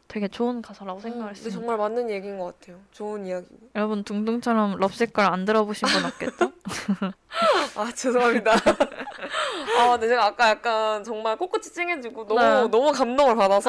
되게 0.08 0.26
좋은 0.26 0.62
가사라고 0.62 1.00
근데 1.00 1.10
생각했어요. 1.14 1.50
정말 1.52 1.76
맞는 1.76 2.08
얘기인 2.08 2.38
것 2.38 2.58
같아요. 2.58 2.78
좋은 2.92 3.26
이야기. 3.26 3.46
여러분 3.74 4.02
둥둥처럼 4.04 4.76
럽시걸 4.78 5.22
안 5.26 5.44
들어보신 5.44 5.86
분 5.86 6.04
없겠죠? 6.06 6.50
아 7.76 7.92
죄송합니다. 7.94 8.52
아 8.52 9.90
근데 9.92 10.08
제가 10.08 10.24
아까 10.24 10.48
약간 10.48 11.04
정말 11.04 11.36
코끝이 11.36 11.64
찡해지고 11.74 12.26
너무 12.26 12.40
네. 12.40 12.68
너무 12.68 12.90
감동을 12.90 13.36
받아서 13.36 13.68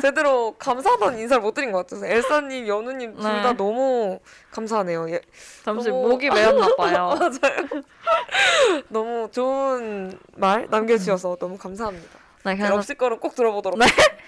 제대로 0.00 0.54
감사하다는 0.56 1.18
인사를 1.18 1.42
못 1.42 1.52
드린 1.52 1.72
것 1.72 1.78
같아서 1.78 2.06
엘사님, 2.06 2.68
연우님 2.68 3.14
둘다 3.16 3.42
네. 3.50 3.56
너무 3.56 4.20
감사하네요. 4.52 5.10
예, 5.10 5.20
잠시 5.64 5.88
너무- 5.88 6.10
목이 6.10 6.30
메었나 6.30 6.74
봐요. 6.78 7.16
맞아요. 7.18 7.82
너무 8.88 9.28
좋은 9.32 10.16
말 10.36 10.68
남겨주셔서 10.70 11.36
너무 11.40 11.58
감사합니다. 11.58 12.21
네, 12.44 12.56
그래서 12.56 12.74
럽시 12.74 12.94
거는 12.94 13.18
꼭 13.18 13.34
들어보도록 13.34 13.78
네. 13.78 13.86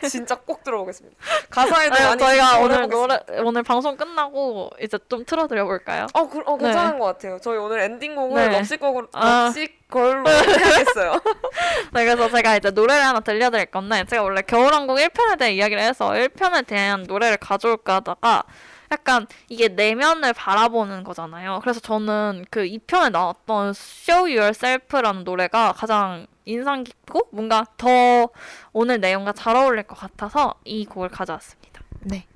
진짜 0.09 0.37
꼭 0.37 0.63
들어보겠습니다. 0.63 1.17
가사에도 1.51 1.95
네, 1.95 2.05
많이 2.05 2.19
저희가 2.19 2.59
오늘. 2.59 2.89
노래 2.89 3.19
오늘 3.43 3.63
방송 3.63 3.97
끝나고 3.97 4.71
이제 4.81 4.99
좀 5.09 5.25
틀어드려 5.25 5.65
볼까요? 5.65 6.07
어, 6.15 6.29
그, 6.29 6.41
어 6.45 6.57
괜찮은 6.57 6.99
것 6.99 7.07
같아요. 7.07 7.39
저희 7.41 7.59
오늘 7.59 7.81
엔딩곡을 7.81 8.51
네. 8.51 8.77
곡으로 8.77 9.09
아. 9.13 9.47
럽시 9.47 9.69
걸로 9.89 10.25
해야겠어요. 10.31 11.13
네, 11.93 12.05
그래서 12.05 12.29
제가 12.31 12.57
이제 12.57 12.71
노래를 12.71 13.05
하나 13.05 13.21
들려드릴 13.21 13.67
건데 13.67 14.05
제가 14.09 14.23
원래 14.23 14.43
겨울왕국 14.43 14.99
1편에 14.99 15.39
대해 15.39 15.53
이야기를 15.55 15.83
해서 15.83 16.11
1편에 16.11 16.67
대한 16.67 17.05
노래를 17.05 17.37
가져올까 17.39 17.97
하다가 17.97 18.45
약간 18.93 19.27
이게 19.49 19.69
내면을 19.69 20.33
바라보는 20.33 21.05
거잖아요. 21.05 21.61
그래서 21.63 21.81
저는 21.81 22.45
그 22.51 22.65
2편에 22.65 23.11
나왔던 23.11 23.71
Show 23.71 24.31
Yourself라는 24.31 25.25
노래가 25.25 25.73
가장 25.73 26.27
인상 26.45 26.85
깊고 26.85 27.29
뭔가 27.33 27.65
더 27.77 28.29
오늘 28.73 29.01
내용과 29.01 29.33
잘 29.33 29.57
어울릴 29.57 29.85
것 29.85 29.97
같아서 29.97 30.55
이 30.65 30.85
곡을 30.85 31.09
가져왔습니다. 31.09 31.83
네. 32.01 32.27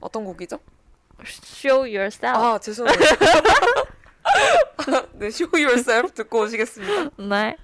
어떤 0.00 0.24
곡이죠? 0.24 0.58
Show 1.24 1.80
Yourself. 1.80 2.38
아 2.38 2.58
죄송해요. 2.58 2.96
네, 5.14 5.26
Show 5.26 5.50
Yourself 5.56 6.14
듣고 6.14 6.40
오시겠습니다. 6.42 7.10
네. 7.18 7.56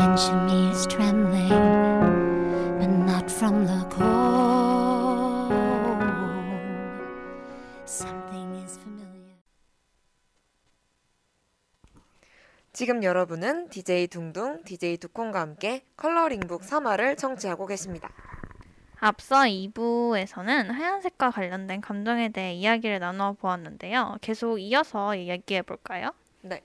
Of 0.00 0.34
me 0.46 0.70
is 0.70 0.86
trembling, 0.86 1.50
but 2.78 2.88
not 2.88 3.30
from 3.30 3.66
the 3.66 3.84
cold. 3.90 5.52
Something 7.84 8.64
is 8.64 8.78
familiar. 8.78 9.36
지금 12.72 13.04
여러분은 13.04 13.68
DJ 13.68 14.06
둥둥, 14.06 14.64
DJ 14.64 14.96
두콩과 14.96 15.38
함께 15.38 15.84
컬러링북 15.98 16.62
3화를 16.62 17.18
청취하고 17.18 17.66
계십니다. 17.66 18.08
앞서 19.00 19.42
2부에서는 19.42 20.68
하얀색과 20.68 21.30
관련된 21.30 21.82
감정에 21.82 22.30
대해 22.30 22.54
이야기를 22.54 23.00
나누어 23.00 23.34
보았는데요. 23.34 24.16
계속 24.22 24.58
이어서 24.58 25.18
얘기해 25.18 25.60
볼까요? 25.60 26.14
네. 26.40 26.62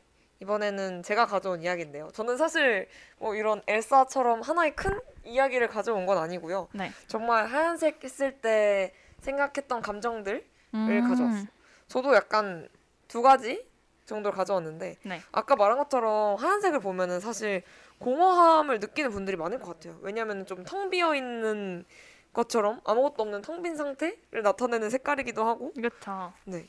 이번에는 0.49 1.01
제가 1.01 1.25
가져온 1.25 1.63
이야기인데요. 1.63 2.09
저는 2.13 2.37
사실 2.37 2.87
뭐 3.17 3.35
이런 3.35 3.61
엘사처럼 3.67 4.41
하나의 4.41 4.75
큰 4.75 4.99
이야기를 5.23 5.67
가져온 5.67 6.05
건 6.05 6.19
아니고요. 6.19 6.67
네. 6.71 6.91
정말 7.07 7.47
하얀색 7.47 8.03
했을 8.03 8.39
때 8.39 8.93
생각했던 9.21 9.81
감정들을 9.81 10.45
음, 10.75 11.09
가져왔어요. 11.09 11.47
저도 11.87 12.15
약간 12.15 12.69
두 13.07 13.21
가지 13.23 13.65
정도를 14.05 14.37
가져왔는데 14.37 14.97
네. 15.03 15.21
아까 15.31 15.55
말한 15.55 15.79
것처럼 15.79 16.35
하얀색을 16.35 16.79
보면은 16.79 17.19
사실 17.19 17.63
공허함을 17.97 18.79
느끼는 18.79 19.09
분들이 19.09 19.35
많을 19.37 19.57
것 19.57 19.73
같아요. 19.73 19.97
왜냐하면 20.01 20.45
좀 20.45 20.63
텅 20.63 20.89
비어 20.91 21.15
있는 21.15 21.85
것처럼 22.33 22.81
아무것도 22.85 23.23
없는 23.23 23.41
텅 23.41 23.63
빈 23.63 23.75
상태를 23.75 24.43
나타내는 24.43 24.91
색깔이기도 24.91 25.43
하고 25.43 25.73
그렇죠. 25.73 26.33
네. 26.43 26.65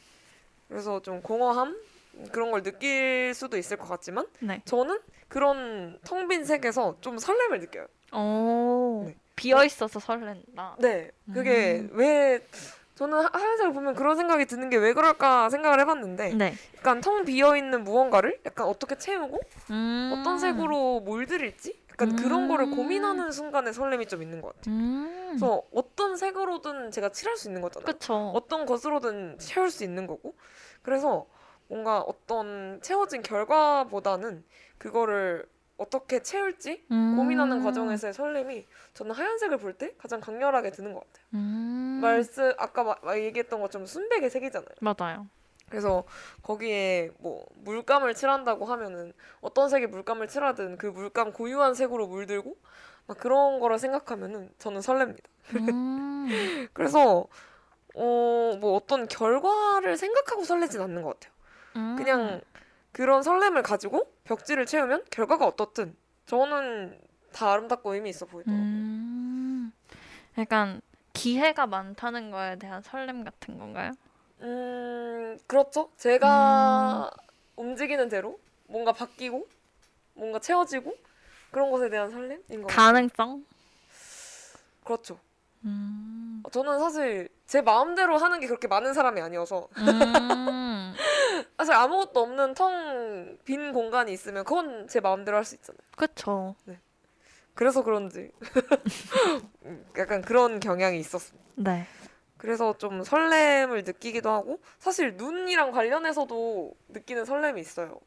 그래서 0.69 1.01
좀 1.03 1.21
공허함 1.21 1.77
그런 2.33 2.51
걸 2.51 2.63
느낄 2.63 3.33
수도 3.35 3.57
있을 3.57 3.77
것 3.77 3.89
같지만 3.89 4.27
네. 4.41 4.63
저는 4.65 4.99
그런 5.29 5.99
텅 6.05 6.29
빈 6.29 6.45
색에서 6.45 6.97
좀 7.01 7.19
설렘을 7.19 7.61
느껴요. 7.61 7.87
오. 8.13 9.05
네. 9.07 9.17
비어 9.35 9.65
있어서 9.65 10.01
설렌다. 10.01 10.77
네. 10.79 11.11
그게 11.33 11.81
음. 11.81 11.91
왜 11.93 12.41
저는 12.95 13.19
하- 13.19 13.31
하얀색을 13.33 13.73
보면 13.75 13.95
그런 13.95 14.17
생각이 14.17 14.47
드는 14.47 14.71
게 14.71 14.79
왜 14.79 14.95
그럴까 14.95 15.51
생각을 15.51 15.81
해봤는데 15.81 16.35
네. 16.35 16.55
약간 16.79 17.01
텅 17.03 17.25
비어 17.27 17.57
있는 17.57 17.85
무언가를 17.85 18.41
약간 18.47 18.67
어떻게 18.67 18.97
채우고 18.97 19.39
음. 19.71 20.15
어떤 20.19 20.39
색으로 20.39 21.01
몰드릴지 21.01 21.79
약간 21.91 22.17
그런 22.17 22.49
거를 22.49 22.67
음. 22.67 22.77
고민하는 22.77 23.33
순간에 23.33 23.73
설렘이 23.73 24.07
좀 24.07 24.23
있는 24.23 24.41
것 24.41 24.55
같아요. 24.57 24.75
음. 24.75 25.27
그래서 25.29 25.63
어떤 25.75 26.17
색으로든 26.17 26.91
제가 26.91 27.11
칠할 27.11 27.37
수 27.37 27.49
있는 27.49 27.61
거잖아요. 27.61 27.85
그쵸. 27.87 28.33
어떤 28.35 28.65
것으로든 28.65 29.37
채울 29.39 29.71
수 29.71 29.85
있는 29.85 30.07
거고. 30.07 30.35
그래서 30.83 31.27
뭔가 31.69 32.01
어떤 32.01 32.81
채워진 32.83 33.23
결과보다는 33.23 34.45
그거를 34.79 35.47
어떻게 35.79 36.23
채울지 36.23 36.87
음. 36.91 37.17
고민하는 37.17 37.63
과정에서의 37.63 38.15
설렘이 38.15 38.67
저는 38.95 39.13
하얀색을 39.15 39.59
볼 39.59 39.75
때 39.77 39.93
가장 39.99 40.21
강렬하게 40.21 40.71
드는 40.71 40.95
것 40.95 41.01
같아요. 41.01 41.27
음. 41.35 41.99
말씀 42.03 42.53
아까 42.57 42.83
마- 42.83 42.97
마- 43.03 43.19
얘기했던 43.19 43.61
것처럼 43.61 43.87
순백의 43.87 44.31
색이잖아요. 44.31 44.69
맞아요. 44.81 45.27
그래서 45.69 46.05
거기에 46.43 47.11
뭐 47.19 47.45
물감을 47.57 48.15
칠한다고 48.15 48.65
하면은 48.67 49.13
어떤 49.41 49.69
색의 49.69 49.89
물감을 49.89 50.29
칠하든 50.29 50.79
그 50.79 50.87
물감 50.87 51.33
고유한 51.33 51.75
색으로 51.75 52.07
물들고 52.07 52.57
막 53.09 53.19
그런 53.19 53.59
거를 53.61 53.79
생각하면은 53.79 54.51
저는 54.59 54.81
설렙니다. 54.81 55.25
음. 55.57 56.27
그래서 56.73 57.27
어 57.95 58.37
뭐 58.61 58.75
어떤 58.77 59.09
결과를 59.09 59.97
생각하고 59.97 60.45
설레진 60.45 60.81
않는 60.81 61.03
것 61.03 61.19
같아요. 61.21 61.35
음. 61.77 61.97
그냥 61.97 62.41
그런 62.93 63.23
설렘을 63.23 63.63
가지고 63.63 64.11
벽지를 64.25 64.67
채우면 64.67 65.05
결과가 65.11 65.47
어떻든 65.47 65.95
저는 66.27 66.99
다 67.33 67.53
아름답고 67.53 67.95
의미 67.95 68.11
있어 68.11 68.27
보이더라고요. 68.27 68.65
음. 68.65 69.73
약간 70.39 70.81
기회가 71.13 71.67
많다는 71.67 72.31
거에 72.31 72.57
대한 72.57 72.83
설렘 72.83 73.25
같은 73.25 73.59
건가요? 73.59 73.93
음, 74.41 75.39
그렇죠. 75.47 75.91
제가 75.97 77.11
움직이는 77.57 78.09
대로 78.09 78.39
뭔가 78.67 78.93
바뀌고 78.93 79.47
뭔가 80.15 80.39
채워지고 80.39 80.95
그런 81.51 81.71
것에 81.71 81.89
대한 81.89 82.11
설렘인 82.11 82.63
것 82.63 82.67
같아요. 82.67 82.93
가능성? 82.93 83.45
그렇죠. 84.85 85.19
음. 85.65 86.43
저는 86.53 86.79
사실 86.79 87.29
제 87.47 87.61
마음대로 87.61 88.19
하는 88.19 88.41
게 88.41 88.47
그렇게 88.47 88.69
많은 88.69 88.95
사람이 88.95 89.21
아니어서 89.21 89.69
음. 89.79 90.66
사실 91.57 91.73
아무것도 91.75 92.21
없는 92.21 92.55
텅 92.55 93.39
빈 93.45 93.73
공간이 93.73 94.13
있으면 94.13 94.45
그건 94.45 94.89
제 94.89 95.01
마음대로 95.01 95.37
할 95.37 95.45
수 95.45 95.55
있잖아요. 95.55 95.81
그쵸. 95.97 96.55
그래서 97.55 97.83
그런지 97.83 98.31
음, 99.65 99.85
약간 99.99 100.21
그런 100.23 100.61
경향이 100.61 100.99
있었습니다. 100.99 101.49
네. 101.57 101.87
그래서 102.37 102.77
좀 102.77 103.03
설렘을 103.03 103.85
느끼기도 103.85 104.31
하고 104.31 104.61
사실 104.79 105.17
눈이랑 105.17 105.71
관련해서도 105.73 106.75
느끼는 106.89 107.25
설렘이 107.25 107.61
있어요. 107.61 107.99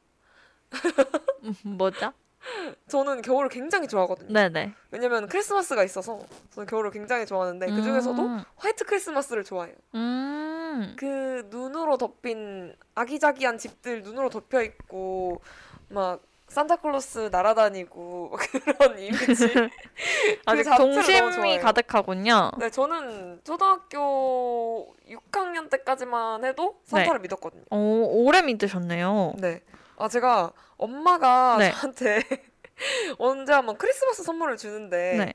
음, 1.43 1.53
뭐죠? 1.63 2.13
저는 2.87 3.21
겨울을 3.21 3.49
굉장히 3.49 3.87
좋아하거든요. 3.87 4.31
네네. 4.31 4.73
왜냐면 4.91 5.27
크리스마스가 5.27 5.83
있어서 5.83 6.19
저는 6.51 6.67
겨울을 6.67 6.91
굉장히 6.91 7.25
좋아하는데 7.25 7.65
그 7.71 7.81
중에서도 7.81 8.21
음. 8.21 8.43
화이트 8.57 8.85
크리스마스를 8.85 9.43
좋아해요. 9.43 9.75
음. 9.95 10.58
그 10.97 11.47
눈으로 11.49 11.97
덮인 11.97 12.75
아기자기한 12.95 13.57
집들 13.57 14.01
눈으로 14.03 14.29
덮여 14.29 14.61
있고 14.63 15.41
막 15.89 16.21
산타클로스 16.49 17.29
날아다니고 17.31 18.31
그런 18.65 18.99
이미지. 18.99 19.53
아직 20.45 20.63
너무 20.69 21.01
동심이. 21.03 21.59
가득하군요. 21.59 22.51
네, 22.57 22.69
저는 22.71 23.41
초등학교 23.43 24.95
6학년 25.07 25.69
때까지만 25.69 26.43
해도 26.45 26.79
산타를 26.85 27.19
믿었거든요. 27.21 27.63
오, 27.69 28.25
오래 28.25 28.41
믿으셨네요. 28.41 29.33
네. 29.37 29.61
아 29.97 30.07
제가 30.07 30.51
엄마가 30.77 31.57
네. 31.59 31.71
저한테 31.71 32.21
언제 33.19 33.53
한번 33.53 33.77
크리스마스 33.77 34.23
선물을 34.23 34.57
주는데 34.57 35.17
네. 35.17 35.33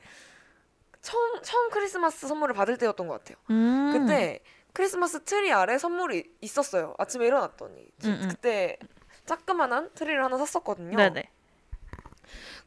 처음 1.01 1.41
처음 1.43 1.71
크리스마스 1.71 2.27
선물을 2.27 2.55
받을 2.55 2.77
때였던 2.79 3.07
것 3.07 3.19
같아요. 3.23 3.37
음. 3.51 3.91
그때 3.93 4.41
크리스마스 4.75 5.23
트리 5.25 5.51
아래 5.53 5.79
선물이 5.79 6.37
있었어요. 6.43 6.95
아침에 6.99 7.27
일어났더니 7.27 7.89
지- 8.01 8.09
음, 8.09 8.21
음. 8.25 8.29
그때 8.29 8.77
자그만한 9.25 9.91
트리를 9.95 10.23
하나 10.23 10.37
샀었거든요. 10.37 10.97
네네. 10.97 11.31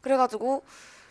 그래가지고 0.02 0.64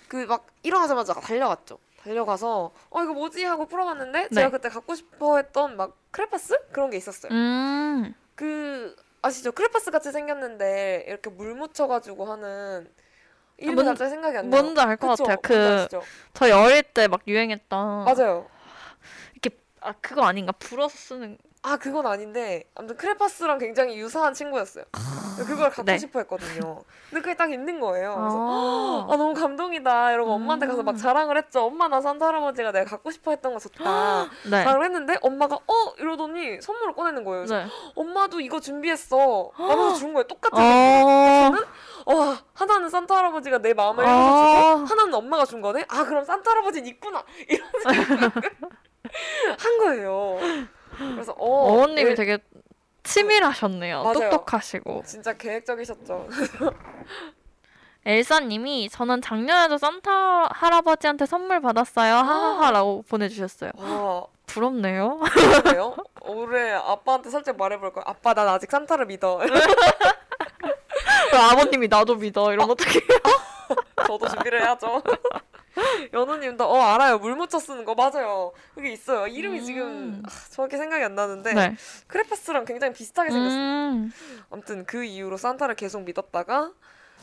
그 0.08 0.26
막 0.26 0.46
일어나자마자 0.62 1.14
달려갔죠. 1.14 1.78
달려가서 2.02 2.72
어 2.90 3.02
이거 3.02 3.12
뭐지 3.12 3.44
하고 3.44 3.66
풀어봤는데 3.66 4.28
네. 4.28 4.34
제가 4.34 4.50
그때 4.50 4.68
갖고 4.68 4.94
싶어했던 4.94 5.76
막 5.76 5.96
크레파스 6.12 6.56
그런 6.72 6.90
게 6.90 6.96
있었어요. 6.96 7.32
음. 7.32 8.14
그 8.34 8.94
아시죠? 9.22 9.52
크레파스 9.52 9.90
같이 9.90 10.12
생겼는데 10.12 11.04
이렇게 11.08 11.28
물 11.30 11.54
묻혀가지고 11.54 12.24
하는 12.30 12.88
이름이 13.58 13.74
뭔- 13.74 13.86
갑자기 13.86 14.10
생각이 14.10 14.36
안 14.38 14.48
나요. 14.50 14.62
뭔지 14.62 14.80
알 14.80 14.96
것? 14.96 15.08
같아요. 15.18 15.36
그? 15.42 15.88
저희 16.34 16.52
어릴 16.52 16.82
때 16.82 17.08
막 17.08 17.22
유행했던 17.26 18.04
맞아요. 18.04 18.48
아 19.80 19.92
그거 20.00 20.22
아닌가? 20.24 20.52
불어서 20.52 20.96
쓰는 20.96 21.38
아 21.62 21.76
그건 21.76 22.06
아닌데 22.06 22.64
아무튼 22.76 22.96
크레파스랑 22.96 23.58
굉장히 23.58 23.98
유사한 23.98 24.34
친구였어요. 24.34 24.84
그걸 25.36 25.68
갖고 25.68 25.82
네. 25.82 25.98
싶어 25.98 26.20
했거든요. 26.20 26.82
근데 27.10 27.20
그게 27.20 27.34
딱 27.36 27.52
있는 27.52 27.80
거예요. 27.80 28.14
그래서 28.16 28.36
아. 28.38 29.12
아 29.12 29.16
너무 29.16 29.34
감동이다 29.34 30.12
이러고 30.12 30.32
엄마한테 30.32 30.66
가서 30.66 30.82
막 30.84 30.92
음. 30.92 30.96
자랑을 30.96 31.36
했죠. 31.36 31.64
엄마 31.64 31.88
나 31.88 32.00
산타 32.00 32.24
할아버지가 32.24 32.70
내가 32.72 32.88
갖고 32.88 33.10
싶어 33.10 33.32
했던 33.32 33.52
거 33.52 33.58
줬다. 33.58 34.28
네. 34.48 34.64
자랑을 34.64 34.84
했는데 34.84 35.16
엄마가 35.20 35.56
어 35.56 35.94
이러더니 35.98 36.60
선물을 36.62 36.94
꺼내는 36.94 37.24
거예요. 37.24 37.44
그래서 37.44 37.64
네. 37.64 37.66
엄마도 37.96 38.40
이거 38.40 38.60
준비했어. 38.60 39.50
하면서 39.54 39.94
준 39.94 40.12
거예요. 40.14 40.24
똑같은 40.28 40.56
거. 40.56 40.62
어. 42.06 42.14
와 42.14 42.38
하나는 42.54 42.88
산타 42.88 43.16
할아버지가 43.16 43.58
내 43.58 43.74
마음을 43.74 44.04
아. 44.06 44.08
읽어주고 44.08 44.86
하나는 44.86 45.14
엄마가 45.14 45.44
준 45.44 45.60
거네. 45.60 45.84
아 45.88 46.04
그럼 46.04 46.24
산타 46.24 46.48
할아버지는 46.48 46.86
있구나 46.88 47.24
이런 47.48 47.68
생각을 47.82 48.30
한 49.58 49.78
거예요. 49.78 50.38
그래서 50.96 51.32
어, 51.32 51.72
어머님이 51.72 52.10
예, 52.10 52.14
되게 52.14 52.38
치밀하셨네요. 53.02 54.02
맞아요. 54.02 54.14
똑똑하시고. 54.30 55.02
진짜 55.06 55.32
계획적이셨죠. 55.36 56.28
엘사님이 58.04 58.88
저는 58.88 59.20
작년에도 59.20 59.78
산타 59.78 60.48
할아버지한테 60.50 61.26
선물 61.26 61.60
받았어요. 61.60 62.14
하하하라고 62.14 63.02
보내주셨어요. 63.08 63.72
와 63.76 64.26
부럽네요. 64.46 65.20
그래요? 65.64 65.96
올해 66.22 66.72
아빠한테 66.72 67.30
살짝 67.30 67.56
말해볼 67.56 67.92
거야. 67.92 68.04
아빠 68.06 68.32
난 68.32 68.46
아직 68.48 68.70
산타를 68.70 69.06
믿어. 69.06 69.40
아버님이 71.50 71.88
나도 71.88 72.14
믿어. 72.14 72.52
이런 72.52 72.70
어떻게? 72.70 73.00
저도 74.06 74.28
준비를 74.28 74.62
해야죠. 74.62 75.02
연우님도 76.12 76.64
어 76.64 76.80
알아요 76.80 77.18
물 77.18 77.36
묻혀 77.36 77.58
쓰는 77.58 77.84
거 77.84 77.94
맞아요 77.94 78.52
그게 78.74 78.92
있어요 78.92 79.26
이름이 79.26 79.64
지금 79.64 79.82
음. 79.86 80.22
아, 80.26 80.30
정확히 80.50 80.76
생각이 80.76 81.02
안 81.04 81.14
나는데 81.14 81.52
네. 81.54 81.76
크레파스랑 82.06 82.64
굉장히 82.64 82.92
비슷하게 82.94 83.30
생겼어요 83.30 83.60
음. 83.60 84.12
아무튼 84.50 84.84
그 84.84 85.04
이후로 85.04 85.36
산타를 85.36 85.74
계속 85.74 86.02
믿었다가 86.02 86.72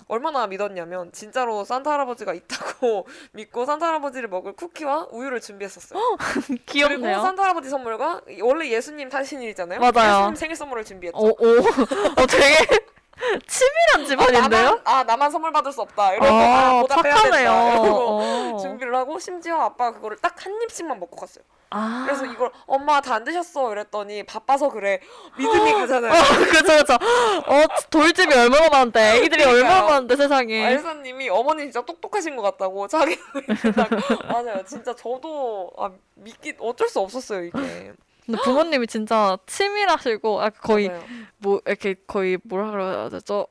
얼마나 0.08 0.48
믿었냐면 0.48 1.12
진짜로 1.12 1.64
산타 1.64 1.92
할아버지가 1.92 2.34
있다고 2.34 3.08
믿고 3.34 3.66
산타 3.66 3.88
할아버지를 3.88 4.30
먹을 4.30 4.54
쿠키와 4.54 5.08
우유를 5.12 5.40
준비했었어요. 5.42 6.18
그리고 6.48 6.64
귀엽네요. 6.66 7.22
산타 7.22 7.42
할아버지 7.42 7.70
선물과 7.70 8.22
원래 8.42 8.70
예수님 8.70 9.10
탄신일이잖아요. 9.10 9.80
맞아요. 9.80 10.20
예수님 10.20 10.36
생일 10.36 10.56
선물을 10.56 10.84
준비했죠. 10.84 11.18
오, 11.18 11.30
오. 11.30 11.34
어, 12.22 12.28
되게 12.28 12.86
치밀한 13.48 14.02
아, 14.02 14.06
집안인데요? 14.06 14.64
나만, 14.64 14.81
아 14.85 15.03
나만 15.03 15.31
선물 15.31 15.52
받을 15.52 15.72
수 15.72 15.81
없다. 15.81 16.14
이러고 16.14 16.27
아, 16.27 16.81
보답해야 16.81 17.15
된다. 17.15 17.30
착하네요. 17.30 17.72
이러고 17.73 17.88
어. 18.10 18.57
준비를 18.61 18.95
하고 18.95 19.19
심지어 19.19 19.57
아빠가 19.61 19.94
그거를 19.94 20.18
딱 20.18 20.34
한 20.45 20.53
입씩만 20.64 20.99
먹고 20.99 21.15
갔어요. 21.18 21.44
아. 21.69 22.03
그래서 22.06 22.26
이걸 22.26 22.52
엄마 22.68 22.99
다 23.02 23.14
안 23.15 23.23
드셨어 23.23 23.72
이랬더니 23.72 24.23
바빠서 24.23 24.69
그래 24.69 24.99
믿음이 25.38 25.73
그잖아요. 25.81 26.11
그쵸, 26.52 26.77
그쵸. 26.77 26.94
어, 26.95 27.65
돌집이 27.90 28.34
얼마나 28.34 28.68
많은데, 28.69 29.18
애기들이 29.18 29.44
그러니까요. 29.44 29.64
얼마나 29.73 29.88
많은데, 29.94 30.15
세상에. 30.15 30.65
알사님이 30.65 31.30
어머니 31.30 31.64
진짜 31.64 31.81
똑똑하신 31.81 32.35
것 32.35 32.41
같다고 32.41 32.88
자기 32.88 33.18
맞아요 34.27 34.64
진짜 34.65 34.94
저도 34.95 35.72
아 35.77 35.91
믿기 36.15 36.53
어쩔 36.60 36.90
수 36.90 36.99
없었어요 36.99 37.44
이게 37.45 37.94
근데 38.26 38.40
부모님이 38.41 38.88
진짜 38.88 39.38
치밀하시고, 39.45 40.41
아, 40.41 40.50
거의, 40.50 40.88
맞아요. 40.88 41.06
뭐, 41.38 41.62
이렇게 41.66 41.95
거의 42.08 42.38
뭐라 42.44 42.72
그래야 42.72 43.10
되죠? 43.10 43.48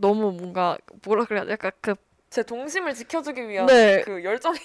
너무 0.00 0.32
뭔가, 0.32 0.76
뭐라 1.04 1.24
그래야 1.24 1.44
돼? 1.44 1.52
약간 1.52 1.72
그, 1.80 1.94
제 2.28 2.42
동심을 2.42 2.94
지켜주기 2.94 3.48
위한 3.48 3.66
네. 3.66 4.02
그 4.04 4.22
열정이 4.22 4.58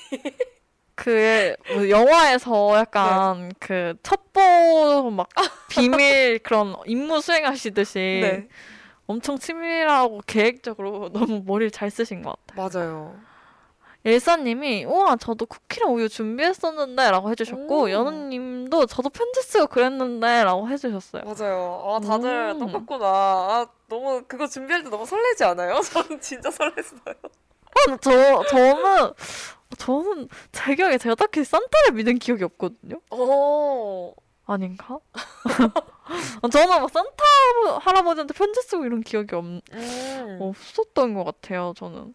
그, 0.95 1.56
뭐 1.68 1.90
영화에서 1.90 2.77
약간 2.77 3.52
그 3.60 3.95
첩보 4.03 5.11
막 5.11 5.27
비밀 5.69 6.40
그런 6.40 6.76
임무 6.86 7.22
수행하시듯이 7.22 7.99
네 7.99 8.48
엄청 9.07 9.38
치밀하고 9.38 10.22
계획적으로 10.26 11.10
너무 11.11 11.44
머리를 11.45 11.72
잘 11.72 11.91
쓰신 11.91 12.22
것 12.22 12.38
같아요. 12.48 12.69
맞아요 12.69 13.19
일사님이 14.06 14.86
우와 14.86 15.15
저도 15.15 15.48
쿠키랑 15.48 15.95
우유 15.95 16.07
준비했었는데 16.07 17.10
라고 17.10 17.32
해주셨고 17.32 17.82
오. 17.82 17.90
연우님도 17.90 18.86
저도 18.86 19.10
편지 19.10 19.41
쓰고 19.41 19.65
그랬는데 19.65 20.44
라고 20.44 20.69
해주셨어요. 20.69 21.23
맞아요 21.23 21.82
아 21.84 21.99
다들 21.99 22.53
음. 22.56 22.60
똑같구나 22.60 23.06
아 23.07 23.68
너무 23.90 24.23
그거 24.27 24.45
준비할 24.45 24.84
때 24.84 24.90
너무 24.91 25.07
설레지 25.07 25.44
않아요? 25.45 25.82
저는 25.91 26.22
진짜 26.22 26.49
설렜어요 26.49 27.15
아, 27.18 27.98
저 27.99 28.44
저는 28.45 29.11
저는 29.77 30.30
제 30.52 30.76
기억에 30.76 30.99
제가 30.99 31.15
딱히 31.15 31.44
산타를 31.44 31.94
믿은 31.95 32.19
기억이 32.19 32.44
없거든요. 32.44 33.02
어. 33.10 34.14
아닌가? 34.45 34.99
저는 36.52 36.68
막 36.69 36.90
산타 36.91 37.80
할아버지한테 37.82 38.36
편지 38.36 38.61
쓰고 38.61 38.86
이런 38.86 39.02
기억이 39.02 39.34
없, 39.34 39.44
음. 39.44 40.38
없었던 40.40 41.15
것 41.15 41.23
같아요. 41.23 41.73
저는 41.76 42.14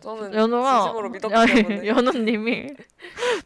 저는 0.00 0.32
연우가 0.34 0.92
아니. 1.34 1.86
연우님이 1.88 2.68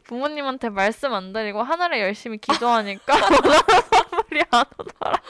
부모님한테 0.05 0.69
말씀 0.69 1.13
안 1.15 1.33
드리고 1.33 1.63
하늘에 1.63 2.01
열심히 2.03 2.37
기도하니까 2.39 3.15
선물이 3.17 4.43
안 4.51 4.65
오더라. 4.79 5.23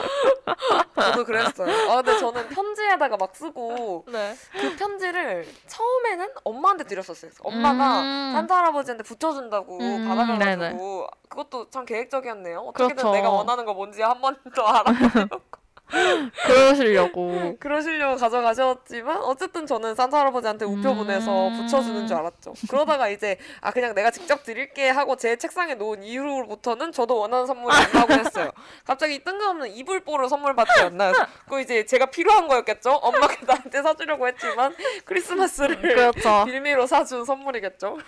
저도 0.97 1.25
그랬어요. 1.25 1.91
아 1.91 1.97
근데 2.03 2.19
저는 2.19 2.49
편지에다가 2.49 3.17
막 3.17 3.35
쓰고 3.37 4.05
네. 4.09 4.35
그 4.53 4.77
편지를 4.77 5.47
처음에는 5.69 6.29
엄마한테 6.45 6.85
드렸었어요. 6.85 7.31
엄마가 7.41 8.01
음. 8.01 8.33
산타 8.35 8.57
할아버지한테 8.57 9.05
붙여준다고 9.05 9.79
음, 9.79 10.09
받아가지고 10.09 11.07
그것도 11.29 11.71
참 11.71 11.85
계획적이었네요. 11.85 12.59
어떻게든 12.61 12.97
그렇죠. 12.97 13.13
내가 13.13 13.31
원하는 13.31 13.65
거 13.65 13.75
뭔지 13.75 14.03
한 14.03 14.21
번 14.21 14.37
더 14.55 14.63
알아보려고 14.63 15.41
그러시려고. 16.47 17.57
그러시려고 17.61 18.17
가져가셨지만 18.17 19.19
어쨌든 19.19 19.67
저는 19.67 19.95
산타 19.95 20.19
할아버지한테 20.19 20.65
우표 20.65 20.95
보내서 20.95 21.49
음. 21.49 21.57
붙여주는 21.57 22.07
줄 22.07 22.17
알았죠. 22.17 22.55
그러다가 22.69 23.09
이제 23.09 23.39
아 23.61 23.71
그냥 23.71 23.95
내가 23.95 24.11
직접 24.11 24.43
드릴게 24.43 24.89
하고 24.89 25.17
제 25.17 25.37
책상에 25.37 25.75
놓은 25.75 26.03
이후로부터는 26.03 26.93
저도 26.93 27.19
원하는 27.19 27.47
선물이 27.47 27.77
온다고 27.87 28.13
했어요. 28.15 28.51
갑자기 28.85 29.23
뜬금없는 29.23 29.71
이불보를 29.77 30.29
선물 30.29 30.55
받지 30.55 30.81
않나요? 30.81 31.13
그거 31.45 31.61
이제 31.61 31.85
제가 31.85 32.07
필요한 32.07 32.49
거였겠죠. 32.49 32.91
엄마가 32.91 33.37
나한테 33.47 33.83
사주려고 33.83 34.27
했지만 34.29 34.75
크리스마스를 35.05 35.81
그렇죠. 35.81 36.45
빌미로 36.47 36.87
사준 36.87 37.25
선물이겠죠. 37.25 37.99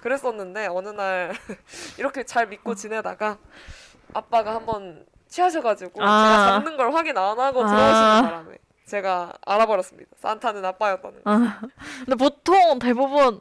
그랬었는데 0.00 0.68
어느 0.68 0.88
날 0.88 1.34
이렇게 1.98 2.22
잘 2.24 2.46
믿고 2.46 2.74
지내다가 2.74 3.38
아빠가 4.12 4.54
한번 4.54 5.04
취하셔가지고 5.34 6.02
아. 6.02 6.22
제가 6.22 6.46
잡는 6.46 6.76
걸 6.76 6.94
확인 6.94 7.18
안 7.18 7.38
하고 7.38 7.64
아. 7.64 7.66
들어오시는 7.66 8.22
바람에 8.22 8.58
제가 8.86 9.32
알아버렸습니다. 9.44 10.10
산타는 10.20 10.64
아빠였다는 10.64 11.24
거. 11.24 11.30
아, 11.30 11.60
근데 12.04 12.14
보통 12.16 12.78
대부분 12.78 13.40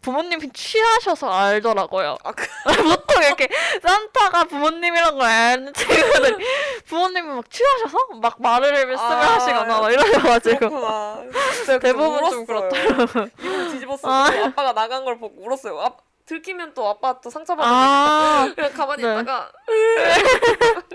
부모님이 0.00 0.50
취하셔서 0.52 1.28
알더라고요. 1.28 2.16
아, 2.22 2.32
그, 2.32 2.46
보통 2.88 3.22
이렇게 3.24 3.48
산타가 3.82 4.44
부모님이란 4.44 5.18
걸 5.18 5.28
아는 5.28 5.74
친구들 5.74 6.38
부모님이 6.86 7.28
막 7.28 7.50
취하셔서 7.50 7.98
막 8.22 8.40
말을 8.40 8.86
말씀을 8.86 9.12
아, 9.12 9.34
하시거나 9.34 9.80
막 9.80 9.92
이러셔가지고 9.92 10.58
그렇구나. 10.58 11.22
제가 11.66 11.78
대부분 11.80 12.30
좀 12.30 12.46
울었어요. 12.48 13.28
이불 13.40 13.68
뒤집었어요. 13.72 14.12
아. 14.12 14.46
아빠가 14.46 14.72
나간 14.72 15.04
걸 15.04 15.18
보고 15.18 15.42
울었어요. 15.44 15.80
아, 15.80 15.90
들키면 16.26 16.74
또 16.74 16.88
아빠 16.88 17.20
또 17.20 17.30
상처받으니까 17.30 17.80
아 17.80 18.52
그냥 18.54 18.72
가만히 18.72 19.02
네. 19.02 19.12
있다가 19.12 19.52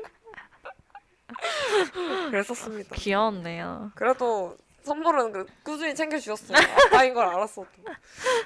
그랬었습니다. 2.29 2.95
귀여웠네요. 2.95 3.91
그래도 3.95 4.55
선물은 4.83 5.31
그 5.31 5.45
꾸준히 5.63 5.93
챙겨주셨어요. 5.93 6.57
아빠인 6.87 7.13
걸 7.13 7.27
알았어도. 7.27 7.67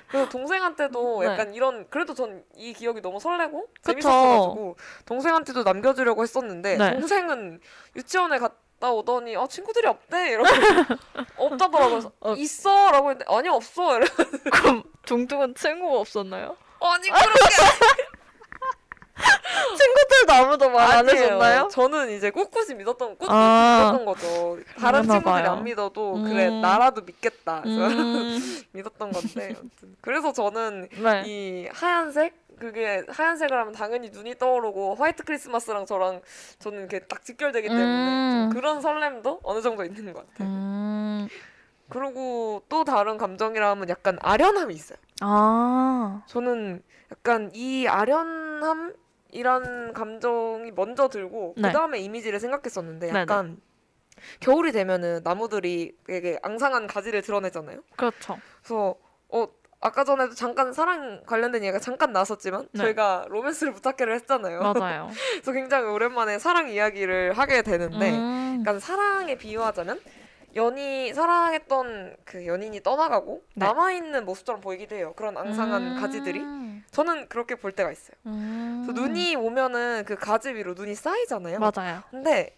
그래서 0.09 0.27
동생한테도 0.29 1.21
네. 1.21 1.27
약간 1.27 1.53
이런 1.53 1.87
그래도 1.89 2.13
전 2.13 2.43
이 2.57 2.73
기억이 2.73 3.01
너무 3.01 3.19
설레고 3.19 3.67
그쵸. 3.73 3.91
재밌었어가지고 3.91 4.77
동생한테도 5.05 5.63
남겨주려고 5.63 6.23
했었는데 6.23 6.77
네. 6.77 6.91
동생은 6.91 7.59
유치원에 7.95 8.37
갔다 8.39 8.91
오더니 8.91 9.35
어 9.37 9.47
친구들이 9.47 9.87
없대 9.87 10.31
이러고 10.31 10.49
없다더라고요. 11.37 11.89
그래서 11.89 12.11
어. 12.19 12.33
있어라고 12.33 13.11
했는데 13.11 13.25
아니 13.33 13.47
없어 13.49 13.97
이래. 13.97 14.05
그럼 14.51 14.83
종둥은 15.05 15.55
친구가 15.55 15.99
없었나요? 15.99 16.57
아니 16.81 17.09
그렇게 17.09 17.39
친구들도 19.77 20.33
아무도 20.33 20.69
말 20.69 20.97
안. 20.97 21.09
해줬나요? 21.09 21.67
저는 21.69 22.11
이제 22.11 22.29
꿋꿋이 22.31 22.75
믿었던 22.75 23.17
꿋꿋이 23.17 23.29
아. 23.31 23.79
믿었던 23.91 24.05
거죠. 24.05 24.59
다른 24.79 25.01
친구들이 25.03 25.23
봐요. 25.23 25.51
안 25.51 25.63
믿어도 25.63 26.13
그래 26.23 26.47
음. 26.47 26.61
나라도 26.61 27.01
믿겠다. 27.01 27.61
그래서 27.61 27.87
음, 27.87 28.39
믿었던 28.73 29.11
건데 29.11 29.55
아무튼. 29.59 29.95
그래서 30.01 30.31
저는 30.33 30.89
네. 30.91 31.23
이 31.25 31.67
하얀색 31.71 32.45
그게 32.59 33.03
하얀색을 33.09 33.57
하면 33.57 33.73
당연히 33.73 34.09
눈이 34.11 34.37
떠오르고 34.37 34.95
화이트 34.95 35.23
크리스마스랑 35.25 35.85
저랑 35.85 36.21
저는 36.59 36.79
이렇게 36.79 36.99
딱 36.99 37.23
직결되기 37.23 37.67
때문에 37.67 37.83
음. 37.83 38.49
좀 38.51 38.57
그런 38.61 38.81
설렘도 38.81 39.41
어느 39.43 39.61
정도 39.61 39.83
있는 39.83 40.13
것 40.13 40.25
같아요. 40.29 40.47
음, 40.47 41.27
그리고 41.89 42.63
또 42.69 42.83
다른 42.85 43.17
감정이라 43.17 43.69
하면 43.71 43.89
약간 43.89 44.17
아련함이 44.21 44.73
있어요. 44.73 44.97
아, 45.21 46.21
저는 46.27 46.81
약간 47.11 47.51
이 47.53 47.87
아련함 47.87 48.93
이란 49.35 49.93
감정이 49.93 50.71
먼저 50.71 51.09
들고 51.09 51.55
네. 51.57 51.69
그 51.69 51.73
다음에 51.73 51.99
이미지를 51.99 52.39
생각했었는데 52.39 53.07
네네. 53.07 53.19
약간 53.19 53.57
겨울이 54.39 54.71
되면은 54.71 55.21
나무들이 55.23 55.95
되게 56.05 56.39
앙상한 56.41 56.87
가지를 56.87 57.21
드러내잖아요. 57.21 57.81
그렇죠. 57.97 58.37
그래서 58.61 58.95
어 59.29 59.47
아까 59.81 60.03
전에도 60.03 60.33
잠깐 60.33 60.71
사랑 60.71 61.21
관련된 61.25 61.63
얘기가 61.63 61.79
잠깐 61.79 62.13
나왔었지만 62.13 62.69
네. 62.71 62.81
저희가 62.81 63.25
로맨스를 63.29 63.73
부탁해를 63.73 64.15
했잖아요. 64.15 64.61
맞아요. 64.61 65.09
그래서 65.33 65.51
굉장히 65.51 65.87
오랜만에 65.87 66.39
사랑 66.39 66.69
이야기를 66.69 67.33
하게 67.33 67.61
되는데 67.61 68.11
음, 68.11 68.61
약간 68.61 68.79
사랑에 68.79 69.35
비유하자면 69.35 69.99
연이 70.55 71.13
사랑했던 71.13 72.15
그 72.23 72.47
연인이 72.47 72.81
떠나가고 72.81 73.43
네. 73.55 73.65
남아 73.65 73.91
있는 73.91 74.25
모습처럼 74.25 74.61
보이기도 74.61 74.95
해요. 74.95 75.13
그런 75.15 75.37
앙상한 75.37 75.83
음, 75.83 76.01
가지들이 76.01 76.41
저는 76.91 77.27
그렇게 77.27 77.55
볼 77.55 77.73
때가 77.73 77.91
있어요. 77.91 78.15
음, 78.25 78.87
눈이 78.93 79.35
오면은 79.35 80.05
그 80.05 80.15
가지 80.15 80.53
위로 80.53 80.73
눈이 80.73 80.95
쌓이잖아요. 80.95 81.59
맞아요. 81.59 82.03
근데 82.09 82.55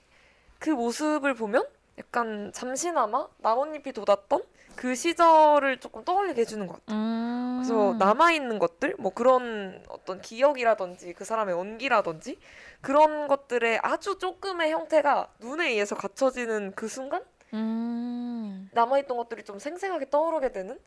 그 0.60 0.69
모습을 0.69 1.34
보면 1.34 1.65
약간 1.98 2.52
잠시나마 2.53 3.28
나뭇잎이 3.40 3.94
돋았던 3.94 4.44
그 4.76 4.94
시절을 4.94 5.80
조금 5.80 6.03
떠올리게 6.03 6.41
해주는 6.41 6.68
것 6.68 6.74
같아요. 6.76 6.99
음, 6.99 7.64
그래서 7.64 7.95
남아 7.98 8.32
있는 8.32 8.60
것들, 8.60 8.95
뭐 8.99 9.11
그런 9.11 9.84
어떤 9.90 10.22
기억이라든지 10.22 11.14
그 11.14 11.26
사람의 11.26 11.56
온기라든지 11.56 12.38
그런 12.82 13.28
것들의 13.28 13.80
아주 13.82 14.19
조금의 14.19 14.72
형태가 14.72 15.30
눈에 15.40 15.69
의해서 15.69 15.95
갖춰지는 15.95 16.74
그 16.76 16.88
순간 16.88 17.24
음, 17.53 18.69
남아 18.74 18.99
있던 18.99 19.18
것들이 19.18 19.44
좀 19.44 19.60
생생하게 19.60 20.10
떠오르게 20.10 20.52
되는 20.52 20.78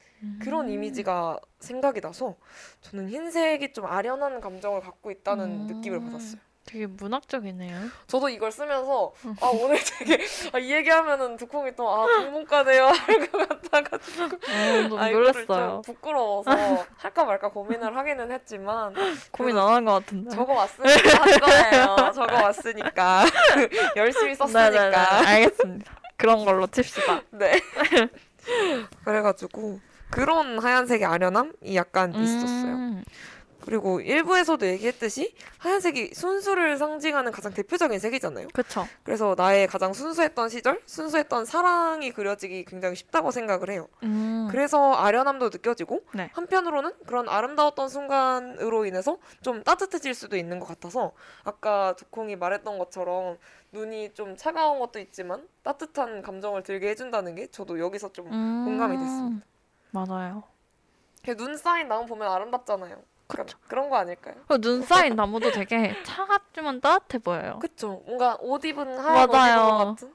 그런 0.43 0.67
음. 0.67 0.71
이미지가 0.71 1.39
생각이 1.59 2.01
나서 2.01 2.37
저는 2.83 3.09
흰색이 3.09 3.73
좀 3.73 3.87
아련한 3.87 4.41
감정을 4.41 4.81
갖고 4.81 5.11
있다는 5.11 5.45
음. 5.45 5.67
느낌을 5.67 6.01
받았어요. 6.01 6.41
되게 6.67 6.87
문학적이네요. 6.87 7.89
저도 8.07 8.29
이걸 8.29 8.53
쓰면서 8.53 9.13
아 9.41 9.47
오늘 9.47 9.79
되게 9.99 10.23
아, 10.53 10.59
이 10.59 10.71
얘기하면은 10.71 11.37
두콩이 11.39 11.75
또아 11.75 12.05
국문과네요 12.07 12.85
할 12.87 13.31
것 13.31 13.49
같아가지고 13.49 14.25
어, 14.37 14.89
좀 14.89 14.99
아, 14.99 15.09
놀랐어요. 15.11 15.83
부끄러워서 15.85 16.51
할까 16.99 17.25
말까 17.25 17.49
고민을 17.51 17.97
하기는 17.97 18.31
했지만 18.31 18.95
고민 19.33 19.57
안 19.57 19.69
한 19.73 19.85
것 19.87 19.93
같은데. 19.95 20.31
적어 20.31 20.53
왔으니까 20.53 21.23
할 21.23 21.41
거예요. 21.41 22.13
적어 22.13 22.35
왔으니까 22.45 23.25
열심히 23.97 24.35
썼으니까. 24.35 24.71
네네네, 24.71 24.97
알겠습니다. 25.27 26.00
그런 26.21 26.45
걸로 26.45 26.67
칩시다. 26.67 27.23
네. 27.33 27.61
그래가지고 29.05 29.81
그런 30.11 30.59
하얀색의 30.59 31.05
아련함이 31.07 31.75
약간 31.75 32.15
있었어요. 32.15 32.75
음, 32.75 33.05
그리고 33.65 34.01
일부에서도 34.01 34.67
얘기했듯이 34.67 35.35
하얀색이 35.59 36.13
순수를 36.15 36.77
상징하는 36.79 37.31
가장 37.31 37.53
대표적인 37.53 37.99
색이잖아요. 37.99 38.49
그쵸. 38.53 38.87
그래서 39.05 39.35
나의 39.37 39.67
가장 39.67 39.93
순수했던 39.93 40.49
시절, 40.49 40.81
순수했던 40.87 41.45
사랑이 41.45 42.11
그려지기 42.11 42.65
굉장히 42.65 42.97
쉽다고 42.97 43.31
생각을 43.31 43.71
해요. 43.71 43.89
음, 44.03 44.49
그래서 44.51 44.95
아련함도 44.95 45.51
느껴지고 45.51 46.01
네. 46.15 46.31
한편으로는 46.33 46.93
그런 47.07 47.29
아름다웠던 47.29 47.89
순간으로 47.89 48.87
인해서 48.87 49.19
좀 49.43 49.63
따뜻해질 49.63 50.15
수도 50.15 50.37
있는 50.37 50.59
것 50.59 50.67
같아서 50.67 51.13
아까 51.45 51.95
두콩이 51.97 52.37
말했던 52.37 52.79
것처럼 52.79 53.39
눈이 53.73 54.15
좀 54.15 54.37
차가운 54.37 54.79
것도 54.81 54.99
있지만 54.99 55.49
따뜻한 55.63 56.23
감정을 56.23 56.63
들게 56.63 56.89
해준다는 56.89 57.35
게 57.37 57.47
저도 57.49 57.79
여기서 57.79 58.13
좀 58.13 58.27
음, 58.33 58.63
공감이 58.65 58.99
됐습니다. 58.99 59.47
맞아요. 59.93 60.43
그눈 61.25 61.57
쌓인 61.57 61.89
나무 61.89 62.07
보면 62.07 62.31
아름답잖아요. 62.31 63.03
그런, 63.27 63.47
그런 63.69 63.91
거 63.91 63.97
아닐까요? 63.97 64.35
그눈 64.49 64.83
쌓인 64.83 65.15
나무도 65.15 65.51
되게 65.53 65.95
차갑지만 66.05 66.81
따뜻해 66.81 67.19
보여요. 67.19 67.59
그쵸. 67.61 68.03
뭔가 68.07 68.37
옷 68.41 68.65
입은 68.65 68.99
하얀 68.99 69.31
옷 69.31 69.35
맞아요. 69.35 69.55
입은 69.61 69.79
것 69.79 69.85
같은. 69.85 70.15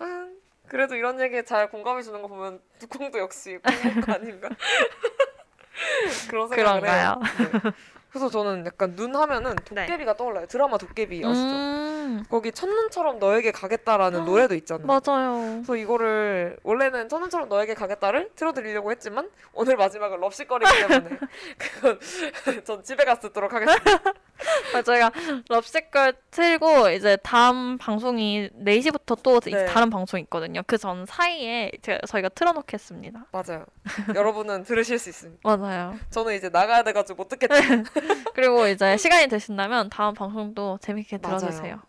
아, 0.00 0.28
그래도 0.66 0.94
이런 0.94 1.20
얘기에 1.20 1.44
잘 1.44 1.70
공감해 1.70 2.02
주는 2.02 2.20
거 2.20 2.28
보면 2.28 2.60
두콩도 2.78 3.18
역시 3.18 3.58
공무과 3.58 4.14
아닌가? 4.14 4.48
그런 6.28 6.48
생각을 6.48 6.80
그런가요? 6.80 7.00
해요. 7.00 7.20
네. 7.38 7.70
그래서 8.10 8.28
저는 8.28 8.66
약간 8.66 8.96
눈 8.96 9.14
하면은 9.14 9.54
네. 9.70 9.86
도깨비가 9.86 10.16
떠올라요. 10.16 10.46
드라마 10.46 10.76
도깨비 10.78 11.24
아시죠? 11.24 11.46
음, 11.48 12.24
거기 12.28 12.50
첫눈처럼 12.50 13.20
너에게 13.20 13.52
가겠다라는 13.52 14.24
노래도 14.24 14.54
있잖아요. 14.56 14.86
맞아요. 14.86 15.38
그래서 15.54 15.76
이거를 15.76 16.58
원래는 16.64 17.08
첫눈처럼 17.08 17.48
너에게 17.48 17.74
가겠다를 17.74 18.30
틀어드리려고 18.34 18.90
했지만 18.90 19.30
오늘 19.52 19.76
마지막은 19.76 20.18
럽시거리기 20.18 20.88
때문에 20.88 21.18
그건 21.58 22.00
전 22.64 22.82
집에 22.82 23.04
가서 23.04 23.20
듣도록 23.22 23.52
하겠습니다. 23.52 24.12
아, 24.74 24.82
저희가 24.82 25.10
럽시걸 25.48 26.14
틀고 26.30 26.90
이제 26.90 27.16
다음 27.22 27.78
방송이 27.78 28.50
4시부터 28.64 29.22
또 29.22 29.40
네. 29.40 29.66
다른 29.66 29.90
방송이 29.90 30.22
있거든요. 30.24 30.62
그 30.66 30.78
전 30.78 31.04
사이에 31.06 31.70
저희가 32.08 32.30
틀어놓겠습니다. 32.30 33.26
맞아요. 33.32 33.66
여러분은 34.14 34.62
들으실 34.64 34.98
수 34.98 35.08
있습니다. 35.10 35.56
맞아요. 35.56 35.94
저는 36.10 36.34
이제 36.36 36.48
나가야 36.48 36.82
돼가지고 36.82 37.16
못 37.22 37.28
듣겠죠. 37.28 37.54
그리고 38.34 38.66
이제 38.66 38.96
시간이 38.96 39.28
되신다면 39.28 39.90
다음 39.90 40.14
방송도 40.14 40.78
재밌게 40.80 41.18
맞아요. 41.22 41.38
들어주세요. 41.38 41.80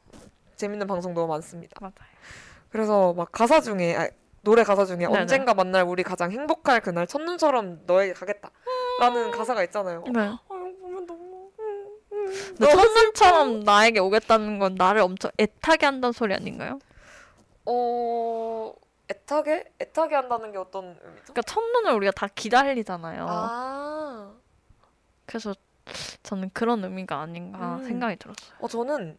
재밌는 0.58 0.88
방송 0.88 1.14
너무 1.14 1.28
많습니다. 1.28 1.74
맞아요. 1.80 1.94
그래서 2.70 3.14
막 3.14 3.32
가사 3.32 3.62
중에 3.62 3.96
아, 3.96 4.10
노래 4.42 4.64
가사 4.64 4.86
중에 4.86 4.98
네네. 4.98 5.20
언젠가 5.20 5.54
만날 5.54 5.84
우리 5.84 6.04
가장 6.04 6.32
행복할 6.32 6.82
그날 6.82 7.06
첫눈처럼 7.08 7.82
너에게 7.86 8.14
가겠다라는 8.14 9.32
가사가 9.32 9.64
있잖아요. 9.66 10.04
네. 10.12 10.20
아 10.20 10.40
이거 10.50 10.72
보면 10.82 11.06
너무 11.06 11.50
음, 11.60 11.88
음. 12.12 12.21
근데 12.58 12.72
첫눈처럼 12.72 13.60
나에게 13.62 14.00
오겠다는 14.00 14.60
건 14.60 14.76
나를 14.76 15.02
엄청 15.02 15.32
애타게 15.38 15.86
한다는 15.86 16.12
소리 16.14 16.34
아닌가요? 16.34 16.80
어 17.66 18.74
애타게 19.10 19.66
애타게 19.80 20.16
한다는 20.16 20.52
게 20.52 20.58
어떤 20.58 20.86
의미죠? 20.86 21.34
그러니까 21.34 21.42
첫눈을 21.44 21.94
우리가 21.94 22.12
다 22.12 22.28
기다리잖아요. 22.34 23.26
아, 23.30 24.32
그래서 25.26 25.54
저는 26.24 26.52
그런 26.54 26.84
의미가 26.84 27.20
아닌가 27.20 27.76
음. 27.76 27.86
생각이 27.86 28.16
들었어요. 28.18 28.56
어 28.60 28.68
저는 28.68 29.18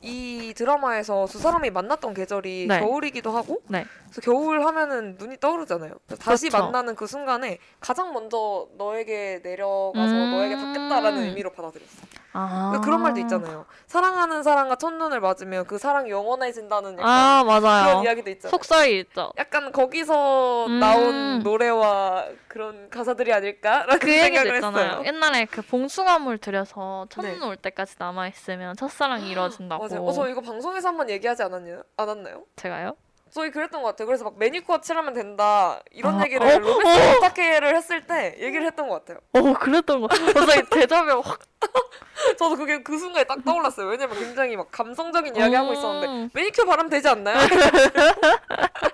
이 0.00 0.54
드라마에서 0.56 1.26
두 1.26 1.38
사람이 1.38 1.70
만났던 1.70 2.14
계절이 2.14 2.66
네. 2.68 2.80
겨울이기도 2.80 3.30
하고, 3.32 3.60
네. 3.66 3.84
그래서 4.04 4.20
겨울 4.20 4.64
하면은 4.64 5.16
눈이 5.18 5.40
떠오르잖아요. 5.40 5.94
다시 6.20 6.48
그렇죠. 6.48 6.64
만나는 6.64 6.94
그 6.94 7.06
순간에 7.08 7.58
가장 7.80 8.12
먼저 8.12 8.68
너에게 8.76 9.40
내려가서 9.42 10.14
음. 10.14 10.30
너에게 10.30 10.54
닿겠다라는 10.54 11.22
의미로 11.24 11.50
받아들였어. 11.50 12.06
아. 12.34 12.80
그런 12.82 13.02
말도 13.02 13.20
있잖아요. 13.20 13.66
사랑하는 13.86 14.42
사람과 14.42 14.76
첫눈을 14.76 15.20
맞으면 15.20 15.66
그 15.66 15.78
사랑이 15.78 16.10
영원해진다는 16.10 16.98
약간 16.98 17.06
아 17.06 17.44
맞아요. 17.44 17.86
그런 17.86 18.04
이야기도 18.04 18.30
있잖아요. 18.30 18.50
속설이 18.50 19.00
있죠. 19.00 19.32
약간 19.36 19.70
거기서 19.72 20.66
음. 20.66 20.80
나온 20.80 21.38
노래와 21.40 22.26
그런 22.48 22.88
가사들이 22.90 23.32
아닐까라는 23.32 23.98
그 23.98 24.10
얘기도 24.10 24.54
있잖아요. 24.54 24.84
했어요. 24.84 25.02
옛날에 25.06 25.44
그 25.46 25.62
봉숭아물 25.62 26.38
들여서 26.38 27.06
첫눈 27.10 27.40
네. 27.40 27.46
올 27.46 27.56
때까지 27.56 27.96
남아 27.98 28.28
있으면 28.28 28.76
첫사랑이 28.76 29.30
이루어진다고. 29.30 29.86
맞아요. 29.88 30.04
어, 30.04 30.12
저 30.12 30.28
이거 30.28 30.40
방송에서 30.40 30.88
한번 30.88 31.10
얘기하지 31.10 31.42
않았냐, 31.42 31.82
않았나요? 31.96 32.44
제가요? 32.56 32.96
저희 33.32 33.50
그랬던 33.50 33.80
것 33.82 33.88
같아요. 33.88 34.06
그래서 34.06 34.24
막 34.24 34.38
매니큐어 34.38 34.82
칠하면 34.82 35.14
된다 35.14 35.80
이런 35.90 36.20
아, 36.20 36.24
얘기를 36.24 36.46
어? 36.46 36.58
로맨스 36.58 37.16
어떻게를 37.16 37.74
했을 37.74 38.06
때 38.06 38.36
얘기를 38.38 38.66
했던 38.66 38.88
것 38.88 39.04
같아요. 39.04 39.18
어 39.32 39.54
그랬던 39.58 40.02
거. 40.02 40.06
갑자기 40.06 40.62
대답이 40.70 41.10
확. 41.10 41.38
저도 42.38 42.56
그게 42.56 42.82
그 42.82 42.98
순간에 42.98 43.24
딱 43.24 43.42
떠올랐어요. 43.42 43.86
왜냐면 43.86 44.18
굉장히 44.18 44.54
막 44.54 44.70
감성적인 44.70 45.34
이야기 45.34 45.54
하고 45.54 45.72
있었는데 45.72 46.06
음. 46.08 46.30
매니큐어 46.34 46.66
바르면 46.66 46.90
되지 46.90 47.08
않나요? 47.08 47.38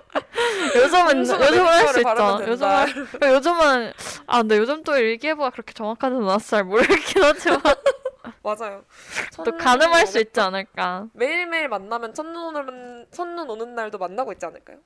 요즘은 0.75 1.19
요즘은 1.19 1.67
할 1.67 1.87
수 1.87 1.99
있죠. 1.99 2.09
요즘은 2.09 2.45
된다. 2.45 2.85
요즘은 3.33 3.93
아 4.27 4.37
근데 4.39 4.57
요즘 4.57 4.83
또 4.83 4.97
일기예보가 4.97 5.49
그렇게 5.51 5.73
정확하진 5.73 6.17
않아서 6.23 6.57
잘 6.57 6.63
모르겠긴 6.63 7.23
하지만 7.23 7.61
맞아요. 8.43 8.83
또 9.43 9.57
가늠할 9.57 10.07
수 10.07 10.19
있지 10.19 10.39
않을까. 10.39 11.07
매일매일 11.13 11.67
만나면 11.69 12.13
첫눈 12.13 12.55
오는 12.55 13.05
첫눈 13.11 13.49
오는 13.49 13.75
날도 13.75 13.97
만나고 13.97 14.31
있지 14.33 14.45
않을까요? 14.45 14.77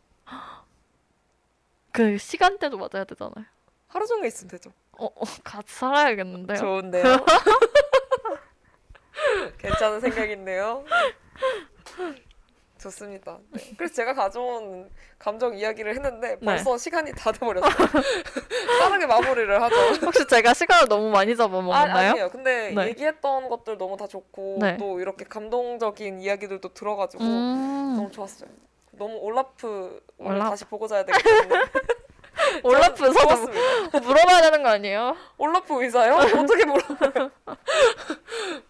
그 1.91 2.17
시간대도 2.17 2.77
맞아야 2.77 3.03
되잖아요. 3.03 3.45
하루 3.87 4.07
종일 4.07 4.25
있으면 4.25 4.49
되죠. 4.49 4.71
어, 4.97 5.05
어 5.05 5.23
같이 5.43 5.73
살아야겠는데요. 5.73 6.57
좋은데요. 6.57 7.03
괜찮은 9.59 9.99
생각인데요. 9.99 10.83
좋습니다. 12.83 13.39
네. 13.51 13.61
그래서 13.77 13.93
제가 13.93 14.13
가져온 14.13 14.89
감정 15.17 15.55
이야기를 15.55 15.95
했는데 15.95 16.35
네. 16.35 16.45
벌써 16.45 16.77
시간이 16.77 17.13
다 17.13 17.31
돼버렸어요. 17.31 17.71
빠르게 18.81 19.05
마무리를 19.05 19.61
하죠. 19.63 19.75
혹시 20.05 20.27
제가 20.27 20.53
시간을 20.53 20.89
너무 20.89 21.09
많이 21.09 21.31
아, 21.31 21.35
잡아먹었나요? 21.35 22.09
아니에요. 22.11 22.29
근데 22.29 22.71
네. 22.75 22.87
얘기했던 22.87 23.47
것들 23.49 23.77
너무 23.77 23.95
다 23.95 24.07
좋고 24.07 24.57
네. 24.59 24.77
또 24.77 24.99
이렇게 24.99 25.23
감동적인 25.25 26.19
이야기들도 26.19 26.73
들어가지고 26.73 27.23
음, 27.23 27.93
너무 27.95 28.11
좋았어요. 28.11 28.49
너무 28.91 29.15
올라프 29.17 30.01
올라- 30.17 30.49
다시 30.49 30.65
보고 30.65 30.87
자야 30.87 31.03
때문에 31.05 31.21
올라프 32.63 33.11
서도. 33.13 33.51
물어봐야 33.99 34.41
되는 34.41 34.61
거 34.63 34.69
아니에요? 34.69 35.15
올라프 35.37 35.81
의사요? 35.83 36.15
어떻게 36.15 36.65
물어봐요? 36.65 37.31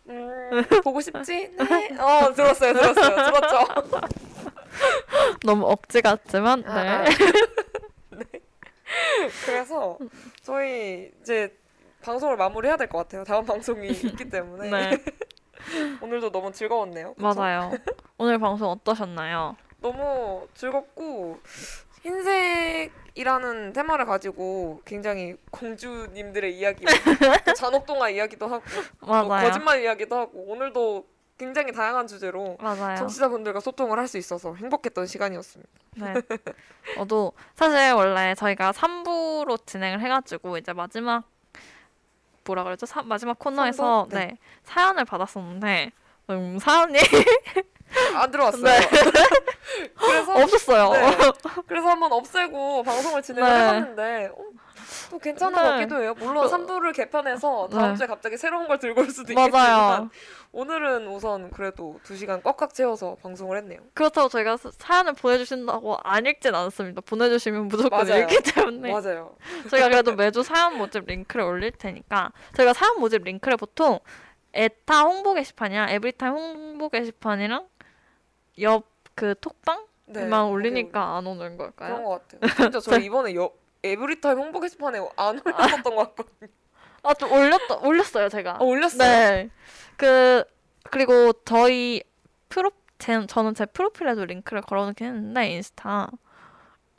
음, 0.10 0.64
보고 0.84 1.01
싶지? 1.01 1.49
네. 1.57 1.97
어, 1.99 2.34
들었어요, 2.34 2.73
들었어요, 2.73 3.15
들었죠. 3.31 3.68
너무 5.45 5.68
억지 5.69 6.01
같지만 6.01 6.64
아, 6.68 6.80
아. 6.80 7.03
네. 8.10 8.26
그래서 9.45 9.97
저희 10.43 11.11
이제 11.22 11.55
방송을 12.03 12.38
마무리해야 12.38 12.77
될 12.77 12.88
것 12.89 12.97
같아요. 12.99 13.23
다음 13.23 13.45
방송이 13.45 13.88
있기 13.88 14.30
때문에 14.30 14.69
네. 14.69 15.03
오늘도 16.01 16.31
너무 16.31 16.51
즐거웠네요. 16.51 17.14
그쵸? 17.14 17.26
맞아요. 17.39 17.72
오늘 18.18 18.38
방송 18.38 18.69
어떠셨나요? 18.72 19.55
너무 19.81 20.47
즐겁고 20.53 21.39
흰색 22.01 22.91
이라는 23.15 23.73
테마를 23.73 24.06
가지고 24.06 24.81
굉장히 24.85 25.35
공주님들의 25.52 26.57
이야기, 26.57 26.84
또 27.45 27.53
잔혹동화 27.53 28.10
이야기도 28.10 28.48
하고 28.48 28.64
또 28.99 29.06
맞아요. 29.07 29.48
거짓말 29.48 29.84
이야기도 29.84 30.15
하고 30.18 30.40
오늘도 30.52 31.06
굉장히 31.38 31.72
다양한 31.72 32.07
주제로 32.07 32.57
맞아요. 32.60 32.95
청취자분들과 32.98 33.60
소통을 33.60 33.99
할 33.99 34.07
수 34.07 34.18
있어서 34.18 34.56
행복했던 34.56 35.06
시간이었습니다. 35.07 35.69
네. 35.98 36.14
저도 36.95 37.34
사실 37.56 37.94
원래 37.94 38.34
저희가 38.35 38.72
3부로 38.72 39.64
진행을 39.65 39.99
해가지고 40.02 40.57
이제 40.57 40.73
마지막 40.73 41.23
뭐라 42.45 42.64
그랬죠? 42.64 42.85
사, 42.85 43.02
마지막 43.03 43.38
코너에서? 43.40 44.07
네. 44.10 44.18
네. 44.26 44.38
사연을 44.64 45.06
받았었는데 45.06 45.91
음, 46.31 46.57
사연이 46.60 46.99
안 48.15 48.32
들어왔어요. 48.32 48.64
네. 48.64 48.80
그래서 49.98 50.34
없었어요. 50.34 50.91
네. 50.91 51.18
그래서 51.68 51.88
한번 51.90 52.11
없애고 52.11 52.84
방송을 52.84 53.22
진행을 53.22 53.49
네. 53.49 53.60
해봤는데 53.60 54.32
어, 54.34 54.38
또 55.10 55.20
괜찮은 55.20 55.53
것 55.53 55.61
네. 55.61 55.70
같기도 55.70 56.02
해요. 56.02 56.14
물론 56.18 56.48
3부를 56.49 56.94
개편해서 56.94 57.70
다음 57.72 57.91
네. 57.91 57.98
주에 57.98 58.07
갑자기 58.07 58.38
새로운 58.38 58.68
걸 58.68 58.80
들고 58.80 59.02
올 59.02 59.10
수도 59.10 59.34
맞아요. 59.34 59.48
있겠지만 59.48 60.10
오늘은 60.52 61.07
우선 61.07 61.49
그래도 61.49 61.99
2시간 62.06 62.44
꽉꽉 62.44 62.74
채워서 62.74 63.15
방송을 63.22 63.57
했네요. 63.57 63.80
그렇다고 63.94 64.30
저희가 64.30 64.57
사- 64.57 64.70
사연을 64.78 65.14
보내주신다고 65.14 65.98
안 66.03 66.26
읽진 66.26 66.53
않습니다. 66.53 67.02
보내주시면 67.02 67.68
무조건 67.70 68.06
맞아요. 68.07 68.24
읽기 68.24 68.41
때문에 68.53 68.91
맞아요. 68.91 69.36
저희가 69.70 69.90
그래도 69.90 70.14
매주 70.15 70.44
사연 70.44 70.78
모집 70.78 71.06
링크를 71.07 71.45
올릴 71.45 71.72
테니까 71.72 72.32
저희가 72.56 72.74
사연 72.74 72.99
모집 72.99 73.24
링크를 73.24 73.57
보통 73.57 73.99
에타 74.56 75.02
홍보 75.02 75.34
게시판이랑 75.34 75.90
에브리타임 75.90 76.34
홍보 76.34 76.90
게시판이랑 76.90 77.65
옆 78.62 78.94
그 79.16 79.36
톡방만 79.40 79.88
네, 80.08 80.38
올리니까 80.38 81.18
안 81.18 81.28
오는 81.28 81.58
그런 81.58 81.58
걸까요? 81.58 82.04
것 82.04 82.28
같아요. 82.28 82.40
진짜 82.72 82.80
저희 82.80 83.06
이번에 83.06 83.36
여, 83.36 83.52
에브리타임 83.84 84.38
홍보 84.38 84.60
게시판에 84.60 85.00
안 85.16 85.40
올렸었던 85.46 85.84
것 85.84 86.16
같거든요. 86.16 86.50
아좀 87.04 87.32
올렸다 87.32 87.76
올렸어요 87.80 88.30
제가. 88.30 88.58
어, 88.60 88.64
올렸어요? 88.64 89.00
네. 89.00 89.50
그 89.98 90.44
그리고 90.90 91.34
저희 91.46 92.02
프로 92.50 92.72
제, 92.98 93.26
저는 93.26 93.56
제 93.56 93.66
프로필에도 93.66 94.26
링크를 94.26 94.62
걸어놓긴 94.62 95.08
했는데 95.08 95.50
인스타 95.52 96.10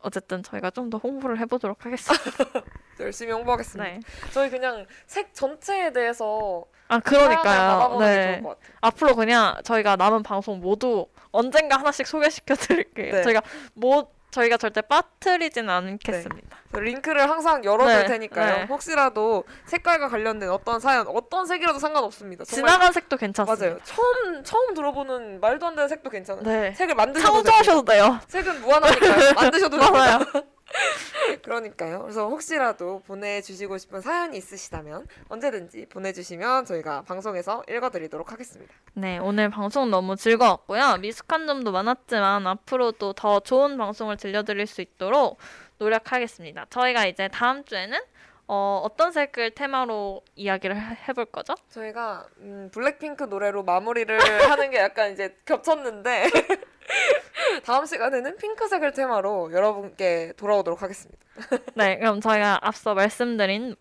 어쨌든 0.03 0.43
저희가 0.43 0.71
좀 0.71 0.91
더 0.91 0.99
홍보를 0.99 1.39
해보도록 1.41 1.87
하겠습니다. 1.87 2.25
열심히 3.01 3.33
홍보하겠습니다. 3.33 3.91
네. 3.91 4.01
저희 4.33 4.51
그냥 4.51 4.87
색 5.07 5.33
전체에 5.35 5.93
대해서 5.93 6.67
아 6.89 7.01
그러니까요. 7.01 7.99
네. 7.99 8.43
앞으로 8.83 9.17
그냥 9.17 9.57
저희가 9.65 9.97
남은 9.97 10.23
방송 10.23 10.61
모두 10.61 11.07
언젠가 11.35 11.77
하나씩 11.77 12.07
소개시켜 12.07 12.55
드릴게요. 12.55 13.13
네. 13.17 13.23
저희가 13.23 13.43
뭐 13.75 14.09
저희가 14.31 14.57
절대 14.57 14.81
빠뜨리지는 14.81 15.69
않겠습니다. 15.71 16.59
그래서 16.71 16.81
링크를 16.85 17.29
항상 17.31 17.65
열어둘 17.65 17.93
네, 17.95 18.05
테니까요. 18.07 18.57
네. 18.57 18.65
혹시라도 18.65 19.45
색깔과 19.67 20.09
관련된 20.09 20.49
어떤 20.51 20.81
사연, 20.81 21.07
어떤 21.09 21.47
색이라도 21.47 21.79
상관없습니다. 21.79 22.45
정말 22.45 22.71
지나간 22.73 22.93
색도 22.93 23.17
괜찮습니다. 23.17 23.65
맞아요. 23.67 23.79
처음 23.85 24.43
처음 24.43 24.75
들어보는 24.75 25.41
말도 25.41 25.67
안 25.67 25.75
되는 25.77 25.89
색도 25.89 26.11
괜찮아요. 26.11 26.43
네. 26.45 26.73
색을 26.75 26.95
만드셔도 26.97 27.33
돼요. 27.33 27.43
창조하셔도 27.45 27.85
돼요. 27.85 28.21
색은 28.29 28.61
무한하니까요. 28.63 29.33
만드셔도 29.35 29.79
돼요. 29.79 30.45
맞아요. 30.75 31.39
그러니까요. 31.43 32.01
그래서 32.03 32.29
혹시라도 32.29 33.01
보내주시고 33.07 33.79
싶은 33.79 34.01
사연이 34.01 34.37
있으시다면 34.37 35.07
언제든지 35.29 35.87
보내주시면 35.87 36.65
저희가 36.65 37.03
방송에서 37.03 37.63
읽어드리도록 37.69 38.33
하겠습니다. 38.33 38.75
네, 38.95 39.19
오늘 39.19 39.51
방송 39.51 39.91
너무 39.91 40.17
즐거웠고요. 40.17 40.97
미숙한 40.99 41.47
점도 41.47 41.73
많았지만 41.73 42.47
앞으로도 42.47 43.13
더 43.15 43.41
좋은 43.41 43.77
방송을 43.79 44.17
들려드릴 44.17 44.67
수 44.67 44.81
있도록 44.81 45.39
노력하겠습니다. 45.79 46.67
저희가 46.71 47.07
이제 47.07 47.29
다음 47.29 47.65
주에는 47.65 47.99
어, 48.47 48.83
어떤 48.85 49.11
색을 49.11 49.53
테마로 49.53 50.21
이야기를 50.37 50.77
해- 50.77 50.99
해볼 51.09 51.27
거죠? 51.27 51.55
저희가 51.71 52.27
음, 52.41 52.69
블랙핑크 52.73 53.25
노래로 53.25 53.63
마무리를 53.63 54.19
하는 54.51 54.71
게 54.71 54.79
약간 54.79 55.13
이제 55.13 55.35
겹쳤는데 55.47 56.25
다음 57.65 57.87
시간에는 57.87 58.37
핑크색을 58.37 58.93
테마로 58.93 59.53
여러분께 59.53 60.35
돌아오도록 60.37 60.83
하겠습니다. 60.83 61.19
네, 61.75 61.99
그럼 61.99 62.21
저희가 62.21 62.61
앞서 62.63 62.95
말씀드린 62.95 63.77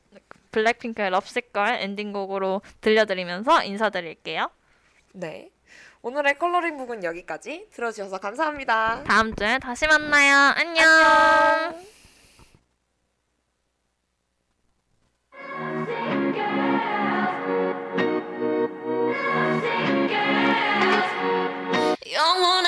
블랙핑크의 0.51 1.09
Lovesick 1.09 1.51
Girls 1.51 1.77
엔딩곡으로 1.81 2.61
들려드리면서 2.81 3.63
인사드릴게요. 3.63 4.49
네. 5.13 5.49
오늘의 6.01 6.37
컬러링 6.37 6.77
북은 6.77 7.03
여기까지 7.03 7.67
들어주셔서 7.71 8.17
감사합니다. 8.17 9.03
다음 9.05 9.33
주에 9.35 9.57
다시 9.59 9.87
만나요. 9.87 10.53
안녕. 10.55 10.85
안녕. 10.85 11.93
영원 22.11 22.62